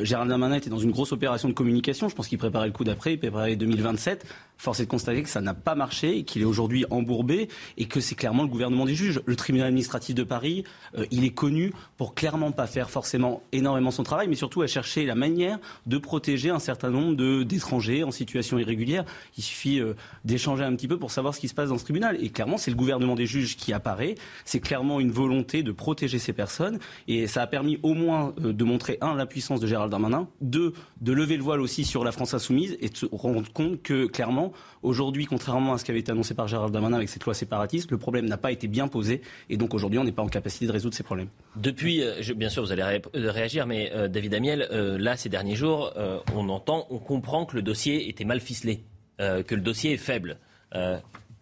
Gérald 0.03 0.29
Darmanin 0.29 0.55
était 0.55 0.69
dans 0.69 0.79
une 0.79 0.91
grosse 0.91 1.11
opération 1.11 1.49
de 1.49 1.53
communication, 1.53 2.07
je 2.07 2.15
pense 2.15 2.27
qu'il 2.27 2.37
préparait 2.37 2.67
le 2.67 2.73
coup 2.73 2.83
d'après, 2.83 3.13
il 3.13 3.17
préparait 3.17 3.55
2027. 3.55 4.25
Force 4.62 4.80
est 4.80 4.86
de 4.86 4.89
constater 4.89 5.24
que 5.24 5.30
ça 5.30 5.41
n'a 5.41 5.53
pas 5.53 5.74
marché, 5.74 6.24
qu'il 6.24 6.41
est 6.41 6.45
aujourd'hui 6.45 6.86
embourbé 6.89 7.47
et 7.78 7.86
que 7.86 7.99
c'est 7.99 8.16
clairement 8.16 8.43
le 8.43 8.49
gouvernement 8.49 8.86
des 8.86 8.93
juges. 8.93 9.22
Le 9.26 9.36
tribunal 9.36 9.70
administratif 9.70 10.14
de 10.14 10.24
Paris, 10.24 10.64
il 11.09 11.24
est 11.24 11.32
connu 11.32 11.74
pour 11.97 12.14
clairement 12.14 12.51
pas 12.51 12.68
faire 12.68 12.89
forcément 12.89 13.41
énormément 13.51 13.91
son 13.91 14.03
travail, 14.03 14.28
mais 14.28 14.36
surtout 14.36 14.62
à 14.62 14.68
chercher 14.68 15.05
la 15.05 15.16
manière 15.16 15.57
de 15.88 15.97
protéger 15.97 16.49
un 16.49 16.59
certain 16.59 16.89
nombre 16.91 17.43
d'étrangers 17.43 18.03
en 18.03 18.12
situation 18.12 18.59
irrégulière. 18.59 19.05
Il 19.38 19.43
suffit 19.43 19.80
euh, 19.80 19.93
d'échanger 20.26 20.64
un 20.64 20.76
petit 20.76 20.88
peu 20.88 20.99
pour 20.99 21.09
savoir 21.09 21.34
ce 21.34 21.39
qui 21.39 21.47
se 21.47 21.53
passe 21.53 21.70
dans 21.70 21.78
ce 21.78 21.84
tribunal. 21.84 22.18
Et 22.22 22.30
clairement, 22.30 22.57
c'est 22.57 22.72
le 22.72 22.78
gouvernement 22.78 23.16
des 23.16 23.26
juges 23.26 23.57
qui 23.57 23.74
apparaît. 23.74 24.16
C'est 24.45 24.59
clairement 24.59 24.99
une 24.99 25.12
volonté 25.12 25.64
de 25.64 25.72
protéger 25.72 26.20
ces 26.20 26.34
personnes 26.34 26.41
personne. 26.41 26.80
Et 27.07 27.28
ça 27.28 27.43
a 27.43 27.47
permis 27.47 27.80
au 27.84 27.93
moins 27.93 28.34
de 28.38 28.64
montrer, 28.64 28.97
un, 29.01 29.14
l'impuissance 29.14 29.59
de 29.59 29.68
Gérald 29.68 29.91
Darmanin, 29.91 30.28
deux, 30.41 30.74
de 31.01 31.14
lever 31.14 31.38
le 31.38 31.43
voile 31.43 31.62
aussi 31.62 31.86
sur 31.86 32.03
la 32.03 32.12
France 32.12 32.34
insoumise 32.34 32.78
et 32.82 32.89
de 32.89 32.97
se 32.97 33.05
rendre 33.12 33.53
compte 33.53 33.84
que, 33.84 34.07
clairement, 34.07 34.51
aujourd'hui, 34.84 35.26
contrairement 35.26 35.74
à 35.74 35.78
ce 35.78 35.86
qui 35.86 35.91
avait 35.91 35.99
été 35.99 36.12
annoncé 36.12 36.34
par 36.34 36.47
Gérald 36.47 36.74
Darmanin 36.74 36.97
avec 36.97 37.10
cette 37.10 37.24
loi 37.26 37.34
séparatiste, 37.34 37.91
le 37.91 37.97
problème 37.97 38.26
n'a 38.26 38.38
pas 38.38 38.52
été 38.52 38.68
bien 38.68 38.88
posé. 38.88 39.22
Et 39.49 39.58
donc 39.58 39.74
aujourd'hui, 39.74 39.99
on 39.99 40.04
n'est 40.04 40.12
pas 40.12 40.24
en 40.24 40.28
capacité 40.28 40.68
de 40.68 40.72
résoudre 40.72 40.95
ces 40.95 41.04
problèmes. 41.04 41.30
Depuis, 41.56 42.04
bien 42.36 42.49
sûr, 42.49 42.64
vous 42.64 42.72
allez 42.72 43.02
réagir, 43.14 43.68
mais 43.68 43.91
David 44.10 44.34
Amiel, 44.34 44.68
là, 44.72 45.18
ces 45.18 45.30
derniers 45.30 45.56
jours, 45.56 45.93
on 46.36 46.49
entend, 46.49 46.88
on 46.89 46.97
comprend 46.97 47.45
que 47.45 47.56
le 47.56 47.62
dossier 47.62 48.10
était 48.10 48.26
mal 48.26 48.39
ficelé, 48.39 48.84
que 49.18 49.56
le 49.56 49.62
dossier 49.62 49.93
est 49.93 49.97
faible. 49.97 50.38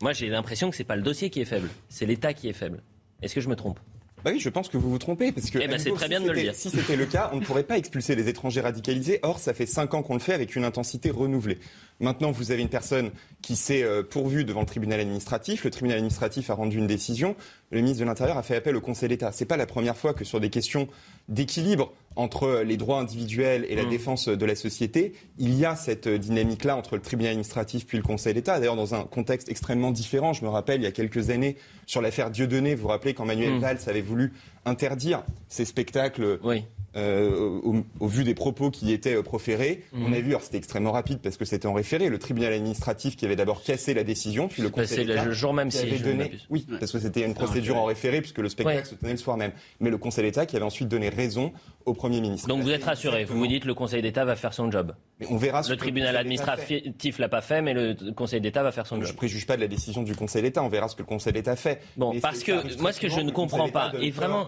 Moi, 0.01 0.13
j'ai 0.13 0.29
l'impression 0.29 0.69
que 0.69 0.75
ce 0.75 0.81
n'est 0.81 0.87
pas 0.87 0.95
le 0.95 1.01
dossier 1.01 1.29
qui 1.29 1.41
est 1.41 1.45
faible, 1.45 1.69
c'est 1.89 2.05
l'État 2.05 2.33
qui 2.33 2.47
est 2.47 2.53
faible. 2.53 2.81
Est-ce 3.21 3.35
que 3.35 3.41
je 3.41 3.49
me 3.49 3.55
trompe? 3.55 3.79
Bah 4.23 4.31
oui, 4.33 4.39
je 4.39 4.49
pense 4.49 4.69
que 4.69 4.77
vous 4.77 4.89
vous 4.89 4.97
trompez. 4.97 5.31
Parce 5.31 5.49
que 5.49 5.59
eh 5.61 5.67
ben, 5.67 5.79
c'est 5.79 5.91
très 5.91 6.07
bien 6.07 6.19
de 6.19 6.25
me 6.25 6.33
le 6.33 6.41
dire. 6.41 6.55
Si 6.55 6.69
c'était 6.69 6.95
le 6.95 7.05
cas, 7.05 7.29
on 7.33 7.37
ne 7.37 7.45
pourrait 7.45 7.63
pas 7.63 7.77
expulser 7.77 8.15
les 8.15 8.27
étrangers 8.27 8.61
radicalisés. 8.61 9.19
Or, 9.23 9.39
ça 9.39 9.53
fait 9.53 9.65
cinq 9.65 9.93
ans 9.93 10.03
qu'on 10.03 10.13
le 10.13 10.19
fait 10.19 10.33
avec 10.33 10.55
une 10.55 10.63
intensité 10.63 11.09
renouvelée. 11.09 11.59
Maintenant, 11.99 12.31
vous 12.31 12.51
avez 12.51 12.61
une 12.61 12.69
personne 12.69 13.11
qui 13.41 13.55
s'est 13.55 13.83
euh, 13.83 14.03
pourvue 14.03 14.45
devant 14.45 14.61
le 14.61 14.65
tribunal 14.65 14.99
administratif. 14.99 15.63
Le 15.63 15.71
tribunal 15.71 15.97
administratif 15.97 16.49
a 16.49 16.53
rendu 16.53 16.77
une 16.77 16.87
décision. 16.87 17.35
Le 17.71 17.81
ministre 17.81 18.01
de 18.01 18.05
l'Intérieur 18.05 18.37
a 18.37 18.43
fait 18.43 18.55
appel 18.55 18.75
au 18.75 18.81
Conseil 18.81 19.09
d'État. 19.09 19.31
C'est 19.31 19.45
pas 19.45 19.57
la 19.57 19.65
première 19.65 19.97
fois 19.97 20.13
que 20.13 20.23
sur 20.23 20.39
des 20.39 20.49
questions 20.49 20.87
d'équilibre 21.29 21.93
entre 22.15 22.63
les 22.65 22.75
droits 22.75 22.99
individuels 22.99 23.65
et 23.69 23.75
la 23.75 23.85
mmh. 23.85 23.89
défense 23.89 24.27
de 24.27 24.45
la 24.45 24.55
société, 24.55 25.13
il 25.37 25.57
y 25.57 25.63
a 25.63 25.77
cette 25.77 26.09
dynamique-là 26.09 26.75
entre 26.75 26.95
le 26.95 27.01
tribunal 27.01 27.31
administratif 27.31 27.85
puis 27.85 27.97
le 27.97 28.03
Conseil 28.03 28.33
d'État. 28.33 28.59
D'ailleurs, 28.59 28.75
dans 28.75 28.93
un 28.93 29.03
contexte 29.03 29.47
extrêmement 29.47 29.91
différent. 29.91 30.33
Je 30.33 30.43
me 30.43 30.49
rappelle, 30.49 30.81
il 30.81 30.83
y 30.83 30.87
a 30.87 30.91
quelques 30.91 31.29
années, 31.29 31.55
sur 31.85 32.01
l'affaire 32.01 32.29
Dieudonné, 32.29 32.75
vous 32.75 32.81
vous 32.81 32.87
rappelez 32.89 33.13
quand 33.13 33.25
Manuel 33.25 33.53
mmh. 33.53 33.59
Valls 33.59 33.79
avait 33.87 34.01
voulu 34.01 34.33
interdire 34.65 35.23
ces 35.47 35.63
spectacles 35.63 36.39
oui. 36.43 36.65
Euh, 36.95 37.61
au, 37.99 38.07
vu 38.07 38.23
des 38.23 38.33
propos 38.33 38.71
qui 38.71 38.91
étaient 38.91 39.15
euh, 39.15 39.21
proférés. 39.21 39.83
Mhm. 39.93 40.05
On 40.07 40.13
a 40.13 40.19
vu, 40.19 40.29
alors 40.29 40.41
c'était 40.41 40.57
extrêmement 40.57 40.91
rapide 40.91 41.19
parce 41.21 41.37
que 41.37 41.45
c'était 41.45 41.67
en 41.67 41.73
référé, 41.73 42.09
le 42.09 42.17
tribunal 42.17 42.51
administratif 42.51 43.15
qui 43.15 43.25
avait 43.25 43.35
d'abord 43.35 43.61
cassé 43.61 43.93
la 43.93 44.03
décision, 44.03 44.47
puis 44.47 44.63
le 44.63 44.69
conseil 44.69 45.05
d'État 45.05 45.23
le 45.23 45.31
jour 45.31 45.53
même 45.53 45.69
si 45.69 45.85
avait 45.85 45.99
donné, 45.99 46.31
oui, 46.49 46.65
parce 46.79 46.91
que 46.91 46.97
c'était 46.97 47.23
une 47.23 47.35
procédure 47.35 47.77
en 47.77 47.85
référé 47.85 48.21
puisque 48.21 48.39
le 48.39 48.49
spectacle 48.49 48.87
se 48.87 48.95
tenait 48.95 49.11
le 49.11 49.17
soir 49.17 49.37
même. 49.37 49.51
Mais 49.79 49.91
le 49.91 49.99
conseil 49.99 50.23
d'État 50.23 50.47
qui 50.47 50.55
avait 50.55 50.65
ensuite 50.65 50.87
donné 50.87 51.09
raison 51.09 51.53
au 51.85 51.93
Premier 51.93 52.21
ministre. 52.21 52.47
Donc 52.47 52.61
vous 52.61 52.71
êtes 52.71 52.83
rassuré, 52.83 53.25
vous 53.25 53.37
vous 53.37 53.47
dites 53.47 53.65
le 53.65 53.73
Conseil 53.73 54.01
d'État 54.01 54.25
va 54.25 54.35
faire 54.35 54.53
son 54.53 54.71
job. 54.71 54.93
Mais 55.19 55.27
on 55.29 55.37
verra. 55.37 55.61
le 55.67 55.77
tribunal 55.77 56.15
administratif 56.15 57.19
l'a 57.19 57.29
pas 57.29 57.41
fait, 57.41 57.61
mais 57.61 57.73
le 57.73 58.11
Conseil 58.13 58.41
d'État 58.41 58.63
va 58.63 58.71
faire 58.71 58.87
son 58.87 58.95
job. 58.95 59.05
Je 59.05 59.13
préjuge 59.13 59.45
pas 59.45 59.55
de 59.55 59.61
la 59.61 59.67
décision 59.67 60.03
du 60.03 60.15
Conseil 60.15 60.41
d'État. 60.41 60.63
On 60.63 60.69
verra 60.69 60.87
ce 60.87 60.95
que 60.95 61.01
le 61.01 61.07
Conseil 61.07 61.33
d'État 61.33 61.55
fait. 61.55 61.81
Bon, 61.97 62.19
parce 62.19 62.43
que 62.43 62.79
moi, 62.81 62.91
ce 62.91 62.99
que 62.99 63.09
je 63.09 63.21
ne 63.21 63.31
comprends 63.31 63.69
pas, 63.69 63.91
et 64.01 64.11
vraiment, 64.11 64.47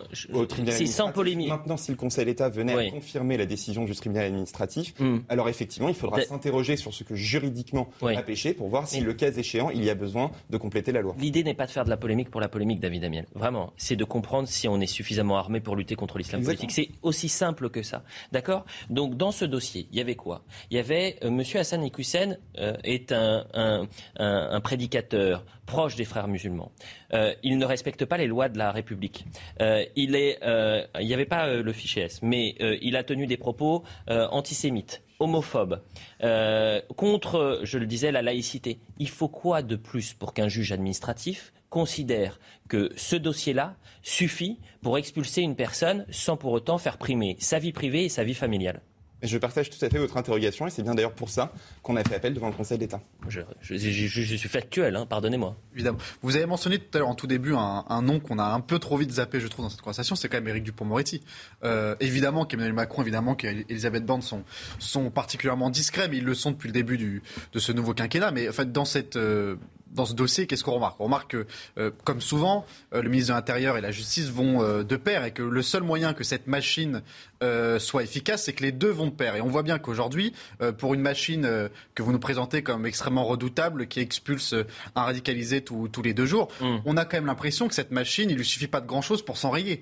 c'est 0.69 0.85
sans 0.87 1.11
polémique. 1.11 1.49
Maintenant, 1.49 1.77
si 1.77 1.91
le 1.91 1.97
Conseil 1.97 2.25
d'État 2.31 2.49
venait 2.49 2.87
à 2.87 2.91
confirmer 2.91 3.37
la 3.37 3.45
décision 3.45 3.83
du 3.83 3.95
tribunal 3.95 4.25
administratif, 4.25 4.93
hmm. 4.99 5.19
alors 5.29 5.49
effectivement, 5.49 5.89
il 5.89 5.95
faudra 5.95 6.21
s'interroger 6.21 6.77
sur 6.77 6.93
ce 6.93 7.03
que 7.03 7.15
juridiquement 7.15 7.89
a 8.01 8.21
péché 8.23 8.53
pour 8.53 8.69
voir 8.69 8.87
si, 8.87 9.01
le 9.01 9.13
cas 9.13 9.31
échéant, 9.31 9.69
il 9.69 9.83
y 9.83 9.89
a 9.89 9.95
besoin 9.95 10.31
de 10.49 10.57
compléter 10.57 10.91
la 10.91 11.01
loi. 11.01 11.15
L'idée 11.19 11.43
n'est 11.43 11.53
pas 11.53 11.65
de 11.65 11.71
faire 11.71 11.85
de 11.85 11.89
la 11.89 11.97
polémique 11.97 12.29
pour 12.29 12.41
la 12.41 12.49
polémique, 12.49 12.79
David 12.79 13.03
Amiel. 13.03 13.25
Vraiment, 13.35 13.73
c'est 13.77 13.95
de 13.95 14.03
comprendre 14.03 14.47
si 14.47 14.67
on 14.67 14.79
est 14.79 14.87
suffisamment 14.87 15.37
armé 15.37 15.59
pour 15.59 15.75
lutter 15.75 15.95
contre 15.95 16.17
l'islam 16.17 16.43
politique. 16.43 16.71
C'est 16.71 16.89
aussi 17.01 17.29
simple 17.29 17.69
que 17.69 17.83
ça. 17.83 18.03
D'accord? 18.31 18.65
Donc, 18.89 19.15
dans 19.17 19.31
ce 19.31 19.45
dossier, 19.45 19.87
il 19.91 19.97
y 19.97 20.01
avait 20.01 20.15
quoi? 20.15 20.43
Il 20.69 20.77
y 20.77 20.79
avait 20.79 21.17
euh, 21.23 21.27
M. 21.27 21.43
Hassan 21.55 21.83
Iqiyoussen 21.83 22.37
euh, 22.57 22.77
est 22.83 23.11
un, 23.11 23.45
un, 24.17 24.61
prédicateur 24.61 25.43
proche 25.65 25.95
des 25.95 26.05
frères 26.05 26.27
musulmans. 26.27 26.71
Euh, 27.13 27.33
il 27.43 27.57
ne 27.57 27.65
respecte 27.65 28.05
pas 28.05 28.17
les 28.17 28.27
lois 28.27 28.49
de 28.49 28.57
la 28.57 28.71
République. 28.71 29.25
il 29.95 30.15
est, 30.15 30.39
il 30.99 31.05
n'y 31.05 31.13
avait 31.13 31.25
pas 31.25 31.47
le 31.53 31.73
fichier 31.73 32.03
S, 32.03 32.21
mais 32.21 32.55
il 32.81 32.95
a 32.95 33.03
tenu 33.03 33.27
des 33.27 33.37
propos 33.37 33.83
antisémites 34.07 35.03
homophobes, 35.19 35.81
contre, 36.95 37.59
je 37.63 37.77
le 37.77 37.85
disais, 37.85 38.11
la 38.11 38.21
laïcité. 38.21 38.79
Il 38.97 39.09
faut 39.09 39.29
quoi 39.29 39.61
de 39.61 39.75
plus 39.75 40.13
pour 40.13 40.33
qu'un 40.33 40.47
juge 40.47 40.71
administratif 40.71 41.53
considère 41.69 42.39
que 42.67 42.91
ce 42.95 43.15
dossier-là 43.15 43.75
suffit 44.03 44.59
pour 44.81 44.97
expulser 44.97 45.41
une 45.41 45.55
personne 45.55 46.05
sans 46.11 46.37
pour 46.37 46.51
autant 46.51 46.77
faire 46.77 46.97
primer 46.97 47.37
sa 47.39 47.59
vie 47.59 47.71
privée 47.71 48.05
et 48.05 48.09
sa 48.09 48.23
vie 48.23 48.35
familiale? 48.35 48.81
Je 49.27 49.37
partage 49.37 49.69
tout 49.69 49.83
à 49.83 49.89
fait 49.89 49.97
votre 49.97 50.17
interrogation 50.17 50.67
et 50.67 50.69
c'est 50.69 50.83
bien 50.83 50.95
d'ailleurs 50.95 51.13
pour 51.13 51.29
ça 51.29 51.51
qu'on 51.83 51.95
a 51.95 52.03
fait 52.03 52.15
appel 52.15 52.33
devant 52.33 52.47
le 52.47 52.53
Conseil 52.53 52.77
d'État. 52.77 53.01
Je, 53.29 53.41
suis 53.61 54.49
factuel, 54.49 54.95
hein, 54.95 55.05
pardonnez-moi. 55.05 55.55
Évidemment. 55.73 55.97
Vous 56.21 56.35
avez 56.35 56.45
mentionné 56.45 56.79
tout 56.79 56.97
à 56.97 56.99
l'heure 56.99 57.09
en 57.09 57.15
tout 57.15 57.27
début 57.27 57.53
un, 57.55 58.01
nom 58.01 58.19
qu'on 58.19 58.39
a 58.39 58.45
un 58.45 58.59
peu 58.61 58.79
trop 58.79 58.97
vite 58.97 59.11
zappé, 59.11 59.39
je 59.39 59.47
trouve, 59.47 59.65
dans 59.65 59.69
cette 59.69 59.81
conversation, 59.81 60.15
c'est 60.15 60.29
quand 60.29 60.37
même 60.37 60.47
Éric 60.47 60.63
Dupont-Moretti. 60.63 61.21
Euh, 61.63 61.95
évidemment 61.99 62.45
qu'Emmanuel 62.45 62.73
Macron, 62.73 63.01
évidemment 63.01 63.35
qu'Elisabeth 63.35 64.05
Borne 64.05 64.21
sont, 64.21 64.43
sont 64.79 65.09
particulièrement 65.11 65.69
discrets, 65.69 66.07
mais 66.07 66.17
ils 66.17 66.25
le 66.25 66.33
sont 66.33 66.51
depuis 66.51 66.67
le 66.67 66.73
début 66.73 66.97
du, 66.97 67.21
de 67.53 67.59
ce 67.59 67.71
nouveau 67.71 67.93
quinquennat. 67.93 68.31
Mais 68.31 68.49
en 68.49 68.53
fait, 68.53 68.71
dans 68.71 68.85
cette, 68.85 69.15
euh, 69.15 69.55
dans 69.93 70.05
ce 70.05 70.13
dossier, 70.13 70.47
qu'est-ce 70.47 70.63
qu'on 70.63 70.73
remarque? 70.73 70.99
On 70.99 71.05
remarque 71.05 71.31
que, 71.31 71.45
euh, 71.77 71.91
comme 72.03 72.21
souvent, 72.21 72.65
euh, 72.93 73.01
le 73.01 73.09
ministre 73.09 73.33
de 73.33 73.37
l'Intérieur 73.37 73.77
et 73.77 73.81
la 73.81 73.91
Justice 73.91 74.29
vont 74.29 74.61
euh, 74.61 74.83
de 74.83 74.95
pair 74.95 75.25
et 75.25 75.31
que 75.31 75.41
le 75.41 75.61
seul 75.61 75.83
moyen 75.83 76.13
que 76.13 76.23
cette 76.23 76.47
machine 76.47 77.01
soit 77.79 78.03
efficace, 78.03 78.43
c'est 78.43 78.53
que 78.53 78.63
les 78.63 78.71
deux 78.71 78.89
vont 78.89 79.07
de 79.07 79.11
pair. 79.11 79.35
Et 79.35 79.41
on 79.41 79.47
voit 79.47 79.63
bien 79.63 79.79
qu'aujourd'hui, 79.79 80.33
pour 80.77 80.93
une 80.93 81.01
machine 81.01 81.69
que 81.95 82.03
vous 82.03 82.11
nous 82.11 82.19
présentez 82.19 82.63
comme 82.63 82.85
extrêmement 82.85 83.23
redoutable, 83.23 83.87
qui 83.87 83.99
expulse 83.99 84.53
un 84.95 85.01
radicalisé 85.03 85.61
tous 85.61 86.01
les 86.03 86.13
deux 86.13 86.25
jours, 86.25 86.49
mm. 86.61 86.77
on 86.85 86.97
a 86.97 87.05
quand 87.05 87.17
même 87.17 87.25
l'impression 87.25 87.67
que 87.67 87.73
cette 87.73 87.91
machine, 87.91 88.29
il 88.29 88.37
lui 88.37 88.45
suffit 88.45 88.67
pas 88.67 88.81
de 88.81 88.87
grand-chose 88.87 89.23
pour 89.23 89.37
s'enrayer. 89.37 89.81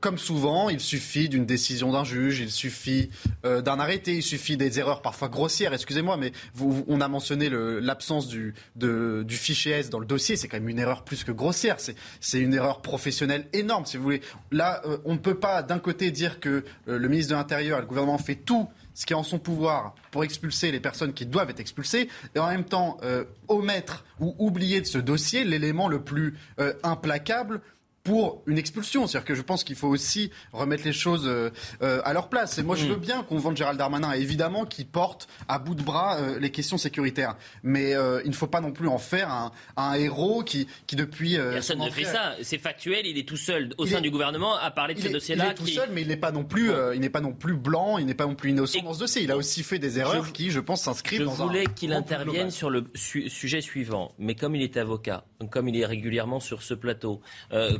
comme 0.00 0.18
souvent, 0.18 0.68
il 0.68 0.80
suffit 0.80 1.28
d'une 1.28 1.46
décision 1.46 1.92
d'un 1.92 2.04
juge, 2.04 2.40
il 2.40 2.50
suffit 2.50 3.10
d'un 3.44 3.80
arrêté, 3.80 4.16
il 4.16 4.22
suffit 4.22 4.56
des 4.56 4.78
erreurs 4.78 5.02
parfois 5.02 5.28
grossières, 5.28 5.72
excusez-moi, 5.74 6.16
mais 6.16 6.32
vous, 6.54 6.84
on 6.88 7.00
a 7.00 7.08
mentionné 7.08 7.50
l'absence 7.50 8.28
du, 8.28 8.54
de, 8.76 9.24
du 9.26 9.36
fichier 9.36 9.72
S 9.72 9.90
dans 9.90 10.00
le 10.00 10.06
dossier, 10.06 10.36
c'est 10.36 10.48
quand 10.48 10.58
même 10.58 10.68
une 10.68 10.78
erreur 10.78 11.04
plus 11.04 11.24
que 11.24 11.32
grossière. 11.32 11.76
C'est 12.20 12.40
une 12.40 12.54
erreur 12.54 12.82
professionnelle 12.82 13.46
énorme, 13.52 13.86
si 13.86 13.96
vous 13.96 14.02
voulez. 14.02 14.20
Là, 14.50 14.82
euh, 14.84 14.98
on 15.04 15.14
ne 15.14 15.18
peut 15.18 15.38
pas 15.38 15.62
d'un 15.62 15.78
côté 15.78 16.10
dire 16.10 16.40
que 16.40 16.64
euh, 16.88 16.98
le 16.98 17.08
ministre 17.08 17.32
de 17.32 17.36
l'Intérieur 17.36 17.78
et 17.78 17.80
le 17.80 17.86
gouvernement 17.86 18.18
fait 18.18 18.34
tout 18.36 18.68
ce 18.94 19.06
qui 19.06 19.12
est 19.12 19.16
en 19.16 19.22
son 19.22 19.38
pouvoir 19.38 19.94
pour 20.10 20.24
expulser 20.24 20.70
les 20.72 20.80
personnes 20.80 21.12
qui 21.12 21.26
doivent 21.26 21.50
être 21.50 21.60
expulsées, 21.60 22.08
et 22.34 22.38
en 22.38 22.48
même 22.48 22.64
temps 22.64 22.98
euh, 23.02 23.24
omettre 23.48 24.04
ou 24.20 24.34
oublier 24.38 24.80
de 24.80 24.86
ce 24.86 24.98
dossier 24.98 25.44
l'élément 25.44 25.88
le 25.88 26.00
plus 26.00 26.36
implacable 26.82 27.60
pour 28.04 28.42
une 28.46 28.58
expulsion. 28.58 29.06
C'est-à-dire 29.06 29.26
que 29.26 29.34
je 29.34 29.42
pense 29.42 29.64
qu'il 29.64 29.76
faut 29.76 29.88
aussi 29.88 30.30
remettre 30.52 30.84
les 30.84 30.92
choses 30.92 31.26
euh, 31.26 31.50
euh, 31.82 32.00
à 32.04 32.12
leur 32.12 32.28
place. 32.28 32.58
Et 32.58 32.62
moi, 32.62 32.76
je 32.76 32.86
mm. 32.86 32.88
veux 32.88 32.96
bien 32.96 33.22
qu'on 33.22 33.38
vende 33.38 33.56
Gérald 33.56 33.78
Darmanin, 33.78 34.12
évidemment, 34.12 34.64
qui 34.64 34.84
porte 34.84 35.28
à 35.46 35.58
bout 35.58 35.74
de 35.74 35.82
bras 35.82 36.16
euh, 36.16 36.38
les 36.38 36.50
questions 36.50 36.78
sécuritaires. 36.78 37.36
Mais 37.62 37.90
il 38.24 38.30
ne 38.30 38.34
faut 38.34 38.46
pas 38.46 38.60
non 38.60 38.72
plus 38.72 38.88
en 38.88 38.98
faire 38.98 39.52
un, 39.76 39.94
héros 39.94 40.42
qui, 40.42 40.68
qui 40.86 40.96
depuis... 40.96 41.36
Personne 41.36 41.80
ne 41.80 41.90
fait 41.90 42.04
ça. 42.04 42.34
C'est 42.42 42.58
factuel. 42.58 43.06
Il 43.06 43.18
est 43.18 43.28
tout 43.28 43.36
seul 43.36 43.70
au 43.78 43.86
sein 43.86 44.00
du 44.00 44.10
gouvernement 44.10 44.56
à 44.56 44.70
parler 44.70 44.94
de 44.94 45.00
ce 45.00 45.08
dossier-là. 45.08 45.46
Il 45.46 45.50
est 45.50 45.54
tout 45.54 45.66
seul, 45.66 45.90
mais 45.92 46.02
il 46.02 46.08
n'est 46.08 46.16
pas 46.16 46.32
non 46.32 46.44
plus, 46.44 46.70
il 46.94 47.00
n'est 47.00 47.10
pas 47.10 47.20
non 47.20 47.32
plus 47.32 47.54
blanc. 47.54 47.98
Il 47.98 48.06
n'est 48.06 48.14
pas 48.14 48.26
non 48.26 48.34
plus 48.34 48.50
innocent 48.50 48.82
dans 48.82 48.94
ce 48.94 49.00
dossier. 49.00 49.22
Il 49.22 49.30
a 49.30 49.36
aussi 49.36 49.62
fait 49.62 49.78
des 49.78 49.98
erreurs 49.98 50.32
qui, 50.32 50.50
je 50.50 50.60
pense, 50.60 50.82
s'inscrivent 50.82 51.24
dans 51.24 51.32
un. 51.32 51.36
Je 51.36 51.42
voulais 51.42 51.66
qu'il 51.66 51.92
intervienne 51.92 52.50
sur 52.50 52.70
le 52.70 52.84
sujet 52.94 53.60
suivant, 53.60 54.14
mais 54.18 54.34
comme 54.34 54.54
il 54.54 54.62
est 54.62 54.76
avocat, 54.76 55.24
comme 55.50 55.68
il 55.68 55.78
est 55.78 55.86
régulièrement 55.86 56.40
sur 56.40 56.62
ce 56.62 56.74
plateau, 56.74 57.20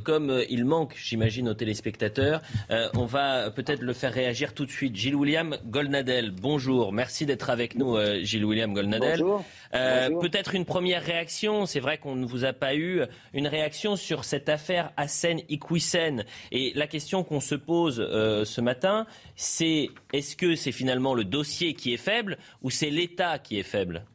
comme 0.08 0.30
euh, 0.30 0.44
il 0.48 0.64
manque, 0.64 0.94
j'imagine, 0.96 1.50
aux 1.50 1.54
téléspectateurs, 1.54 2.40
euh, 2.70 2.88
on 2.94 3.04
va 3.04 3.50
peut-être 3.50 3.82
le 3.82 3.92
faire 3.92 4.10
réagir 4.10 4.54
tout 4.54 4.64
de 4.64 4.70
suite. 4.70 4.96
Gilles 4.96 5.14
William 5.14 5.58
Golnadel, 5.66 6.30
bonjour. 6.30 6.94
Merci 6.94 7.26
d'être 7.26 7.50
avec 7.50 7.74
nous, 7.74 7.94
euh, 7.94 8.22
Gilles 8.22 8.46
William 8.46 8.72
Golnadel. 8.72 9.20
Bonjour. 9.20 9.44
Peut-être 9.70 10.54
une 10.54 10.64
première 10.64 11.02
réaction. 11.02 11.66
C'est 11.66 11.80
vrai 11.80 11.98
qu'on 11.98 12.16
ne 12.16 12.24
vous 12.24 12.46
a 12.46 12.54
pas 12.54 12.74
eu 12.74 13.02
une 13.34 13.46
réaction 13.46 13.96
sur 13.96 14.24
cette 14.24 14.48
affaire 14.48 14.92
Hassen 14.96 15.42
Iquissen. 15.50 16.24
Et 16.52 16.72
la 16.74 16.86
question 16.86 17.22
qu'on 17.22 17.40
se 17.40 17.54
pose 17.54 17.96
ce 17.96 18.60
matin, 18.62 19.06
c'est 19.36 19.90
est-ce 20.14 20.36
que 20.36 20.54
c'est 20.54 20.72
finalement 20.72 21.12
le 21.12 21.24
dossier 21.24 21.74
qui 21.74 21.92
est 21.92 21.98
faible 21.98 22.38
ou 22.62 22.70
c'est 22.70 22.88
l'État 22.88 23.38
qui 23.38 23.58
est 23.58 23.62
faible? 23.62 24.06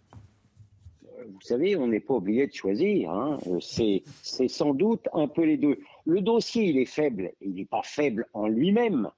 Vous 1.27 1.41
savez, 1.41 1.75
on 1.75 1.87
n'est 1.87 1.99
pas 1.99 2.15
obligé 2.15 2.47
de 2.47 2.53
choisir. 2.53 3.11
Hein. 3.11 3.37
C'est 3.59 4.03
sans 4.47 4.73
doute 4.73 5.07
un 5.13 5.27
peu 5.27 5.43
les 5.43 5.57
deux. 5.57 5.79
Le 6.05 6.21
dossier, 6.21 6.65
il 6.65 6.77
est 6.77 6.85
faible. 6.85 7.33
Il 7.41 7.55
n'est 7.55 7.65
pas 7.65 7.83
faible 7.83 8.27
en 8.33 8.47
lui-même. 8.47 9.09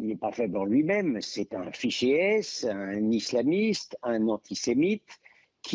Il 0.00 0.06
n'est 0.06 0.16
pas 0.16 0.32
faible 0.32 0.56
en 0.56 0.64
lui-même. 0.64 1.20
C'est 1.20 1.54
un 1.54 1.72
fichier 1.72 2.16
S, 2.36 2.64
un 2.64 3.10
islamiste, 3.10 3.96
un 4.02 4.28
antisémite 4.28 5.18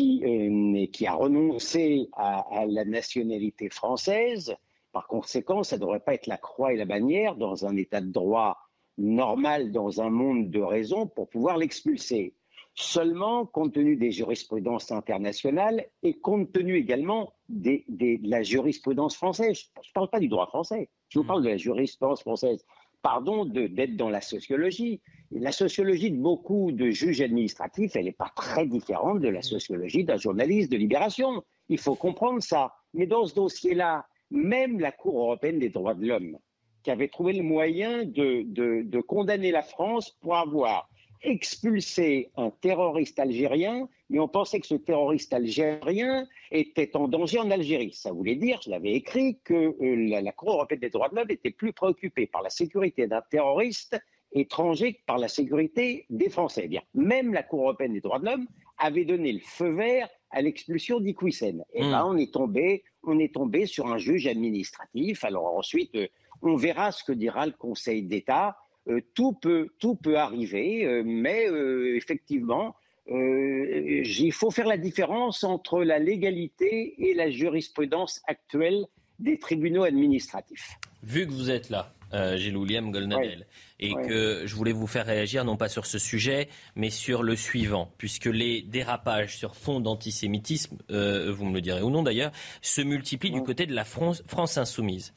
euh, 0.00 0.86
qui 0.86 1.06
a 1.06 1.12
renoncé 1.12 2.08
à, 2.14 2.64
la 2.66 2.84
nationalité 2.84 3.68
française. 3.68 4.56
Par 4.92 5.06
conséquent, 5.06 5.62
ça 5.62 5.76
ne 5.76 5.82
devrait 5.82 6.00
pas 6.00 6.14
être 6.14 6.26
la 6.26 6.38
croix 6.38 6.72
et 6.72 6.76
la 6.76 6.84
bannière 6.84 7.36
dans 7.36 7.66
un 7.66 7.76
état 7.76 8.00
de 8.00 8.10
droit 8.10 8.58
normal, 8.96 9.72
dans 9.72 10.00
un 10.00 10.10
monde 10.10 10.50
de 10.50 10.60
raison, 10.60 11.06
pour 11.06 11.28
pouvoir 11.28 11.58
l'expulser. 11.58 12.34
Seulement, 12.76 13.46
compte 13.46 13.74
tenu 13.74 13.94
des 13.96 14.10
jurisprudences 14.10 14.90
internationales 14.90 15.86
et 16.02 16.14
compte 16.14 16.52
tenu 16.52 16.74
également 16.74 17.32
de 17.48 17.84
la 18.28 18.42
jurisprudence 18.42 19.16
française, 19.16 19.70
je 19.80 19.88
ne 19.90 19.92
parle 19.92 20.10
pas 20.10 20.18
du 20.18 20.26
droit 20.26 20.48
français, 20.48 20.88
je 21.08 21.20
vous 21.20 21.24
parle 21.24 21.44
de 21.44 21.50
la 21.50 21.56
jurisprudence 21.56 22.22
française. 22.22 22.64
Pardon 23.00 23.44
d'être 23.44 23.96
dans 23.96 24.08
la 24.08 24.22
sociologie. 24.22 25.00
La 25.30 25.52
sociologie 25.52 26.10
de 26.10 26.16
beaucoup 26.16 26.72
de 26.72 26.90
juges 26.90 27.20
administratifs, 27.20 27.94
elle 27.94 28.06
n'est 28.06 28.12
pas 28.12 28.32
très 28.34 28.66
différente 28.66 29.20
de 29.20 29.28
la 29.28 29.42
sociologie 29.42 30.04
d'un 30.04 30.16
journaliste 30.16 30.72
de 30.72 30.78
libération. 30.78 31.44
Il 31.68 31.78
faut 31.78 31.94
comprendre 31.94 32.42
ça. 32.42 32.72
Mais 32.92 33.06
dans 33.06 33.26
ce 33.26 33.34
dossier-là, 33.34 34.06
même 34.30 34.80
la 34.80 34.90
Cour 34.90 35.18
européenne 35.18 35.58
des 35.58 35.68
droits 35.68 35.94
de 35.94 36.06
l'homme, 36.06 36.38
qui 36.82 36.90
avait 36.90 37.08
trouvé 37.08 37.34
le 37.34 37.42
moyen 37.42 38.04
de, 38.04 38.42
de 38.82 39.00
condamner 39.00 39.50
la 39.50 39.62
France 39.62 40.10
pour 40.22 40.36
avoir 40.36 40.88
expulsé 41.24 42.30
un 42.36 42.50
terroriste 42.50 43.18
algérien, 43.18 43.88
mais 44.10 44.18
on 44.18 44.28
pensait 44.28 44.60
que 44.60 44.66
ce 44.66 44.74
terroriste 44.74 45.32
algérien 45.32 46.28
était 46.50 46.94
en 46.96 47.08
danger 47.08 47.38
en 47.40 47.50
Algérie. 47.50 47.92
Ça 47.92 48.12
voulait 48.12 48.36
dire, 48.36 48.60
je 48.62 48.70
l'avais 48.70 48.92
écrit, 48.92 49.38
que 49.44 49.74
euh, 49.82 50.20
la, 50.22 50.32
Cour 50.32 50.52
européenne 50.52 50.80
des 50.80 50.90
droits 50.90 51.08
de 51.08 51.16
l'homme 51.16 51.30
était 51.30 51.50
plus 51.50 51.72
préoccupée 51.72 52.26
par 52.26 52.42
la 52.42 52.50
sécurité 52.50 53.06
d'un 53.06 53.22
terroriste 53.30 53.98
étranger 54.32 54.94
que 54.94 55.00
par 55.06 55.18
la 55.18 55.28
sécurité 55.28 56.06
des 56.10 56.28
Français. 56.28 56.62
Eh 56.64 56.68
bien, 56.68 56.82
même 56.94 57.32
la 57.32 57.42
Cour 57.42 57.62
européenne 57.62 57.94
des 57.94 58.00
droits 58.00 58.18
de 58.18 58.26
l'homme 58.26 58.46
avait 58.78 59.04
donné 59.04 59.32
le 59.32 59.40
feu 59.40 59.70
vert 59.70 60.08
à 60.30 60.42
l'expulsion 60.42 61.00
d'Iqwisen. 61.00 61.60
Et 61.72 61.80
eh 61.80 61.84
hmm. 61.84 61.90
ben, 61.90 62.04
on 62.06 62.16
est 62.16 62.32
tombé, 62.32 62.84
on 63.04 63.18
est 63.18 63.32
tombé 63.32 63.66
sur 63.66 63.86
un 63.86 63.98
juge 63.98 64.26
administratif. 64.26 65.24
Alors 65.24 65.56
ensuite, 65.56 65.94
euh, 65.94 66.08
on 66.42 66.56
verra 66.56 66.92
ce 66.92 67.04
que 67.04 67.12
dira 67.12 67.46
le 67.46 67.52
Conseil 67.52 68.02
d'État. 68.02 68.56
Euh, 68.88 69.00
tout, 69.14 69.32
peut, 69.32 69.68
tout 69.78 69.94
peut 69.94 70.18
arriver, 70.18 70.84
euh, 70.84 71.02
mais 71.04 71.48
euh, 71.48 71.96
effectivement, 71.96 72.76
il 73.06 74.32
faut 74.32 74.50
faire 74.50 74.66
la 74.66 74.78
différence 74.78 75.44
entre 75.44 75.82
la 75.82 75.98
légalité 75.98 76.94
et 76.98 77.14
la 77.14 77.30
jurisprudence 77.30 78.22
actuelle 78.26 78.86
des 79.18 79.38
tribunaux 79.38 79.84
administratifs. 79.84 80.78
Vu 81.02 81.26
que 81.26 81.32
vous 81.32 81.50
êtes 81.50 81.68
là, 81.68 81.92
Gilles 82.36 82.56
William 82.56 82.90
Goldnadel, 82.90 83.46
et 83.78 83.92
que 83.92 84.46
je 84.46 84.54
voulais 84.54 84.72
vous 84.72 84.86
faire 84.86 85.04
réagir 85.04 85.44
non 85.44 85.58
pas 85.58 85.68
sur 85.68 85.84
ce 85.84 85.98
sujet, 85.98 86.48
mais 86.76 86.88
sur 86.88 87.22
le 87.22 87.36
suivant, 87.36 87.92
puisque 87.98 88.24
les 88.24 88.62
dérapages 88.62 89.36
sur 89.36 89.54
fond 89.54 89.80
d'antisémitisme, 89.80 90.78
vous 90.88 91.44
me 91.44 91.52
le 91.52 91.60
direz 91.60 91.82
ou 91.82 91.90
non 91.90 92.02
d'ailleurs, 92.02 92.32
se 92.62 92.80
multiplient 92.80 93.32
du 93.32 93.42
côté 93.42 93.66
de 93.66 93.74
la 93.74 93.84
France, 93.84 94.22
France 94.26 94.56
insoumise. 94.56 95.12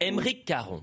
Émeric 0.00 0.46
Caron, 0.46 0.82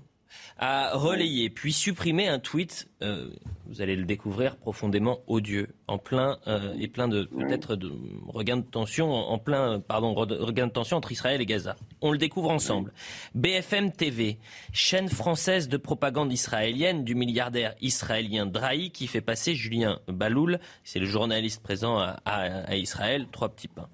a 0.59 0.91
relayé 0.95 1.49
puis 1.49 1.71
supprimé 1.71 2.27
un 2.27 2.37
tweet, 2.37 2.89
euh, 3.01 3.29
vous 3.65 3.81
allez 3.81 3.95
le 3.95 4.03
découvrir, 4.03 4.57
profondément 4.57 5.21
odieux, 5.27 5.69
en 5.87 5.97
plein 5.97 6.37
euh, 6.47 6.73
et 6.77 6.89
plein 6.89 7.07
de 7.07 7.23
peut-être 7.23 7.77
de 7.77 7.91
regain 8.27 8.57
de 8.57 8.63
tension, 8.63 9.09
en 9.11 9.37
plein 9.37 9.79
pardon 9.79 10.13
regain 10.13 10.67
de 10.67 10.71
tension 10.71 10.97
entre 10.97 11.13
Israël 11.13 11.39
et 11.39 11.45
Gaza. 11.45 11.77
On 12.01 12.11
le 12.11 12.17
découvre 12.17 12.51
ensemble. 12.51 12.91
BFM 13.35 13.93
TV, 13.93 14.37
chaîne 14.73 15.07
française 15.07 15.69
de 15.69 15.77
propagande 15.77 16.33
israélienne 16.33 17.05
du 17.05 17.15
milliardaire 17.15 17.73
israélien 17.79 18.45
Drahi 18.45 18.91
qui 18.91 19.07
fait 19.07 19.21
passer 19.21 19.55
Julien 19.55 19.99
Baloul, 20.07 20.59
c'est 20.83 20.99
le 20.99 21.05
journaliste 21.05 21.63
présent 21.63 21.99
à, 21.99 22.75
Israël, 22.75 23.27
trois 23.31 23.49
petits 23.49 23.69
pains. 23.69 23.87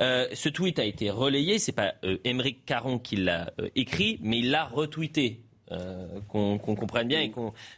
Euh, 0.00 0.28
ce 0.34 0.48
tweet 0.48 0.78
a 0.78 0.84
été 0.84 1.10
relayé, 1.10 1.58
c'est 1.58 1.72
pas 1.72 1.94
Émeric 2.24 2.64
Caron 2.64 2.98
qui 2.98 3.16
l'a 3.16 3.52
écrit, 3.74 4.18
mais 4.22 4.38
il 4.38 4.50
l'a 4.50 4.64
retweeté 4.64 5.40
euh, 5.72 6.20
qu'on 6.28 6.58
comprenne 6.58 7.08
bien 7.08 7.20
et 7.20 7.32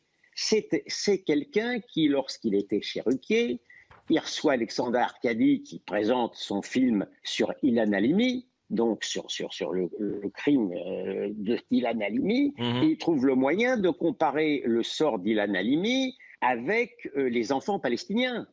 C'est 0.88 1.23
quelqu'un 1.23 1.80
qui, 1.80 2.07
lorsqu'il 2.07 2.55
était 2.55 2.81
chez 2.81 3.01
Ruquier, 3.01 3.61
il 4.09 4.19
reçoit 4.19 4.53
Alexandre 4.53 4.97
Arcadi 4.97 5.61
qui 5.63 5.80
présente 5.80 6.35
son 6.35 6.61
film 6.61 7.05
sur 7.23 7.53
Ilan 7.61 7.93
Halimi, 7.93 8.47
donc 8.69 9.03
sur, 9.03 9.30
sur, 9.30 9.53
sur 9.53 9.72
le, 9.72 9.89
crime 10.34 10.69
de 10.69 11.57
d'Ilan 11.69 11.99
Halimi, 12.01 12.53
mhm. 12.57 12.84
et 12.84 12.88
il 12.88 12.97
trouve 12.97 13.26
le 13.26 13.35
moyen 13.35 13.77
de 13.77 13.89
comparer 13.89 14.63
le 14.65 14.84
sort 14.84 15.19
d'Ilan 15.19 15.53
Halimi 15.53 16.18
avec 16.41 17.09
les 17.15 17.51
enfants 17.51 17.80
palestiniens. 17.80 18.47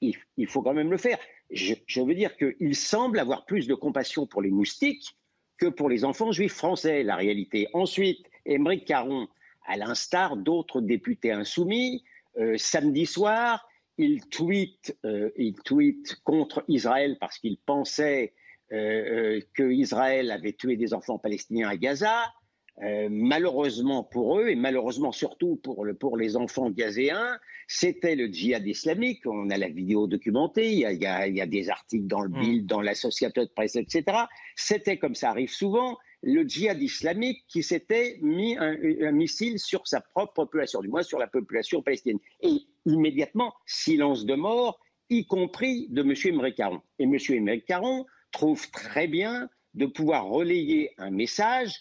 Il, 0.00 0.14
il 0.36 0.46
faut 0.46 0.62
quand 0.62 0.74
même 0.74 0.90
le 0.90 0.96
faire 0.96 1.18
je, 1.50 2.00
veux 2.00 2.14
dire 2.14 2.36
qu'il 2.36 2.76
semble 2.76 3.18
avoir 3.18 3.44
plus 3.44 3.66
de 3.66 3.74
compassion 3.74 4.26
pour 4.26 4.42
les 4.42 4.50
moustiques 4.50 5.16
que 5.58 5.66
pour 5.66 5.88
les 5.88 6.04
enfants 6.04 6.32
juifs 6.32 6.54
français, 6.54 7.02
la 7.02 7.16
réalité. 7.16 7.68
Ensuite, 7.74 8.24
Émeric 8.46 8.86
Caron, 8.86 9.28
à 9.70 9.76
l'instar 9.76 10.36
d'autres 10.36 10.80
députés 10.80 11.30
insoumis, 11.30 12.02
euh, 12.38 12.56
samedi 12.58 13.06
soir, 13.06 13.68
il 13.98 14.26
tweet, 14.26 14.98
euh, 15.04 15.30
il 15.36 15.54
tweet 15.54 16.16
contre 16.24 16.64
Israël 16.66 17.16
parce 17.20 17.38
qu'il 17.38 17.56
pensait 17.58 18.34
euh, 18.72 19.40
que 19.54 19.70
Israël 19.70 20.32
avait 20.32 20.54
tué 20.54 20.76
des 20.76 20.92
enfants 20.92 21.18
palestiniens 21.18 21.68
à 21.68 21.76
Gaza. 21.76 22.32
malheureusement 23.10 24.02
pour 24.02 24.40
eux, 24.40 24.48
et 24.48 24.56
malheureusement 24.56 25.12
surtout 25.12 25.56
pour, 25.62 25.84
le, 25.84 25.92
pour 25.94 26.16
les 26.16 26.36
enfants 26.36 26.70
gazéens, 26.70 27.38
c'était 27.68 28.16
le 28.16 28.26
djihad 28.26 28.66
islamique. 28.66 29.26
On 29.26 29.50
a 29.50 29.58
la 29.58 29.68
vidéo 29.68 30.06
documentée, 30.06 30.72
il 30.72 30.78
y 30.80 31.06
a, 31.06 31.46
des 31.46 31.68
articles 31.68 32.06
dans 32.06 32.22
le 32.22 32.30
hmm. 32.30 32.40
Bild, 32.40 32.66
dans 32.66 32.80
l'Associated 32.80 33.52
Press, 33.54 33.76
etc. 33.76 34.02
C'était, 34.56 34.96
comme 34.96 35.14
ça 35.14 35.28
arrive 35.30 35.52
souvent, 35.52 35.98
le 36.22 36.42
djihad 36.42 36.80
islamique 36.80 37.44
qui 37.48 37.62
s'était 37.62 38.18
mis 38.20 38.56
un, 38.58 39.12
missile 39.12 39.58
sur 39.58 39.86
sa 39.86 40.00
propre 40.00 40.34
population, 40.34 40.80
du 40.80 40.88
moins 40.88 41.02
sur 41.02 41.18
la 41.18 41.26
population 41.26 41.82
palestinienne. 41.82 42.20
Et 42.42 42.58
immédiatement, 42.86 43.54
silence 43.66 44.26
de 44.26 44.34
mort, 44.34 44.80
y 45.08 45.26
compris 45.26 45.88
de 45.88 46.02
M. 46.02 46.14
Emre 46.24 46.54
Caron. 46.54 46.82
Et 46.98 47.04
M. 47.04 47.16
Emre 47.30 47.64
Caron 47.66 48.06
trouve 48.32 48.70
très 48.70 49.08
bien 49.08 49.48
de 49.74 49.86
pouvoir 49.86 50.26
relayer 50.26 50.90
un 50.98 51.10
message. 51.10 51.74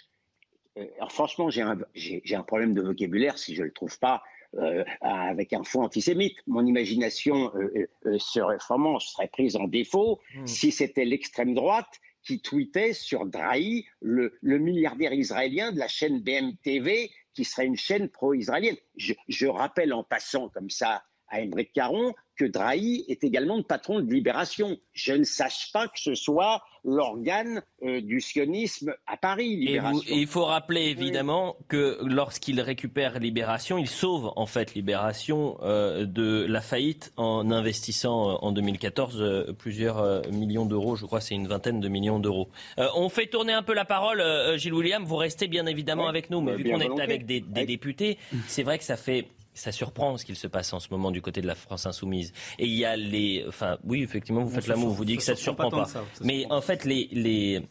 Euh, 0.78 0.86
alors 0.98 1.11
franchement, 1.11 1.49
j'ai 1.49 1.61
un, 1.61 1.78
un, 1.78 2.44
problème 2.44 2.74
de 2.74 2.82
vocabulaire 2.82 3.38
si 3.38 3.56
je 3.56 3.61
ne 3.61 3.68
le 3.68 3.74
trouve 3.74 3.98
pas 3.99 4.24
euh, 4.56 4.84
avec 5.02 5.53
un 5.53 5.64
fond 5.64 5.84
antisémite. 5.84 6.36
Mon 6.48 6.66
imagination 6.66 7.52
euh, 7.53 7.88
euh, 8.07 8.18
serait 8.18 8.57
vraiment 8.68 8.98
serait 8.98 9.28
prise 9.28 9.56
en 9.56 9.68
défaut 9.68 10.20
hmm. 10.34 10.48
si 10.48 10.72
c'était 10.72 11.06
l'extrême 11.06 11.53
droite 11.53 11.99
qui 12.23 12.41
tweetait 12.41 12.93
sur 12.93 13.25
Drahi, 13.25 13.85
le, 14.01 14.37
milliardaire 14.41 15.13
israélien 15.13 15.71
de 15.71 15.79
la 15.79 15.87
chaîne 15.87 16.21
BMTV, 16.21 17.11
qui 17.33 17.45
serait 17.45 17.65
une 17.65 17.77
chaîne 17.77 18.09
pro-israélienne. 18.09 18.77
Je, 18.97 19.47
rappelle 19.47 19.93
en 19.93 20.03
passant 20.03 20.49
comme 20.49 20.69
ça 20.69 21.03
à 21.27 21.41
Emmerich 21.41 21.71
Caron 21.73 22.13
que 22.40 22.45
Drahi 22.45 23.03
est 23.10 23.26
également 23.26 23.57
le 23.57 23.64
patron 23.64 23.99
de 23.99 24.11
Libération. 24.11 24.78
Je 24.94 25.11
ne 25.11 25.26
sache 25.26 25.72
pas 25.74 25.90
que 25.90 25.99
ce 25.99 26.16
soit 26.16 26.64
l'organe 26.86 27.61
euh, 27.84 27.99
du 27.99 28.22
sionisme 28.22 28.94
à 29.06 29.18
Paris. 29.18 29.57
Libération. 29.57 30.02
Et, 30.07 30.22
il 30.22 30.28
faut 30.28 30.45
rappeler 30.45 30.84
évidemment 30.84 31.57
que 31.68 31.99
lorsqu'il 32.02 32.61
récupère 32.61 33.20
Libération, 33.20 33.78
il 33.78 33.90
sauve 33.90 34.32
en 34.38 34.45
fait 34.45 34.74
Libération 34.74 35.57
euh, 35.64 36.06
de 36.06 36.45
la 36.48 36.61
faillite 36.61 37.11
en 37.18 37.52
investissant 37.52 38.30
euh, 38.30 38.34
en 38.41 38.53
2014 38.53 39.56
plusieurs 39.57 40.22
millions 40.32 40.66
d'euros. 40.66 40.95
Je 40.95 41.06
crois 41.06 41.20
c'est 41.20 41.36
une 41.36 41.48
vingtaine 41.48 41.82
de 41.82 41.90
millions 41.90 42.20
d'euros. 42.20 42.48
on 42.95 43.10
fait 43.10 43.28
tourner 43.28 43.52
un 43.52 43.64
peu 43.64 43.74
la 43.74 43.84
parole, 43.84 44.24
Gilles 44.56 44.74
William. 44.74 45.03
Vous 45.03 45.18
restez 45.18 45.48
bien 45.48 45.66
évidemment 45.66 46.07
avec 46.07 46.30
nous, 46.30 46.40
mais 46.40 46.56
vu 46.56 46.64
qu'on 46.64 46.80
est 46.80 47.02
avec 47.02 47.26
des, 47.26 47.41
des 47.41 47.66
députés, 47.66 48.18
c'est 48.48 48.64
vrai 48.64 48.78
que 48.78 48.86
ça 48.86 48.95
fait 48.95 49.26
ça 49.53 49.71
surprend 49.71 50.17
ce 50.17 50.26
qu'il 50.26 50.35
se 50.35 50.47
passe 50.47 50.73
en 50.73 50.80
ce 50.80 50.88
moment 50.91 51.11
du 51.11 51.21
côté 51.21 51.41
de 51.41 51.47
la 51.47 51.55
France 51.55 51.85
insoumise. 51.85 52.34
Et 52.57 52.65
il 52.65 52.76
y 52.76 52.85
a 52.85 52.95
les, 52.95 53.45
enfin, 53.47 53.77
oui, 53.84 54.03
effectivement, 54.03 54.43
vous 54.43 54.49
faites 54.49 54.67
l'amour, 54.67 54.93
vous 54.93 55.05
dites 55.05 55.17
que 55.17 55.23
ça 55.23 55.34
ne 55.34 55.38
surprend 55.38 55.69
pas. 55.69 55.88
Mais 56.21 56.45
en 56.49 56.61
fait, 56.61 56.85
les, 56.85 57.09
les, 57.11 57.61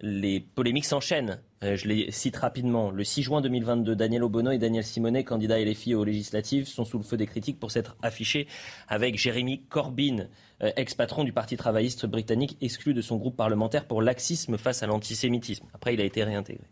les 0.00 0.40
polémiques 0.40 0.84
s'enchaînent. 0.84 1.40
Euh, 1.62 1.76
je 1.76 1.86
les 1.86 2.10
cite 2.10 2.36
rapidement. 2.36 2.90
Le 2.90 3.04
6 3.04 3.22
juin 3.22 3.40
2022, 3.40 3.94
Daniel 3.94 4.24
Obono 4.24 4.50
et 4.50 4.58
Daniel 4.58 4.84
Simonet, 4.84 5.22
candidats 5.22 5.60
LFI 5.60 5.94
aux 5.94 6.04
législatives, 6.04 6.66
sont 6.66 6.84
sous 6.84 6.98
le 6.98 7.04
feu 7.04 7.16
des 7.16 7.26
critiques 7.26 7.60
pour 7.60 7.70
s'être 7.70 7.96
affichés 8.02 8.48
avec 8.88 9.16
Jérémy 9.16 9.62
Corbyn, 9.68 10.26
euh, 10.62 10.72
ex-patron 10.76 11.22
du 11.22 11.32
Parti 11.32 11.56
travailliste 11.56 12.06
britannique, 12.06 12.56
exclu 12.60 12.94
de 12.94 13.00
son 13.00 13.16
groupe 13.16 13.36
parlementaire 13.36 13.86
pour 13.86 14.02
laxisme 14.02 14.58
face 14.58 14.82
à 14.82 14.86
l'antisémitisme. 14.86 15.66
Après, 15.72 15.94
il 15.94 16.00
a 16.00 16.04
été 16.04 16.24
réintégré. 16.24 16.64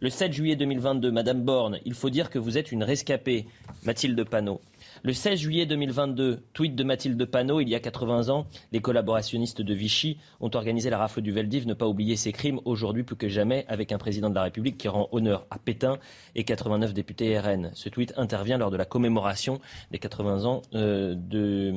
Le 0.00 0.10
7 0.10 0.32
juillet 0.32 0.54
2022, 0.54 1.10
Madame 1.10 1.42
Borne, 1.42 1.80
il 1.84 1.92
faut 1.92 2.08
dire 2.08 2.30
que 2.30 2.38
vous 2.38 2.56
êtes 2.56 2.70
une 2.70 2.84
rescapée, 2.84 3.46
Mathilde 3.84 4.22
Panot. 4.22 4.60
Le 5.02 5.12
16 5.12 5.40
juillet 5.40 5.66
2022, 5.66 6.38
tweet 6.52 6.76
de 6.76 6.84
Mathilde 6.84 7.24
Panot, 7.24 7.60
il 7.60 7.68
y 7.68 7.74
a 7.74 7.80
80 7.80 8.28
ans, 8.28 8.46
les 8.70 8.80
collaborationnistes 8.80 9.60
de 9.60 9.74
Vichy 9.74 10.18
ont 10.38 10.50
organisé 10.54 10.88
la 10.88 10.98
rafle 10.98 11.20
du 11.20 11.32
Veldiv, 11.32 11.66
ne 11.66 11.74
pas 11.74 11.88
oublier 11.88 12.14
ses 12.14 12.30
crimes 12.30 12.60
aujourd'hui 12.64 13.02
plus 13.02 13.16
que 13.16 13.28
jamais 13.28 13.64
avec 13.66 13.90
un 13.90 13.98
président 13.98 14.30
de 14.30 14.36
la 14.36 14.44
République 14.44 14.78
qui 14.78 14.86
rend 14.86 15.08
honneur 15.10 15.46
à 15.50 15.58
Pétain 15.58 15.98
et 16.36 16.44
89 16.44 16.94
députés 16.94 17.36
RN. 17.36 17.72
Ce 17.74 17.88
tweet 17.88 18.14
intervient 18.16 18.58
lors 18.58 18.70
de 18.70 18.76
la 18.76 18.84
commémoration 18.84 19.60
des 19.90 19.98
80 19.98 20.44
ans 20.44 20.62
euh, 20.74 21.16
de, 21.16 21.74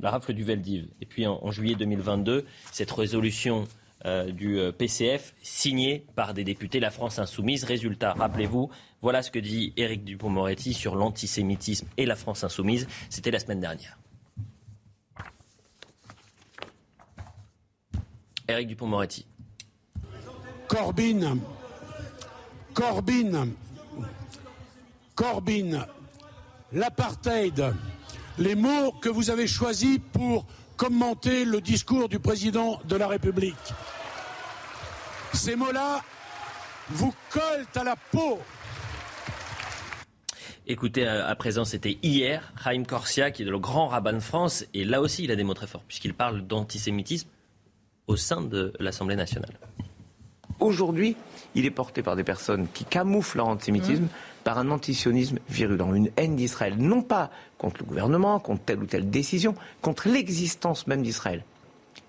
la 0.00 0.10
rafle 0.10 0.32
du 0.32 0.42
Veldiv. 0.42 0.88
Et 1.02 1.06
puis 1.06 1.26
en, 1.26 1.50
juillet 1.50 1.74
2022, 1.74 2.46
cette 2.72 2.90
résolution 2.92 3.68
euh, 4.06 4.30
du 4.30 4.58
euh, 4.58 4.70
PCF 4.70 5.34
signée 5.42 6.04
par 6.14 6.32
des 6.32 6.44
députés 6.44 6.78
La 6.78 6.90
France 6.90 7.18
Insoumise. 7.18 7.64
Résultat, 7.64 8.12
rappelez-vous, 8.12 8.70
voilà 9.02 9.22
ce 9.22 9.30
que 9.32 9.40
dit 9.40 9.72
Éric 9.76 10.04
Dupont-Moretti 10.04 10.72
sur 10.72 10.94
l'antisémitisme 10.94 11.88
et 11.96 12.06
la 12.06 12.14
France 12.14 12.44
insoumise. 12.44 12.86
C'était 13.10 13.32
la 13.32 13.40
semaine 13.40 13.60
dernière. 13.60 13.98
Éric 18.46 18.68
Dupont-Moretti. 18.68 19.26
Corbyn, 20.68 21.38
Corbyn, 22.74 23.48
Corbyn, 25.16 25.86
l'apartheid, 26.72 27.74
les 28.38 28.54
mots 28.54 28.92
que 29.00 29.08
vous 29.08 29.30
avez 29.30 29.48
choisis 29.48 29.98
pour 30.12 30.46
commenter 30.78 31.44
le 31.44 31.60
discours 31.60 32.08
du 32.08 32.20
président 32.20 32.80
de 32.84 32.96
la 32.96 33.08
République. 33.08 33.74
Ces 35.34 35.56
mots-là 35.56 36.02
vous 36.88 37.12
collent 37.30 37.66
à 37.74 37.84
la 37.84 37.96
peau. 37.96 38.38
Écoutez, 40.66 41.06
à 41.06 41.34
présent, 41.34 41.64
c'était 41.64 41.98
hier, 42.02 42.52
Chaim 42.62 42.84
Corsia, 42.84 43.30
qui 43.30 43.42
est 43.42 43.46
le 43.46 43.58
grand 43.58 43.88
rabbin 43.88 44.12
de 44.12 44.20
France, 44.20 44.64
et 44.72 44.84
là 44.84 45.00
aussi, 45.00 45.24
il 45.24 45.30
a 45.30 45.36
des 45.36 45.42
mots 45.42 45.54
très 45.54 45.66
forts, 45.66 45.82
puisqu'il 45.88 46.14
parle 46.14 46.46
d'antisémitisme 46.46 47.28
au 48.06 48.16
sein 48.16 48.40
de 48.40 48.72
l'Assemblée 48.78 49.16
nationale. 49.16 49.58
Aujourd'hui, 50.60 51.16
il 51.58 51.66
est 51.66 51.70
porté 51.70 52.02
par 52.02 52.14
des 52.14 52.24
personnes 52.24 52.68
qui 52.72 52.84
camouflent 52.84 53.38
leur 53.38 53.48
antisémitisme 53.48 54.04
mmh. 54.04 54.44
par 54.44 54.58
un 54.58 54.70
antisionisme 54.70 55.38
virulent, 55.48 55.92
une 55.92 56.10
haine 56.16 56.36
d'Israël, 56.36 56.76
non 56.78 57.02
pas 57.02 57.30
contre 57.58 57.78
le 57.80 57.86
gouvernement, 57.86 58.38
contre 58.38 58.62
telle 58.64 58.78
ou 58.78 58.86
telle 58.86 59.10
décision, 59.10 59.54
contre 59.82 60.08
l'existence 60.08 60.86
même 60.86 61.02
d'Israël. 61.02 61.42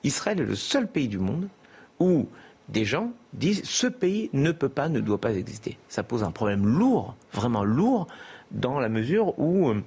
Israël 0.04 0.40
est 0.40 0.46
le 0.46 0.56
seul 0.56 0.88
pays 0.88 1.08
du 1.08 1.18
monde 1.18 1.48
où 2.00 2.28
des 2.70 2.86
gens 2.86 3.12
disent 3.34 3.64
ce 3.64 3.88
pays 3.88 4.30
ne 4.34 4.52
peut 4.52 4.70
pas, 4.70 4.88
ne 4.88 5.00
doit 5.00 5.20
pas 5.20 5.34
exister. 5.34 5.78
Ça 5.88 6.04
pose 6.04 6.24
un 6.24 6.32
problème 6.32 6.68
lourd, 6.68 7.16
vraiment 7.34 7.64
lourd, 7.64 8.08
dans 8.52 8.80
la 8.80 8.90
mesure 8.90 9.38
où 9.40 9.70
euh, 9.70 9.82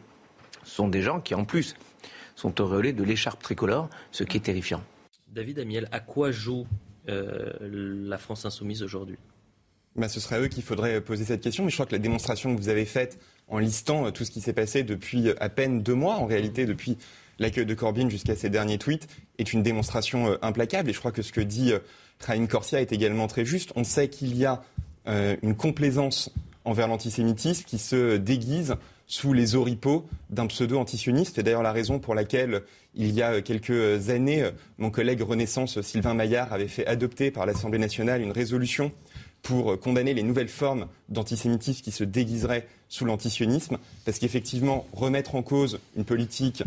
ce 0.65 0.75
sont 0.75 0.89
des 0.89 1.03
gens 1.03 1.21
qui, 1.21 1.35
en 1.37 1.45
plus, 1.45 1.77
sont 2.35 2.61
auréolés 2.61 2.93
de 2.93 3.05
l'écharpe 3.05 3.43
tricolore, 3.43 3.89
ce 4.11 4.25
qui 4.25 4.39
est 4.39 4.41
terrifiant. 4.41 4.83
David 5.29 5.61
Amiel, 5.61 5.89
à 5.93 6.01
quoi 6.01 6.33
joue 6.33 6.67
euh, 7.09 7.53
la 7.61 8.19
France 8.19 8.45
insoumise 8.45 8.83
aujourd'hui? 8.83 9.19
Bah, 9.97 10.09
ce 10.09 10.21
serait 10.21 10.37
à 10.37 10.41
eux 10.41 10.49
qu'il 10.49 10.63
faudrait 10.63 11.01
poser 11.01 11.25
cette 11.25 11.41
question. 11.41 11.65
Mais 11.65 11.71
je 11.71 11.77
crois 11.77 11.87
que 11.87 11.93
la 11.93 11.99
démonstration 11.99 12.55
que 12.55 12.61
vous 12.61 12.69
avez 12.69 12.85
faite 12.85 13.19
en 13.49 13.59
listant 13.59 14.07
euh, 14.07 14.11
tout 14.11 14.25
ce 14.25 14.31
qui 14.31 14.41
s'est 14.41 14.53
passé 14.53 14.83
depuis 14.83 15.31
à 15.39 15.49
peine 15.49 15.83
deux 15.83 15.95
mois, 15.95 16.17
en 16.17 16.27
réalité, 16.27 16.65
depuis 16.67 16.97
l'accueil 17.39 17.67
de 17.67 17.75
Corbyn 17.75 18.09
jusqu'à 18.09 18.37
ses 18.37 18.51
derniers 18.51 18.79
tweets, 18.79 19.09
est 19.39 19.53
une 19.53 19.63
démonstration 19.63 20.37
implacable. 20.43 20.91
Et 20.91 20.93
je 20.93 20.99
crois 20.99 21.13
que 21.13 21.23
ce 21.23 21.33
que 21.33 21.41
dit 21.41 21.73
Raïm 22.21 22.47
Corsia 22.47 22.81
est 22.81 22.93
également 22.93 23.27
très 23.27 23.45
juste. 23.45 23.73
On 23.75 23.85
sait 23.85 24.09
qu'il 24.09 24.37
y 24.37 24.45
a 24.45 24.63
une 25.07 25.57
complaisance 25.57 26.31
envers 26.65 26.87
l'antisémitisme 26.87 27.65
qui 27.65 27.79
se 27.79 28.17
déguise 28.17 28.77
sous 29.07 29.33
les 29.33 29.57
oripeaux 29.57 30.07
d'un 30.31 30.47
pseudo-antisioniste. 30.47 31.33
C'est 31.35 31.43
d'ailleurs 31.43 31.63
la 31.63 31.73
raison 31.73 31.99
pour 31.99 32.15
laquelle, 32.15 32.63
il 32.95 33.13
y 33.13 33.23
a 33.23 33.43
quelques 33.43 34.11
années, 34.11 34.49
mon 34.79 34.91
collègue 34.91 35.23
Renaissance 35.23 35.81
Sylvain 35.81 36.15
Maillard 36.15 36.53
avait 36.53 36.69
fait 36.69 36.87
adopter 36.87 37.31
par 37.31 37.45
l'Assemblée 37.47 37.79
nationale 37.79 38.23
une 38.23 38.33
résolution 38.33 38.93
pour 39.43 39.79
condamner 39.81 40.15
les 40.15 40.23
nouvelles 40.23 40.49
formes 40.49 40.87
d'antisémitisme 41.09 41.83
qui 41.83 41.91
se 41.91 42.05
déguiseraient 42.05 42.67
sous 42.89 43.05
l'antisionisme, 43.05 43.79
parce 44.05 44.19
qu'effectivement, 44.19 44.87
remettre 44.93 45.35
en 45.35 45.43
cause 45.43 45.81
une 45.97 46.05
politique 46.05 46.63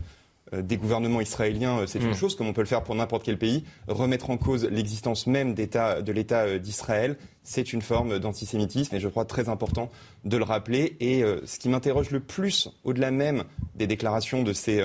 euh, 0.53 0.61
des 0.61 0.77
gouvernements 0.77 1.21
israéliens, 1.21 1.79
euh, 1.79 1.87
c'est 1.87 1.99
une 1.99 2.11
mm. 2.11 2.15
chose, 2.15 2.35
comme 2.35 2.47
on 2.47 2.53
peut 2.53 2.61
le 2.61 2.67
faire 2.67 2.83
pour 2.83 2.93
n'importe 2.93 3.23
quel 3.23 3.37
pays. 3.37 3.63
Remettre 3.87 4.29
en 4.29 4.37
cause 4.37 4.65
l'existence 4.65 5.25
même 5.25 5.55
de 5.55 6.11
l'État 6.11 6.43
euh, 6.43 6.59
d'Israël, 6.59 7.17
c'est 7.43 7.73
une 7.73 7.81
forme 7.81 8.19
d'antisémitisme, 8.19 8.95
et 8.95 8.99
je 8.99 9.07
crois 9.07 9.25
très 9.25 9.49
important 9.49 9.89
de 10.23 10.37
le 10.37 10.43
rappeler. 10.43 10.97
Et 10.99 11.23
ce 11.45 11.59
qui 11.59 11.69
m'interroge 11.69 12.09
le 12.09 12.19
plus, 12.19 12.69
au-delà 12.83 13.11
même 13.11 13.43
des 13.75 13.85
déclarations 13.85 14.41
de 14.41 14.51
ces 14.51 14.83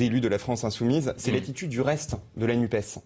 élus 0.00 0.20
de 0.20 0.28
la 0.28 0.38
France 0.38 0.62
insoumise, 0.62 1.12
c'est 1.16 1.32
mm. 1.32 1.34
l'attitude 1.34 1.70
du 1.70 1.80
reste 1.80 2.14
de 2.36 2.46
la 2.46 2.54
NUPES. 2.54 3.00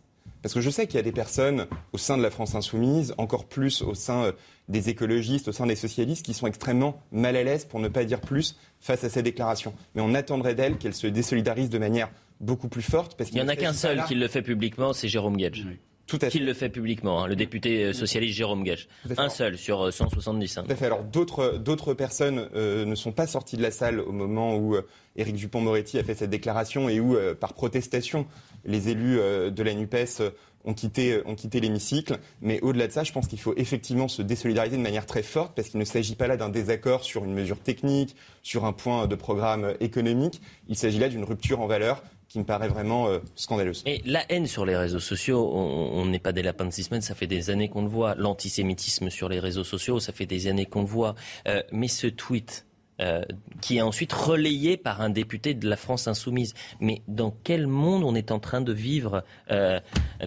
Parce 0.46 0.54
que 0.54 0.60
je 0.60 0.70
sais 0.70 0.86
qu'il 0.86 0.94
y 0.94 1.00
a 1.00 1.02
des 1.02 1.10
personnes 1.10 1.66
au 1.92 1.98
sein 1.98 2.16
de 2.16 2.22
la 2.22 2.30
France 2.30 2.54
insoumise, 2.54 3.16
encore 3.18 3.46
plus 3.46 3.82
au 3.82 3.94
sein 3.94 4.32
des 4.68 4.90
écologistes, 4.90 5.48
au 5.48 5.52
sein 5.52 5.66
des 5.66 5.74
socialistes, 5.74 6.24
qui 6.24 6.34
sont 6.34 6.46
extrêmement 6.46 7.02
mal 7.10 7.34
à 7.34 7.42
l'aise, 7.42 7.64
pour 7.64 7.80
ne 7.80 7.88
pas 7.88 8.04
dire 8.04 8.20
plus, 8.20 8.56
face 8.78 9.02
à 9.02 9.08
ces 9.08 9.24
déclarations. 9.24 9.74
Mais 9.96 10.02
on 10.02 10.14
attendrait 10.14 10.54
d'elle 10.54 10.78
qu'elle 10.78 10.94
se 10.94 11.08
désolidarise 11.08 11.68
de 11.68 11.78
manière 11.78 12.10
beaucoup 12.38 12.68
plus 12.68 12.82
forte. 12.82 13.16
Parce 13.16 13.30
Il 13.30 13.34
n'y 13.34 13.42
en 13.42 13.48
a 13.48 13.56
qu'un 13.56 13.72
seul 13.72 14.04
qui 14.04 14.14
le 14.14 14.28
fait 14.28 14.42
publiquement, 14.42 14.92
c'est 14.92 15.08
Jérôme 15.08 15.36
Gage. 15.36 15.66
Tout 16.06 16.18
à 16.22 16.26
fait. 16.26 16.30
Qui 16.30 16.38
le 16.38 16.54
fait 16.54 16.68
publiquement, 16.68 17.24
hein, 17.24 17.26
le 17.26 17.34
député 17.34 17.86
euh, 17.86 17.92
socialiste 17.92 18.36
Jérôme 18.36 18.62
Gage. 18.62 18.86
Un 19.18 19.28
seul 19.28 19.58
sur 19.58 19.92
170. 19.92 20.56
Euh, 20.56 20.60
hein. 20.60 20.64
Tout 20.64 20.72
à 20.72 20.76
fait. 20.76 20.86
Alors 20.86 21.02
d'autres 21.02 21.94
personnes 21.94 22.48
euh, 22.54 22.84
ne 22.84 22.94
sont 22.94 23.10
pas 23.10 23.26
sorties 23.26 23.56
de 23.56 23.62
la 23.62 23.72
salle 23.72 23.98
au 23.98 24.12
moment 24.12 24.56
où 24.56 24.76
Éric 25.16 25.34
Dupont-Moretti 25.34 25.98
a 25.98 26.04
fait 26.04 26.14
cette 26.14 26.30
déclaration 26.30 26.88
et 26.88 27.00
où, 27.00 27.16
par 27.40 27.54
protestation, 27.54 28.26
les 28.66 28.88
élus 28.88 29.16
de 29.16 29.62
la 29.62 29.74
NUPES 29.74 30.22
ont 30.66 30.74
quitté, 30.74 31.22
ont 31.24 31.34
quitté 31.34 31.60
l'hémicycle. 31.60 32.18
Mais 32.42 32.60
au-delà 32.60 32.88
de 32.88 32.92
ça, 32.92 33.04
je 33.04 33.12
pense 33.12 33.28
qu'il 33.28 33.40
faut 33.40 33.54
effectivement 33.56 34.08
se 34.08 34.20
désolidariser 34.22 34.76
de 34.76 34.82
manière 34.82 35.06
très 35.06 35.22
forte 35.22 35.54
parce 35.54 35.68
qu'il 35.68 35.80
ne 35.80 35.84
s'agit 35.84 36.16
pas 36.16 36.26
là 36.26 36.36
d'un 36.36 36.48
désaccord 36.48 37.04
sur 37.04 37.24
une 37.24 37.32
mesure 37.32 37.58
technique, 37.58 38.16
sur 38.42 38.64
un 38.64 38.72
point 38.72 39.06
de 39.06 39.14
programme 39.14 39.74
économique. 39.80 40.42
Il 40.68 40.76
s'agit 40.76 40.98
là 40.98 41.08
d'une 41.08 41.24
rupture 41.24 41.60
en 41.60 41.66
valeur 41.66 42.02
qui 42.28 42.40
me 42.40 42.44
paraît 42.44 42.68
vraiment 42.68 43.08
euh, 43.08 43.20
scandaleuse. 43.36 43.82
Et 43.86 44.02
la 44.04 44.24
haine 44.30 44.46
sur 44.46 44.66
les 44.66 44.76
réseaux 44.76 45.00
sociaux, 45.00 45.48
on 45.54 46.04
n'est 46.06 46.18
pas 46.18 46.32
des 46.32 46.42
lapins 46.42 46.64
de 46.64 46.72
six 46.72 46.84
semaines, 46.84 47.00
ça 47.00 47.14
fait 47.14 47.28
des 47.28 47.50
années 47.50 47.68
qu'on 47.68 47.82
le 47.82 47.88
voit. 47.88 48.16
L'antisémitisme 48.16 49.10
sur 49.10 49.28
les 49.28 49.38
réseaux 49.38 49.62
sociaux, 49.62 50.00
ça 50.00 50.12
fait 50.12 50.26
des 50.26 50.48
années 50.48 50.66
qu'on 50.66 50.80
le 50.80 50.88
voit. 50.88 51.14
Euh, 51.46 51.62
mais 51.70 51.86
ce 51.86 52.08
tweet, 52.08 52.66
euh, 53.00 53.22
qui 53.60 53.76
est 53.76 53.82
ensuite 53.82 54.12
relayé 54.12 54.76
par 54.76 55.00
un 55.00 55.10
député 55.10 55.54
de 55.54 55.68
la 55.68 55.76
France 55.76 56.08
insoumise. 56.08 56.54
Mais 56.80 57.02
dans 57.08 57.34
quel 57.44 57.66
monde 57.66 58.04
on 58.04 58.14
est 58.14 58.30
en 58.30 58.38
train 58.38 58.60
de 58.60 58.72
vivre, 58.72 59.24
euh, 59.50 59.80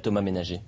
Thomas 0.04 0.22
Ménager? 0.22 0.62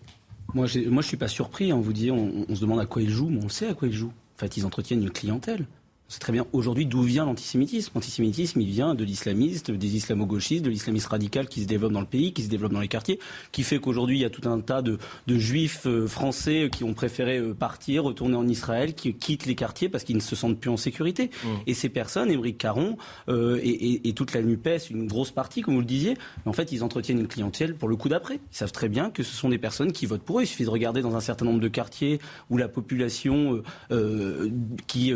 Moi, 0.53 0.65
je 0.65 0.79
ne 0.79 1.01
suis 1.01 1.17
pas 1.17 1.27
surpris. 1.27 1.71
On 1.71 1.79
vous 1.79 1.93
dit, 1.93 2.11
on, 2.11 2.53
se 2.53 2.61
demande 2.61 2.79
à 2.79 2.85
quoi 2.85 3.01
ils 3.01 3.09
jouent, 3.09 3.29
mais 3.29 3.43
on 3.43 3.49
sait 3.49 3.67
à 3.67 3.73
quoi 3.73 3.87
ils 3.87 3.93
jouent. 3.93 4.13
En 4.35 4.39
fait, 4.39 4.57
ils 4.57 4.65
entretiennent 4.65 5.03
une 5.03 5.11
clientèle 5.11 5.65
sait 6.11 6.19
très 6.19 6.33
bien 6.33 6.45
aujourd'hui 6.51 6.85
d'où 6.85 7.03
vient 7.03 7.25
l'antisémitisme. 7.25 7.91
L'antisémitisme, 7.95 8.59
il 8.59 8.69
vient 8.69 8.95
de 8.95 9.03
l'islamisme, 9.03 9.77
des 9.77 9.95
islamo-gauchistes, 9.95 10.63
de 10.63 10.69
l'islamisme 10.69 11.09
radical 11.09 11.47
qui 11.47 11.61
se 11.61 11.67
développe 11.67 11.93
dans 11.93 12.01
le 12.01 12.05
pays, 12.05 12.33
qui 12.33 12.43
se 12.43 12.49
développe 12.49 12.73
dans 12.73 12.81
les 12.81 12.87
quartiers, 12.87 13.19
qui 13.51 13.63
fait 13.63 13.79
qu'aujourd'hui, 13.79 14.17
il 14.17 14.21
y 14.21 14.25
a 14.25 14.29
tout 14.29 14.47
un 14.47 14.59
tas 14.59 14.81
de, 14.81 14.97
juifs 15.27 15.83
euh, 15.85 16.07
français 16.07 16.69
qui 16.71 16.83
ont 16.83 16.93
préféré 16.93 17.37
euh, 17.37 17.53
partir, 17.53 18.03
retourner 18.03 18.35
en 18.35 18.47
Israël, 18.47 18.93
qui 18.93 19.13
quittent 19.13 19.45
les 19.45 19.55
quartiers 19.55 19.87
parce 19.87 20.03
qu'ils 20.03 20.17
ne 20.17 20.21
se 20.21 20.35
sentent 20.35 20.59
plus 20.59 20.69
en 20.69 20.77
sécurité. 20.77 21.31
Mmh. 21.43 21.47
Et 21.67 21.73
ces 21.73 21.87
personnes, 21.87 22.29
Émeric 22.29 22.57
Caron 22.57 22.97
euh, 23.29 23.59
et, 23.63 24.11
toute 24.13 24.33
la 24.33 24.41
NUPES, 24.41 24.89
une 24.89 25.07
grosse 25.07 25.31
partie, 25.31 25.61
comme 25.61 25.75
vous 25.75 25.79
le 25.79 25.85
disiez, 25.85 26.15
en 26.45 26.53
fait, 26.53 26.73
ils 26.73 26.83
entretiennent 26.83 27.19
une 27.19 27.29
clientèle 27.29 27.75
pour 27.75 27.87
le 27.87 27.95
coup 27.95 28.09
d'après. 28.09 28.35
Ils 28.35 28.57
savent 28.57 28.73
très 28.73 28.89
bien 28.89 29.09
que 29.09 29.23
ce 29.23 29.33
sont 29.33 29.47
des 29.47 29.57
personnes 29.57 29.93
qui 29.93 30.05
votent 30.05 30.23
pour 30.23 30.39
eux. 30.39 30.43
Il 30.43 30.47
suffit 30.47 30.65
de 30.65 30.69
regarder 30.69 31.01
dans 31.01 31.15
un 31.15 31.21
certain 31.21 31.45
nombre 31.45 31.61
de 31.61 31.69
quartiers 31.69 32.19
où 32.49 32.57
la 32.57 32.67
population 32.67 33.63
qui, 34.87 35.13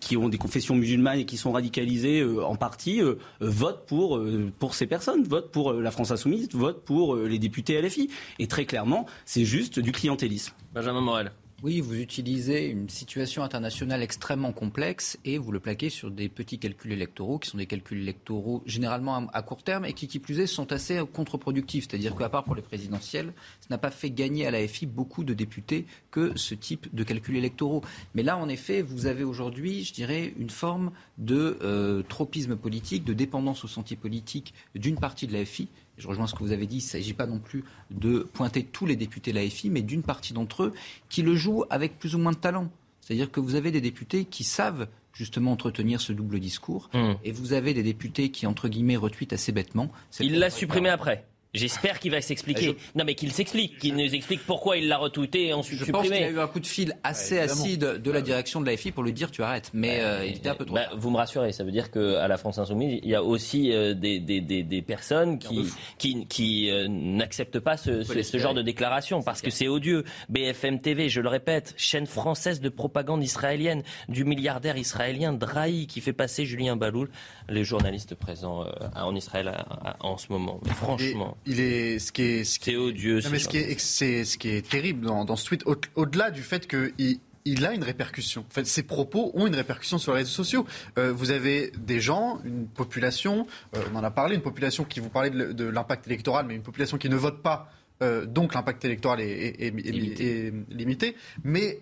qui 0.00 0.16
ont 0.20 0.28
des 0.28 0.38
confessions 0.38 0.74
musulmanes 0.74 1.18
et 1.18 1.24
qui 1.24 1.36
sont 1.36 1.52
radicalisées 1.52 2.20
euh, 2.20 2.44
en 2.44 2.56
partie 2.56 3.02
euh, 3.02 3.18
votent 3.40 3.86
pour, 3.86 4.16
euh, 4.16 4.50
pour 4.58 4.74
ces 4.74 4.86
personnes, 4.86 5.24
votent 5.24 5.50
pour 5.50 5.72
la 5.72 5.90
France 5.90 6.10
insoumise, 6.10 6.48
votent 6.52 6.84
pour 6.84 7.16
les 7.16 7.38
députés 7.38 7.80
LFI. 7.80 8.10
Et 8.38 8.46
très 8.46 8.64
clairement, 8.64 9.06
c'est 9.24 9.44
juste 9.44 9.80
du 9.80 9.92
clientélisme. 9.92 10.52
Benjamin 10.74 11.00
Morel. 11.00 11.32
Oui, 11.62 11.82
vous 11.82 12.00
utilisez 12.00 12.68
une 12.68 12.88
situation 12.88 13.42
internationale 13.42 14.02
extrêmement 14.02 14.52
complexe 14.52 15.18
et 15.26 15.36
vous 15.36 15.52
le 15.52 15.60
plaquez 15.60 15.90
sur 15.90 16.10
des 16.10 16.30
petits 16.30 16.58
calculs 16.58 16.92
électoraux 16.92 17.38
qui 17.38 17.50
sont 17.50 17.58
des 17.58 17.66
calculs 17.66 18.00
électoraux 18.00 18.62
généralement 18.64 19.26
à 19.26 19.42
court 19.42 19.62
terme 19.62 19.84
et 19.84 19.92
qui, 19.92 20.08
qui 20.08 20.20
plus 20.20 20.40
est, 20.40 20.46
sont 20.46 20.72
assez 20.72 21.02
contre-productifs. 21.12 21.86
C'est-à-dire 21.86 22.16
qu'à 22.16 22.30
part 22.30 22.44
pour 22.44 22.54
les 22.54 22.62
présidentielles, 22.62 23.34
ça 23.60 23.66
n'a 23.68 23.76
pas 23.76 23.90
fait 23.90 24.08
gagner 24.08 24.46
à 24.46 24.50
la 24.50 24.66
FI 24.66 24.86
beaucoup 24.86 25.22
de 25.22 25.34
députés 25.34 25.84
que 26.10 26.34
ce 26.34 26.54
type 26.54 26.88
de 26.94 27.04
calculs 27.04 27.36
électoraux. 27.36 27.82
Mais 28.14 28.22
là, 28.22 28.38
en 28.38 28.48
effet, 28.48 28.80
vous 28.80 29.04
avez 29.04 29.24
aujourd'hui, 29.24 29.84
je 29.84 29.92
dirais, 29.92 30.32
une 30.38 30.50
forme 30.50 30.92
de 31.18 31.58
euh, 31.60 32.02
tropisme 32.08 32.56
politique, 32.56 33.04
de 33.04 33.12
dépendance 33.12 33.66
au 33.66 33.68
sentier 33.68 33.98
politique 33.98 34.54
d'une 34.74 34.98
partie 34.98 35.26
de 35.26 35.34
la 35.34 35.44
FI 35.44 35.68
je 36.00 36.08
rejoins 36.08 36.26
ce 36.26 36.34
que 36.34 36.42
vous 36.42 36.52
avez 36.52 36.66
dit, 36.66 36.76
il 36.76 36.84
ne 36.84 36.88
s'agit 36.88 37.12
pas 37.12 37.26
non 37.26 37.38
plus 37.38 37.64
de 37.90 38.20
pointer 38.32 38.64
tous 38.64 38.86
les 38.86 38.96
députés 38.96 39.32
de 39.32 39.36
l'AFI, 39.36 39.70
mais 39.70 39.82
d'une 39.82 40.02
partie 40.02 40.32
d'entre 40.32 40.64
eux 40.64 40.72
qui 41.08 41.22
le 41.22 41.36
jouent 41.36 41.64
avec 41.70 41.98
plus 41.98 42.14
ou 42.14 42.18
moins 42.18 42.32
de 42.32 42.36
talent. 42.36 42.68
C'est-à-dire 43.00 43.30
que 43.30 43.40
vous 43.40 43.54
avez 43.54 43.70
des 43.70 43.80
députés 43.80 44.24
qui 44.24 44.44
savent 44.44 44.88
justement 45.12 45.52
entretenir 45.52 46.00
ce 46.00 46.12
double 46.12 46.40
discours, 46.40 46.88
hmm. 46.94 47.14
et 47.24 47.32
vous 47.32 47.52
avez 47.52 47.74
des 47.74 47.82
députés 47.82 48.30
qui, 48.30 48.46
entre 48.46 48.68
guillemets, 48.68 48.96
retweetent 48.96 49.32
assez 49.32 49.52
bêtement. 49.52 49.90
Il 50.20 50.38
l'a 50.38 50.50
supprimé 50.50 50.88
après 50.88 51.26
J'espère 51.52 51.98
qu'il 51.98 52.12
va 52.12 52.20
s'expliquer. 52.20 52.76
Non, 52.94 53.04
mais 53.04 53.16
qu'il 53.16 53.32
s'explique, 53.32 53.78
qu'il 53.80 53.96
nous 53.96 54.14
explique 54.14 54.46
pourquoi 54.46 54.76
il 54.76 54.86
l'a 54.86 54.98
retweeté 54.98 55.48
et 55.48 55.52
ensuite 55.52 55.80
je 55.80 55.84
supprimé. 55.84 56.06
Je 56.06 56.10
pense 56.12 56.18
qu'il 56.18 56.36
a 56.36 56.40
eu 56.40 56.44
un 56.44 56.46
coup 56.46 56.60
de 56.60 56.66
fil 56.66 56.96
assez 57.02 57.40
acide 57.40 58.00
de 58.00 58.10
la 58.12 58.20
direction 58.20 58.60
de 58.60 58.66
l'AFI 58.66 58.92
pour 58.92 59.02
lui 59.02 59.12
dire 59.12 59.32
tu 59.32 59.42
arrêtes. 59.42 59.70
Mais 59.74 60.00
euh, 60.00 60.24
il 60.24 60.36
était 60.36 60.48
un 60.48 60.54
peu 60.54 60.64
trop. 60.64 60.76
Bah, 60.76 60.86
vous 60.96 61.10
me 61.10 61.16
rassurez, 61.16 61.50
ça 61.50 61.64
veut 61.64 61.72
dire 61.72 61.90
qu'à 61.90 62.28
la 62.28 62.36
France 62.36 62.58
Insoumise, 62.58 63.00
il 63.02 63.08
y 63.08 63.16
a 63.16 63.24
aussi 63.24 63.72
euh, 63.72 63.94
des, 63.94 64.20
des, 64.20 64.40
des, 64.40 64.62
des, 64.62 64.82
personnes 64.82 65.40
qui, 65.40 65.64
qui, 65.98 66.24
qui 66.26 66.70
euh, 66.70 66.86
n'acceptent 66.88 67.58
pas 67.58 67.76
ce, 67.76 68.04
ce, 68.04 68.38
genre 68.38 68.54
de 68.54 68.62
déclaration 68.62 69.20
parce 69.22 69.42
que 69.42 69.50
c'est 69.50 69.66
odieux. 69.66 70.04
BFM 70.28 70.80
TV, 70.80 71.08
je 71.08 71.20
le 71.20 71.28
répète, 71.28 71.74
chaîne 71.76 72.06
française 72.06 72.60
de 72.60 72.68
propagande 72.68 73.24
israélienne 73.24 73.82
du 74.08 74.24
milliardaire 74.24 74.76
israélien 74.76 75.32
Drahi 75.32 75.88
qui 75.88 76.00
fait 76.00 76.12
passer 76.12 76.44
Julien 76.46 76.76
Baloul, 76.76 77.10
les 77.48 77.64
journalistes 77.64 78.14
présents 78.14 78.66
en 78.94 79.16
Israël 79.16 79.52
en 79.98 80.16
ce 80.16 80.30
moment. 80.30 80.60
Mais 80.64 80.72
franchement 80.72 81.36
il 81.46 81.60
est 81.60 81.98
ce 81.98 82.12
qui 82.12 82.22
est 82.22 82.44
ce 82.44 82.58
qui 82.58 82.72
est 82.72 82.76
odieux. 82.76 83.20
mais 83.30 83.38
ce 83.38 83.48
qui 83.48 83.58
est, 83.58 83.78
c'est 83.80 84.24
ce 84.24 84.38
qui 84.38 84.50
est 84.50 84.68
terrible 84.68 85.06
dans, 85.06 85.24
dans 85.24 85.36
ce 85.36 85.46
tweet, 85.46 85.64
au-delà 85.94 86.30
du 86.30 86.42
fait 86.42 86.66
qu'il 86.66 87.20
il 87.44 87.64
a 87.64 87.72
une 87.72 87.82
répercussion. 87.82 88.44
En 88.48 88.54
fait, 88.54 88.66
ses 88.66 88.82
propos 88.82 89.32
ont 89.34 89.46
une 89.46 89.54
répercussion 89.54 89.98
sur 89.98 90.12
les 90.12 90.18
réseaux 90.18 90.30
sociaux. 90.30 90.66
Euh, 90.98 91.12
vous 91.12 91.30
avez 91.30 91.72
des 91.78 92.00
gens, 92.00 92.40
une 92.44 92.66
population, 92.66 93.46
euh, 93.76 93.82
on 93.92 93.96
en 93.96 94.04
a 94.04 94.10
parlé, 94.10 94.34
une 94.34 94.42
population 94.42 94.84
qui 94.84 95.00
vous 95.00 95.08
parlait 95.08 95.30
de, 95.30 95.64
l'impact 95.64 96.06
électoral, 96.06 96.46
mais 96.46 96.54
une 96.54 96.62
population 96.62 96.98
qui 96.98 97.08
ne 97.08 97.16
vote 97.16 97.42
pas. 97.42 97.70
Euh, 98.02 98.24
donc 98.24 98.54
l'impact 98.54 98.82
électoral 98.86 99.20
est, 99.20 99.60
est, 99.60 99.70
limité. 99.70 100.52
limité. 100.70 101.16
Mais 101.44 101.80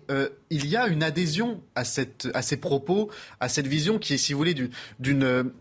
il 0.49 0.67
y 0.67 0.75
a 0.75 0.87
une 0.87 1.03
adhésion 1.03 1.61
à, 1.75 1.85
cette, 1.85 2.27
à 2.33 2.41
ces 2.41 2.57
propos, 2.57 3.09
à 3.39 3.49
cette 3.49 3.67
vision 3.67 3.99
qui 3.99 4.13
est, 4.13 4.17
si 4.17 4.33
vous 4.33 4.39
voulez, 4.39 4.55
d'une 4.99 5.51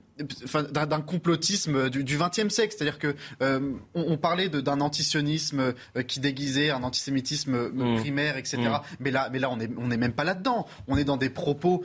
d'un 0.72 1.00
complotisme 1.00 1.90
du 1.90 2.16
XXe 2.16 2.52
siècle. 2.52 2.74
C'est-à-dire 2.76 2.98
que 2.98 3.14
euh, 3.42 3.72
on, 3.94 4.16
parlait 4.16 4.48
d'un 4.48 4.80
antisionisme 4.80 5.74
euh, 5.96 6.02
qui 6.02 6.20
déguisait 6.20 6.70
un 6.70 6.82
antisémitisme 6.82 7.54
euh, 7.54 7.70
mmh. 7.72 7.96
primaire, 8.00 8.36
etc. 8.36 8.58
Mmh. 8.58 8.80
Mais 9.00 9.10
là, 9.10 9.28
mais 9.32 9.38
là, 9.38 9.50
on 9.50 9.56
n'est 9.56 9.70
on 9.76 9.90
est 9.90 9.96
même 9.96 10.12
pas 10.12 10.24
là-dedans. 10.24 10.66
On 10.86 10.96
est 10.96 11.04
dans 11.04 11.16
des 11.16 11.30
propos 11.30 11.84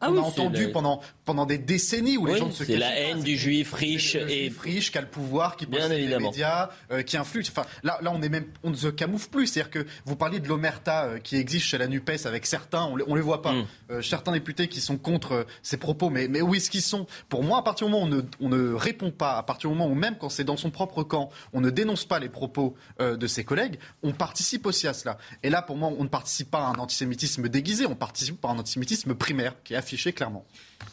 ah 0.00 0.08
qu'on 0.08 0.16
a 0.16 0.20
entendu 0.20 0.70
pendant, 0.72 1.00
pendant 1.24 1.46
des 1.46 1.58
décennies 1.58 2.16
où 2.16 2.26
les 2.26 2.38
gens 2.38 2.50
se 2.50 2.64
C'est 2.64 2.76
la 2.76 2.94
haine 2.98 3.22
du 3.22 3.36
juif 3.36 3.72
riche 3.72 4.16
et 4.16 4.52
riche 4.60 4.90
qui 4.90 4.98
a 4.98 5.00
le 5.00 5.06
pouvoir, 5.06 5.56
qui 5.56 5.66
possède 5.66 5.92
les 5.92 6.18
médias, 6.18 6.70
euh, 6.90 7.02
qui 7.02 7.16
influe. 7.16 7.44
Enfin, 7.48 7.64
là, 7.82 7.98
là, 8.02 8.10
on 8.12 8.20
est 8.22 8.28
même, 8.28 8.46
on 8.62 8.70
ne 8.70 8.76
se 8.76 8.88
camoufle 8.88 9.28
plus. 9.28 9.46
C'est-à-dire 9.46 9.70
que 9.70 9.86
vous 10.04 10.16
parliez 10.16 10.40
de 10.40 10.48
l'omerta 10.48 11.04
euh, 11.04 11.18
qui 11.18 11.36
existe 11.36 11.66
chez 11.66 11.78
la 11.78 11.86
Nupes 11.86 12.10
avec 12.24 12.46
certains, 12.46 12.84
on, 12.84 12.96
ne 12.96 13.14
les 13.14 13.20
voit 13.20 13.42
pas. 13.42 13.52
Mm. 13.52 13.66
Euh, 13.90 14.02
certains 14.02 14.32
députés 14.32 14.68
qui 14.68 14.80
sont 14.80 14.98
contre 14.98 15.46
ces 15.62 15.76
propos, 15.76 16.10
mais, 16.10 16.28
mais 16.28 16.42
où 16.42 16.54
est-ce 16.54 16.70
qu'ils 16.70 16.82
sont? 16.82 17.06
Pour 17.28 17.44
moi, 17.44 17.58
à 17.58 17.62
partir 17.62 17.86
du 17.86 17.92
moment 17.92 18.04
où 18.04 18.08
on 18.08 18.10
ne, 18.10 18.22
on 18.40 18.48
ne 18.48 18.74
répond 18.74 19.10
pas, 19.10 19.36
à 19.36 19.42
partir 19.42 19.70
du 19.70 19.76
moment 19.76 19.90
où 19.90 19.94
même 19.94 20.16
quand 20.18 20.28
c'est 20.28 20.44
dans 20.44 20.56
son 20.56 20.70
propre 20.70 21.02
camp, 21.02 21.30
on 21.52 21.60
ne 21.60 21.70
dénonce 21.70 22.04
pas 22.04 22.18
les 22.18 22.28
propos 22.28 22.74
de 22.98 23.26
ses 23.26 23.44
collègues, 23.44 23.78
on 24.02 24.12
participe 24.12 24.66
aussi 24.66 24.88
à 24.88 24.94
cela. 24.94 25.18
Et 25.42 25.50
là, 25.50 25.62
pour 25.62 25.76
moi, 25.76 25.90
on 25.96 26.02
ne 26.02 26.08
participe 26.08 26.50
pas 26.50 26.60
à 26.60 26.66
un 26.66 26.74
antisémitisme 26.74 27.48
déguisé, 27.48 27.86
on 27.86 27.94
participe 27.94 28.44
à 28.44 28.48
un 28.48 28.58
antisémitisme 28.58 29.14
primaire 29.14 29.54
qui 29.64 29.74
est 29.74 29.76
affiché 29.76 30.12
clairement. 30.12 30.44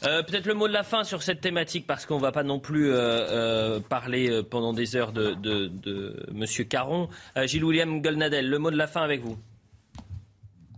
Euh, 0.03 0.21
peut-être 0.23 0.45
le 0.45 0.53
mot 0.53 0.67
de 0.67 0.73
la 0.73 0.83
fin 0.83 1.03
sur 1.03 1.23
cette 1.23 1.41
thématique, 1.41 1.87
parce 1.87 2.05
qu'on 2.05 2.17
ne 2.17 2.21
va 2.21 2.31
pas 2.31 2.43
non 2.43 2.59
plus 2.59 2.89
euh, 2.89 2.95
euh, 2.97 3.79
parler 3.79 4.41
pendant 4.49 4.73
des 4.73 4.95
heures 4.95 5.11
de, 5.11 5.33
de, 5.33 6.25
M. 6.29 6.45
Caron. 6.67 7.09
Gilles-William 7.35 8.01
Golnadel, 8.01 8.49
le 8.49 8.59
mot 8.59 8.71
de 8.71 8.77
la 8.77 8.87
fin 8.87 9.01
avec 9.01 9.21
vous. 9.21 9.37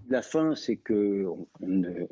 La 0.10 0.22
fin, 0.22 0.56
c'est 0.56 0.78
qu'on 0.78 1.48
on 1.62 1.68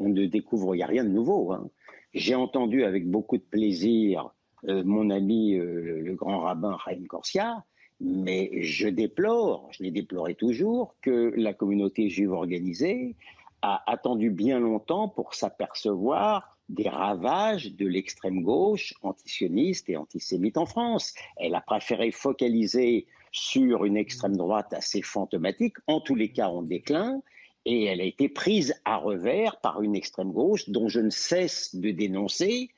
ne, 0.09 0.25
découvre, 0.25 0.75
il 0.75 0.79
n'y 0.79 0.83
a 0.83 0.87
rien 0.87 1.03
de 1.03 1.09
nouveau. 1.09 1.51
Hein. 1.53 1.69
J'ai 2.13 2.35
entendu 2.35 2.83
avec 2.83 3.09
beaucoup 3.09 3.37
de 3.37 3.43
plaisir 3.43 4.31
mon 4.63 5.11
ami 5.11 5.55
le 5.55 6.13
grand 6.15 6.39
rabbin 6.39 6.77
Chaim 6.83 7.03
Corsia, 7.07 7.63
mais 8.01 8.63
je 8.63 8.87
déplore, 8.87 9.69
je 9.71 9.83
l'ai 9.83 9.91
déploré 9.91 10.35
toujours, 10.35 10.95
que 11.01 11.31
la 11.37 11.53
communauté 11.53 12.09
juive 12.09 12.31
organisée 12.31 13.15
a 13.61 13.83
attendu 13.91 14.29
bien 14.29 14.59
longtemps 14.59 15.09
pour 15.09 15.33
s'apercevoir 15.33 16.57
des 16.69 16.89
ravages 16.89 17.73
de 17.73 17.87
l'extrême 17.87 18.41
gauche 18.41 18.93
antisioniste 19.01 19.89
et 19.89 19.97
antisémite 19.97 20.57
en 20.57 20.65
France. 20.65 21.13
Elle 21.37 21.55
a 21.55 21.61
préféré 21.61 22.11
focaliser 22.11 23.07
sur 23.31 23.85
une 23.85 23.97
extrême 23.97 24.35
droite 24.35 24.73
assez 24.73 25.01
fantomatique, 25.01 25.77
en 25.87 26.01
tous 26.01 26.15
les 26.15 26.31
cas 26.31 26.49
en 26.49 26.63
déclin, 26.63 27.21
et 27.65 27.85
elle 27.85 28.01
a 28.01 28.05
été 28.05 28.29
prise 28.29 28.73
à 28.85 28.97
revers 28.97 29.59
par 29.61 29.81
une 29.81 29.95
extrême 29.95 30.31
gauche 30.31 30.69
dont 30.69 30.87
je 30.87 30.99
ne 30.99 31.09
cesse 31.09 31.75
de 31.75 31.91
dénoncer, 31.91 32.69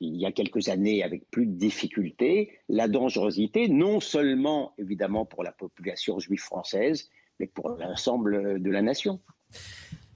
il 0.00 0.16
y 0.16 0.26
a 0.26 0.32
quelques 0.32 0.68
années 0.68 1.02
avec 1.02 1.30
plus 1.30 1.46
de 1.46 1.54
difficulté, 1.54 2.58
la 2.68 2.86
dangerosité, 2.86 3.68
non 3.68 4.00
seulement 4.00 4.74
évidemment 4.78 5.24
pour 5.24 5.42
la 5.42 5.52
population 5.52 6.18
juive 6.18 6.40
française, 6.40 7.10
mais 7.40 7.46
pour 7.46 7.70
l'ensemble 7.70 8.62
de 8.62 8.70
la 8.70 8.82
nation. 8.82 9.20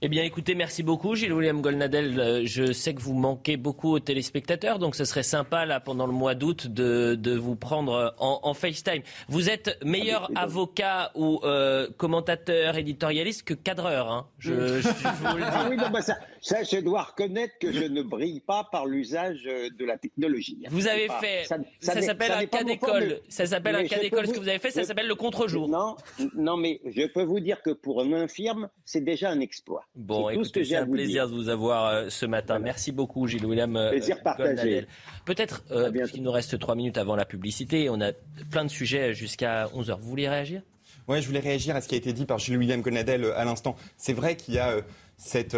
Eh 0.03 0.09
bien, 0.09 0.23
écoutez, 0.23 0.55
merci 0.55 0.81
beaucoup, 0.81 1.13
Gilles-William 1.13 1.61
Golnadel. 1.61 2.19
Euh, 2.19 2.41
je 2.43 2.73
sais 2.73 2.95
que 2.95 3.01
vous 3.01 3.13
manquez 3.13 3.55
beaucoup 3.55 3.91
aux 3.93 3.99
téléspectateurs, 3.99 4.79
donc 4.79 4.95
ce 4.95 5.05
serait 5.05 5.21
sympa, 5.21 5.67
là, 5.67 5.79
pendant 5.79 6.07
le 6.07 6.11
mois 6.11 6.33
d'août, 6.33 6.65
de, 6.65 7.13
de, 7.13 7.37
vous 7.37 7.55
prendre 7.55 8.15
en, 8.17 8.53
FaceTime. 8.55 9.03
Vous 9.29 9.51
êtes 9.51 9.77
meilleur 9.85 10.31
avocat 10.33 11.11
ou 11.13 11.39
euh, 11.43 11.87
commentateur, 11.97 12.77
éditorialiste 12.77 13.43
que 13.43 13.53
cadreur, 13.53 14.11
hein. 14.11 14.27
je, 14.39 14.81
je, 14.81 14.87
vous 14.87 15.37
le 15.37 15.43
dis. 15.43 15.49
Ah 15.51 15.67
oui, 15.69 15.77
non, 15.77 15.91
bah 15.91 16.01
ça, 16.01 16.17
ça, 16.41 16.63
je 16.63 16.77
dois 16.77 17.03
reconnaître 17.03 17.53
que 17.59 17.71
je 17.71 17.83
ne 17.83 18.01
brille 18.01 18.39
pas 18.39 18.67
par 18.71 18.87
l'usage 18.87 19.43
euh, 19.45 19.69
de 19.69 19.85
la 19.85 19.97
technologie. 19.97 20.65
Vous 20.69 20.87
avez 20.87 21.07
fait, 21.21 21.45
ça, 21.45 22.01
s'appelle 22.01 22.31
un 22.31 22.45
cas 22.47 22.63
d'école. 22.63 23.19
Ça 23.29 23.45
s'appelle 23.45 23.75
un 23.75 23.85
cas 23.85 23.99
d'école. 23.99 24.27
Ce 24.27 24.33
que 24.33 24.39
vous 24.39 24.49
avez 24.49 24.59
fait, 24.59 24.71
ça 24.71 24.83
s'appelle 24.83 25.07
le 25.07 25.15
contre-jour. 25.15 25.69
Non, 25.69 25.95
non, 26.35 26.57
mais 26.57 26.81
je 26.85 27.05
peux 27.05 27.23
vous 27.23 27.39
dire 27.39 27.61
que 27.61 27.69
pour 27.69 28.01
un 28.01 28.11
infirme, 28.13 28.69
c'est 28.85 29.01
déjà 29.01 29.29
un 29.29 29.39
exploit. 29.39 29.85
Bon, 29.95 30.29
écoutez, 30.29 30.65
c'est 30.65 30.75
un 30.75 30.87
plaisir 30.87 31.29
de 31.29 31.33
vous 31.33 31.49
avoir 31.49 31.87
euh, 31.87 32.09
ce 32.09 32.25
matin. 32.25 32.59
Merci 32.59 32.91
beaucoup, 32.91 33.27
Gilles 33.27 33.45
William. 33.45 33.75
Euh, 33.75 33.91
plaisir 33.91 34.21
partagé. 34.23 34.87
Peut-être, 35.25 35.63
euh, 35.71 35.91
puisqu'il 35.91 36.23
nous 36.23 36.31
reste 36.31 36.57
trois 36.57 36.75
minutes 36.75 36.97
avant 36.97 37.15
la 37.15 37.25
publicité, 37.25 37.89
on 37.89 38.01
a 38.01 38.13
plein 38.49 38.65
de 38.65 38.71
sujets 38.71 39.13
jusqu'à 39.13 39.67
11h. 39.67 39.99
Vous 39.99 40.09
voulez 40.09 40.27
réagir? 40.27 40.63
Oui, 41.07 41.21
je 41.21 41.27
voulais 41.27 41.39
réagir 41.39 41.75
à 41.75 41.81
ce 41.81 41.87
qui 41.87 41.95
a 41.95 41.97
été 41.97 42.13
dit 42.13 42.25
par 42.25 42.39
Gilles 42.39 42.57
William 42.57 42.81
Gonadel 42.81 43.25
à 43.35 43.45
l'instant. 43.45 43.75
C'est 43.97 44.13
vrai 44.13 44.35
qu'il 44.35 44.55
y 44.55 44.59
a 44.59 44.77
cette 45.17 45.55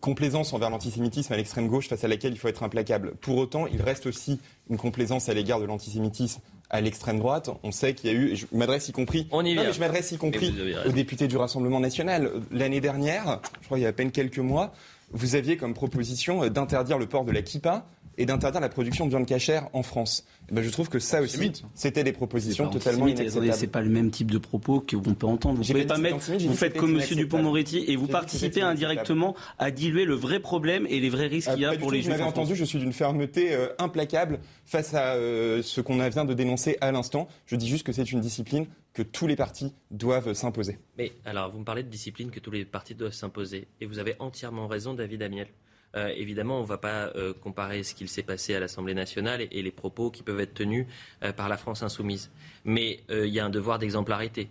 complaisance 0.00 0.52
envers 0.52 0.70
l'antisémitisme 0.70 1.32
à 1.32 1.36
l'extrême 1.36 1.68
gauche 1.68 1.88
face 1.88 2.04
à 2.04 2.08
laquelle 2.08 2.32
il 2.32 2.38
faut 2.38 2.48
être 2.48 2.62
implacable. 2.62 3.14
Pour 3.20 3.36
autant, 3.36 3.66
il 3.66 3.82
reste 3.82 4.06
aussi 4.06 4.40
une 4.70 4.76
complaisance 4.76 5.28
à 5.28 5.34
l'égard 5.34 5.60
de 5.60 5.64
l'antisémitisme 5.66 6.40
à 6.70 6.80
l'extrême 6.80 7.18
droite. 7.18 7.50
On 7.62 7.72
sait 7.72 7.94
qu'il 7.94 8.10
y 8.10 8.14
a 8.14 8.16
eu, 8.16 8.36
je 8.36 8.46
m'adresse 8.52 8.88
y 8.88 8.92
compris, 8.92 9.28
On 9.30 9.44
y 9.44 9.54
je 9.54 9.80
m'adresse 9.80 10.12
y 10.12 10.16
compris 10.16 10.54
aux 10.86 10.92
députés 10.92 11.28
du 11.28 11.36
Rassemblement 11.36 11.80
national. 11.80 12.30
L'année 12.50 12.80
dernière, 12.80 13.40
je 13.60 13.66
crois 13.66 13.78
il 13.78 13.82
y 13.82 13.86
a 13.86 13.90
à 13.90 13.92
peine 13.92 14.10
quelques 14.10 14.38
mois, 14.38 14.72
vous 15.12 15.36
aviez 15.36 15.56
comme 15.56 15.74
proposition 15.74 16.46
d'interdire 16.48 16.98
le 16.98 17.06
port 17.06 17.24
de 17.24 17.32
la 17.32 17.42
kippa 17.42 17.86
et 18.18 18.26
d'interdire 18.26 18.60
la 18.60 18.68
production 18.68 19.04
de 19.04 19.10
viande 19.10 19.26
cachère 19.26 19.68
en 19.72 19.82
France. 19.82 20.24
Ben, 20.54 20.62
je 20.62 20.70
trouve 20.70 20.88
que 20.88 21.00
ça 21.00 21.20
aussi, 21.20 21.50
c'était 21.74 22.04
des 22.04 22.12
propositions 22.12 22.70
totalement 22.70 23.08
inacceptables. 23.08 23.52
C'est 23.54 23.66
pas 23.66 23.82
le 23.82 23.90
même 23.90 24.10
type 24.10 24.30
de 24.30 24.38
propos 24.38 24.80
qu'on 24.80 25.14
peut 25.14 25.26
entendre. 25.26 25.60
Vous 25.60 25.64
pouvez 25.64 25.84
pas 25.84 25.98
mettre, 25.98 26.18
vous 26.18 26.54
faites 26.54 26.76
comme 26.76 27.00
M. 27.00 27.04
Dupont-Moretti 27.16 27.84
et 27.88 27.96
vous 27.96 28.06
participez 28.06 28.62
indirectement 28.62 29.34
à 29.58 29.70
diluer 29.70 30.04
le 30.04 30.14
vrai 30.14 30.38
problème 30.38 30.86
et 30.88 31.00
les 31.00 31.10
vrais 31.10 31.26
risques 31.26 31.50
qu'il 31.50 31.62
y 31.62 31.64
a 31.64 31.76
pour 31.76 31.90
les 31.90 31.98
juifs. 31.98 32.12
Vous 32.12 32.18
m'avez 32.18 32.28
entendu, 32.28 32.54
je 32.54 32.64
suis 32.64 32.78
d'une 32.78 32.92
fermeté 32.92 33.52
euh, 33.54 33.68
implacable 33.78 34.38
face 34.64 34.94
à 34.94 35.14
euh, 35.14 35.60
ce 35.62 35.80
qu'on 35.80 35.98
vient 35.98 36.24
de 36.24 36.34
dénoncer 36.34 36.78
à 36.80 36.92
l'instant. 36.92 37.26
Je 37.46 37.56
dis 37.56 37.68
juste 37.68 37.84
que 37.84 37.92
c'est 37.92 38.12
une 38.12 38.20
discipline 38.20 38.66
que 38.92 39.02
tous 39.02 39.26
les 39.26 39.36
partis 39.36 39.74
doivent 39.90 40.34
s'imposer. 40.34 40.78
Mais 40.96 41.12
alors, 41.24 41.50
vous 41.50 41.58
me 41.58 41.64
parlez 41.64 41.82
de 41.82 41.88
discipline 41.88 42.30
que 42.30 42.38
tous 42.38 42.52
les 42.52 42.64
partis 42.64 42.94
doivent 42.94 43.12
s'imposer. 43.12 43.66
Et 43.80 43.86
vous 43.86 43.98
avez 43.98 44.14
entièrement 44.20 44.68
raison, 44.68 44.94
David 44.94 45.22
Amiel. 45.22 45.48
Euh, 45.96 46.12
évidemment, 46.16 46.58
on 46.58 46.62
ne 46.62 46.66
va 46.66 46.78
pas 46.78 47.12
euh, 47.14 47.32
comparer 47.32 47.82
ce 47.82 47.94
qu'il 47.94 48.08
s'est 48.08 48.22
passé 48.22 48.54
à 48.54 48.60
l'Assemblée 48.60 48.94
nationale 48.94 49.46
et, 49.50 49.62
les 49.62 49.70
propos 49.70 50.10
qui 50.10 50.22
peuvent 50.22 50.40
être 50.40 50.54
tenus 50.54 50.86
euh, 51.22 51.32
par 51.32 51.48
la 51.48 51.56
France 51.56 51.82
insoumise. 51.82 52.30
Mais 52.64 53.00
il 53.10 53.26
y 53.26 53.40
a 53.40 53.44
un 53.44 53.50
devoir 53.50 53.78
d'exemplarité. 53.78 54.48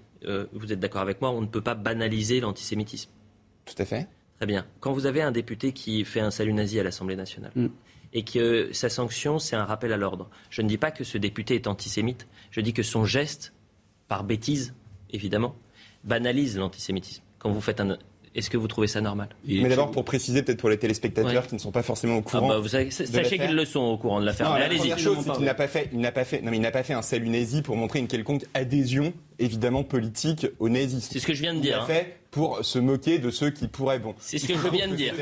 vous 0.54 0.72
êtes 0.72 0.80
d'accord 0.80 1.02
avec 1.02 1.22
moi, 1.22 1.32
on 1.32 1.42
ne 1.42 1.48
peut 1.48 1.62
pas 1.62 1.76
banaliser 1.76 2.40
l'antisémitisme. 2.40 3.12
Tout 3.66 3.76
à 3.78 3.86
fait. 3.86 4.08
Très 4.38 4.46
bien. 4.46 4.66
Quand 4.80 4.94
vous 4.94 5.06
avez 5.06 5.22
un 5.22 5.32
député 5.32 5.72
qui 5.74 6.06
fait 6.06 6.20
un 6.20 6.32
salut 6.32 6.54
nazi 6.54 6.80
à 6.80 6.84
l'Assemblée 6.84 7.16
nationale, 7.16 7.52
mm. 7.56 7.68
et 8.14 8.24
que 8.24 8.72
sa 8.72 8.90
sanction, 8.90 9.40
c'est 9.40 9.56
un 9.56 9.66
rappel 9.66 9.92
à 9.94 9.98
l'ordre, 9.98 10.30
je 10.50 10.62
ne 10.62 10.68
dis 10.68 10.78
pas 10.78 10.92
que 10.92 11.04
ce 11.04 11.18
député 11.18 11.56
est 11.56 11.68
antisémite, 11.68 12.28
je 12.52 12.62
dis 12.62 12.74
que 12.74 12.84
son 12.84 13.06
geste, 13.06 13.54
par 14.08 14.24
bêtise, 14.24 14.74
évidemment, 15.10 15.56
banalise 16.04 16.58
l'antisémitisme. 16.58 17.24
Quand 17.40 17.52
vous 17.52 17.62
faites 17.62 17.80
un, 17.82 17.98
est-ce 18.36 18.50
que 18.50 18.58
vous 18.58 18.68
trouvez 18.68 18.88
ça 18.88 19.02
normal? 19.02 19.30
Mais 19.48 19.70
d'abord, 19.70 19.92
pour 19.92 20.06
préciser, 20.06 20.42
peut-être 20.44 20.60
pour 20.60 20.70
les 20.70 20.78
téléspectateurs 20.78 21.48
qui 21.48 21.56
ne 21.56 21.60
sont 21.60 21.72
pas 21.72 21.84
forcément 21.84 22.18
au 22.18 22.24
ah 22.26 22.30
courant. 22.30 22.48
bah 22.48 22.60
vous 22.60 22.68
savez, 22.68 22.90
sachez 22.90 23.38
qu'ils 23.38 23.56
le 23.56 23.66
sont 23.66 23.82
au 23.82 23.98
courant 23.98 24.20
de 24.20 24.26
l'affaire. 24.26 24.58
La 24.58 24.68
première 24.68 25.00
chose, 25.00 25.20
c'est 25.24 25.32
qu'il 25.34 25.46
n'a 25.46 25.54
pas 25.54 25.68
fait, 25.68 25.90
il 25.94 26.00
n'a 26.00 26.12
pas 26.12 26.26
fait, 26.26 26.42
non, 26.42 26.52
mais 26.52 26.58
il 26.58 26.62
n'a 26.62 26.72
pas 26.72 26.84
fait 26.84 26.94
un 26.94 27.02
salut 27.02 27.30
nazi 27.30 27.62
pour 27.62 27.76
montrer 27.76 28.00
une 28.00 28.08
quelconque 28.08 28.46
adhésion, 28.54 29.14
évidemment 29.40 29.84
politique 29.84 30.48
au 30.60 30.70
nazisme. 30.70 31.10
C'est 31.12 31.20
ce 31.20 31.28
que 31.28 31.34
je 31.34 31.42
viens 31.42 31.54
de 31.54 31.60
dire. 31.60 31.78
Il 31.78 31.82
hein. 31.82 31.86
fait 31.86 32.18
pour 32.34 32.66
se 32.66 32.80
moquer 32.80 33.20
de 33.20 33.30
ceux 33.30 33.52
qui 33.52 33.68
pourraient. 33.68 34.00
Bon, 34.00 34.16
c'est 34.20 34.40
ce 34.40 34.48
que 34.48 34.56
je 34.56 34.68
viens 34.70 34.88
de 34.88 34.96
dire. 34.96 35.14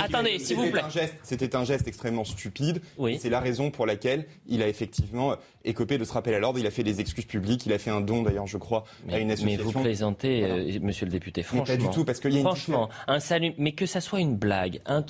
Attendez, 0.00 0.38
s'il 0.38 0.56
vous 0.56 0.70
plaît. 0.70 0.82
C'était 1.22 1.54
un 1.54 1.64
geste 1.64 1.86
extrêmement 1.86 2.24
stupide. 2.24 2.80
Oui. 2.96 3.18
C'est 3.20 3.28
la 3.28 3.40
raison 3.40 3.70
pour 3.70 3.86
laquelle 3.86 4.26
il 4.48 4.62
a 4.62 4.68
effectivement 4.68 5.34
écopé 5.64 5.98
de 5.98 6.04
ce 6.04 6.12
rappel 6.12 6.34
à 6.34 6.38
l'ordre. 6.38 6.58
Il 6.58 6.66
a 6.66 6.70
fait 6.70 6.84
des 6.84 7.00
excuses 7.00 7.26
publiques. 7.26 7.66
Il 7.66 7.72
a 7.72 7.78
fait 7.78 7.90
un 7.90 8.00
don, 8.00 8.22
d'ailleurs, 8.22 8.46
je 8.46 8.56
crois, 8.56 8.84
à 9.10 9.18
une 9.18 9.30
association. 9.30 9.58
Mais 9.64 9.72
vous 9.72 9.82
plaisantez, 9.82 10.44
euh, 10.44 10.78
Monsieur 10.80 11.04
le 11.04 11.12
député, 11.12 11.42
franchement. 11.42 11.64
pas 11.64 11.76
du 11.76 11.90
tout, 11.90 12.04
parce 12.04 12.20
qu'il 12.20 12.32
y 12.32 12.38
a 12.38 12.42
Franchement, 12.42 12.88
un 13.08 13.20
salut, 13.20 13.52
mais 13.58 13.72
que 13.72 13.84
ça 13.84 14.00
soit 14.00 14.20
une 14.20 14.36
blague, 14.36 14.80
un 14.86 15.04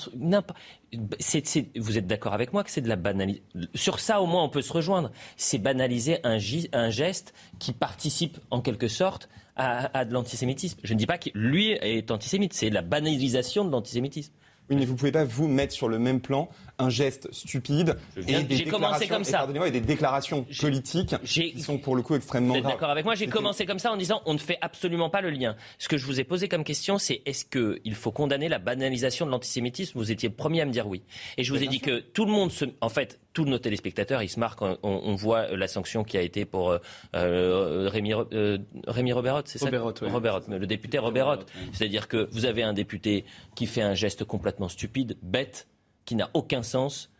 vous 1.77 1.99
êtes 1.99 2.07
d'accord 2.07 2.35
avec 2.35 2.53
moi 2.53 2.65
que 2.65 2.71
c'est 2.71 2.81
de 2.81 2.89
la 2.89 2.97
banalité. 2.97 3.43
Sur 3.75 4.01
ça, 4.01 4.21
au 4.21 4.27
moins, 4.27 4.45
on 4.45 4.49
peut 4.49 4.63
se 4.63 4.73
rejoindre. 4.73 5.11
C'est 5.37 5.59
banaliser 5.59 6.19
un, 6.25 6.39
geste 6.39 7.35
qui 7.59 7.73
participe, 7.73 8.39
en 8.51 8.61
quelque 8.61 8.89
sorte, 8.89 9.29
à, 9.57 10.05
de 10.05 10.13
l'antisémitisme. 10.13 10.79
Je 10.83 10.93
ne 10.93 10.99
dis 10.99 11.07
pas 11.07 11.19
que 11.19 11.31
lui 11.35 11.71
est 11.71 12.11
antisémite, 12.11 12.53
c'est 12.53 12.71
la 12.71 12.83
banalisation 12.83 13.65
de 13.65 13.71
l'antisémitisme. 13.71 14.33
Oui, 14.69 14.77
mais 14.77 14.85
vous 14.85 14.93
ne 14.93 14.99
pouvez 14.99 15.13
pas 15.13 15.25
vous 15.25 15.49
mettre 15.49 15.73
sur 15.73 15.89
le 15.89 15.99
même 15.99 16.21
plan 16.21 16.49
un 16.79 16.91
geste 16.91 17.33
stupide 17.33 17.97
et 18.27 18.43
des 18.43 18.65
commencé 18.65 19.07
comme 19.07 19.25
ça. 19.25 19.47
Et, 19.67 19.71
des 19.71 19.81
déclarations 19.81 20.47
politiques 20.61 21.15
qui 21.25 21.61
sont 21.61 21.79
pour 21.79 21.97
le 21.97 22.03
coup 22.03 22.15
extrêmement 22.15 22.55
vous 22.55 22.61
êtes 22.61 22.67
d'accord 22.67 22.91
avec 22.91 23.05
moi 23.05 23.15
J'ai 23.15 23.27
commencé 23.27 23.67
comme 23.67 23.79
ça 23.79 23.93
en 23.93 23.97
disant 23.97 24.23
on 24.27 24.35
ne 24.35 24.39
fait 24.39 24.59
absolument 24.61 25.11
pas 25.11 25.21
le 25.21 25.31
lien. 25.31 25.57
Ce 25.79 25.89
que 25.89 25.97
je 25.97 26.07
vous 26.07 26.21
ai 26.21 26.25
posé 26.25 26.49
comme 26.49 26.65
question, 26.65 26.99
c'est 26.99 27.23
est-ce 27.25 27.45
qu'il 27.45 27.95
faut 27.95 28.13
condamner 28.13 28.49
la 28.49 28.59
banalisation 28.59 29.27
de 29.27 29.31
l'antisémitisme? 29.31 29.99
Vous 29.99 30.11
étiez 30.11 30.29
le 30.29 30.35
premier 30.35 30.61
à 30.61 30.67
me 30.67 30.73
dire 30.73 30.87
oui. 30.87 31.03
Et 31.37 31.45
je 31.45 31.53
vous 31.53 31.63
ai 31.63 31.67
dit 31.67 31.81
que 31.81 31.99
tout 32.01 32.25
le 32.25 32.33
monde 32.33 32.51
se... 32.51 32.65
En 32.81 32.89
fait, 32.89 33.19
tous 33.33 33.45
nos 33.45 33.59
téléspectateurs, 33.59 34.23
ils 34.23 34.29
se 34.29 34.41
marquent 34.41 34.61
quand 34.61 34.79
on, 34.83 35.15
voit 35.15 35.49
la 35.49 35.69
sanction 35.69 36.05
qui 36.05 36.17
a 36.17 36.23
été 36.23 36.45
pour 36.45 36.71
euh, 36.71 36.79
euh 37.15 37.89
Rémi, 37.91 38.15
euh, 38.15 38.59
Rémi 38.87 39.13
c'est 39.45 39.59
ça? 39.59 39.69
Robert, 40.03 40.41
le 40.49 40.67
député 40.67 40.99
Robert 40.99 41.41
C'est-à-dire 41.73 42.09
que 42.09 42.29
vous 42.33 42.47
avez 42.47 42.63
un 42.63 42.73
député 42.73 43.25
qui 43.55 43.67
fait 43.67 43.83
un 43.83 43.95
geste 43.95 44.25
complètement 44.25 44.69
stupide, 44.69 45.17
bête, 45.23 45.67
qui 46.07 46.15
n'a 46.15 46.31
aucun 46.33 46.63
sens, 46.63 47.11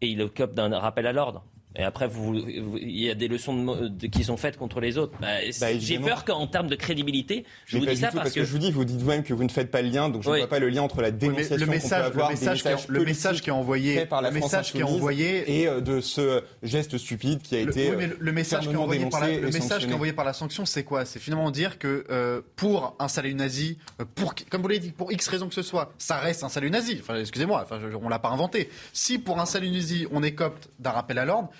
et 0.00 0.08
il 0.08 0.22
occupe 0.22 0.54
d'un 0.54 0.78
rappel 0.78 1.06
à 1.06 1.12
l'ordre. 1.12 1.44
Et 1.78 1.82
après, 1.82 2.08
vous, 2.08 2.34
il 2.34 3.00
y 3.00 3.10
a 3.10 3.14
des 3.14 3.28
leçons 3.28 3.90
qui 4.10 4.24
sont 4.24 4.36
faites 4.36 4.56
contre 4.56 4.80
les 4.80 4.96
autres. 4.96 5.12
Bah, 5.20 5.26
bah, 5.60 5.78
j'ai 5.78 5.98
peur 5.98 6.24
qu'en 6.24 6.46
termes 6.46 6.68
de 6.68 6.74
crédibilité, 6.74 7.44
je 7.66 7.78
vous 7.78 7.86
dis 7.86 7.96
ça 7.96 8.10
parce, 8.12 8.32
que... 8.32 8.44
je 8.44 8.50
vous 8.50 8.58
dis, 8.58 8.70
vous 8.70 8.84
dites 8.84 9.00
vous-même 9.00 9.22
que 9.22 9.34
vous 9.34 9.44
ne 9.44 9.50
faites 9.50 9.70
pas 9.70 9.82
le 9.82 9.88
lien, 9.88 10.08
donc 10.08 10.22
je 10.22 10.30
ne 10.30 10.38
vois 10.38 10.46
pas 10.48 10.58
le 10.58 10.70
lien 10.70 10.82
entre 10.82 11.02
la 11.02 11.10
dénonciation 11.10 11.56
le 11.56 11.66
message, 11.66 12.12
le 12.14 12.28
message, 12.28 12.88
le 12.88 13.04
message 13.04 13.42
qui 13.42 13.50
est 13.50 13.52
envoyé 13.52 14.06
par 14.06 14.22
la 14.22 14.30
le 14.30 14.34
message 14.34 14.72
qui 14.72 14.78
est 14.78 14.82
envoyé 14.82 15.60
et 15.60 15.68
euh, 15.68 15.80
de 15.80 16.00
ce 16.00 16.42
geste 16.62 16.98
stupide 16.98 17.42
qui 17.42 17.56
a 17.56 17.60
été 17.60 17.90
le, 18.18 18.32
message 18.32 18.68
qui 18.68 18.72
est 18.72 18.76
envoyé 18.76 19.06
par 19.06 19.20
la, 19.20 19.38
le 19.38 19.50
message 19.50 19.84
qui 19.84 19.90
est 19.90 19.94
envoyé 19.94 20.12
par 20.12 20.24
la 20.24 20.32
sanction, 20.32 20.64
c'est 20.64 20.84
quoi? 20.84 21.04
C'est 21.04 21.18
finalement 21.18 21.50
dire 21.50 21.78
que 21.78 22.04
euh, 22.10 22.40
pour 22.56 22.96
un 22.98 23.08
salut 23.08 23.34
nazi, 23.34 23.78
euh, 24.00 24.04
pour 24.14 24.34
comme 24.50 24.62
vous 24.62 24.68
l'avez 24.68 24.80
dit, 24.80 24.92
pour 24.92 25.12
X 25.12 25.28
raison 25.28 25.48
que 25.48 25.54
ce 25.54 25.62
soit, 25.62 25.92
ça 25.98 26.16
reste 26.16 26.42
un 26.42 26.48
salut 26.48 26.70
nazi. 26.70 26.98
Enfin, 27.00 27.16
excusez-moi, 27.16 27.62
enfin, 27.62 27.80
on 28.02 28.08
l'a 28.08 28.18
pas 28.18 28.30
inventé. 28.30 28.70
Si 28.92 29.18
pour 29.18 29.40
un 29.40 29.46
salut 29.46 29.70
nazi, 29.70 30.06
on 30.10 30.22
écopte 30.22 30.68
d'un 30.78 30.90
rappel 30.90 31.18
à 31.18 31.24
l'ordre, 31.24 31.50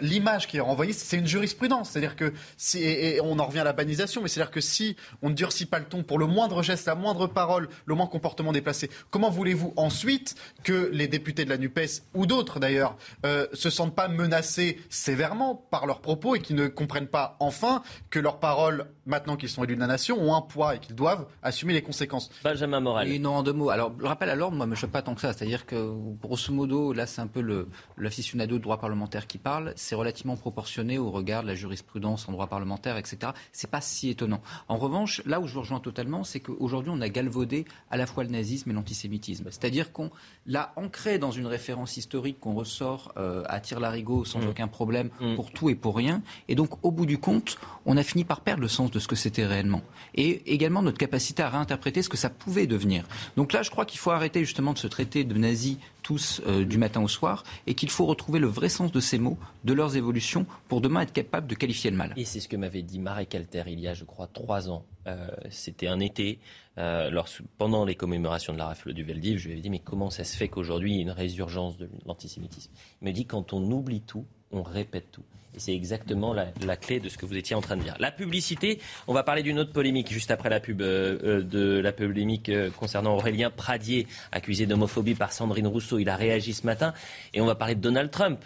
l'image 0.00 0.46
qui 0.46 0.58
est 0.58 0.60
renvoyée, 0.60 0.92
c'est 0.92 1.16
une 1.16 1.26
jurisprudence. 1.26 1.90
C'est-à-dire 1.90 2.16
que, 2.16 2.32
si, 2.56 2.82
et, 2.82 3.20
on 3.20 3.38
en 3.38 3.46
revient 3.46 3.60
à 3.60 3.64
la 3.64 3.72
banisation, 3.72 4.22
mais 4.22 4.28
c'est-à-dire 4.28 4.50
que 4.50 4.60
si 4.60 4.96
on 5.22 5.30
ne 5.30 5.34
durcit 5.34 5.66
pas 5.66 5.78
le 5.78 5.84
ton 5.84 6.02
pour 6.02 6.18
le 6.18 6.26
moindre 6.26 6.62
geste, 6.62 6.86
la 6.86 6.94
moindre 6.94 7.26
parole, 7.26 7.68
le 7.86 7.94
moindre 7.94 8.10
comportement 8.10 8.52
déplacé, 8.52 8.90
comment 9.10 9.30
voulez-vous 9.30 9.72
ensuite 9.76 10.34
que 10.62 10.90
les 10.92 11.08
députés 11.08 11.44
de 11.44 11.50
la 11.50 11.58
NUPES, 11.58 12.02
ou 12.14 12.26
d'autres 12.26 12.60
d'ailleurs, 12.60 12.96
euh, 13.26 13.46
se 13.52 13.70
sentent 13.70 13.94
pas 13.94 14.08
menacés 14.08 14.80
sévèrement 14.88 15.54
par 15.54 15.86
leurs 15.86 16.00
propos 16.00 16.34
et 16.34 16.40
qui 16.40 16.54
ne 16.54 16.66
comprennent 16.66 17.08
pas 17.08 17.36
enfin 17.40 17.82
que 18.10 18.18
leurs 18.18 18.38
paroles, 18.38 18.86
maintenant 19.06 19.36
qu'ils 19.36 19.48
sont 19.48 19.64
élus 19.64 19.74
de 19.74 19.80
la 19.80 19.86
nation, 19.86 20.20
ont 20.20 20.34
un 20.34 20.42
poids 20.42 20.76
et 20.76 20.78
qu'ils 20.78 20.94
doivent 20.94 21.26
assumer 21.42 21.72
les 21.72 21.82
conséquences? 21.82 22.30
Benjamin 22.44 22.80
Morel. 22.80 23.08
Et 23.08 23.18
non, 23.18 23.36
en 23.36 23.42
deux 23.42 23.52
mots. 23.52 23.70
Alors, 23.70 23.92
le 23.98 24.06
rappel 24.06 24.30
à 24.30 24.34
l'ordre, 24.34 24.56
moi, 24.56 24.66
me 24.66 24.74
choque 24.74 24.90
pas 24.90 25.02
tant 25.02 25.14
que 25.14 25.20
ça. 25.20 25.32
C'est-à-dire 25.32 25.66
que, 25.66 25.92
grosso 26.22 26.52
modo, 26.52 26.92
là, 26.92 27.06
c'est 27.06 27.20
un 27.20 27.26
peu 27.26 27.66
l'aficionado 27.96 28.58
de 28.58 28.62
droit 28.62 28.78
parlementaire 28.78 29.26
qui 29.26 29.38
parle 29.38 29.72
c'est 29.80 29.94
relativement 29.94 30.36
proportionné 30.36 30.98
au 30.98 31.10
regard 31.10 31.42
de 31.42 31.48
la 31.48 31.54
jurisprudence 31.54 32.28
en 32.28 32.32
droit 32.32 32.46
parlementaire, 32.46 32.96
etc. 32.96 33.32
C'est 33.52 33.70
pas 33.70 33.80
si 33.80 34.10
étonnant. 34.10 34.40
En 34.68 34.76
revanche, 34.76 35.22
là 35.24 35.40
où 35.40 35.46
je 35.46 35.54
vous 35.54 35.60
rejoins 35.60 35.80
totalement, 35.80 36.22
c'est 36.22 36.40
qu'aujourd'hui, 36.40 36.92
on 36.94 37.00
a 37.00 37.08
galvaudé 37.08 37.64
à 37.90 37.96
la 37.96 38.06
fois 38.06 38.24
le 38.24 38.30
nazisme 38.30 38.70
et 38.70 38.72
l'antisémitisme. 38.74 39.44
C'est-à-dire 39.46 39.92
qu'on 39.92 40.10
l'a 40.46 40.72
ancré 40.76 41.18
dans 41.18 41.30
une 41.30 41.46
référence 41.46 41.96
historique 41.96 42.38
qu'on 42.40 42.54
ressort 42.54 43.12
euh, 43.16 43.42
à 43.46 43.60
tire-larigot 43.60 44.24
sans 44.24 44.40
mmh. 44.40 44.48
aucun 44.48 44.68
problème 44.68 45.10
mmh. 45.20 45.34
pour 45.34 45.50
tout 45.50 45.70
et 45.70 45.74
pour 45.74 45.96
rien. 45.96 46.22
Et 46.48 46.54
donc, 46.54 46.84
au 46.84 46.90
bout 46.90 47.06
du 47.06 47.18
compte, 47.18 47.58
on 47.86 47.96
a 47.96 48.02
fini 48.02 48.24
par 48.24 48.42
perdre 48.42 48.60
le 48.60 48.68
sens 48.68 48.90
de 48.90 48.98
ce 48.98 49.08
que 49.08 49.16
c'était 49.16 49.46
réellement. 49.46 49.82
Et 50.14 50.52
également 50.52 50.82
notre 50.82 50.98
capacité 50.98 51.42
à 51.42 51.48
réinterpréter 51.48 52.02
ce 52.02 52.08
que 52.08 52.16
ça 52.16 52.28
pouvait 52.30 52.66
devenir. 52.66 53.04
Donc 53.36 53.52
là, 53.52 53.62
je 53.62 53.70
crois 53.70 53.86
qu'il 53.86 53.98
faut 53.98 54.10
arrêter 54.10 54.44
justement 54.44 54.72
de 54.72 54.78
se 54.78 54.86
traiter 54.86 55.24
de 55.24 55.34
nazis 55.34 55.78
tous 56.02 56.40
euh, 56.46 56.64
du 56.64 56.78
matin 56.78 57.02
au 57.02 57.08
soir 57.08 57.44
et 57.66 57.74
qu'il 57.74 57.90
faut 57.90 58.06
retrouver 58.06 58.38
le 58.38 58.46
vrai 58.46 58.68
sens 58.68 58.92
de 58.92 59.00
ces 59.00 59.18
mots, 59.18 59.38
de 59.64 59.69
leurs 59.72 59.96
évolutions, 59.96 60.46
pour 60.68 60.80
demain 60.80 61.02
être 61.02 61.12
capable 61.12 61.46
de 61.46 61.54
qualifier 61.54 61.90
le 61.90 61.96
mal. 61.96 62.12
Et 62.16 62.24
c'est 62.24 62.40
ce 62.40 62.48
que 62.48 62.56
m'avait 62.56 62.82
dit 62.82 62.98
Marek 62.98 63.34
Alter 63.34 63.64
il 63.66 63.80
y 63.80 63.88
a, 63.88 63.94
je 63.94 64.04
crois, 64.04 64.26
trois 64.26 64.70
ans. 64.70 64.84
Euh, 65.06 65.28
c'était 65.50 65.86
un 65.86 66.00
été, 66.00 66.38
euh, 66.78 67.10
pendant 67.58 67.84
les 67.84 67.94
commémorations 67.94 68.52
de 68.52 68.58
la 68.58 68.66
rafle 68.66 68.92
du 68.92 69.02
Veldiv, 69.02 69.38
je 69.38 69.46
lui 69.46 69.52
avais 69.52 69.62
dit 69.62 69.70
mais 69.70 69.78
comment 69.78 70.10
ça 70.10 70.24
se 70.24 70.36
fait 70.36 70.48
qu'aujourd'hui 70.48 70.92
il 70.92 70.96
y 70.96 70.98
a 70.98 71.02
une 71.02 71.10
résurgence 71.10 71.76
de 71.76 71.88
l'antisémitisme? 72.06 72.70
Il 73.00 73.08
me 73.08 73.12
dit 73.12 73.26
quand 73.26 73.52
on 73.52 73.62
oublie 73.70 74.02
tout, 74.02 74.26
on 74.52 74.62
répète 74.62 75.10
tout. 75.10 75.24
Et 75.54 75.58
c'est 75.58 75.74
exactement 75.74 76.32
la, 76.32 76.76
clé 76.76 77.00
de 77.00 77.08
ce 77.08 77.18
que 77.18 77.26
vous 77.26 77.36
étiez 77.36 77.56
en 77.56 77.60
train 77.60 77.76
de 77.76 77.82
dire. 77.82 77.96
La 77.98 78.12
publicité, 78.12 78.78
on 79.08 79.14
va 79.14 79.24
parler 79.24 79.42
d'une 79.42 79.58
autre 79.58 79.72
polémique 79.72 80.12
juste 80.12 80.30
après 80.30 80.48
la 80.48 80.60
pub 80.60 80.80
euh, 80.80 81.42
de 81.42 81.80
la 81.80 81.90
polémique 81.90 82.52
concernant 82.78 83.16
Aurélien 83.16 83.50
Pradier, 83.50 84.06
accusé 84.30 84.66
d'homophobie 84.66 85.16
par 85.16 85.32
Sandrine 85.32 85.66
Rousseau. 85.66 85.98
Il 85.98 86.08
a 86.08 86.14
réagi 86.14 86.54
ce 86.54 86.64
matin. 86.66 86.94
Et 87.34 87.40
on 87.40 87.46
va 87.46 87.56
parler 87.56 87.74
de 87.74 87.80
Donald 87.80 88.12
Trump. 88.12 88.44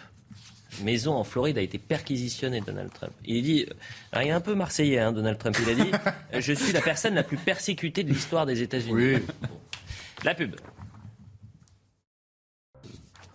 Maison 0.83 1.15
en 1.15 1.23
Floride 1.23 1.57
a 1.57 1.61
été 1.61 1.77
perquisitionnée, 1.77 2.61
Donald 2.61 2.91
Trump. 2.93 3.13
Il 3.25 3.41
dit, 3.43 3.65
il 4.13 4.27
est 4.27 4.31
un 4.31 4.41
peu 4.41 4.55
marseillais, 4.55 4.99
hein, 4.99 5.11
Donald 5.11 5.37
Trump. 5.37 5.55
Il 5.61 5.69
a 5.69 5.75
dit, 5.75 5.91
je 6.39 6.53
suis 6.53 6.73
la 6.73 6.81
personne 6.81 7.15
la 7.15 7.23
plus 7.23 7.37
persécutée 7.37 8.03
de 8.03 8.09
l'histoire 8.09 8.45
des 8.45 8.61
États-Unis. 8.61 9.19
La 10.23 10.33
pub. 10.33 10.55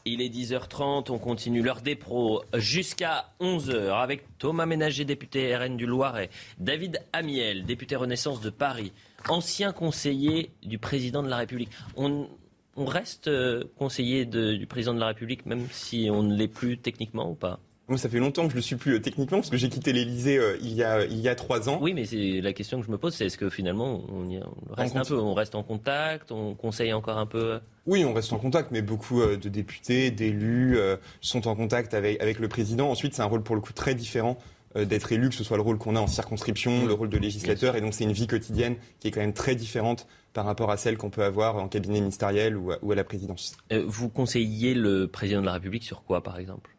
Il 0.07 0.23
est 0.23 0.29
10h30, 0.29 1.11
on 1.11 1.19
continue 1.19 1.63
l'heure 1.63 1.83
des 1.83 1.95
pros 1.95 2.43
jusqu'à 2.55 3.27
11h 3.41 4.01
avec 4.01 4.25
Thomas 4.39 4.65
Ménager, 4.65 5.05
député 5.05 5.55
RN 5.55 5.77
du 5.77 5.85
Loiret, 5.85 6.31
David 6.59 7.03
Amiel, 7.13 7.67
député 7.67 7.97
Renaissance 7.97 8.41
de 8.41 8.49
Paris, 8.49 8.93
ancien 9.29 9.73
conseiller 9.73 10.53
du 10.63 10.79
président 10.79 11.23
de 11.23 11.29
la 11.29 11.37
République. 11.37 11.69
On, 11.97 12.29
reste 12.77 13.29
euh, 13.29 13.65
conseiller 13.77 14.25
du 14.25 14.67
président 14.67 14.95
de 14.95 15.01
la 15.01 15.09
République 15.09 15.47
même 15.47 15.67
si 15.71 16.09
on 16.11 16.23
ne 16.23 16.37
l'est 16.37 16.49
plus 16.49 16.79
techniquement 16.79 17.31
ou 17.31 17.35
pas? 17.35 17.61
Moi, 17.91 17.99
ça 17.99 18.09
fait 18.09 18.21
longtemps 18.21 18.45
que 18.45 18.51
je 18.51 18.55
ne 18.55 18.59
le 18.59 18.63
suis 18.63 18.77
plus 18.77 18.95
euh, 18.95 19.01
techniquement, 19.01 19.39
parce 19.39 19.51
que 19.51 19.57
j'ai 19.57 19.69
quitté 19.69 19.93
l'Elysée 19.93 20.39
euh, 20.39 20.57
il, 20.63 20.75
y 20.75 20.85
a, 20.85 21.05
il 21.05 21.19
y 21.19 21.29
a 21.29 21.35
trois 21.35 21.69
ans. 21.69 21.81
Oui, 21.83 21.93
mais 21.93 22.05
c'est 22.05 22.41
la 22.41 22.53
question 22.53 22.79
que 22.79 22.87
je 22.87 22.91
me 22.93 22.99
pose, 22.99 23.17
c'est 23.17 23.27
est-ce 23.27 23.37
que 23.37 23.51
finalement, 23.51 24.05
on, 24.09 24.29
reste 24.77 24.95
un 24.95 25.03
peu, 25.03 25.19
on 25.19 25.35
reste 25.35 25.57
en 25.57 25.65
contact, 25.65 26.31
on 26.31 26.55
conseille 26.55 26.93
encore 26.93 27.19
un 27.19 27.27
peu? 27.27 27.59
Oui, 27.87 28.05
on 28.05 28.15
reste 28.15 28.33
en 28.33 28.39
contact, 28.39 28.71
mais 28.71 28.81
beaucoup 28.81 29.21
euh, 29.21 29.37
de 29.37 29.49
députés, 29.49 30.13
d'élus 30.13 30.79
sont 31.21 31.49
en 31.49 31.57
contact 31.57 31.93
avec, 31.93 32.23
avec 32.23 32.39
le 32.39 32.47
président. 32.47 32.89
Ensuite, 32.89 33.15
c'est 33.15 33.23
un 33.23 33.27
rôle 33.27 33.43
pour 33.43 33.57
le 33.57 33.61
coup 33.61 33.73
très 33.73 33.97
différent 33.97 34.39
d'être 34.77 35.11
élu, 35.11 35.29
que 35.29 35.35
ce 35.35 35.43
soit 35.43 35.57
le 35.57 35.65
rôle 35.65 35.79
qu'on 35.79 35.97
a 35.97 36.01
en 36.01 36.07
circonscription, 36.07 36.87
le 36.87 36.93
rôle 36.93 37.09
de 37.09 37.19
législateur, 37.19 37.75
et 37.75 37.81
donc 37.81 37.93
c'est 37.93 38.05
une 38.05 38.13
vie 38.13 38.29
quotidienne 38.29 38.77
qui 39.01 39.09
est 39.09 39.11
quand 39.11 39.21
même 39.21 39.33
très 39.33 39.57
différente 39.57 40.07
par 40.33 40.45
rapport 40.45 40.71
à 40.71 40.77
celle 40.77 40.97
qu'on 40.97 41.11
peut 41.11 41.25
avoir 41.25 41.57
en 41.57 41.69
cabinet 41.69 42.01
ministériel 42.01 42.57
ou 42.57 42.73
ou 42.83 42.93
à 42.93 42.95
la 42.95 43.05
présidence. 43.05 43.57
vous 43.71 44.09
conseillez 44.09 44.75
le 44.75 45.07
président 45.07 45.41
de 45.41 45.47
la 45.47 45.55
République 45.55 45.85
sur 45.85 46.05
quoi, 46.05 46.23
par 46.23 46.39
exemple? 46.39 46.71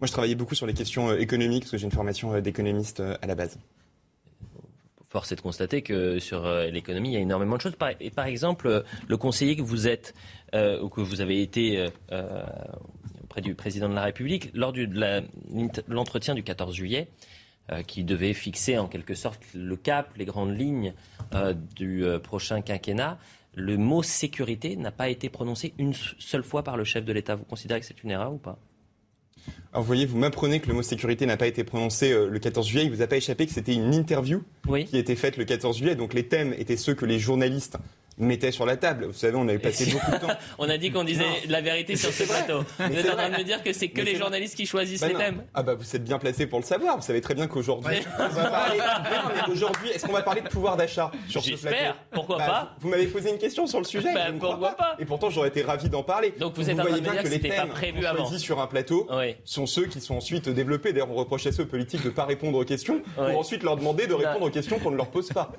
Moi, 0.00 0.06
je 0.06 0.12
travaillais 0.12 0.34
beaucoup 0.34 0.54
sur 0.54 0.66
les 0.66 0.72
questions 0.72 1.10
euh, 1.10 1.18
économiques, 1.18 1.64
parce 1.64 1.72
que 1.72 1.76
j'ai 1.76 1.84
une 1.84 1.92
formation 1.92 2.32
euh, 2.32 2.40
d'économiste 2.40 3.00
euh, 3.00 3.16
à 3.20 3.26
la 3.26 3.34
base. 3.34 3.58
Force 5.10 5.30
est 5.30 5.36
de 5.36 5.42
constater 5.42 5.82
que 5.82 6.18
sur 6.20 6.48
l'économie, 6.70 7.10
il 7.10 7.14
y 7.14 7.16
a 7.16 7.20
énormément 7.20 7.56
de 7.56 7.60
choses. 7.60 7.74
Et 7.98 8.10
par 8.10 8.26
exemple, 8.26 8.84
le 9.08 9.16
conseiller 9.16 9.56
que 9.56 9.62
vous 9.62 9.88
êtes, 9.88 10.14
ou 10.54 10.88
que 10.88 11.00
vous 11.00 11.20
avez 11.20 11.42
été 11.42 11.88
auprès 13.24 13.40
du 13.40 13.56
président 13.56 13.88
de 13.88 13.94
la 13.94 14.04
République, 14.04 14.50
lors 14.54 14.72
de 14.72 14.88
l'entretien 15.88 16.36
du 16.36 16.44
14 16.44 16.76
juillet, 16.76 17.08
qui 17.86 18.04
devait 18.04 18.32
fixer 18.32 18.78
en 18.78 18.86
quelque 18.88 19.14
sorte 19.14 19.42
le 19.54 19.76
cap, 19.76 20.10
les 20.16 20.24
grandes 20.24 20.58
lignes 20.58 20.94
du 21.76 22.04
prochain 22.22 22.60
quinquennat. 22.62 23.18
Le 23.54 23.76
mot 23.76 24.02
sécurité 24.02 24.76
n'a 24.76 24.92
pas 24.92 25.08
été 25.08 25.28
prononcé 25.28 25.74
une 25.78 25.92
seule 26.18 26.44
fois 26.44 26.62
par 26.62 26.76
le 26.76 26.84
chef 26.84 27.04
de 27.04 27.12
l'État. 27.12 27.34
Vous 27.34 27.44
considérez 27.44 27.80
que 27.80 27.86
c'est 27.86 28.02
une 28.02 28.10
erreur 28.10 28.32
ou 28.32 28.38
pas? 28.38 28.58
Alors 29.72 29.82
vous 29.82 29.86
voyez, 29.86 30.06
vous 30.06 30.18
m'apprenez 30.18 30.60
que 30.60 30.68
le 30.68 30.74
mot 30.74 30.82
sécurité 30.82 31.26
n'a 31.26 31.36
pas 31.36 31.46
été 31.46 31.64
prononcé 31.64 32.12
le 32.12 32.38
14 32.38 32.66
juillet. 32.66 32.84
Il 32.84 32.90
vous 32.90 33.02
a 33.02 33.06
pas 33.06 33.16
échappé 33.16 33.46
que 33.46 33.52
c'était 33.52 33.74
une 33.74 33.94
interview 33.94 34.42
qui 34.64 34.96
a 34.96 34.98
été 34.98 35.16
faite 35.16 35.36
le 35.36 35.44
14 35.44 35.78
juillet. 35.78 35.94
Donc 35.94 36.14
les 36.14 36.28
thèmes 36.28 36.54
étaient 36.58 36.76
ceux 36.76 36.94
que 36.94 37.06
les 37.06 37.18
journalistes 37.18 37.78
mettait 38.18 38.52
sur 38.52 38.66
la 38.66 38.76
table. 38.76 39.06
Vous 39.06 39.12
savez, 39.12 39.36
on 39.36 39.48
avait 39.48 39.58
passé 39.58 39.86
beaucoup 39.92 40.10
de 40.10 40.16
temps. 40.16 40.34
on 40.58 40.68
a 40.68 40.78
dit 40.78 40.90
qu'on 40.90 41.04
disait 41.04 41.24
la 41.48 41.60
vérité 41.60 41.96
sur 41.96 42.12
ce 42.12 42.24
plateau. 42.24 42.64
Vous 42.78 42.96
êtes 42.96 43.10
en 43.10 43.16
train 43.16 43.30
de 43.30 43.36
me 43.36 43.44
dire 43.44 43.62
que 43.62 43.72
c'est 43.72 43.88
que 43.88 44.02
les 44.02 44.16
journalistes 44.16 44.56
qui 44.56 44.66
choisissent 44.66 45.00
bah 45.00 45.08
les 45.08 45.14
thèmes. 45.14 45.44
Ah 45.54 45.62
bah 45.62 45.74
vous 45.74 45.96
êtes 45.96 46.04
bien 46.04 46.18
placé 46.18 46.46
pour 46.46 46.58
le 46.58 46.64
savoir. 46.64 46.96
Vous 46.96 47.02
savez 47.02 47.20
très 47.20 47.34
bien 47.34 47.46
qu'aujourd'hui, 47.46 47.98
on 48.18 48.28
va 48.28 48.50
parler. 48.50 48.80
aujourd'hui, 49.50 49.90
est-ce 49.90 50.06
qu'on 50.06 50.12
va 50.12 50.22
parler 50.22 50.42
de 50.42 50.48
pouvoir 50.48 50.76
d'achat 50.76 51.10
sur 51.28 51.42
ce 51.42 51.54
plateau 51.54 51.96
Pourquoi 52.12 52.38
bah, 52.38 52.46
pas 52.46 52.76
Vous 52.80 52.88
m'avez 52.88 53.06
posé 53.06 53.30
une 53.30 53.38
question 53.38 53.66
sur 53.66 53.78
le 53.78 53.84
sujet. 53.84 54.12
Bah, 54.12 54.26
pourquoi 54.38 54.76
pas. 54.76 54.96
Et 54.98 55.04
pourtant, 55.04 55.30
j'aurais 55.30 55.48
été 55.48 55.62
ravi 55.62 55.88
d'en 55.88 56.02
parler. 56.02 56.34
Donc 56.38 56.54
vous, 56.56 56.68
êtes 56.68 56.78
en 56.78 56.84
de 56.84 56.90
me 56.90 57.00
dire 57.00 57.22
que, 57.22 57.28
les 57.28 57.40
thèmes 57.40 57.68
prévu 57.68 58.04
avant. 58.04 58.24
choisis 58.24 58.40
sur 58.40 58.60
un 58.60 58.66
plateau 58.66 59.08
sont 59.44 59.66
ceux 59.66 59.86
qui 59.86 60.00
sont 60.00 60.16
ensuite 60.16 60.48
développés. 60.48 60.92
D'ailleurs, 60.92 61.10
on 61.10 61.14
reproche 61.14 61.46
à 61.46 61.52
ceux 61.52 61.66
politiques 61.66 62.02
de 62.02 62.08
ne 62.08 62.14
pas 62.14 62.24
répondre 62.24 62.58
aux 62.58 62.64
questions 62.64 63.02
pour 63.14 63.38
ensuite 63.38 63.62
leur 63.62 63.76
demander 63.76 64.06
de 64.06 64.14
répondre 64.14 64.46
aux 64.46 64.50
questions 64.50 64.78
qu'on 64.78 64.90
ne 64.90 64.96
leur 64.96 65.10
pose 65.10 65.28
pas. 65.28 65.52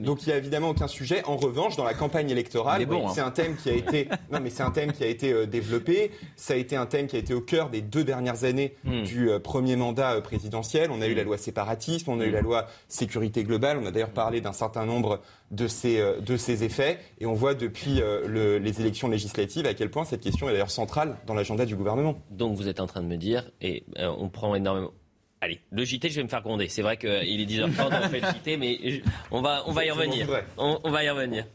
Donc 0.00 0.22
il 0.22 0.30
y 0.30 0.32
a 0.32 0.36
évidemment 0.36 0.70
aucun 0.70 0.88
sujet. 0.88 1.22
En 1.24 1.36
revanche, 1.36 1.76
dans 1.76 1.84
la 1.84 1.94
campagne 1.98 2.30
électorale, 2.30 2.86
Hein. 3.08 3.12
C'est 3.14 3.20
un 3.20 3.30
thème 3.30 3.56
qui 3.56 3.70
a 3.70 3.72
été, 3.72 4.08
non 4.32 4.40
mais 4.40 4.50
c'est 4.50 4.62
un 4.62 4.70
thème 4.70 4.92
qui 4.92 5.04
a 5.04 5.06
été 5.06 5.32
euh, 5.32 5.46
développé. 5.46 6.10
Ça 6.36 6.54
a 6.54 6.56
été 6.56 6.76
un 6.76 6.86
thème 6.86 7.06
qui 7.06 7.16
a 7.16 7.18
été 7.18 7.34
au 7.34 7.40
cœur 7.40 7.70
des 7.70 7.80
deux 7.80 8.04
dernières 8.04 8.44
années 8.44 8.74
hmm. 8.84 9.02
du 9.02 9.30
euh, 9.30 9.38
premier 9.38 9.76
mandat 9.76 10.14
euh, 10.14 10.20
présidentiel. 10.20 10.90
On 10.90 11.00
a 11.00 11.06
eu 11.06 11.14
la 11.14 11.22
hmm. 11.22 11.26
loi 11.26 11.38
séparatisme, 11.38 12.10
on 12.10 12.20
a 12.20 12.24
eu 12.24 12.30
la 12.30 12.40
hmm. 12.40 12.44
loi 12.44 12.66
sécurité 12.88 13.44
globale. 13.44 13.78
On 13.82 13.86
a 13.86 13.90
d'ailleurs 13.90 14.10
parlé 14.10 14.40
d'un 14.40 14.52
certain 14.52 14.86
nombre 14.86 15.20
de 15.50 15.66
ces, 15.66 16.02
de 16.20 16.36
ces 16.36 16.64
effets. 16.64 16.98
Et 17.20 17.26
on 17.26 17.32
voit 17.32 17.54
depuis 17.54 18.02
les 18.28 18.80
élections 18.80 19.08
législatives 19.08 19.64
à 19.64 19.72
quel 19.72 19.90
point 19.90 20.04
cette 20.04 20.20
question 20.20 20.48
est 20.48 20.52
d'ailleurs 20.52 20.70
centrale 20.70 21.16
dans 21.26 21.34
l'agenda 21.34 21.64
du 21.64 21.74
gouvernement. 21.74 22.20
Donc 22.30 22.54
vous 22.54 22.68
êtes 22.68 22.80
en 22.80 22.86
train 22.86 23.00
de 23.00 23.06
me 23.06 23.16
dire, 23.16 23.50
et 23.62 23.84
on 23.96 24.28
prend 24.28 24.54
énormément. 24.54 24.92
Allez, 25.40 25.60
le 25.70 25.84
JT, 25.84 26.10
je 26.10 26.16
vais 26.16 26.24
me 26.24 26.28
faire 26.28 26.42
gronder. 26.42 26.68
C'est 26.68 26.82
vrai 26.82 26.98
qu'il 26.98 27.08
est 27.08 27.46
10h30, 27.46 28.00
on 28.04 28.08
fait 28.08 28.20
le 28.20 28.26
JT, 28.26 28.56
mais 28.58 29.02
on 29.30 29.40
va, 29.40 29.62
on 29.66 29.72
va 29.72 29.86
y 29.86 29.90
revenir. 29.90 30.28
on 30.58 30.90
va 30.90 31.04
y 31.04 31.08
revenir. 31.08 31.46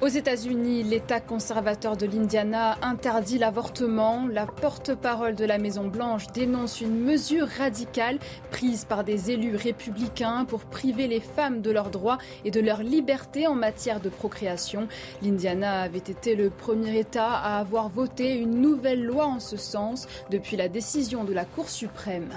Aux 0.00 0.06
États-Unis, 0.06 0.84
l'État 0.84 1.18
conservateur 1.18 1.96
de 1.96 2.06
l'Indiana 2.06 2.78
interdit 2.82 3.36
l'avortement. 3.36 4.28
La 4.30 4.46
porte-parole 4.46 5.34
de 5.34 5.44
la 5.44 5.58
Maison-Blanche 5.58 6.28
dénonce 6.28 6.80
une 6.80 7.00
mesure 7.00 7.48
radicale 7.48 8.20
prise 8.52 8.84
par 8.84 9.02
des 9.02 9.32
élus 9.32 9.56
républicains 9.56 10.44
pour 10.44 10.60
priver 10.60 11.08
les 11.08 11.18
femmes 11.18 11.62
de 11.62 11.72
leurs 11.72 11.90
droits 11.90 12.18
et 12.44 12.52
de 12.52 12.60
leur 12.60 12.84
liberté 12.84 13.48
en 13.48 13.56
matière 13.56 14.00
de 14.00 14.08
procréation. 14.08 14.86
L'Indiana 15.20 15.80
avait 15.80 15.98
été 15.98 16.36
le 16.36 16.50
premier 16.50 17.00
État 17.00 17.32
à 17.32 17.58
avoir 17.58 17.88
voté 17.88 18.36
une 18.36 18.60
nouvelle 18.60 19.04
loi 19.04 19.26
en 19.26 19.40
ce 19.40 19.56
sens 19.56 20.06
depuis 20.30 20.56
la 20.56 20.68
décision 20.68 21.24
de 21.24 21.32
la 21.32 21.44
Cour 21.44 21.68
suprême. 21.68 22.28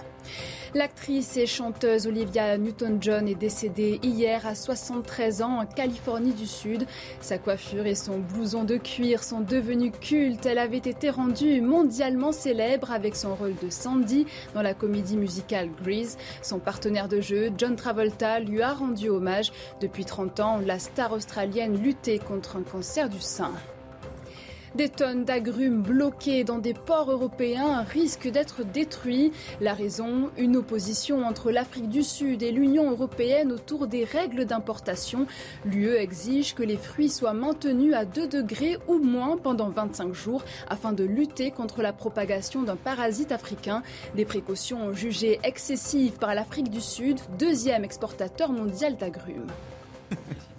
L'actrice 0.73 1.35
et 1.35 1.47
chanteuse 1.47 2.07
Olivia 2.07 2.57
Newton-John 2.57 3.27
est 3.27 3.35
décédée 3.35 3.99
hier 4.03 4.47
à 4.47 4.55
73 4.55 5.41
ans 5.41 5.59
en 5.59 5.65
Californie 5.65 6.31
du 6.31 6.47
Sud. 6.47 6.87
Sa 7.19 7.37
coiffure 7.37 7.85
et 7.85 7.95
son 7.95 8.19
blouson 8.19 8.63
de 8.63 8.77
cuir 8.77 9.21
sont 9.21 9.41
devenus 9.41 9.91
cultes. 9.99 10.45
Elle 10.45 10.59
avait 10.59 10.77
été 10.77 11.09
rendue 11.09 11.59
mondialement 11.59 12.31
célèbre 12.31 12.91
avec 12.91 13.17
son 13.17 13.35
rôle 13.35 13.55
de 13.61 13.69
Sandy 13.69 14.25
dans 14.53 14.61
la 14.61 14.73
comédie 14.73 15.17
musicale 15.17 15.67
Grease. 15.83 16.17
Son 16.41 16.59
partenaire 16.59 17.09
de 17.09 17.19
jeu, 17.19 17.51
John 17.57 17.75
Travolta, 17.75 18.39
lui 18.39 18.61
a 18.61 18.73
rendu 18.73 19.09
hommage. 19.09 19.51
Depuis 19.81 20.05
30 20.05 20.39
ans, 20.39 20.61
la 20.65 20.79
star 20.79 21.11
australienne 21.11 21.83
luttait 21.83 22.19
contre 22.19 22.55
un 22.55 22.63
cancer 22.63 23.09
du 23.09 23.19
sein. 23.19 23.51
Des 24.73 24.87
tonnes 24.87 25.25
d'agrumes 25.25 25.81
bloqués 25.81 26.45
dans 26.45 26.57
des 26.57 26.73
ports 26.73 27.11
européens 27.11 27.81
risquent 27.81 28.31
d'être 28.31 28.63
détruits. 28.63 29.33
La 29.59 29.73
raison, 29.73 30.29
une 30.37 30.55
opposition 30.55 31.25
entre 31.25 31.51
l'Afrique 31.51 31.89
du 31.89 32.03
Sud 32.03 32.41
et 32.41 32.51
l'Union 32.51 32.89
européenne 32.89 33.51
autour 33.51 33.87
des 33.87 34.05
règles 34.05 34.45
d'importation. 34.45 35.27
L'UE 35.65 35.97
exige 35.97 36.55
que 36.55 36.63
les 36.63 36.77
fruits 36.77 37.09
soient 37.09 37.33
maintenus 37.33 37.93
à 37.93 38.05
2 38.05 38.29
degrés 38.29 38.77
ou 38.87 38.99
moins 38.99 39.35
pendant 39.35 39.69
25 39.69 40.13
jours 40.13 40.45
afin 40.69 40.93
de 40.93 41.03
lutter 41.03 41.51
contre 41.51 41.81
la 41.81 41.91
propagation 41.91 42.63
d'un 42.63 42.77
parasite 42.77 43.33
africain. 43.33 43.83
Des 44.15 44.25
précautions 44.25 44.93
jugées 44.93 45.41
excessives 45.43 46.13
par 46.13 46.33
l'Afrique 46.33 46.69
du 46.69 46.81
Sud, 46.81 47.19
deuxième 47.37 47.83
exportateur 47.83 48.53
mondial 48.53 48.95
d'agrumes. 48.95 49.47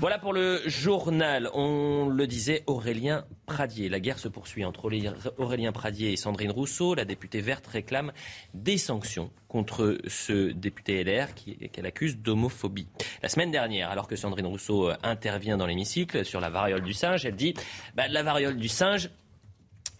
Voilà 0.00 0.18
pour 0.18 0.32
le 0.32 0.60
journal. 0.66 1.48
On 1.54 2.08
le 2.08 2.26
disait, 2.26 2.62
Aurélien 2.66 3.24
Pradier. 3.46 3.88
La 3.88 4.00
guerre 4.00 4.18
se 4.18 4.28
poursuit 4.28 4.64
entre 4.64 4.90
Aurélien 5.38 5.72
Pradier 5.72 6.12
et 6.12 6.16
Sandrine 6.16 6.50
Rousseau. 6.50 6.94
La 6.94 7.04
députée 7.04 7.40
verte 7.40 7.66
réclame 7.66 8.12
des 8.54 8.78
sanctions 8.78 9.30
contre 9.48 9.98
ce 10.06 10.50
député 10.50 11.02
LR 11.02 11.28
qu'elle 11.72 11.86
accuse 11.86 12.18
d'homophobie. 12.18 12.88
La 13.22 13.28
semaine 13.28 13.50
dernière, 13.50 13.90
alors 13.90 14.08
que 14.08 14.16
Sandrine 14.16 14.46
Rousseau 14.46 14.90
intervient 15.02 15.56
dans 15.56 15.66
l'hémicycle 15.66 16.24
sur 16.24 16.40
la 16.40 16.50
variole 16.50 16.82
du 16.82 16.92
singe, 16.92 17.24
elle 17.24 17.36
dit 17.36 17.54
bah, 17.94 18.08
la 18.08 18.22
variole 18.22 18.56
du 18.56 18.68
singe, 18.68 19.10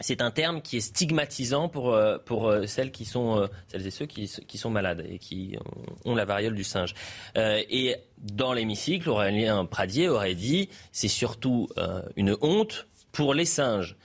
c'est 0.01 0.21
un 0.21 0.31
terme 0.31 0.61
qui 0.61 0.77
est 0.77 0.81
stigmatisant 0.81 1.69
pour, 1.69 1.95
euh, 1.95 2.19
euh, 2.31 2.63
euh, 2.63 2.67
celles 2.67 2.91
et 3.87 3.91
ceux 3.91 4.07
qui, 4.07 4.31
qui, 4.47 4.59
sont 4.59 4.71
malades 4.71 5.05
et 5.09 5.19
qui 5.19 5.57
ont 6.05 6.15
la 6.15 6.25
variole 6.25 6.55
du 6.55 6.65
singe. 6.65 6.95
et 7.37 7.97
dans 8.19 8.53
l'hémicycle, 8.53 9.09
Aurélien 9.09 9.65
Pradier 9.65 10.09
aurait 10.09 10.35
dit 10.35 10.69
c'est 10.93 11.09
surtout 11.09 11.69
une 12.17 12.37
honte 12.41 12.87
pour 13.13 13.35
les 13.35 13.45
singes. 13.45 13.97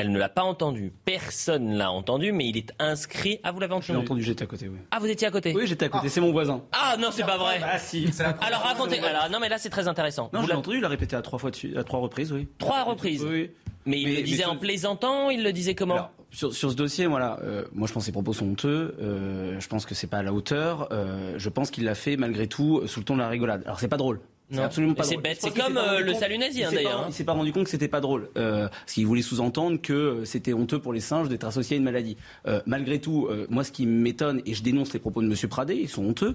Elle 0.00 0.12
ne 0.12 0.18
l'a 0.18 0.30
pas 0.30 0.44
entendu. 0.44 0.94
Personne 1.04 1.66
ne 1.66 1.76
l'a 1.76 1.92
entendu, 1.92 2.32
mais 2.32 2.48
il 2.48 2.56
est 2.56 2.72
inscrit. 2.78 3.38
Ah, 3.42 3.52
vous 3.52 3.60
l'avez 3.60 3.74
entendu? 3.74 3.92
J'ai 3.92 3.96
entendu, 3.96 4.22
j'étais 4.22 4.44
à 4.44 4.46
côté, 4.46 4.66
oui. 4.66 4.78
Ah, 4.90 4.98
vous 4.98 5.06
étiez 5.06 5.28
à 5.28 5.30
côté? 5.30 5.52
Oui, 5.54 5.66
j'étais 5.66 5.84
à 5.84 5.88
côté, 5.90 6.08
c'est 6.08 6.22
mon 6.22 6.32
voisin. 6.32 6.62
Ah, 6.72 6.96
non, 6.98 7.10
c'est 7.12 7.24
pas 7.24 7.36
vrai. 7.36 7.60
Ah, 7.62 7.78
si. 7.78 8.08
Alors, 8.40 8.62
racontez. 8.62 8.98
Alors, 9.00 9.28
non, 9.30 9.38
mais 9.40 9.50
là, 9.50 9.58
c'est 9.58 9.68
très 9.68 9.88
intéressant. 9.88 10.30
Non, 10.32 10.40
vous 10.40 10.46
l'avez 10.46 10.58
entendu, 10.58 10.78
il 10.78 10.80
l'a 10.80 10.88
répété 10.88 11.16
à 11.16 11.22
trois, 11.22 11.38
fois 11.38 11.50
à 11.76 11.84
trois 11.84 12.00
reprises, 12.00 12.32
oui. 12.32 12.48
Trois 12.58 12.84
reprises 12.84 13.22
Oui. 13.22 13.50
Mais 13.84 14.00
il 14.00 14.16
le 14.16 14.22
disait 14.22 14.46
en 14.46 14.56
plaisantant, 14.56 15.28
il 15.28 15.42
le 15.42 15.52
disait 15.52 15.74
comment? 15.74 16.08
Sur, 16.30 16.54
sur, 16.54 16.70
ce 16.70 16.76
dossier, 16.76 17.06
voilà, 17.06 17.40
euh, 17.42 17.64
moi 17.72 17.88
je 17.88 17.92
pense 17.92 18.04
que 18.04 18.06
ses 18.06 18.12
propos 18.12 18.32
sont 18.32 18.46
honteux. 18.46 18.94
Euh, 19.00 19.58
je 19.58 19.68
pense 19.68 19.84
que 19.84 19.94
c'est 19.94 20.06
pas 20.06 20.18
à 20.18 20.22
la 20.22 20.32
hauteur. 20.32 20.88
Euh, 20.92 21.34
je 21.36 21.48
pense 21.48 21.70
qu'il 21.70 21.84
l'a 21.84 21.96
fait 21.96 22.16
malgré 22.16 22.46
tout 22.46 22.86
sous 22.86 23.00
le 23.00 23.04
ton 23.04 23.14
de 23.14 23.20
la 23.20 23.28
rigolade. 23.28 23.62
Alors 23.64 23.80
c'est 23.80 23.88
pas 23.88 23.96
drôle. 23.96 24.20
C'est 24.50 24.60
absolument 24.60 24.94
pas 24.94 25.04
C'est 25.04 25.16
bête. 25.16 25.38
C'est 25.40 25.56
comme 25.56 25.76
euh, 25.76 26.00
le 26.00 26.14
salut 26.14 26.38
nazi, 26.38 26.64
hein, 26.64 26.70
d'ailleurs. 26.72 27.00
Hein. 27.00 27.06
Il 27.08 27.14
s'est 27.14 27.24
pas 27.24 27.32
rendu 27.32 27.52
compte 27.52 27.64
que 27.64 27.70
c'était 27.70 27.88
pas 27.88 28.00
drôle. 28.00 28.30
Euh, 28.36 28.68
parce 28.68 28.94
qu'il 28.94 29.06
voulait 29.06 29.22
sous-entendre 29.22 29.80
que 29.80 29.92
euh, 29.92 30.24
c'était 30.24 30.52
honteux 30.52 30.78
pour 30.80 30.92
les 30.92 31.00
singes 31.00 31.28
d'être 31.28 31.44
associés 31.44 31.76
à 31.76 31.78
une 31.78 31.84
maladie. 31.84 32.16
Euh, 32.46 32.60
malgré 32.66 33.00
tout, 33.00 33.26
euh, 33.26 33.46
moi, 33.48 33.64
ce 33.64 33.72
qui 33.72 33.86
m'étonne, 33.86 34.42
et 34.46 34.54
je 34.54 34.62
dénonce 34.62 34.92
les 34.92 34.98
propos 34.98 35.22
de 35.22 35.26
M. 35.26 35.34
Pradé, 35.48 35.74
ils 35.74 35.88
sont 35.88 36.04
honteux, 36.04 36.34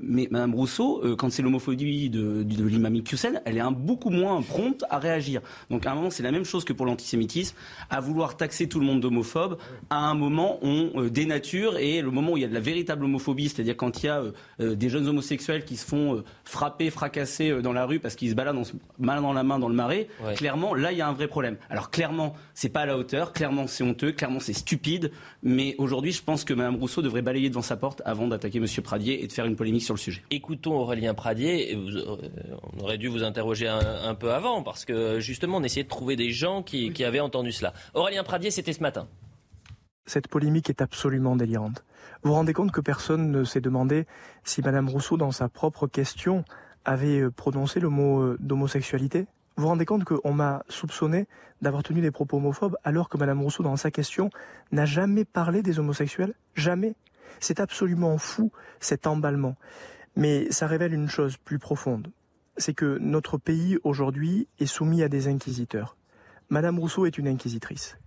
mais 0.00 0.28
Mme 0.30 0.54
Rousseau, 0.54 1.02
quand 1.16 1.30
c'est 1.30 1.42
l'homophobie 1.42 2.10
de, 2.10 2.42
de, 2.42 2.56
de 2.56 2.64
l'imam 2.64 2.94
elle 3.44 3.56
est 3.56 3.60
un, 3.60 3.70
beaucoup 3.70 4.10
moins 4.10 4.40
prompte 4.42 4.84
à 4.90 4.98
réagir. 4.98 5.40
Donc 5.70 5.86
à 5.86 5.92
un 5.92 5.94
moment, 5.94 6.10
c'est 6.10 6.22
la 6.22 6.32
même 6.32 6.44
chose 6.44 6.64
que 6.64 6.72
pour 6.72 6.86
l'antisémitisme. 6.86 7.56
À 7.90 8.00
vouloir 8.00 8.36
taxer 8.36 8.68
tout 8.68 8.80
le 8.80 8.86
monde 8.86 9.00
d'homophobe, 9.00 9.58
à 9.90 9.98
un 9.98 10.14
moment, 10.14 10.58
on 10.62 11.02
dénature, 11.04 11.78
et 11.78 12.00
le 12.00 12.10
moment 12.10 12.32
où 12.32 12.36
il 12.36 12.42
y 12.42 12.44
a 12.44 12.48
de 12.48 12.54
la 12.54 12.60
véritable 12.60 13.04
homophobie, 13.04 13.48
c'est-à-dire 13.48 13.76
quand 13.76 14.02
il 14.02 14.06
y 14.06 14.08
a 14.08 14.22
des 14.58 14.88
jeunes 14.88 15.08
homosexuels 15.08 15.64
qui 15.64 15.76
se 15.76 15.86
font 15.86 16.22
frapper, 16.44 16.90
fracasser 16.90 17.47
dans 17.52 17.72
la 17.72 17.84
rue 17.84 18.00
parce 18.00 18.14
qu'ils 18.14 18.30
se 18.30 18.34
baladent 18.34 18.62
mal 18.98 19.20
dans 19.22 19.32
la 19.32 19.42
main 19.42 19.58
dans 19.58 19.68
le 19.68 19.74
marais, 19.74 20.08
clairement, 20.36 20.74
là, 20.74 20.92
il 20.92 20.98
y 20.98 21.02
a 21.02 21.08
un 21.08 21.12
vrai 21.12 21.28
problème. 21.28 21.56
Alors 21.70 21.90
clairement, 21.90 22.34
c'est 22.54 22.68
pas 22.68 22.80
à 22.80 22.86
la 22.86 22.96
hauteur, 22.96 23.32
clairement, 23.32 23.66
c'est 23.66 23.84
honteux, 23.84 24.12
clairement, 24.12 24.40
c'est 24.40 24.52
stupide, 24.52 25.10
mais 25.42 25.74
aujourd'hui, 25.78 26.12
je 26.12 26.22
pense 26.22 26.44
que 26.44 26.54
Mme 26.54 26.76
Rousseau 26.76 27.02
devrait 27.02 27.22
balayer 27.22 27.48
devant 27.48 27.62
sa 27.62 27.76
porte 27.76 28.02
avant 28.04 28.26
d'attaquer 28.26 28.58
M. 28.58 28.66
Pradier 28.82 29.22
et 29.22 29.26
de 29.26 29.32
faire 29.32 29.46
une 29.46 29.56
polémique 29.56 29.82
sur 29.82 29.94
le 29.94 29.98
sujet. 29.98 30.22
Écoutons 30.30 30.74
Aurélien 30.74 31.14
Pradier, 31.14 31.74
euh, 31.74 32.16
on 32.76 32.84
aurait 32.84 32.98
dû 32.98 33.08
vous 33.08 33.22
interroger 33.22 33.68
un, 33.68 34.14
peu 34.14 34.32
avant, 34.32 34.62
parce 34.62 34.84
que 34.84 35.20
justement, 35.20 35.58
on 35.58 35.62
essayait 35.62 35.84
de 35.84 35.88
trouver 35.88 36.16
des 36.16 36.30
gens 36.30 36.62
qui, 36.62 36.92
qui 36.92 37.04
avaient 37.04 37.20
entendu 37.20 37.52
cela. 37.52 37.72
Aurélien 37.94 38.24
Pradier, 38.24 38.50
c'était 38.50 38.72
ce 38.72 38.80
matin. 38.80 39.06
Cette 40.06 40.28
polémique 40.28 40.70
est 40.70 40.80
absolument 40.80 41.36
délirante. 41.36 41.84
Vous 42.22 42.30
vous 42.30 42.34
rendez 42.34 42.54
compte 42.54 42.72
que 42.72 42.80
personne 42.80 43.30
ne 43.30 43.44
s'est 43.44 43.60
demandé 43.60 44.06
si 44.42 44.62
Mme 44.62 44.88
Rousseau, 44.88 45.18
dans 45.18 45.32
sa 45.32 45.48
propre 45.48 45.86
question, 45.86 46.44
avait 46.84 47.20
euh, 47.20 47.30
prononcé 47.30 47.80
le 47.80 47.88
mot 47.88 48.20
euh, 48.20 48.36
d'homosexualité 48.40 49.26
Vous 49.56 49.62
vous 49.62 49.68
rendez 49.68 49.84
compte 49.84 50.04
qu'on 50.04 50.32
m'a 50.32 50.62
soupçonné 50.68 51.26
d'avoir 51.62 51.82
tenu 51.82 52.00
des 52.00 52.10
propos 52.10 52.36
homophobes 52.36 52.76
alors 52.84 53.08
que 53.08 53.18
Mme 53.18 53.42
Rousseau, 53.42 53.62
dans 53.62 53.76
sa 53.76 53.90
question, 53.90 54.30
n'a 54.72 54.86
jamais 54.86 55.24
parlé 55.24 55.62
des 55.62 55.78
homosexuels 55.78 56.34
Jamais. 56.54 56.94
C'est 57.40 57.60
absolument 57.60 58.18
fou 58.18 58.52
cet 58.80 59.06
emballement. 59.06 59.56
Mais 60.16 60.50
ça 60.50 60.66
révèle 60.66 60.92
une 60.94 61.08
chose 61.08 61.36
plus 61.36 61.58
profonde. 61.58 62.10
C'est 62.56 62.74
que 62.74 62.98
notre 63.00 63.38
pays 63.38 63.78
aujourd'hui 63.84 64.48
est 64.58 64.66
soumis 64.66 65.02
à 65.02 65.08
des 65.08 65.28
inquisiteurs. 65.28 65.96
Madame 66.50 66.78
Rousseau 66.78 67.06
est 67.06 67.18
une 67.18 67.28
inquisitrice. 67.28 67.98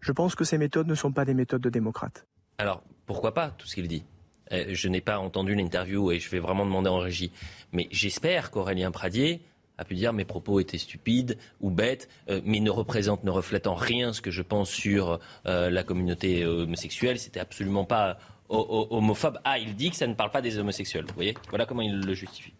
Je 0.00 0.12
pense 0.12 0.34
que 0.34 0.44
ces 0.44 0.58
méthodes 0.58 0.88
ne 0.88 0.94
sont 0.94 1.12
pas 1.12 1.24
des 1.24 1.34
méthodes 1.34 1.60
de 1.60 1.68
démocrates. 1.68 2.26
Alors, 2.58 2.82
pourquoi 3.06 3.34
pas 3.34 3.50
tout 3.50 3.66
ce 3.66 3.74
qu'il 3.74 3.88
dit? 3.88 4.04
Euh, 4.52 4.66
Je 4.70 4.88
n'ai 4.88 5.00
pas 5.00 5.18
entendu 5.18 5.54
l'interview 5.54 6.10
et 6.12 6.18
je 6.18 6.30
vais 6.30 6.38
vraiment 6.38 6.64
demander 6.64 6.88
en 6.88 6.98
régie. 6.98 7.32
Mais 7.72 7.88
j'espère 7.90 8.50
qu'Aurélien 8.50 8.90
Pradier 8.90 9.40
a 9.78 9.84
pu 9.84 9.94
dire 9.94 10.12
mes 10.12 10.24
propos 10.24 10.60
étaient 10.60 10.78
stupides 10.78 11.38
ou 11.60 11.70
bêtes, 11.70 12.08
euh, 12.28 12.40
mais 12.44 12.60
ne 12.60 12.70
représentent, 12.70 13.24
ne 13.24 13.30
reflètent 13.30 13.66
en 13.66 13.74
rien 13.74 14.12
ce 14.12 14.20
que 14.20 14.30
je 14.30 14.42
pense 14.42 14.70
sur 14.70 15.20
euh, 15.46 15.70
la 15.70 15.82
communauté 15.82 16.44
homosexuelle. 16.44 17.18
C'était 17.18 17.40
absolument 17.40 17.84
pas 17.84 18.18
homophobe. 18.48 19.38
Ah, 19.44 19.58
il 19.58 19.76
dit 19.76 19.90
que 19.90 19.96
ça 19.96 20.08
ne 20.08 20.14
parle 20.14 20.32
pas 20.32 20.42
des 20.42 20.58
homosexuels. 20.58 21.04
Vous 21.06 21.14
voyez? 21.14 21.34
Voilà 21.50 21.66
comment 21.66 21.82
il 21.82 22.00
le 22.00 22.14
justifie. 22.14 22.52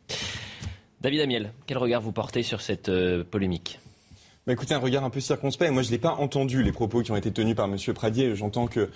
David 1.00 1.20
Amiel, 1.20 1.52
quel 1.66 1.78
regard 1.78 2.00
vous 2.00 2.12
portez 2.12 2.44
sur 2.44 2.60
cette 2.60 2.90
polémique? 3.24 3.80
Bah, 4.46 4.54
écoutez, 4.54 4.72
un 4.72 4.78
regard 4.78 5.04
un 5.04 5.10
peu 5.10 5.20
circonspect. 5.20 5.70
Moi, 5.70 5.82
je 5.82 5.90
n'ai 5.90 5.98
pas 5.98 6.12
entendu 6.14 6.62
les 6.62 6.72
propos 6.72 7.02
qui 7.02 7.12
ont 7.12 7.16
été 7.16 7.30
tenus 7.30 7.54
par 7.54 7.66
M. 7.66 7.76
Pradier. 7.94 8.34
J'entends 8.34 8.68
que 8.68 8.88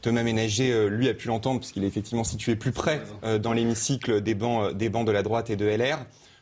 Thomas 0.00 0.22
Ménager, 0.22 0.72
euh, 0.72 0.88
lui, 0.88 1.08
a 1.08 1.14
pu 1.14 1.28
l'entendre, 1.28 1.60
puisqu'il 1.60 1.84
est 1.84 1.88
effectivement 1.88 2.24
situé 2.24 2.56
plus 2.56 2.72
près 2.72 3.02
euh, 3.22 3.38
dans 3.38 3.52
l'hémicycle 3.52 4.22
des 4.22 4.34
bancs, 4.34 4.70
euh, 4.70 4.72
des 4.72 4.88
bancs 4.88 5.06
de 5.06 5.12
la 5.12 5.22
droite 5.22 5.50
et 5.50 5.56
de 5.56 5.66
LR. 5.66 5.98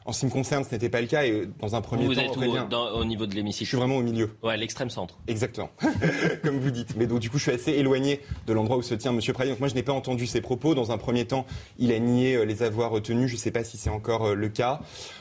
En 0.06 0.12
ce 0.12 0.20
qui 0.20 0.26
me 0.26 0.30
concerne, 0.30 0.64
ce 0.64 0.70
n'était 0.72 0.90
pas 0.90 1.00
le 1.00 1.06
cas. 1.06 1.24
Et 1.24 1.48
dans 1.60 1.74
un 1.74 1.80
premier 1.80 2.04
vous 2.04 2.14
temps, 2.14 2.20
êtes 2.20 2.36
où, 2.36 2.98
au 2.98 3.04
niveau 3.04 3.26
de 3.26 3.34
l'hémicycle 3.34 3.64
Je 3.64 3.68
suis 3.68 3.76
vraiment 3.76 3.96
au 3.96 4.02
milieu. 4.02 4.30
Ouais, 4.42 4.56
l'extrême 4.56 4.90
centre. 4.90 5.18
Exactement, 5.28 5.70
comme 6.42 6.58
vous 6.58 6.70
dites. 6.70 6.94
Mais 6.96 7.06
donc 7.06 7.20
du 7.20 7.30
coup, 7.30 7.38
je 7.38 7.44
suis 7.44 7.52
assez 7.52 7.72
éloigné 7.72 8.20
de 8.46 8.52
l'endroit 8.52 8.76
où 8.76 8.82
se 8.82 8.94
tient 8.94 9.12
M. 9.12 9.20
Pradier. 9.32 9.52
Donc 9.52 9.60
moi, 9.60 9.68
je 9.68 9.74
n'ai 9.74 9.82
pas 9.82 9.92
entendu 9.92 10.26
ses 10.26 10.42
propos. 10.42 10.74
Dans 10.74 10.92
un 10.92 10.98
premier 10.98 11.24
temps, 11.24 11.46
il 11.78 11.90
a 11.92 11.98
nié 11.98 12.36
euh, 12.36 12.44
les 12.44 12.62
avoir 12.62 13.00
tenus. 13.00 13.28
Je 13.28 13.34
ne 13.34 13.38
sais 13.38 13.50
pas 13.50 13.64
si 13.64 13.78
c'est 13.78 13.90
encore 13.90 14.26
euh, 14.26 14.34
le 14.34 14.48
cas. 14.48 14.80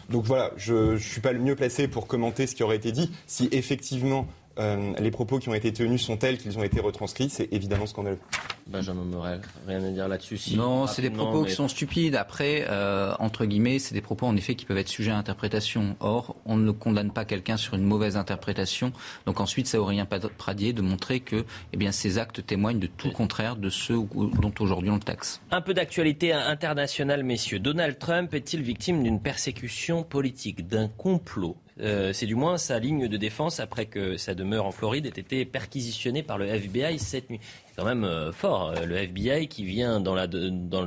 Donc 0.10 0.26
voilà, 0.26 0.51
je 0.57 0.93
ne 0.93 0.97
suis 0.97 1.22
pas 1.22 1.31
le 1.31 1.39
mieux 1.39 1.55
placé 1.55 1.88
pour 1.88 2.07
commenter 2.07 2.45
ce 2.45 2.55
qui 2.55 2.64
aurait 2.64 2.76
été 2.76 2.91
dit. 2.91 3.10
Si 3.26 3.47
effectivement 3.51 4.27
euh, 4.60 4.94
les 5.00 5.12
propos 5.12 5.40
qui 5.40 5.50
ont 5.50 5.54
été 5.54 5.74
tenus 5.74 6.02
sont 6.02 6.18
tels 6.18 6.38
qu'ils 6.38 6.58
ont 6.60 6.64
été 6.64 6.80
retranscrits, 6.80 7.30
c'est 7.30 7.52
évidemment 7.52 7.86
scandaleux. 7.88 8.20
Benjamin 8.68 9.04
Morel, 9.04 9.42
rien 9.68 9.84
à 9.84 9.90
dire 9.90 10.08
là-dessus. 10.08 10.56
non, 10.56 10.88
c'est 10.88 11.02
des 11.02 11.10
propos 11.10 11.44
qui 11.44 11.52
sont 11.52 11.68
stupides. 11.68 12.16
Après, 12.16 12.66
euh, 12.70 13.14
entre 13.20 13.46
guillemets, 13.46 13.80
c'est 13.80 13.94
des 13.94 14.02
propos 14.02 14.26
en 14.26 14.36
effet 14.36 14.56
qui 14.56 14.66
peuvent 14.66 14.78
être 14.78 14.88
sujets 14.88 15.12
à 15.12 15.18
interprétation. 15.18 15.96
Or, 16.00 16.36
on 16.46 16.56
ne 16.56 16.72
condamne 16.72 17.12
pas 17.12 17.26
quelqu'un 17.26 17.58
sur 17.58 17.74
une 17.74 17.84
mauvaise 17.84 18.16
interprétation. 18.16 18.94
Donc 19.26 19.40
ensuite, 19.40 19.68
ça 19.68 19.80
Aurélien 19.80 20.06
Pradier 20.06 20.72
de 20.72 20.82
montrer 20.82 21.20
que 21.20 21.46
eh 21.74 21.78
bien, 21.78 21.92
ces 21.92 22.18
actes 22.20 22.46
témoignent 22.46 22.80
de 22.80 22.88
tout 22.88 23.08
le 23.08 23.14
contraire 23.14 23.56
de 23.56 23.70
ceux 23.70 23.96
dont 23.96 24.54
aujourd'hui 24.60 24.92
on 24.92 24.96
le 24.96 25.02
taxe. 25.02 25.42
Un 25.52 25.62
peu 25.62 25.74
d'actualité 25.74 26.32
internationale, 26.32 27.24
messieurs. 27.24 27.60
Donald 27.60 27.98
Trump 27.98 28.34
est-il 28.34 28.62
victime 28.62 29.04
d'une 29.04 29.20
persécution 29.20 30.04
politique, 30.04 30.68
d'un 30.68 30.88
complot? 30.88 31.58
Euh, 31.80 32.14
c'est 32.14 32.26
du 32.26 32.36
moins 32.36 32.58
sa 32.58 32.80
ligne 32.80 33.08
de 33.08 33.18
défense 33.18 33.60
après 33.60 33.86
que 33.86 34.18
sa 34.18 34.36
demeure 34.36 34.66
en 34.66 34.72
Floride 34.72 35.06
ait 35.06 35.10
été 35.10 35.45
perquisitionnée 35.45 36.24
par 36.24 36.38
le 36.38 36.45
FBI 36.45 37.00
cette 37.00 37.30
nuit. 37.30 37.40
C'est 37.68 37.76
quand 37.76 37.86
même 37.86 38.04
euh, 38.04 38.32
fort, 38.32 38.70
euh, 38.70 38.86
le 38.86 38.95
FBI 38.98 39.48
qui 39.48 39.64
vient 39.64 40.00
dans 40.00 40.16
la 40.16 40.28
dans 40.28 40.86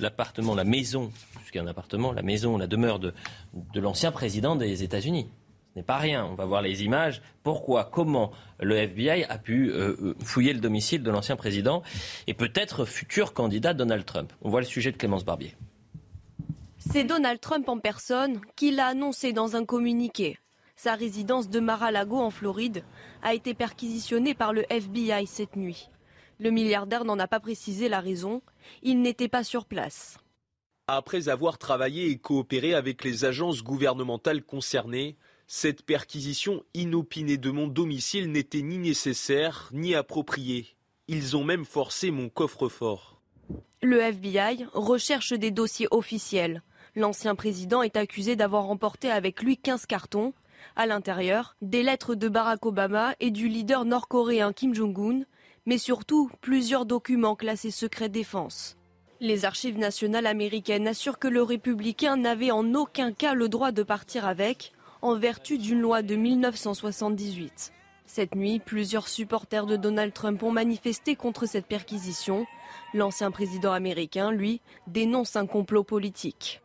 l'appartement, 0.00 0.54
la, 0.54 0.64
maison, 0.64 1.10
puisqu'il 1.36 1.66
appartement, 1.68 2.12
la 2.12 2.22
maison, 2.22 2.56
la 2.56 2.66
demeure 2.66 2.98
de, 2.98 3.12
de 3.54 3.80
l'ancien 3.80 4.12
président 4.12 4.56
des 4.56 4.82
États-Unis. 4.82 5.28
Ce 5.74 5.78
n'est 5.78 5.84
pas 5.84 5.98
rien. 5.98 6.26
On 6.26 6.34
va 6.34 6.44
voir 6.44 6.60
les 6.60 6.84
images. 6.84 7.22
Pourquoi, 7.42 7.84
comment 7.84 8.30
le 8.60 8.76
FBI 8.76 9.24
a 9.24 9.38
pu 9.38 9.72
fouiller 10.22 10.52
le 10.52 10.60
domicile 10.60 11.02
de 11.02 11.10
l'ancien 11.10 11.34
président 11.34 11.82
et 12.26 12.34
peut-être 12.34 12.84
futur 12.84 13.32
candidat 13.32 13.72
Donald 13.72 14.04
Trump. 14.04 14.32
On 14.42 14.50
voit 14.50 14.60
le 14.60 14.66
sujet 14.66 14.92
de 14.92 14.98
Clémence 14.98 15.24
Barbier. 15.24 15.54
C'est 16.90 17.04
Donald 17.04 17.40
Trump 17.40 17.68
en 17.68 17.78
personne 17.78 18.40
qui 18.56 18.72
l'a 18.72 18.88
annoncé 18.88 19.32
dans 19.32 19.54
un 19.54 19.64
communiqué. 19.64 20.38
Sa 20.74 20.94
résidence 20.94 21.48
de 21.48 21.60
Mar-a-Lago 21.60 22.16
en 22.16 22.30
Floride 22.30 22.84
a 23.22 23.34
été 23.34 23.54
perquisitionnée 23.54 24.34
par 24.34 24.52
le 24.52 24.64
FBI 24.68 25.26
cette 25.26 25.54
nuit. 25.54 25.90
Le 26.40 26.50
milliardaire 26.50 27.04
n'en 27.04 27.20
a 27.20 27.28
pas 27.28 27.38
précisé 27.38 27.88
la 27.88 28.00
raison. 28.00 28.42
Il 28.82 29.00
n'était 29.00 29.28
pas 29.28 29.44
sur 29.44 29.64
place. 29.64 30.18
Après 30.88 31.28
avoir 31.28 31.56
travaillé 31.56 32.10
et 32.10 32.18
coopéré 32.18 32.74
avec 32.74 33.04
les 33.04 33.24
agences 33.24 33.62
gouvernementales 33.62 34.42
concernées, 34.42 35.16
cette 35.46 35.82
perquisition 35.82 36.64
inopinée 36.74 37.38
de 37.38 37.50
mon 37.50 37.68
domicile 37.68 38.32
n'était 38.32 38.62
ni 38.62 38.78
nécessaire 38.78 39.70
ni 39.72 39.94
appropriée. 39.94 40.66
Ils 41.06 41.36
ont 41.36 41.44
même 41.44 41.64
forcé 41.64 42.10
mon 42.10 42.28
coffre-fort. 42.28 43.20
Le 43.82 44.00
FBI 44.00 44.66
recherche 44.72 45.32
des 45.32 45.50
dossiers 45.50 45.88
officiels. 45.90 46.62
L'ancien 46.94 47.34
président 47.34 47.82
est 47.82 47.96
accusé 47.96 48.36
d'avoir 48.36 48.64
remporté 48.64 49.10
avec 49.10 49.42
lui 49.42 49.56
15 49.56 49.86
cartons. 49.86 50.34
À 50.76 50.86
l'intérieur, 50.86 51.56
des 51.62 51.82
lettres 51.82 52.14
de 52.14 52.28
Barack 52.28 52.66
Obama 52.66 53.14
et 53.18 53.30
du 53.30 53.48
leader 53.48 53.86
nord-coréen 53.86 54.52
Kim 54.52 54.74
Jong-un, 54.74 55.22
mais 55.64 55.78
surtout 55.78 56.30
plusieurs 56.42 56.84
documents 56.84 57.34
classés 57.34 57.70
secret 57.70 58.10
défense. 58.10 58.76
Les 59.20 59.46
archives 59.46 59.78
nationales 59.78 60.26
américaines 60.26 60.86
assurent 60.86 61.18
que 61.18 61.28
le 61.28 61.42
républicain 61.42 62.18
n'avait 62.18 62.50
en 62.50 62.74
aucun 62.74 63.12
cas 63.12 63.32
le 63.32 63.48
droit 63.48 63.72
de 63.72 63.82
partir 63.82 64.26
avec, 64.26 64.72
en 65.00 65.16
vertu 65.16 65.56
d'une 65.56 65.80
loi 65.80 66.02
de 66.02 66.14
1978. 66.14 67.72
Cette 68.04 68.34
nuit, 68.34 68.58
plusieurs 68.58 69.08
supporters 69.08 69.64
de 69.64 69.76
Donald 69.76 70.12
Trump 70.12 70.42
ont 70.42 70.50
manifesté 70.50 71.16
contre 71.16 71.46
cette 71.46 71.66
perquisition. 71.66 72.46
L'ancien 72.92 73.30
président 73.30 73.72
américain, 73.72 74.30
lui, 74.30 74.60
dénonce 74.86 75.36
un 75.36 75.46
complot 75.46 75.84
politique. 75.84 76.60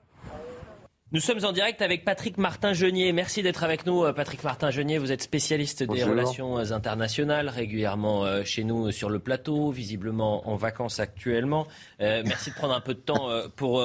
Nous 1.14 1.22
sommes 1.22 1.46
en 1.46 1.54
direct 1.54 1.82
avec 1.82 2.04
Patrick 2.04 2.38
Martin-Genier. 2.38 3.14
Merci 3.14 3.42
d'être 3.42 3.64
avec 3.64 3.86
nous, 3.86 4.04
euh, 4.04 4.12
Patrick 4.12 4.44
Martin-Genier. 4.44 4.98
Vous 4.98 5.14
êtes 5.14 5.22
spécialiste 5.22 5.84
des 5.84 6.04
relations 6.04 6.60
euh, 6.60 6.74
internationales, 6.74 7.48
régulièrement 7.48 8.26
euh, 8.26 8.44
chez 8.44 8.66
nous 8.66 8.92
sur 8.92 9.10
le 9.10 9.20
plateau, 9.20 9.72
visiblement 9.72 10.50
en 10.50 10.58
vacances 10.58 11.00
actuellement. 11.00 11.66
merci 12.02 12.50
de 12.50 12.56
prendre 12.56 12.74
un 12.74 12.82
peu 12.82 12.94
de 12.94 13.00
temps 13.00 13.30
pour 13.56 13.82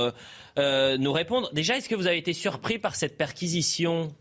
nous 0.57 1.13
répondre. 1.13 1.49
Déjà, 1.53 1.77
est-ce 1.77 1.89
que 1.89 1.95
vous 1.95 2.09
avez 2.09 2.19
été 2.19 2.33
surpris 2.33 2.81
par 2.81 2.97
cette 2.97 3.17
perquisition? 3.17 4.13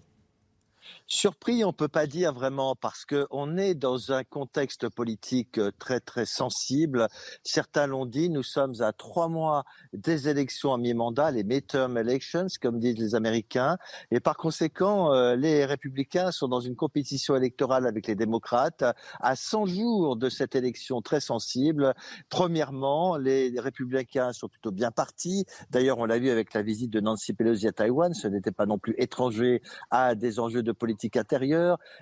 Surpris, 1.13 1.65
on 1.65 1.67
ne 1.67 1.73
peut 1.73 1.89
pas 1.89 2.07
dire 2.07 2.31
vraiment 2.31 2.73
parce 2.73 3.03
qu'on 3.03 3.57
est 3.57 3.75
dans 3.75 4.13
un 4.13 4.23
contexte 4.23 4.87
politique 4.87 5.57
euh, 5.57 5.69
très 5.77 5.99
très 5.99 6.25
sensible. 6.25 7.09
Certains 7.43 7.85
l'ont 7.85 8.05
dit, 8.05 8.29
nous 8.29 8.43
sommes 8.43 8.75
à 8.79 8.93
trois 8.93 9.27
mois 9.27 9.65
des 9.91 10.29
élections 10.29 10.73
à 10.73 10.77
mi-mandat, 10.77 11.31
les 11.31 11.43
midterm 11.43 11.97
elections, 11.97 12.47
comme 12.61 12.79
disent 12.79 12.97
les 12.97 13.13
Américains, 13.13 13.77
et 14.09 14.21
par 14.21 14.37
conséquent, 14.37 15.13
euh, 15.13 15.35
les 15.35 15.65
républicains 15.65 16.31
sont 16.31 16.47
dans 16.47 16.61
une 16.61 16.77
compétition 16.77 17.35
électorale 17.35 17.87
avec 17.87 18.07
les 18.07 18.15
démocrates 18.15 18.85
à 19.19 19.35
100 19.35 19.65
jours 19.65 20.15
de 20.15 20.29
cette 20.29 20.55
élection 20.55 21.01
très 21.01 21.19
sensible. 21.19 21.93
Premièrement, 22.29 23.17
les 23.17 23.53
républicains 23.59 24.31
sont 24.31 24.47
plutôt 24.47 24.71
bien 24.71 24.91
partis. 24.91 25.43
D'ailleurs, 25.71 25.97
on 25.97 26.05
l'a 26.05 26.19
vu 26.19 26.29
avec 26.29 26.53
la 26.53 26.61
visite 26.61 26.89
de 26.89 27.01
Nancy 27.01 27.33
Pelosi 27.33 27.67
à 27.67 27.73
Taïwan, 27.73 28.13
ce 28.13 28.29
n'était 28.29 28.53
pas 28.53 28.65
non 28.65 28.79
plus 28.79 28.95
étranger 28.97 29.61
à 29.89 30.15
des 30.15 30.39
enjeux 30.39 30.63
de 30.63 30.71
politique 30.71 31.00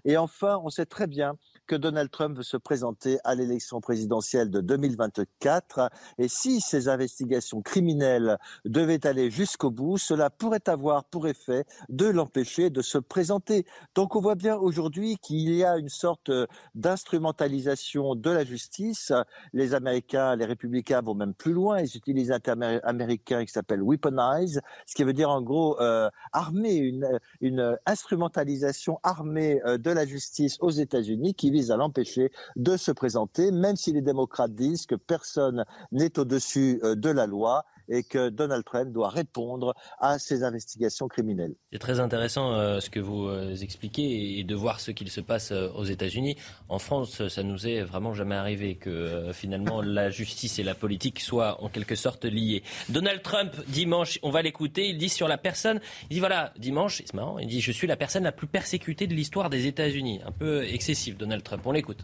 Et 0.06 0.18
enfin, 0.18 0.60
on 0.64 0.70
sait 0.70 0.86
très 0.86 1.08
bien 1.08 1.36
que 1.70 1.76
Donald 1.76 2.10
Trump 2.10 2.36
veut 2.36 2.44
se 2.44 2.58
présenter 2.58 3.20
à 3.24 3.36
l'élection 3.36 3.80
présidentielle 3.80 4.50
de 4.50 4.60
2024. 4.60 5.92
Et 6.18 6.28
si 6.28 6.62
ces 6.62 6.90
investigations 6.90 7.62
criminelles 7.62 8.40
devaient 8.66 9.06
aller 9.06 9.30
jusqu'au 9.30 9.70
bout, 9.70 10.00
cela 10.00 10.32
pourrait 10.32 10.68
avoir 10.68 11.06
pour 11.06 11.28
effet 11.28 11.66
de 11.88 12.08
l'empêcher 12.08 12.72
de 12.72 12.82
se 12.82 12.98
présenter. 12.98 13.68
Donc 13.94 14.16
on 14.16 14.20
voit 14.20 14.34
bien 14.34 14.56
aujourd'hui 14.56 15.18
qu'il 15.18 15.54
y 15.54 15.64
a 15.64 15.78
une 15.78 15.90
sorte 15.90 16.32
d'instrumentalisation 16.74 18.16
de 18.16 18.32
la 18.32 18.44
justice. 18.44 19.14
Les 19.54 19.76
Américains, 19.76 20.36
les 20.36 20.46
républicains 20.46 21.02
vont 21.02 21.14
même 21.14 21.36
plus 21.36 21.54
loin. 21.54 21.82
Ils 21.82 21.96
utilisent 21.96 22.32
un 22.32 22.40
terme 22.40 22.64
américain 22.82 23.46
qui 23.46 23.52
s'appelle 23.52 23.84
weaponize, 23.84 24.60
ce 24.88 24.96
qui 24.96 25.04
veut 25.04 25.14
dire 25.14 25.30
en 25.30 25.44
gros 25.44 25.80
euh, 25.80 26.10
armer, 26.34 26.78
une, 26.78 27.20
une 27.42 27.78
instrumentalisation 27.86 29.00
armée 29.04 29.62
euh, 29.66 29.78
de 29.78 29.92
la 29.92 30.08
justice 30.08 30.58
aux 30.62 30.72
États-Unis 30.72 31.36
qui 31.36 31.52
à 31.72 31.78
l'empêcher 31.78 32.32
de 32.56 32.78
se 32.78 32.92
présenter, 32.92 33.52
même 33.52 33.76
si 33.76 33.92
les 33.92 34.02
démocrates 34.02 34.56
disent 34.56 34.86
que 34.86 34.96
personne 34.96 35.66
n'est 35.92 36.18
au-dessus 36.18 36.80
euh, 36.84 36.96
de 36.96 37.10
la 37.10 37.28
loi 37.28 37.66
et 37.90 38.04
que 38.04 38.30
Donald 38.30 38.64
Trump 38.64 38.92
doit 38.92 39.10
répondre 39.10 39.74
à 40.00 40.20
ces 40.20 40.44
investigations 40.44 41.08
criminelles. 41.08 41.56
C'est 41.72 41.80
très 41.80 42.00
intéressant 42.00 42.54
euh, 42.54 42.80
ce 42.80 42.90
que 42.90 43.00
vous 43.00 43.28
euh, 43.28 43.56
expliquez 43.56 44.40
et 44.40 44.44
de 44.44 44.56
voir 44.56 44.80
ce 44.80 44.92
qu'il 44.92 45.10
se 45.10 45.22
passe 45.22 45.52
aux 45.52 45.84
États-Unis. 45.84 46.38
En 46.70 46.80
France, 46.80 47.28
ça 47.28 47.44
nous 47.44 47.68
est 47.68 47.82
vraiment 47.82 48.14
jamais 48.14 48.36
arrivé 48.36 48.76
que 48.76 49.32
finalement 49.34 49.82
la 49.82 50.10
justice 50.10 50.60
et 50.60 50.64
la 50.64 50.76
politique 50.76 51.20
soient 51.20 51.62
en 51.64 51.70
quelque 51.70 51.96
sorte 51.96 52.26
liées. 52.26 52.64
Donald 52.90 53.22
Trump, 53.22 53.52
dimanche, 53.68 54.20
on 54.24 54.30
va 54.30 54.42
l'écouter, 54.42 54.88
il 54.90 54.98
dit 54.98 55.10
sur 55.10 55.28
la 55.28 55.38
personne, 55.38 55.80
il 56.10 56.16
dit 56.16 56.20
voilà, 56.20 56.54
dimanche, 56.58 57.02
c'est 57.06 57.14
marrant, 57.14 57.40
il 57.40 57.48
dit 57.48 57.62
je 57.62 57.72
suis 57.72 57.88
la 57.88 57.98
personne 57.98 58.24
la 58.24 58.32
plus 58.32 58.48
persécutée 58.48 59.08
de 59.08 59.14
l'histoire 59.14 59.50
des 59.50 59.68
États-Unis. 59.68 60.22
Un 60.26 60.32
peu 60.32 60.64
excessif, 60.64 61.18
Donald 61.18 61.44
Trump. 61.44 61.64
On 61.66 61.72
l'écoute. 61.72 62.04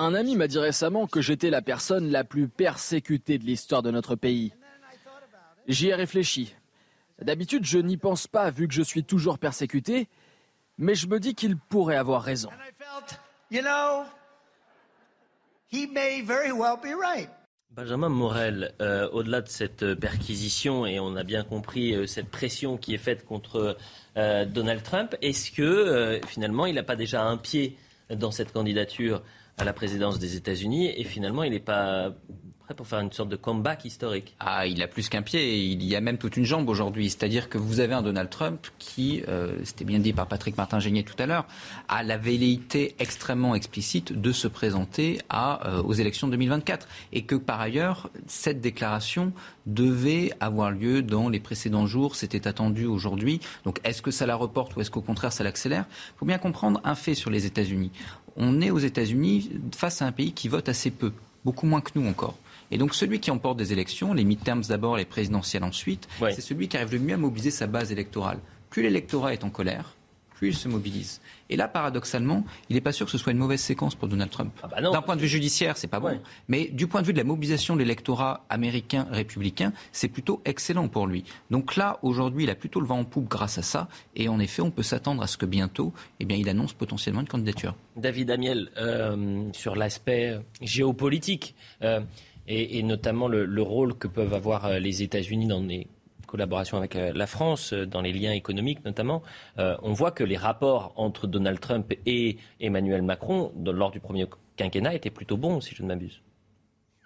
Un 0.00 0.14
ami 0.14 0.36
m'a 0.36 0.46
dit 0.46 0.60
récemment 0.60 1.08
que 1.08 1.20
j'étais 1.20 1.50
la 1.50 1.60
personne 1.60 2.12
la 2.12 2.22
plus 2.22 2.46
persécutée 2.46 3.36
de 3.36 3.42
l'histoire 3.42 3.82
de 3.82 3.90
notre 3.90 4.14
pays. 4.14 4.52
J'y 5.66 5.88
ai 5.88 5.94
réfléchi. 5.94 6.54
D'habitude, 7.20 7.64
je 7.64 7.80
n'y 7.80 7.96
pense 7.96 8.28
pas 8.28 8.48
vu 8.52 8.68
que 8.68 8.74
je 8.74 8.82
suis 8.82 9.02
toujours 9.02 9.40
persécuté, 9.40 10.06
mais 10.78 10.94
je 10.94 11.08
me 11.08 11.18
dis 11.18 11.34
qu'il 11.34 11.56
pourrait 11.56 11.96
avoir 11.96 12.22
raison. 12.22 12.48
you 13.50 13.60
know, 13.60 14.04
he 15.68 15.88
may 15.92 16.22
very 16.22 16.52
well 16.52 16.76
be 16.80 16.94
right. 16.94 17.28
Benjamin 17.72 18.08
Morel, 18.08 18.74
euh, 18.80 19.08
au-delà 19.10 19.40
de 19.40 19.48
cette 19.48 19.94
perquisition, 19.94 20.86
et 20.86 21.00
on 21.00 21.16
a 21.16 21.24
bien 21.24 21.42
compris 21.42 21.94
euh, 21.94 22.06
cette 22.06 22.30
pression 22.30 22.76
qui 22.76 22.94
est 22.94 22.98
faite 22.98 23.26
contre 23.26 23.76
euh, 24.16 24.44
Donald 24.44 24.84
Trump, 24.84 25.16
est-ce 25.22 25.50
que 25.50 26.20
finalement 26.28 26.66
il 26.66 26.76
n'a 26.76 26.84
pas 26.84 26.96
déjà 26.96 27.24
un 27.24 27.36
pied 27.36 27.76
dans 28.10 28.30
cette 28.30 28.52
candidature 28.52 29.22
à 29.58 29.64
la 29.64 29.72
présidence 29.72 30.18
des 30.18 30.36
États-Unis 30.36 30.92
et 30.96 31.04
finalement 31.04 31.42
il 31.42 31.50
n'est 31.50 31.58
pas 31.58 32.12
pour 32.74 32.86
faire 32.86 33.00
une 33.00 33.12
sorte 33.12 33.28
de 33.28 33.36
comeback 33.36 33.84
historique. 33.84 34.34
Ah, 34.40 34.66
il 34.66 34.82
a 34.82 34.86
plus 34.86 35.08
qu'un 35.08 35.22
pied, 35.22 35.58
il 35.58 35.82
y 35.84 35.96
a 35.96 36.00
même 36.00 36.18
toute 36.18 36.36
une 36.36 36.44
jambe 36.44 36.68
aujourd'hui. 36.68 37.08
C'est-à-dire 37.08 37.48
que 37.48 37.58
vous 37.58 37.80
avez 37.80 37.94
un 37.94 38.02
Donald 38.02 38.30
Trump 38.30 38.66
qui, 38.78 39.22
euh, 39.28 39.56
c'était 39.64 39.84
bien 39.84 39.98
dit 39.98 40.12
par 40.12 40.26
Patrick 40.26 40.56
Martin-Génier 40.56 41.02
tout 41.02 41.14
à 41.18 41.26
l'heure, 41.26 41.46
a 41.88 42.02
la 42.02 42.16
velléité 42.16 42.94
extrêmement 42.98 43.54
explicite 43.54 44.12
de 44.12 44.32
se 44.32 44.48
présenter 44.48 45.18
euh, 45.32 45.82
aux 45.82 45.94
élections 45.94 46.28
2024. 46.28 46.88
Et 47.12 47.22
que 47.22 47.34
par 47.34 47.60
ailleurs, 47.60 48.10
cette 48.26 48.60
déclaration 48.60 49.32
devait 49.66 50.32
avoir 50.40 50.70
lieu 50.70 51.02
dans 51.02 51.28
les 51.28 51.40
précédents 51.40 51.86
jours, 51.86 52.16
c'était 52.16 52.48
attendu 52.48 52.86
aujourd'hui. 52.86 53.40
Donc 53.64 53.80
est-ce 53.84 54.02
que 54.02 54.10
ça 54.10 54.26
la 54.26 54.36
reporte 54.36 54.76
ou 54.76 54.80
est-ce 54.80 54.90
qu'au 54.90 55.02
contraire 55.02 55.32
ça 55.32 55.44
l'accélère? 55.44 55.84
Il 56.14 56.18
faut 56.18 56.26
bien 56.26 56.38
comprendre 56.38 56.80
un 56.84 56.94
fait 56.94 57.14
sur 57.14 57.30
les 57.30 57.46
États-Unis. 57.46 57.92
On 58.38 58.60
est 58.60 58.70
aux 58.70 58.78
États-Unis 58.78 59.50
face 59.76 60.00
à 60.00 60.06
un 60.06 60.12
pays 60.12 60.32
qui 60.32 60.48
vote 60.48 60.68
assez 60.68 60.90
peu, 60.90 61.12
beaucoup 61.44 61.66
moins 61.66 61.80
que 61.80 61.90
nous 61.96 62.08
encore. 62.08 62.38
Et 62.70 62.78
donc 62.78 62.94
celui 62.94 63.18
qui 63.18 63.30
emporte 63.30 63.58
des 63.58 63.72
élections, 63.72 64.14
les 64.14 64.24
midterms 64.24 64.62
d'abord, 64.68 64.96
les 64.96 65.04
présidentielles 65.04 65.64
ensuite, 65.64 66.08
c'est 66.20 66.40
celui 66.40 66.68
qui 66.68 66.76
arrive 66.76 66.92
le 66.92 67.00
mieux 67.00 67.14
à 67.14 67.18
mobiliser 67.18 67.50
sa 67.50 67.66
base 67.66 67.90
électorale. 67.90 68.38
Plus 68.70 68.82
l'électorat 68.82 69.32
est 69.32 69.44
en 69.44 69.50
colère, 69.50 69.96
plus 70.38 70.48
il 70.48 70.54
se 70.54 70.68
mobilise. 70.68 71.20
Et 71.50 71.56
là, 71.56 71.66
paradoxalement, 71.66 72.44
il 72.68 72.74
n'est 72.74 72.80
pas 72.80 72.92
sûr 72.92 73.06
que 73.06 73.12
ce 73.12 73.18
soit 73.18 73.32
une 73.32 73.38
mauvaise 73.38 73.60
séquence 73.60 73.94
pour 73.96 74.06
Donald 74.06 74.30
Trump. 74.30 74.52
Ah 74.62 74.68
bah 74.68 74.80
D'un 74.80 75.02
point 75.02 75.16
de 75.16 75.20
vue 75.20 75.28
judiciaire, 75.28 75.76
c'est 75.76 75.88
pas 75.88 75.98
bon. 75.98 76.20
Mais 76.46 76.66
du 76.66 76.86
point 76.86 77.02
de 77.02 77.06
vue 77.06 77.12
de 77.12 77.18
la 77.18 77.24
mobilisation 77.24 77.74
de 77.74 77.80
l'électorat 77.80 78.44
américain 78.48 79.08
républicain, 79.10 79.72
c'est 79.90 80.08
plutôt 80.08 80.40
excellent 80.44 80.88
pour 80.88 81.06
lui. 81.06 81.24
Donc 81.50 81.76
là, 81.76 81.98
aujourd'hui, 82.02 82.44
il 82.44 82.50
a 82.50 82.54
plutôt 82.54 82.80
le 82.80 82.86
vent 82.86 83.00
en 83.00 83.04
poupe 83.04 83.28
grâce 83.28 83.58
à 83.58 83.62
ça. 83.62 83.88
Et 84.14 84.28
en 84.28 84.38
effet, 84.38 84.62
on 84.62 84.70
peut 84.70 84.82
s'attendre 84.82 85.22
à 85.22 85.26
ce 85.26 85.36
que 85.36 85.46
bientôt, 85.46 85.92
eh 86.20 86.24
bien, 86.24 86.36
il 86.36 86.48
annonce 86.48 86.72
potentiellement 86.72 87.20
une 87.20 87.28
candidature. 87.28 87.74
David 87.96 88.30
Amiel, 88.30 88.70
euh, 88.76 89.48
sur 89.52 89.74
l'aspect 89.74 90.38
géopolitique. 90.62 91.54
Euh, 91.82 92.00
et, 92.48 92.82
notamment 92.82 93.28
le, 93.28 93.62
rôle 93.62 93.94
que 93.94 94.08
peuvent 94.08 94.32
avoir 94.32 94.64
euh, 94.64 94.78
les 94.78 95.02
États-Unis 95.02 95.46
dans 95.46 95.60
des 95.60 95.86
collaborations 96.28 96.76
avec 96.76 96.94
euh, 96.94 97.12
la 97.14 97.26
France, 97.26 97.72
euh, 97.72 97.86
dans 97.86 98.00
les 98.00 98.12
liens 98.12 98.32
économiques 98.32 98.84
notamment, 98.84 99.22
on 99.56 99.92
voit 99.92 100.12
que 100.12 100.22
les 100.22 100.36
rapports 100.36 100.92
entre 100.96 101.26
Donald 101.26 101.58
Trump 101.58 101.92
et 102.06 102.36
Emmanuel 102.60 103.02
Macron, 103.02 103.52
lors 103.64 103.90
du 103.90 103.98
premier 103.98 104.26
quinquennat, 104.56 104.94
étaient 104.94 105.10
plutôt 105.10 105.36
bons, 105.36 105.60
si 105.60 105.74
je 105.74 105.82
ne 105.82 105.88
m'abuse. 105.88 106.22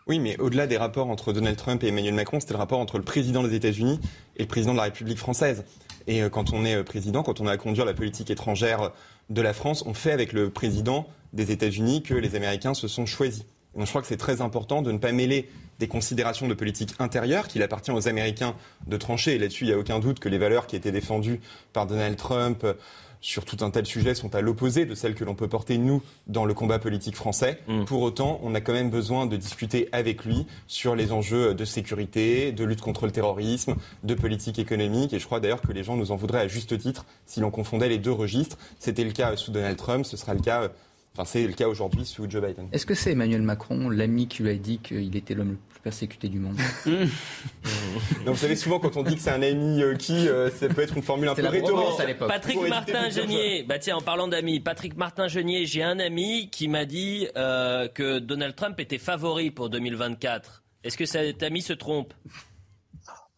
Oui, 0.06 0.18
mais 0.18 0.36
au-delà 0.38 0.66
des 0.66 0.76
rapports 0.76 1.08
entre 1.08 1.32
Donald 1.32 1.56
Trump 1.56 1.82
et 1.84 1.88
Emmanuel 1.88 2.14
Macron, 2.14 2.40
c'était 2.40 2.54
le 2.54 2.58
rapport 2.58 2.80
entre 2.80 2.98
le 2.98 3.04
président 3.04 3.42
des 3.42 3.54
États-Unis 3.54 4.00
et 4.36 4.42
le 4.42 4.48
président 4.48 4.72
de 4.72 4.78
la 4.78 4.84
République 4.84 5.18
française. 5.18 5.64
Et 6.06 6.22
quand 6.30 6.52
on 6.52 6.64
est 6.64 6.82
président, 6.82 7.22
quand 7.22 7.40
on 7.40 7.46
a 7.46 7.52
à 7.52 7.56
conduire 7.56 7.86
la 7.86 7.94
politique 7.94 8.30
étrangère 8.30 8.90
de 9.30 9.40
la 9.40 9.52
France, 9.52 9.84
on 9.86 9.94
fait 9.94 10.12
avec 10.12 10.32
le 10.32 10.50
président 10.50 11.06
des 11.32 11.52
États-Unis 11.52 12.02
que 12.02 12.14
les 12.14 12.34
Américains 12.34 12.74
se 12.74 12.88
sont 12.88 13.06
choisis. 13.06 13.46
Donc 13.74 13.86
je 13.86 13.90
crois 13.90 14.02
que 14.02 14.08
c'est 14.08 14.16
très 14.16 14.40
important 14.40 14.82
de 14.82 14.92
ne 14.92 14.98
pas 14.98 15.12
mêler 15.12 15.48
des 15.78 15.88
considérations 15.88 16.46
de 16.46 16.54
politique 16.54 16.94
intérieure 16.98 17.48
qu'il 17.48 17.62
appartient 17.62 17.90
aux 17.90 18.08
Américains 18.08 18.54
de 18.86 18.96
trancher. 18.96 19.34
Et 19.34 19.38
là-dessus, 19.38 19.64
il 19.64 19.68
n'y 19.68 19.74
a 19.74 19.78
aucun 19.78 19.98
doute 19.98 20.20
que 20.20 20.28
les 20.28 20.38
valeurs 20.38 20.66
qui 20.66 20.76
étaient 20.76 20.92
défendues 20.92 21.40
par 21.72 21.86
Donald 21.86 22.16
Trump 22.16 22.62
euh, 22.64 22.74
sur 23.22 23.44
tout 23.44 23.56
un 23.64 23.70
tas 23.70 23.82
de 23.82 23.86
sujets 23.86 24.14
sont 24.14 24.34
à 24.34 24.40
l'opposé 24.40 24.84
de 24.84 24.94
celles 24.94 25.14
que 25.14 25.24
l'on 25.24 25.34
peut 25.34 25.48
porter, 25.48 25.78
nous, 25.78 26.02
dans 26.26 26.44
le 26.44 26.54
combat 26.54 26.78
politique 26.78 27.16
français. 27.16 27.60
Mm. 27.68 27.84
Pour 27.84 28.02
autant, 28.02 28.40
on 28.42 28.54
a 28.54 28.60
quand 28.60 28.72
même 28.72 28.90
besoin 28.90 29.26
de 29.26 29.36
discuter 29.36 29.88
avec 29.92 30.24
lui 30.24 30.46
sur 30.66 30.94
les 30.96 31.12
enjeux 31.12 31.54
de 31.54 31.64
sécurité, 31.64 32.52
de 32.52 32.64
lutte 32.64 32.80
contre 32.80 33.06
le 33.06 33.12
terrorisme, 33.12 33.76
de 34.02 34.14
politique 34.14 34.58
économique. 34.58 35.12
Et 35.12 35.20
je 35.20 35.26
crois 35.26 35.40
d'ailleurs 35.40 35.62
que 35.62 35.72
les 35.72 35.84
gens 35.84 35.96
nous 35.96 36.10
en 36.10 36.16
voudraient 36.16 36.40
à 36.40 36.48
juste 36.48 36.76
titre 36.78 37.06
si 37.24 37.40
l'on 37.40 37.50
confondait 37.50 37.88
les 37.88 37.98
deux 37.98 38.12
registres. 38.12 38.58
C'était 38.78 39.04
le 39.04 39.12
cas 39.12 39.36
sous 39.36 39.52
Donald 39.52 39.76
Trump, 39.76 40.04
ce 40.04 40.16
sera 40.16 40.34
le 40.34 40.40
cas 40.40 40.70
Enfin, 41.14 41.26
c'est 41.26 41.46
le 41.46 41.52
cas 41.52 41.68
aujourd'hui 41.68 42.06
sous 42.06 42.28
Joe 42.28 42.42
Biden. 42.42 42.68
Est-ce 42.72 42.86
que 42.86 42.94
c'est 42.94 43.12
Emmanuel 43.12 43.42
Macron, 43.42 43.90
l'ami 43.90 44.28
qui 44.28 44.42
lui 44.42 44.50
a 44.50 44.54
dit 44.54 44.78
qu'il 44.78 45.14
était 45.14 45.34
l'homme 45.34 45.50
le 45.50 45.56
plus 45.56 45.80
persécuté 45.80 46.28
du 46.28 46.38
monde 46.38 46.56
non, 46.86 48.32
Vous 48.32 48.36
savez, 48.36 48.56
souvent, 48.56 48.78
quand 48.78 48.96
on 48.96 49.02
dit 49.02 49.16
que 49.16 49.20
c'est 49.20 49.30
un 49.30 49.42
ami 49.42 49.82
euh, 49.82 49.94
qui, 49.94 50.26
euh, 50.26 50.50
ça 50.50 50.68
peut 50.68 50.80
être 50.80 50.96
une 50.96 51.02
formule 51.02 51.28
un 51.28 51.34
peu 51.34 51.46
rhétorique. 51.46 52.00
à 52.00 52.06
l'époque. 52.06 52.28
Patrick 52.28 52.66
Martin-Genier, 52.66 53.64
bah 53.64 53.78
tiens, 53.78 53.96
en 53.96 54.00
parlant 54.00 54.26
d'amis, 54.26 54.60
Patrick 54.60 54.96
Martin-Genier, 54.96 55.66
j'ai 55.66 55.82
un 55.82 55.98
ami 55.98 56.48
qui 56.50 56.68
m'a 56.68 56.86
dit 56.86 57.28
euh, 57.36 57.88
que 57.88 58.18
Donald 58.18 58.56
Trump 58.56 58.80
était 58.80 58.98
favori 58.98 59.50
pour 59.50 59.68
2024. 59.68 60.62
Est-ce 60.84 60.96
que 60.96 61.04
cet 61.04 61.42
ami 61.42 61.60
se 61.60 61.74
trompe? 61.74 62.14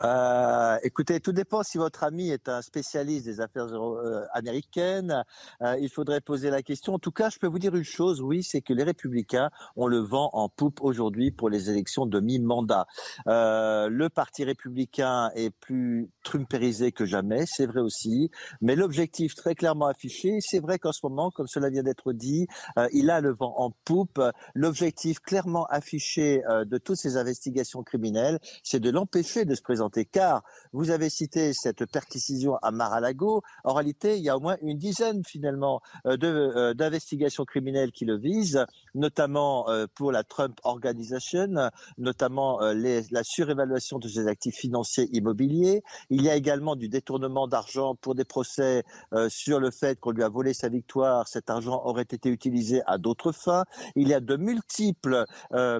Euh, 0.05 0.77
écoutez, 0.83 1.19
tout 1.21 1.33
dépend 1.33 1.63
si 1.63 1.79
votre 1.79 2.05
ami 2.05 2.29
est 2.29 2.49
un 2.51 2.61
spécialiste 2.61 3.25
des 3.25 3.41
affaires 3.41 3.73
euh, 3.73 4.25
américaines. 4.33 5.25
Euh, 5.63 5.77
il 5.81 5.89
faudrait 5.89 6.21
poser 6.21 6.51
la 6.51 6.63
question. 6.63 6.95
En 6.95 6.99
tout 6.99 7.11
cas, 7.11 7.31
je 7.31 7.39
peux 7.39 7.47
vous 7.47 7.59
dire 7.59 7.75
une 7.75 7.85
chose, 7.85 8.21
oui, 8.21 8.43
c'est 8.43 8.61
que 8.61 8.75
les 8.75 8.83
républicains 8.83 9.51
ont 9.77 9.87
le 9.87 10.01
vent 10.01 10.29
en 10.35 10.51
poupe 10.51 10.83
aujourd'hui 10.83 11.31
pour 11.31 11.49
les 11.49 11.71
élections 11.71 12.05
de 12.05 12.21
mi-mandat. 12.21 12.87
le 13.27 14.09
parti 14.09 14.45
républicain 14.45 15.31
est 15.35 15.51
plus 15.51 16.11
trumpérisé 16.23 16.93
que 16.93 17.07
jamais, 17.07 17.45
c'est 17.47 17.67
vrai 17.67 17.81
aussi, 17.81 18.31
mais 18.61 18.77
l'objectif 18.77 19.35
très 19.35 19.55
clairement 19.55 19.87
affiché, 19.87 20.39
c'est 20.41 20.61
vrai 20.61 20.79
qu'en 20.79 20.93
ce 20.93 21.01
moment, 21.05 21.31
comme 21.31 21.47
cela 21.47 21.71
vient 21.71 21.83
d'être 21.83 22.13
dit, 22.13 22.47
il 22.93 23.11
a 23.11 23.21
le 23.21 23.33
vent 23.33 23.55
en 23.57 23.71
poupe. 23.85 24.21
L'objectif 24.55 25.21
clairement 25.21 25.65
affiché 25.67 26.43
de 26.67 26.79
toutes 26.79 26.97
ces 26.97 27.17
investigations 27.17 27.83
criminelles, 27.83 28.39
c'est 28.63 28.81
de 28.81 28.91
l'empêcher 28.91 29.45
de 29.45 29.55
se 29.55 29.63
présenter 29.63 29.94
car 30.03 30.43
vous 30.73 30.91
avez 30.91 31.09
cité 31.09 31.53
cette 31.53 31.87
perquisition 31.87 32.57
à 32.63 32.71
Mar-a-Lago. 32.71 33.43
En 33.63 33.75
réalité, 33.75 34.17
il 34.17 34.25
y 34.25 34.29
a 34.29 34.37
au 34.37 34.41
moins 34.41 34.57
une 34.63 34.79
dizaine 34.79 35.23
finalement 35.25 35.81
euh, 36.07 36.17
euh, 36.23 36.75
d'investigations 36.75 37.45
criminelles 37.45 37.93
qui 37.93 38.05
le 38.05 38.19
visent, 38.19 38.67
notamment 38.95 39.69
euh, 39.69 39.87
pour 39.95 40.11
la 40.11 40.25
Trump 40.25 40.59
Organization, 40.65 41.71
notamment 41.99 42.61
la 42.61 43.23
surévaluation 43.23 43.99
de 43.99 44.09
ses 44.09 44.27
actifs 44.27 44.57
financiers 44.57 45.09
immobiliers. 45.13 45.83
Il 46.11 46.23
y 46.23 46.29
a 46.29 46.37
également 46.37 46.77
du 46.77 46.89
détournement 46.89 47.47
d'argent 47.47 47.95
pour 47.95 48.15
des 48.15 48.25
procès 48.25 48.85
sur 49.29 49.61
le 49.61 49.71
fait 49.71 49.99
qu'on 50.01 50.11
lui 50.11 50.23
a 50.23 50.29
volé 50.29 50.55
sa 50.55 50.69
victoire. 50.69 51.29
Cet 51.29 51.51
argent 51.51 51.83
aurait 51.85 52.03
été 52.03 52.29
utilisé 52.29 52.83
à 52.87 52.99
d'autres 52.99 53.33
fins. 53.33 53.65
Il 53.97 54.09
y 54.09 54.15
a 54.15 54.21
de 54.21 54.37
multiples 54.37 55.25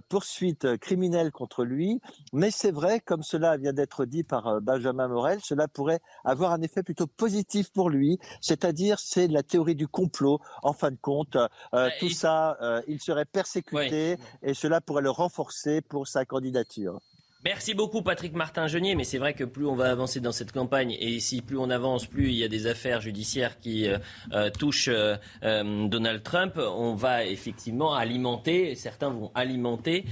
poursuites 0.09 0.77
criminelles 0.79 1.33
contre 1.33 1.65
lui. 1.65 2.01
Mais 2.33 2.51
c'est 2.51 2.73
vrai, 2.73 3.01
comme 3.01 3.23
cela 3.23 3.57
vient 3.57 3.73
d'être 3.73 3.94
dit 4.03 4.25
par 4.25 4.47
euh, 4.47 4.61
Benjamin 4.61 5.09
Morel, 5.09 5.39
cela 5.43 5.69
pourrait 5.69 6.01
avoir 6.25 6.53
un 6.53 6.63
effet 6.63 6.83
plutôt 6.83 7.07
positif 7.07 7.71
pour 7.73 7.91
lui, 7.91 8.19
c'est-à-dire 8.41 8.99
c'est 8.99 9.29
la 9.29 9.43
théorie 9.43 9.75
du 9.75 9.89
complot. 9.89 10.41
En 10.63 10.73
fin 10.73 10.91
de 10.91 10.99
compte, 11.01 11.37
euh, 11.37 11.49
bah, 11.73 11.91
tout 12.01 12.11
ça, 12.11 12.57
euh, 12.61 12.83
il 12.89 13.01
serait 13.01 13.25
persécuté 13.25 14.17
et 14.43 14.55
cela 14.55 14.81
pourrait 14.81 15.03
le 15.03 15.11
renforcer 15.11 15.81
pour 15.81 16.09
sa 16.09 16.25
candidature. 16.25 17.01
Merci 17.45 17.75
beaucoup 17.75 18.01
Patrick 18.01 18.33
Martin-Genier, 18.33 18.95
mais 18.95 19.05
c'est 19.05 19.19
vrai 19.19 19.35
que 19.35 19.45
plus 19.45 19.67
on 19.67 19.75
va 19.75 19.91
avancer 19.91 20.19
dans 20.19 20.33
cette 20.33 20.51
campagne 20.51 20.97
et 20.99 21.21
si 21.21 21.43
plus 21.43 21.59
on 21.59 21.69
avance, 21.69 22.07
plus 22.07 22.29
il 22.29 22.37
y 22.37 22.43
a 22.43 22.49
des 22.49 22.67
affaires 22.67 23.03
judiciaires 23.03 23.59
qui 23.59 23.87
euh, 23.87 23.99
euh, 24.33 24.49
touchent 24.49 24.89
euh, 24.89 25.17
Donald 25.43 26.23
Trump, 26.23 26.55
on 26.57 26.95
va 26.95 27.27
effectivement 27.27 27.95
alimenter, 27.95 28.75
certains 28.77 29.11
vont 29.11 29.31
alimenter 29.35 30.07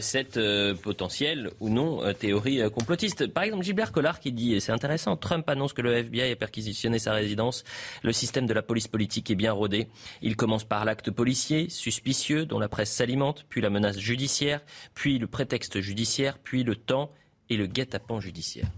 cette 0.00 0.40
potentielle 0.82 1.50
ou 1.60 1.68
non 1.68 2.00
théorie 2.14 2.62
complotiste. 2.70 3.26
Par 3.26 3.42
exemple, 3.42 3.64
Gilbert 3.64 3.92
Collard 3.92 4.18
qui 4.18 4.32
dit, 4.32 4.54
et 4.54 4.60
c'est 4.60 4.72
intéressant, 4.72 5.16
Trump 5.18 5.46
annonce 5.50 5.74
que 5.74 5.82
le 5.82 5.92
FBI 5.94 6.32
a 6.32 6.36
perquisitionné 6.36 6.98
sa 6.98 7.12
résidence, 7.12 7.64
le 8.02 8.12
système 8.12 8.46
de 8.46 8.54
la 8.54 8.62
police 8.62 8.88
politique 8.88 9.30
est 9.30 9.34
bien 9.34 9.52
rodé. 9.52 9.88
Il 10.22 10.36
commence 10.36 10.64
par 10.64 10.86
l'acte 10.86 11.10
policier, 11.10 11.68
suspicieux, 11.68 12.46
dont 12.46 12.58
la 12.58 12.68
presse 12.68 12.90
s'alimente, 12.90 13.44
puis 13.50 13.60
la 13.60 13.68
menace 13.68 13.98
judiciaire, 13.98 14.62
puis 14.94 15.18
le 15.18 15.26
prétexte 15.26 15.80
judiciaire, 15.80 16.38
puis 16.38 16.64
le 16.64 16.77
temps 16.78 17.10
et 17.50 17.56
le 17.56 17.66
guet-apens 17.66 18.20
judiciaire. 18.20 18.68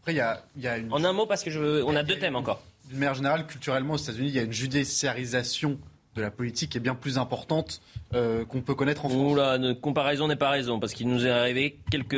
Après, 0.00 0.12
il 0.12 0.62
y 0.62 0.66
a, 0.66 0.76
En 0.90 1.04
un 1.04 1.12
mot, 1.12 1.26
parce 1.26 1.44
que 1.44 1.50
je 1.50 1.82
on 1.82 1.94
a 1.94 2.02
deux 2.02 2.18
thèmes 2.18 2.36
encore. 2.36 2.60
D'une 2.88 2.98
manière 2.98 3.14
générale, 3.14 3.46
culturellement 3.46 3.94
aux 3.94 3.98
États-Unis, 3.98 4.28
il 4.28 4.34
y 4.34 4.38
a 4.38 4.42
une 4.42 4.52
judiciarisation 4.52 5.78
de 6.14 6.20
la 6.20 6.30
politique 6.30 6.70
qui 6.70 6.78
est 6.78 6.80
bien 6.80 6.94
plus 6.94 7.16
importante 7.16 7.80
euh, 8.14 8.44
qu'on 8.44 8.60
peut 8.60 8.74
connaître 8.74 9.06
en 9.06 9.08
France. 9.08 9.32
Oula, 9.32 9.58
comparaison 9.80 10.28
n'est 10.28 10.36
pas 10.36 10.50
raison, 10.50 10.78
parce 10.78 10.92
qu'il 10.92 11.08
nous 11.08 11.26
est 11.26 11.30
arrivé 11.30 11.78
quelques, 11.90 12.10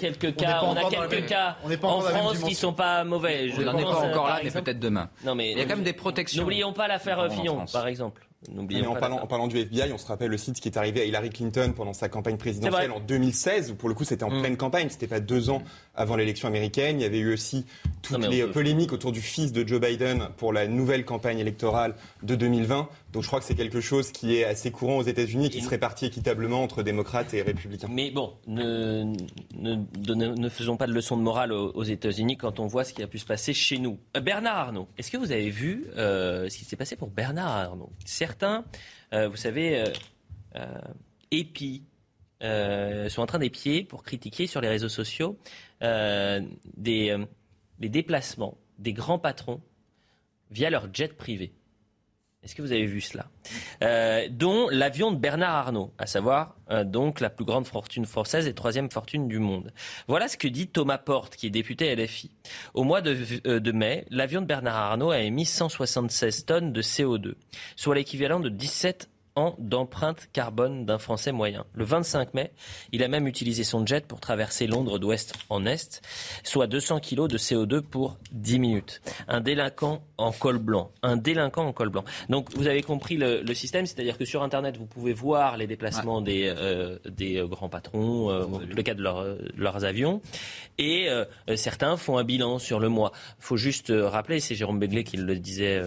quelques 0.00 0.36
cas, 0.36 0.62
on, 0.62 0.74
a 0.74 0.88
quelques 0.88 1.26
cas 1.26 1.58
en 1.82 2.00
France 2.00 2.38
qui 2.38 2.52
ne 2.52 2.56
sont 2.56 2.72
pas 2.72 3.04
mauvais. 3.04 3.50
Je 3.50 3.60
on 3.60 3.64
n'en 3.64 3.78
est 3.78 3.82
pas 3.82 4.08
encore 4.08 4.28
là, 4.28 4.40
mais 4.42 4.50
peut-être 4.50 4.78
demain. 4.78 5.10
Non, 5.24 5.34
mais, 5.34 5.52
il 5.52 5.58
y 5.58 5.60
a 5.60 5.64
quand 5.64 5.76
même 5.76 5.84
des 5.84 5.92
protections. 5.92 6.42
N'oublions 6.42 6.72
pas 6.72 6.88
l'affaire 6.88 7.30
Fillon, 7.30 7.66
par 7.72 7.88
exemple. 7.88 8.26
En, 8.58 8.94
parlant, 8.94 9.18
en, 9.18 9.26
parlant, 9.26 9.48
du 9.48 9.58
FBI, 9.58 9.92
on 9.92 9.98
se 9.98 10.06
rappelle 10.06 10.30
le 10.30 10.38
site 10.38 10.60
qui 10.60 10.68
est 10.68 10.76
arrivé 10.76 11.00
à 11.00 11.04
Hillary 11.04 11.30
Clinton 11.30 11.72
pendant 11.74 11.92
sa 11.92 12.08
campagne 12.08 12.36
présidentielle 12.36 12.92
en 12.92 13.00
2016, 13.00 13.72
où 13.72 13.74
pour 13.74 13.88
le 13.88 13.94
coup 13.94 14.04
c'était 14.04 14.24
en 14.24 14.30
mm. 14.30 14.40
pleine 14.40 14.56
campagne, 14.56 14.88
c'était 14.88 15.06
pas 15.06 15.20
deux 15.20 15.50
ans 15.50 15.62
avant 15.94 16.16
l'élection 16.16 16.48
américaine. 16.48 17.00
Il 17.00 17.02
y 17.02 17.06
avait 17.06 17.18
eu 17.18 17.32
aussi 17.32 17.64
toutes 18.02 18.26
les 18.28 18.46
polémiques 18.46 18.92
autour 18.92 19.12
du 19.12 19.20
fils 19.20 19.52
de 19.52 19.66
Joe 19.66 19.80
Biden 19.80 20.28
pour 20.36 20.52
la 20.52 20.66
nouvelle 20.66 21.04
campagne 21.04 21.38
électorale 21.38 21.94
de 22.22 22.34
2020. 22.34 22.88
Donc 23.12 23.22
je 23.22 23.28
crois 23.28 23.40
que 23.40 23.46
c'est 23.46 23.54
quelque 23.54 23.80
chose 23.80 24.12
qui 24.12 24.36
est 24.36 24.44
assez 24.44 24.70
courant 24.70 24.98
aux 24.98 25.02
États-Unis, 25.02 25.48
qui 25.48 25.62
se 25.62 25.70
répartit 25.70 26.04
équitablement 26.04 26.62
entre 26.62 26.82
démocrates 26.82 27.32
et 27.32 27.40
républicains. 27.40 27.88
Mais 27.90 28.10
bon, 28.10 28.34
ne, 28.46 29.04
ne, 29.58 30.48
faisons 30.50 30.76
pas 30.76 30.86
de 30.86 30.92
leçon 30.92 31.16
de 31.16 31.22
morale 31.22 31.52
aux, 31.52 31.82
États-Unis 31.82 32.36
quand 32.36 32.60
on 32.60 32.66
voit 32.66 32.84
ce 32.84 32.92
qui 32.92 33.02
a 33.02 33.06
pu 33.06 33.18
se 33.18 33.24
passer 33.24 33.54
chez 33.54 33.78
nous. 33.78 33.98
Euh, 34.16 34.20
Bernard 34.20 34.58
Arnault, 34.58 34.88
est-ce 34.98 35.10
que 35.10 35.16
vous 35.16 35.32
avez 35.32 35.48
vu 35.48 35.86
euh, 35.96 36.48
ce 36.50 36.58
qui 36.58 36.64
s'est 36.64 36.76
passé 36.76 36.96
pour 36.96 37.08
Bernard 37.08 37.56
Arnault? 37.56 37.90
Certains, 38.38 38.64
euh, 39.14 39.28
vous 39.28 39.36
savez, 39.36 39.82
épient, 41.30 41.82
sont 42.42 43.22
en 43.22 43.26
train 43.26 43.38
d'épier 43.38 43.82
pour 43.82 44.02
critiquer 44.02 44.46
sur 44.46 44.60
les 44.60 44.68
réseaux 44.68 44.90
sociaux 44.90 45.38
des, 45.80 47.16
des 47.78 47.88
déplacements 47.88 48.58
des 48.78 48.92
grands 48.92 49.18
patrons 49.18 49.62
via 50.50 50.68
leur 50.68 50.92
jet 50.92 51.16
privé. 51.16 51.54
Est-ce 52.46 52.54
que 52.54 52.62
vous 52.62 52.70
avez 52.70 52.86
vu 52.86 53.00
cela? 53.00 53.26
Euh, 53.82 54.28
Dont 54.30 54.68
l'avion 54.68 55.10
de 55.10 55.16
Bernard 55.16 55.56
Arnault, 55.56 55.92
à 55.98 56.06
savoir 56.06 56.54
euh, 56.70 56.84
donc 56.84 57.18
la 57.18 57.28
plus 57.28 57.44
grande 57.44 57.66
fortune 57.66 58.06
française 58.06 58.46
et 58.46 58.54
troisième 58.54 58.88
fortune 58.88 59.26
du 59.26 59.40
monde. 59.40 59.72
Voilà 60.06 60.28
ce 60.28 60.36
que 60.36 60.46
dit 60.46 60.68
Thomas 60.68 60.98
Porte, 60.98 61.34
qui 61.34 61.48
est 61.48 61.50
député 61.50 61.92
LFI. 61.96 62.30
Au 62.74 62.84
mois 62.84 63.00
de, 63.00 63.16
euh, 63.48 63.58
de 63.58 63.72
mai, 63.72 64.06
l'avion 64.10 64.42
de 64.42 64.46
Bernard 64.46 64.76
Arnault 64.76 65.10
a 65.10 65.18
émis 65.18 65.44
176 65.44 66.46
tonnes 66.46 66.72
de 66.72 66.82
CO2, 66.82 67.34
soit 67.74 67.96
l'équivalent 67.96 68.38
de 68.38 68.48
17 68.48 69.10
d'empreinte 69.58 70.28
carbone 70.32 70.86
d'un 70.86 70.98
Français 70.98 71.32
moyen. 71.32 71.64
Le 71.74 71.84
25 71.84 72.32
mai, 72.34 72.52
il 72.92 73.02
a 73.02 73.08
même 73.08 73.26
utilisé 73.26 73.64
son 73.64 73.84
jet 73.84 74.06
pour 74.06 74.20
traverser 74.20 74.66
Londres 74.66 74.98
d'ouest 74.98 75.34
en 75.50 75.66
est, 75.66 76.00
soit 76.42 76.66
200 76.66 77.00
kg 77.00 77.28
de 77.28 77.36
CO2 77.36 77.82
pour 77.82 78.16
10 78.32 78.58
minutes. 78.58 79.02
Un 79.28 79.40
délinquant 79.40 80.02
en 80.16 80.32
col 80.32 80.58
blanc. 80.58 80.90
Un 81.02 81.16
délinquant 81.16 81.66
en 81.66 81.72
col 81.72 81.90
blanc. 81.90 82.04
Donc 82.28 82.50
vous 82.54 82.66
avez 82.66 82.82
compris 82.82 83.16
le, 83.16 83.44
système, 83.54 83.86
c'est-à-dire 83.86 84.18
que 84.18 84.24
sur 84.24 84.42
Internet, 84.42 84.76
vous 84.76 84.86
pouvez 84.86 85.12
voir 85.14 85.56
les 85.56 85.66
déplacements 85.66 86.20
des, 86.20 86.52
euh, 86.54 86.98
des 87.08 87.38
euh, 87.38 87.46
grands 87.46 87.68
patrons, 87.68 88.30
euh, 88.30 88.44
le 88.68 88.82
cas 88.82 88.94
de 88.94 89.02
leurs 89.02 89.84
avions, 89.84 90.20
et 90.78 91.08
euh, 91.08 91.24
certains 91.56 91.96
font 91.96 92.18
un 92.18 92.24
bilan 92.24 92.58
sur 92.58 92.80
le 92.80 92.88
mois. 92.88 93.12
Il 93.38 93.44
faut 93.44 93.56
juste 93.56 93.92
rappeler, 93.94 94.40
c'est 94.40 94.54
Jérôme 94.54 94.78
Begley 94.78 95.04
qui 95.04 95.16
le 95.16 95.36
disait, 95.36 95.82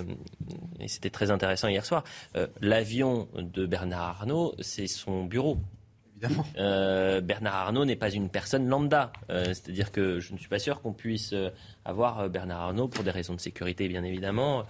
et 0.80 0.88
c'était 0.88 1.10
très 1.10 1.32
intéressant 1.32 1.68
hier 1.68 1.86
soir, 1.86 2.04
l'avion 2.62 3.28
de 3.42 3.66
Bernard 3.66 4.22
Arnault, 4.22 4.56
c'est 4.60 4.88
son 4.88 5.26
bureau. 5.26 5.58
Euh, 6.58 7.22
Bernard 7.22 7.56
Arnault 7.56 7.86
n'est 7.86 7.96
pas 7.96 8.10
une 8.10 8.30
personne 8.30 8.68
lambda. 8.68 9.14
Euh, 9.30 9.46
c'est-à-dire 9.46 9.92
que 9.92 10.20
je 10.20 10.34
ne 10.34 10.38
suis 10.38 10.50
pas 10.50 10.60
sûr 10.60 10.82
qu'on 10.82 10.94
puisse 10.94 11.32
euh, 11.34 11.50
avoir 11.86 12.30
Bernard 12.30 12.62
Arnault, 12.62 12.88
pour 12.90 13.04
des 13.04 13.12
raisons 13.12 13.36
de 13.36 13.40
sécurité 13.40 13.88
bien 13.88 14.04
évidemment, 14.04 14.66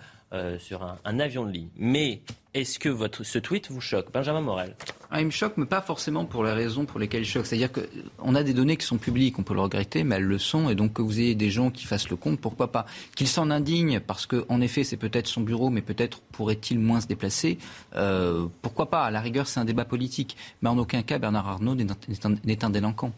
sur 0.60 0.84
un, 0.84 1.20
avion 1.20 1.46
de 1.46 1.52
ligne. 1.52 1.70
Mais 1.76 2.22
est-ce 2.54 2.80
que 2.80 2.90
votre, 2.90 3.24
ce 3.24 3.38
tweet 3.38 3.70
vous 3.70 3.82
choque 3.82 4.12
Benjamin 4.12 4.42
Morel? 4.42 4.76
Ah, 5.12 5.22
Il 5.22 5.28
me 5.28 5.32
choque, 5.32 5.54
mais 5.58 5.66
pas 5.66 5.82
forcément 5.82 6.26
pour 6.26 6.44
les 6.44 6.52
raisons 6.52 6.86
pour 6.86 7.00
lesquelles 7.00 7.22
il 7.22 7.28
choque. 7.28 7.46
C'est-à-dire 7.46 7.70
qu'on 7.72 8.36
a 8.36 8.44
des 8.44 8.54
données 8.54 8.78
qui 8.78 8.86
sont 8.86 8.98
publiques, 8.98 9.38
on 9.40 9.44
peut 9.44 9.54
le 9.54 9.62
regretter, 9.62 10.04
mais 10.04 10.16
elles 10.16 10.24
le 10.24 10.38
sont. 10.38 10.70
Et 10.70 10.76
donc 10.76 10.94
que 10.94 11.02
vous 11.02 11.20
ayez 11.20 11.36
des 11.36 11.50
gens 11.50 11.70
qui 11.70 11.86
fassent 11.86 12.10
le 12.10 12.16
compte, 12.16 12.40
pourquoi 12.40 12.72
pas? 12.72 12.86
Qu'ils 13.16 13.28
s'en 13.28 13.50
indignent, 13.50 14.00
parce 14.00 14.26
qu'en 14.26 14.62
effet, 14.62 14.84
c'est 14.84 14.98
peut-être 14.98 15.28
son 15.28 15.42
bureau, 15.42 15.70
mais 15.70 15.82
peut-être 15.82 16.22
pourrait-il 16.32 16.80
moins 16.80 17.02
se 17.02 17.08
déplacer. 17.08 17.58
Euh, 17.96 18.48
pourquoi 18.62 18.90
pas? 18.90 19.04
À 19.04 19.12
la 19.12 19.22
rigueur, 19.22 19.48
c'est 19.48 19.60
un 19.60 19.66
débat 19.66 19.86
politique. 19.86 20.36
Mais 20.62 20.70
en 20.70 20.78
aucun 20.78 21.02
cas, 21.02 21.20
Bernard 21.20 21.48
Arnault 21.48 21.76
n'est 21.76 22.66
un 22.66 22.70
délinquant. 22.70 23.14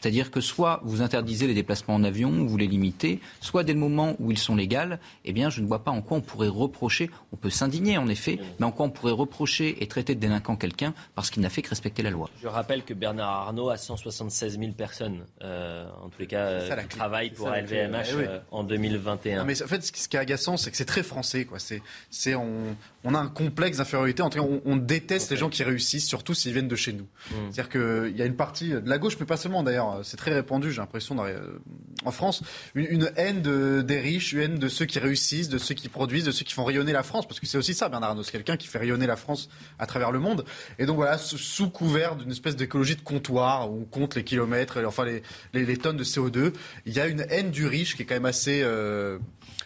C'est-à-dire 0.00 0.30
que 0.30 0.40
soit 0.40 0.80
vous 0.84 1.02
interdisez 1.02 1.48
les 1.48 1.54
déplacements 1.54 1.96
en 1.96 2.04
avion, 2.04 2.30
ou 2.30 2.48
vous 2.48 2.56
les 2.56 2.68
limitez, 2.68 3.20
soit 3.40 3.64
dès 3.64 3.72
le 3.72 3.80
moment 3.80 4.14
où 4.20 4.30
ils 4.30 4.38
sont 4.38 4.54
légaux, 4.54 4.68
eh 5.24 5.32
bien, 5.32 5.50
je 5.50 5.60
ne 5.60 5.66
vois 5.66 5.82
pas 5.82 5.90
en 5.90 6.02
quoi 6.02 6.18
on 6.18 6.20
pourrait 6.20 6.48
reprocher, 6.48 7.10
on 7.32 7.36
peut 7.36 7.50
s'indigner 7.50 7.98
en 7.98 8.06
effet, 8.08 8.38
mais 8.60 8.66
en 8.66 8.70
quoi 8.70 8.86
on 8.86 8.90
pourrait 8.90 9.12
reprocher 9.12 9.82
et 9.82 9.86
traiter 9.86 10.14
de 10.14 10.20
délinquant 10.20 10.56
quelqu'un 10.56 10.94
parce 11.14 11.30
qu'il 11.30 11.42
n'a 11.42 11.48
fait 11.48 11.62
que 11.62 11.70
respecter 11.70 12.02
la 12.02 12.10
loi. 12.10 12.30
Je 12.40 12.46
rappelle 12.46 12.84
que 12.84 12.94
Bernard 12.94 13.30
Arnault 13.30 13.70
a 13.70 13.76
176 13.76 14.58
000 14.58 14.72
personnes, 14.72 15.24
euh, 15.42 15.86
en 16.02 16.08
tous 16.10 16.20
les 16.20 16.26
cas, 16.26 16.44
euh, 16.44 16.82
qui 16.82 16.96
travaillent 16.96 17.30
pour 17.30 17.48
LVMH 17.48 18.04
euh, 18.12 18.38
en 18.50 18.62
2021. 18.62 19.44
mais 19.44 19.60
en 19.62 19.66
fait, 19.66 19.82
ce 19.82 20.08
qui 20.08 20.16
est 20.16 20.20
agaçant, 20.20 20.56
c'est 20.56 20.70
que 20.70 20.76
c'est 20.76 20.84
très 20.84 21.02
français. 21.02 21.44
Quoi. 21.44 21.58
C'est, 21.58 21.82
c'est 22.10 22.34
on, 22.34 22.76
on, 23.04 23.14
a 23.14 23.18
un 23.18 23.28
complexe 23.28 23.78
d'infériorité. 23.78 24.22
En 24.22 24.30
tout 24.30 24.38
cas, 24.38 24.48
on, 24.64 24.76
déteste 24.76 25.30
les 25.30 25.36
gens 25.36 25.48
qui 25.48 25.62
réussissent, 25.62 26.06
surtout 26.06 26.34
s'ils 26.34 26.52
viennent 26.52 26.68
de 26.68 26.76
chez 26.76 26.92
nous. 26.92 27.06
Mm. 27.30 27.34
C'est-à-dire 27.50 27.68
qu'il 27.68 28.16
y 28.16 28.22
a 28.22 28.24
une 28.24 28.36
partie 28.36 28.70
de 28.70 28.88
la 28.88 28.98
gauche, 28.98 29.16
mais 29.20 29.26
pas 29.26 29.36
seulement 29.36 29.62
d'ailleurs, 29.62 30.00
c'est 30.02 30.16
très 30.16 30.32
répandu, 30.32 30.72
j'ai 30.72 30.78
l'impression, 30.78 31.16
euh, 31.24 31.58
en 32.04 32.10
France, 32.10 32.42
une, 32.74 33.10
haine 33.16 33.42
des 33.82 34.00
riches, 34.00 34.32
une 34.32 34.40
haine 34.40 34.58
de 34.58 34.68
ceux 34.68 34.86
qui 34.86 34.98
réussissent, 34.98 35.48
de 35.48 35.58
ceux 35.58 35.74
qui 35.74 35.88
produisent, 35.88 36.24
de 36.24 36.32
ceux 36.32 36.44
qui 36.44 36.54
font 36.54 36.64
rayonner 36.64 36.92
la 36.92 37.02
France, 37.02 37.26
parce 37.26 37.40
que 37.40 37.46
c'est 37.46 37.58
aussi 37.58 37.74
ça, 37.74 37.88
Bernard 37.88 38.10
Arnault, 38.10 38.22
c'est 38.22 38.32
quelqu'un 38.32 38.56
qui 38.56 38.66
fait 38.66 38.78
rayonner 38.78 39.06
la 39.06 39.16
France 39.16 39.48
à 39.78 39.86
travers 39.86 40.12
le 40.12 40.18
monde. 40.18 40.44
Et 40.78 40.86
donc 40.86 40.96
voilà, 40.96 41.18
sous 41.18 41.70
couvert 41.70 42.16
d'une 42.16 42.30
espèce 42.30 42.56
d'écologie 42.56 42.96
de 42.96 43.02
comptoir, 43.02 43.70
où 43.70 43.80
on 43.82 43.84
compte 43.84 44.14
les 44.14 44.24
kilomètres, 44.24 44.82
enfin 44.86 45.04
les, 45.52 45.76
tonnes 45.76 45.96
de 45.96 46.04
CO2, 46.04 46.52
il 46.86 46.92
y 46.92 47.00
a 47.00 47.06
une 47.06 47.24
haine 47.28 47.50
du 47.50 47.66
riche 47.66 47.96
qui 47.96 48.02
est 48.02 48.06
quand 48.06 48.16
même 48.16 48.24
assez... 48.24 48.62
Euh, 48.62 49.18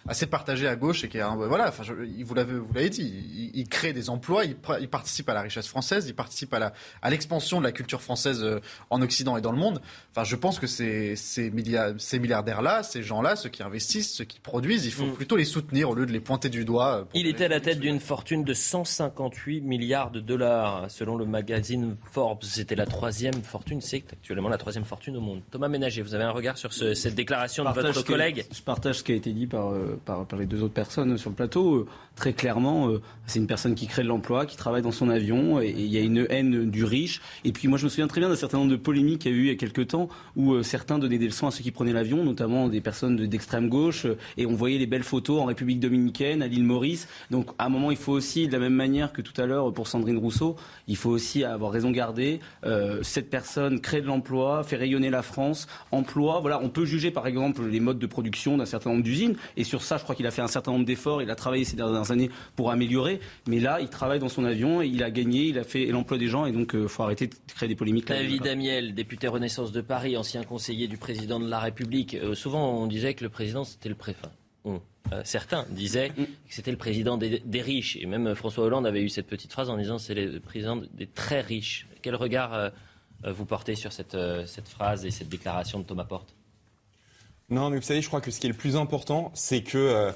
assez 0.08 0.26
partagé 0.26 0.66
à 0.66 0.76
gauche 0.76 1.04
et 1.04 1.08
qui 1.08 1.18
est 1.18 1.22
voilà, 1.22 1.68
enfin, 1.68 1.82
vous 1.84 2.34
l'avez 2.34 2.58
vous 2.58 2.72
l'avez 2.74 2.90
dit, 2.90 3.50
il, 3.54 3.68
crée 3.68 3.92
des 3.92 4.10
emplois, 4.10 4.44
il, 4.44 4.56
il, 4.80 4.88
participe 4.88 5.28
à 5.28 5.34
la 5.34 5.42
richesse 5.42 5.66
française, 5.66 6.06
il 6.08 6.14
participe 6.14 6.52
à 6.54 6.58
la 6.58 6.72
à 7.00 7.10
l'expansion 7.10 7.58
de 7.58 7.64
la 7.64 7.72
culture 7.72 8.02
française 8.02 8.42
euh, 8.42 8.60
en 8.90 9.02
Occident 9.02 9.36
et 9.36 9.40
dans 9.40 9.52
le 9.52 9.58
monde. 9.58 9.80
Enfin, 10.10 10.24
je 10.24 10.36
pense 10.36 10.58
que 10.58 10.66
ces 10.66 11.16
ces, 11.16 11.52
ces 11.98 12.18
milliardaires 12.18 12.62
là, 12.62 12.82
ces 12.82 13.02
gens 13.02 13.22
là, 13.22 13.36
ceux 13.36 13.48
qui 13.48 13.62
investissent, 13.62 14.12
ceux 14.12 14.24
qui 14.24 14.40
produisent, 14.40 14.86
il 14.86 14.92
faut 14.92 15.06
mm. 15.06 15.14
plutôt 15.14 15.36
les 15.36 15.44
soutenir 15.44 15.90
au 15.90 15.94
lieu 15.94 16.06
de 16.06 16.12
les 16.12 16.20
pointer 16.20 16.48
du 16.48 16.64
doigt. 16.64 16.98
Euh, 16.98 17.04
il 17.14 17.26
était 17.26 17.44
à 17.44 17.48
la 17.48 17.60
tête 17.60 17.80
d'une 17.80 18.00
fortune 18.00 18.44
de 18.44 18.54
158 18.54 19.60
milliards 19.60 20.10
de 20.10 20.20
dollars 20.20 20.90
selon 20.90 21.16
le 21.16 21.24
magazine 21.24 21.96
Forbes. 22.12 22.42
C'était 22.42 22.74
la 22.74 22.86
troisième 22.86 23.42
fortune, 23.42 23.80
c'est 23.80 24.12
actuellement 24.12 24.48
la 24.48 24.58
troisième 24.58 24.84
fortune 24.84 25.16
au 25.16 25.20
monde. 25.20 25.42
Thomas 25.50 25.68
Ménager, 25.68 26.02
vous 26.02 26.14
avez 26.14 26.24
un 26.24 26.30
regard 26.30 26.58
sur 26.58 26.72
cette 26.72 27.14
déclaration 27.14 27.64
de 27.64 27.70
votre 27.70 28.04
collègue? 28.04 28.44
Je 28.52 28.62
partage 28.62 28.96
ce 28.96 29.04
qui 29.04 29.12
a 29.12 29.14
été 29.14 29.32
dit 29.32 29.46
par 29.46 29.72
euh, 29.72 29.91
par, 30.04 30.26
les 30.38 30.46
deux 30.46 30.62
autres 30.62 30.74
personnes 30.74 31.16
sur 31.18 31.30
le 31.30 31.36
plateau. 31.36 31.74
Euh, 31.76 31.86
très 32.16 32.32
clairement, 32.32 32.88
euh, 32.88 33.00
c'est 33.26 33.38
une 33.38 33.46
personne 33.46 33.74
qui 33.74 33.86
crée 33.86 34.02
de 34.02 34.08
l'emploi, 34.08 34.46
qui 34.46 34.56
travaille 34.56 34.82
dans 34.82 34.92
son 34.92 35.08
avion, 35.08 35.60
et 35.60 35.70
il 35.70 35.86
y 35.86 35.96
a 35.96 36.00
une 36.00 36.26
haine 36.30 36.70
du 36.70 36.84
riche. 36.84 37.20
Et 37.44 37.52
puis 37.52 37.68
moi, 37.68 37.78
je 37.78 37.84
me 37.84 37.88
souviens 37.88 38.06
très 38.06 38.20
bien 38.20 38.28
d'un 38.28 38.36
certain 38.36 38.58
nombre 38.58 38.70
de 38.70 38.76
polémiques 38.76 39.20
qu'il 39.22 39.32
y 39.32 39.34
a 39.34 39.36
eu 39.36 39.40
il 39.42 39.48
y 39.48 39.50
a 39.50 39.56
quelques 39.56 39.88
temps, 39.88 40.08
où 40.36 40.52
euh, 40.52 40.62
certains 40.62 40.98
donnaient 40.98 41.18
des 41.18 41.26
leçons 41.26 41.46
à 41.46 41.50
ceux 41.50 41.62
qui 41.62 41.70
prenaient 41.70 41.92
l'avion, 41.92 42.24
notamment 42.24 42.68
des 42.68 42.80
personnes 42.80 43.16
d'extrême 43.16 43.68
gauche, 43.68 44.06
et 44.36 44.46
on 44.46 44.54
voyait 44.54 44.78
les 44.78 44.86
belles 44.86 45.02
photos 45.02 45.40
en 45.40 45.46
République 45.46 45.80
dominicaine, 45.80 46.42
à 46.42 46.46
l'île 46.46 46.64
Maurice. 46.64 47.08
Donc 47.30 47.50
à 47.58 47.66
un 47.66 47.68
moment, 47.68 47.90
il 47.90 47.96
faut 47.96 48.12
aussi, 48.12 48.46
de 48.46 48.52
la 48.52 48.58
même 48.58 48.74
manière 48.74 49.12
que 49.12 49.22
tout 49.22 49.38
à 49.40 49.46
l'heure 49.46 49.72
pour 49.72 49.88
Sandrine 49.88 50.18
Rousseau, 50.18 50.56
il 50.88 50.96
faut 50.96 51.10
aussi 51.10 51.44
avoir 51.44 51.72
raison 51.72 51.90
gardée. 51.90 52.40
cette 53.02 53.30
personne 53.30 53.80
crée 53.80 54.00
de 54.00 54.06
l'emploi, 54.06 54.62
fait 54.64 54.76
rayonner 54.76 55.10
la 55.10 55.22
France, 55.22 55.66
emploi. 55.90 56.40
Voilà, 56.40 56.60
on 56.62 56.68
peut 56.68 56.84
juger 56.84 57.10
par 57.10 57.26
exemple 57.26 57.62
les 57.66 57.80
modes 57.80 57.98
de 57.98 58.06
production 58.06 58.56
d'un 58.56 58.66
certain 58.66 58.90
nombre 58.90 59.02
d'usines, 59.02 59.36
et 59.56 59.64
sur 59.64 59.81
ça, 59.82 59.96
je 59.96 60.02
crois 60.02 60.14
qu'il 60.14 60.26
a 60.26 60.30
fait 60.30 60.42
un 60.42 60.48
certain 60.48 60.72
nombre 60.72 60.84
d'efforts, 60.84 61.22
il 61.22 61.30
a 61.30 61.34
travaillé 61.34 61.64
ces 61.64 61.76
dernières 61.76 62.10
années 62.10 62.30
pour 62.56 62.70
améliorer, 62.70 63.20
mais 63.46 63.60
là, 63.60 63.80
il 63.80 63.88
travaille 63.88 64.18
dans 64.18 64.28
son 64.28 64.44
avion, 64.44 64.82
il 64.82 65.02
a 65.02 65.10
gagné, 65.10 65.44
il 65.44 65.58
a 65.58 65.64
fait 65.64 65.86
l'emploi 65.86 66.18
des 66.18 66.28
gens, 66.28 66.46
et 66.46 66.52
donc 66.52 66.70
il 66.74 66.80
euh, 66.80 66.88
faut 66.88 67.02
arrêter 67.02 67.26
de 67.26 67.34
créer 67.54 67.68
des 67.68 67.76
polémiques. 67.76 68.08
David 68.08 68.46
Amiel, 68.46 68.94
député 68.94 69.28
Renaissance 69.28 69.72
de 69.72 69.80
Paris, 69.80 70.16
ancien 70.16 70.44
conseiller 70.44 70.88
du 70.88 70.96
président 70.96 71.40
de 71.40 71.48
la 71.48 71.58
République. 71.58 72.14
Euh, 72.14 72.34
souvent, 72.34 72.78
on 72.78 72.86
disait 72.86 73.14
que 73.14 73.24
le 73.24 73.30
président, 73.30 73.64
c'était 73.64 73.88
le 73.88 73.94
préfet. 73.94 74.28
Euh, 74.66 75.20
certains 75.24 75.66
disaient 75.70 76.10
que 76.10 76.22
c'était 76.48 76.70
le 76.70 76.76
président 76.76 77.18
des, 77.18 77.60
riches. 77.60 77.96
Et 77.96 78.06
même 78.06 78.34
François 78.34 78.64
Hollande 78.64 78.86
avait 78.86 79.02
eu 79.02 79.08
cette 79.08 79.26
petite 79.26 79.52
phrase 79.52 79.68
en 79.68 79.76
disant 79.76 79.98
c'est 79.98 80.14
le 80.14 80.38
président 80.38 80.76
des 80.76 81.08
très 81.08 81.40
riches. 81.40 81.88
Quel 82.02 82.14
regard 82.14 82.70
vous 83.24 83.44
portez 83.44 83.74
sur 83.74 83.92
cette, 83.92 84.16
cette 84.46 84.68
phrase 84.68 85.04
et 85.04 85.10
cette 85.10 85.28
déclaration 85.28 85.80
de 85.80 85.84
Thomas 85.84 86.04
Porte? 86.04 86.34
Non, 87.52 87.68
mais 87.68 87.76
vous 87.76 87.82
savez, 87.82 88.00
je 88.00 88.08
crois 88.08 88.22
que 88.22 88.30
ce 88.30 88.40
qui 88.40 88.46
est 88.46 88.50
le 88.50 88.56
plus 88.56 88.76
important, 88.76 89.30
c'est 89.34 89.62
que 89.62 89.76
euh, 89.76 90.10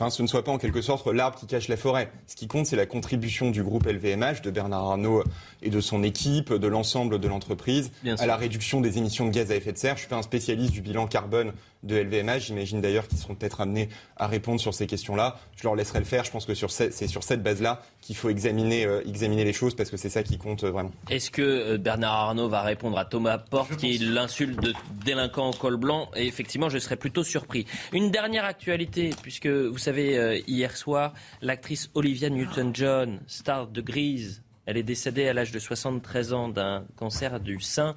enfin, 0.00 0.10
ce 0.10 0.22
ne 0.22 0.26
soit 0.26 0.42
pas 0.42 0.52
en 0.52 0.58
quelque 0.58 0.80
sorte 0.80 1.06
l'arbre 1.06 1.38
qui 1.38 1.46
cache 1.46 1.68
la 1.68 1.76
forêt. 1.76 2.10
Ce 2.26 2.34
qui 2.34 2.48
compte, 2.48 2.66
c'est 2.66 2.76
la 2.76 2.86
contribution 2.86 3.50
du 3.50 3.62
groupe 3.62 3.86
LVMH, 3.86 4.40
de 4.42 4.50
Bernard 4.50 4.84
Arnault 4.84 5.24
et 5.62 5.68
de 5.68 5.80
son 5.80 6.02
équipe, 6.02 6.52
de 6.52 6.66
l'ensemble 6.66 7.18
de 7.18 7.28
l'entreprise, 7.28 7.90
à 8.18 8.26
la 8.26 8.36
réduction 8.36 8.80
des 8.80 8.98
émissions 8.98 9.26
de 9.26 9.32
gaz 9.32 9.50
à 9.50 9.56
effet 9.56 9.72
de 9.72 9.78
serre. 9.78 9.96
Je 9.96 10.00
suis 10.00 10.08
pas 10.08 10.16
un 10.16 10.22
spécialiste 10.22 10.72
du 10.72 10.80
bilan 10.80 11.06
carbone 11.06 11.52
de 11.82 11.96
LVMH. 11.96 12.40
J'imagine 12.40 12.80
d'ailleurs 12.80 13.08
qu'ils 13.08 13.18
seront 13.18 13.34
peut-être 13.34 13.60
amenés 13.60 13.88
à 14.16 14.26
répondre 14.26 14.60
sur 14.60 14.74
ces 14.74 14.86
questions-là. 14.86 15.38
Je 15.56 15.64
leur 15.64 15.74
laisserai 15.74 15.98
le 15.98 16.04
faire. 16.04 16.24
Je 16.24 16.30
pense 16.30 16.46
que 16.46 16.54
c'est 16.54 17.06
sur 17.06 17.22
cette 17.22 17.42
base-là 17.42 17.82
qu'il 18.00 18.16
faut 18.16 18.28
examiner, 18.28 18.84
euh, 18.84 19.02
examiner 19.06 19.44
les 19.44 19.52
choses 19.52 19.74
parce 19.74 19.90
que 19.90 19.96
c'est 19.96 20.10
ça 20.10 20.22
qui 20.22 20.38
compte 20.38 20.64
euh, 20.64 20.70
vraiment. 20.70 20.92
Est-ce 21.08 21.30
que 21.30 21.42
euh, 21.42 21.78
Bernard 21.78 22.14
Arnault 22.14 22.48
va 22.48 22.62
répondre 22.62 22.98
à 22.98 23.04
Thomas 23.04 23.38
Porte 23.38 23.76
qui 23.76 23.98
l'insulte 23.98 24.60
de 24.60 24.72
délinquant 25.04 25.48
en 25.48 25.52
col 25.52 25.76
blanc? 25.76 26.10
Et 26.16 26.26
effectivement, 26.26 26.68
je 26.68 26.78
serais 26.78 26.96
plutôt 26.96 27.24
surpris. 27.24 27.66
Une 27.92 28.10
dernière 28.10 28.44
actualité, 28.44 29.10
puisque 29.22 29.46
vous 29.46 29.78
savez, 29.78 29.89
savez, 29.90 30.44
hier 30.46 30.76
soir, 30.76 31.14
l'actrice 31.42 31.90
Olivia 31.94 32.30
Newton-John, 32.30 33.20
star 33.26 33.66
de 33.66 33.80
Grise, 33.80 34.42
elle 34.66 34.76
est 34.76 34.84
décédée 34.84 35.26
à 35.26 35.32
l'âge 35.32 35.50
de 35.50 35.58
73 35.58 36.32
ans 36.32 36.48
d'un 36.48 36.84
cancer 36.94 37.40
du 37.40 37.60
sein. 37.60 37.96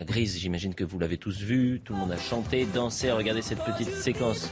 Grise, 0.00 0.36
j'imagine 0.36 0.74
que 0.74 0.82
vous 0.82 0.98
l'avez 0.98 1.16
tous 1.16 1.40
vu, 1.40 1.80
tout 1.84 1.92
le 1.92 2.00
monde 2.00 2.10
a 2.10 2.18
chanté, 2.18 2.66
dansé, 2.66 3.12
regardez 3.12 3.42
cette 3.42 3.62
petite 3.62 3.94
séquence. 3.94 4.50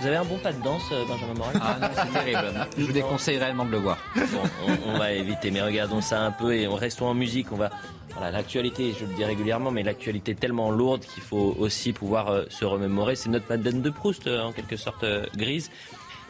Vous 0.00 0.08
avez 0.08 0.16
un 0.16 0.24
bon 0.24 0.38
pas 0.38 0.52
de 0.52 0.60
danse, 0.60 0.82
euh, 0.90 1.04
Benjamin 1.06 1.34
Moral 1.34 1.54
Ah 1.60 1.78
non, 1.80 1.88
c'est 1.94 2.12
terrible. 2.12 2.66
Je 2.76 2.84
vous 2.84 2.92
déconseille 2.92 3.38
réellement 3.38 3.64
de 3.64 3.70
le 3.70 3.78
voir. 3.78 3.98
Bon, 4.16 4.72
on, 4.86 4.98
va 4.98 5.12
éviter, 5.12 5.52
mais 5.52 5.62
regardons 5.62 6.00
ça 6.00 6.20
un 6.20 6.32
peu 6.32 6.52
et 6.52 6.66
on 6.66 6.74
restons 6.74 7.06
en 7.06 7.14
musique. 7.14 7.52
On 7.52 7.56
va, 7.56 7.70
voilà, 8.10 8.32
l'actualité, 8.32 8.92
je 8.98 9.06
le 9.06 9.14
dis 9.14 9.24
régulièrement, 9.24 9.70
mais 9.70 9.84
l'actualité 9.84 10.32
est 10.32 10.40
tellement 10.40 10.72
lourde 10.72 11.02
qu'il 11.02 11.22
faut 11.22 11.54
aussi 11.58 11.92
pouvoir 11.92 12.28
euh, 12.28 12.44
se 12.48 12.64
remémorer. 12.64 13.14
C'est 13.14 13.30
notre 13.30 13.48
Madeleine 13.48 13.82
de 13.82 13.90
Proust, 13.90 14.26
euh, 14.26 14.42
en 14.42 14.52
quelque 14.52 14.76
sorte 14.76 15.04
grise. 15.36 15.70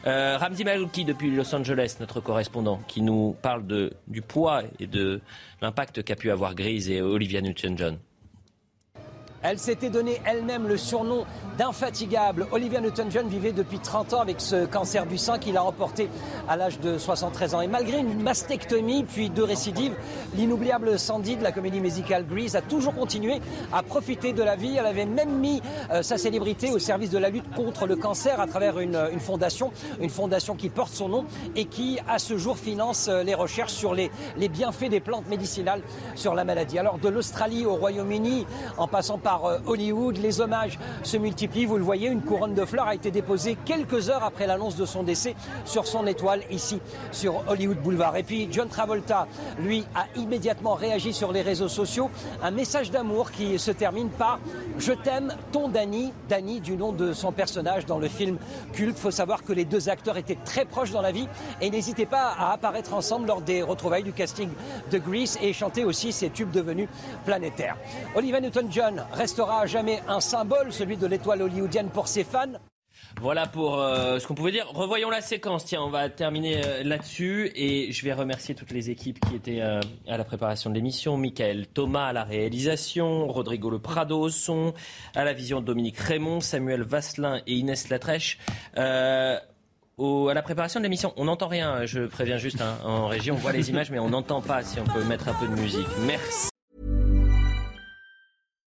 Euh, 0.07 0.37
Ramzi 0.37 0.65
Malouki 0.65 1.05
depuis 1.05 1.31
Los 1.31 1.55
Angeles, 1.55 1.97
notre 1.99 2.21
correspondant, 2.21 2.81
qui 2.87 3.01
nous 3.01 3.37
parle 3.41 3.67
de, 3.67 3.93
du 4.07 4.21
poids 4.21 4.63
et 4.79 4.87
de 4.87 5.21
l'impact 5.63 6.03
qu'a 6.03 6.15
pu 6.15 6.31
avoir 6.31 6.55
Grise 6.55 6.91
et 6.91 7.01
Olivia 7.01 7.41
Newton-John. 7.41 7.99
Elle 9.47 9.59
s'était 9.59 9.91
donné 9.91 10.23
elle-même 10.25 10.67
le 10.67 10.79
surnom 10.79 11.27
d'infatigable. 11.59 12.47
Olivia 12.51 12.81
Newton-John 12.81 13.29
vivait 13.29 13.53
depuis 13.53 13.79
30 13.79 14.15
ans 14.15 14.21
avec 14.23 14.41
ce 14.41 14.65
cancer 14.65 15.05
du 15.05 15.19
sein 15.19 15.39
qu'il 15.39 15.59
a 15.59 15.61
remporté 15.61 16.09
à 16.49 16.57
l'âge 16.57 16.81
de 16.81 16.97
73 16.97 17.55
ans. 17.55 17.61
Et 17.61 17.69
malgré 17.69 17.99
une 17.99 18.23
mastectomie 18.23 19.05
puis 19.05 19.29
deux 19.29 19.45
récidives, 19.45 19.95
l'inoubliable 20.35 20.99
Sandy 20.99 21.37
de 21.37 21.43
la 21.43 21.53
comédie 21.53 21.81
musicale 21.81 22.27
Grease 22.27 22.57
a 22.57 22.63
toujours 22.63 22.95
continué 22.95 23.43
à 23.71 23.83
profiter 23.83 24.33
de 24.33 24.43
la 24.43 24.57
vie. 24.57 24.77
Elle 24.79 24.87
avait 24.87 25.05
même 25.05 25.39
mis 25.39 25.61
euh, 25.93 26.03
sa 26.03 26.17
célébrité 26.17 26.71
au 26.71 26.79
service 26.79 27.11
de 27.11 27.19
la 27.19 27.29
lutte 27.29 27.53
contre 27.55 27.87
le 27.87 27.97
cancer 27.97 28.41
à 28.41 28.47
travers 28.47 28.81
une, 28.81 28.99
fondation, 29.21 29.73
une 30.01 30.09
fondation 30.09 30.55
qui 30.57 30.71
porte 30.71 30.95
son 30.95 31.11
nom 31.11 31.27
et 31.55 31.67
qui, 31.67 31.99
à 32.09 32.19
ce 32.19 32.39
jour, 32.39 32.57
finance 32.57 33.09
euh, 33.09 33.23
les 33.23 33.35
recherches 33.35 33.75
sur 33.75 33.93
les, 33.93 34.11
les 34.39 34.49
bienfaits 34.49 34.89
des 34.89 35.01
plantes 35.01 35.29
médicinales 35.29 35.83
sur 36.15 36.35
la 36.35 36.45
maladie. 36.45 36.79
Alors 36.79 36.97
de 36.97 37.11
l'Australie 37.11 37.67
au 37.67 37.75
Royaume-Uni, 37.75 38.47
en 38.79 38.89
passant 38.89 39.19
par 39.19 39.34
euh, 39.45 39.59
Hollywood. 39.67 40.19
Les 40.19 40.41
hommages 40.41 40.79
se 41.03 41.17
multiplient. 41.17 41.67
Vous 41.67 41.77
le 41.77 41.83
voyez, 41.83 42.09
une 42.09 42.23
couronne 42.23 42.55
de 42.55 42.65
fleurs 42.65 42.89
a 42.89 42.95
été 42.95 43.11
déposée 43.11 43.57
quelques 43.65 44.11
heures 44.11 44.23
après 44.23 44.47
l'annonce 44.47 44.77
de 44.77 44.87
son 44.87 45.03
décès 45.03 45.35
sur 45.65 45.87
son 45.87 46.07
étoile 46.07 46.43
ici, 46.51 46.81
sur 47.13 47.43
Hollywood 47.49 47.79
Boulevard. 47.79 48.17
Et 48.17 48.23
puis 48.23 48.49
John 48.51 48.69
Travolta, 48.69 49.27
lui, 49.59 49.85
a 49.95 50.07
immédiatement 50.19 50.75
réagi 50.75 51.13
sur 51.13 51.33
les 51.33 51.43
réseaux 51.43 51.69
sociaux. 51.69 52.11
Un 52.43 52.51
message 52.51 52.91
d'amour 52.91 53.31
qui 53.31 53.59
se 53.59 53.71
termine 53.71 54.09
par 54.09 54.39
Je 54.79 54.93
t'aime, 54.93 55.35
ton 55.53 55.69
Danny. 55.69 56.13
Danny, 56.29 56.61
du 56.61 56.77
nom 56.77 56.93
de 56.93 57.13
son 57.13 57.33
personnage 57.33 57.87
dans 57.87 57.99
le 57.99 58.09
film 58.09 58.39
culte. 58.73 58.97
Il 58.97 59.03
faut 59.03 59.11
savoir 59.11 59.45
que 59.45 59.53
les 59.53 59.65
deux 59.65 59.89
acteurs 59.89 60.17
étaient 60.17 60.39
très 60.45 60.65
proches 60.65 60.91
dans 60.91 61.03
la 61.03 61.13
vie 61.13 61.29
et 61.61 61.71
n'hésitaient 61.71 62.07
pas 62.07 62.35
à 62.39 62.53
apparaître 62.53 62.95
ensemble 62.95 63.27
lors 63.27 63.41
des 63.41 63.63
retrouvailles 63.63 64.03
du 64.03 64.13
casting 64.13 64.49
de 64.91 64.99
Grease 64.99 65.39
et 65.43 65.53
chanter 65.53 65.85
aussi 65.85 66.13
ces 66.13 66.31
tubes 66.31 66.51
devenus 66.51 66.89
planétaires. 67.25 67.77
Olivia 68.15 68.41
Newton-John 68.41 69.05
restera 69.25 69.61
à 69.63 69.67
jamais 69.67 70.03
un 70.07 70.21
symbole, 70.21 70.71
celui 70.71 70.99
de 70.99 71.07
l'étoile 71.07 71.41
hollywoodienne 71.41 71.89
pour 71.89 72.09
ses 72.09 72.25
fans. 72.25 72.59
Voilà 73.23 73.47
pour 73.47 73.81
euh, 73.81 74.19
ce 74.19 74.27
qu'on 74.27 74.35
pouvait 74.35 74.53
dire. 74.53 74.69
Revoyons 74.75 75.09
la 75.09 75.23
séquence. 75.23 75.65
Tiens, 75.65 75.81
on 75.81 75.89
va 75.89 76.11
terminer 76.11 76.61
euh, 76.63 76.83
là-dessus 76.85 77.51
et 77.55 77.91
je 77.91 78.05
vais 78.05 78.13
remercier 78.13 78.55
toutes 78.55 78.71
les 78.71 78.91
équipes 78.91 79.19
qui 79.21 79.35
étaient 79.35 79.63
euh, 79.63 79.81
à 80.07 80.19
la 80.19 80.25
préparation 80.25 80.69
de 80.69 80.75
l'émission. 80.75 81.17
Michael 81.17 81.67
Thomas 81.69 82.09
à 82.09 82.13
la 82.13 82.23
réalisation, 82.23 83.27
Rodrigo 83.27 83.71
Le 83.71 83.79
Prado 83.79 84.21
au 84.21 84.29
son, 84.29 84.75
à 85.15 85.25
la 85.25 85.33
vision 85.33 85.63
Dominique 85.63 85.97
Raymond, 85.97 86.41
Samuel 86.41 86.83
Vasselin 86.83 87.41
et 87.47 87.55
Inès 87.55 87.89
Latrèche. 87.89 88.37
À 88.77 89.41
la 89.97 90.43
préparation 90.43 90.81
de 90.81 90.85
l'émission, 90.85 91.15
on 91.17 91.25
n'entend 91.25 91.49
rien, 91.49 91.87
je 91.87 92.01
préviens 92.01 92.37
juste 92.37 92.61
hein, 92.61 92.77
en 92.85 93.07
régie, 93.07 93.31
on 93.31 93.37
voit 93.37 93.53
les 93.53 93.71
images 93.71 93.91
mais 93.91 94.01
on 94.01 94.11
n'entend 94.11 94.43
pas 94.43 94.63
si 94.63 94.79
on 94.81 94.85
peut 94.85 95.05
mettre 95.05 95.29
un 95.29 95.35
peu 95.35 95.47
de 95.47 95.59
musique. 95.59 95.89
Merci. 96.07 96.51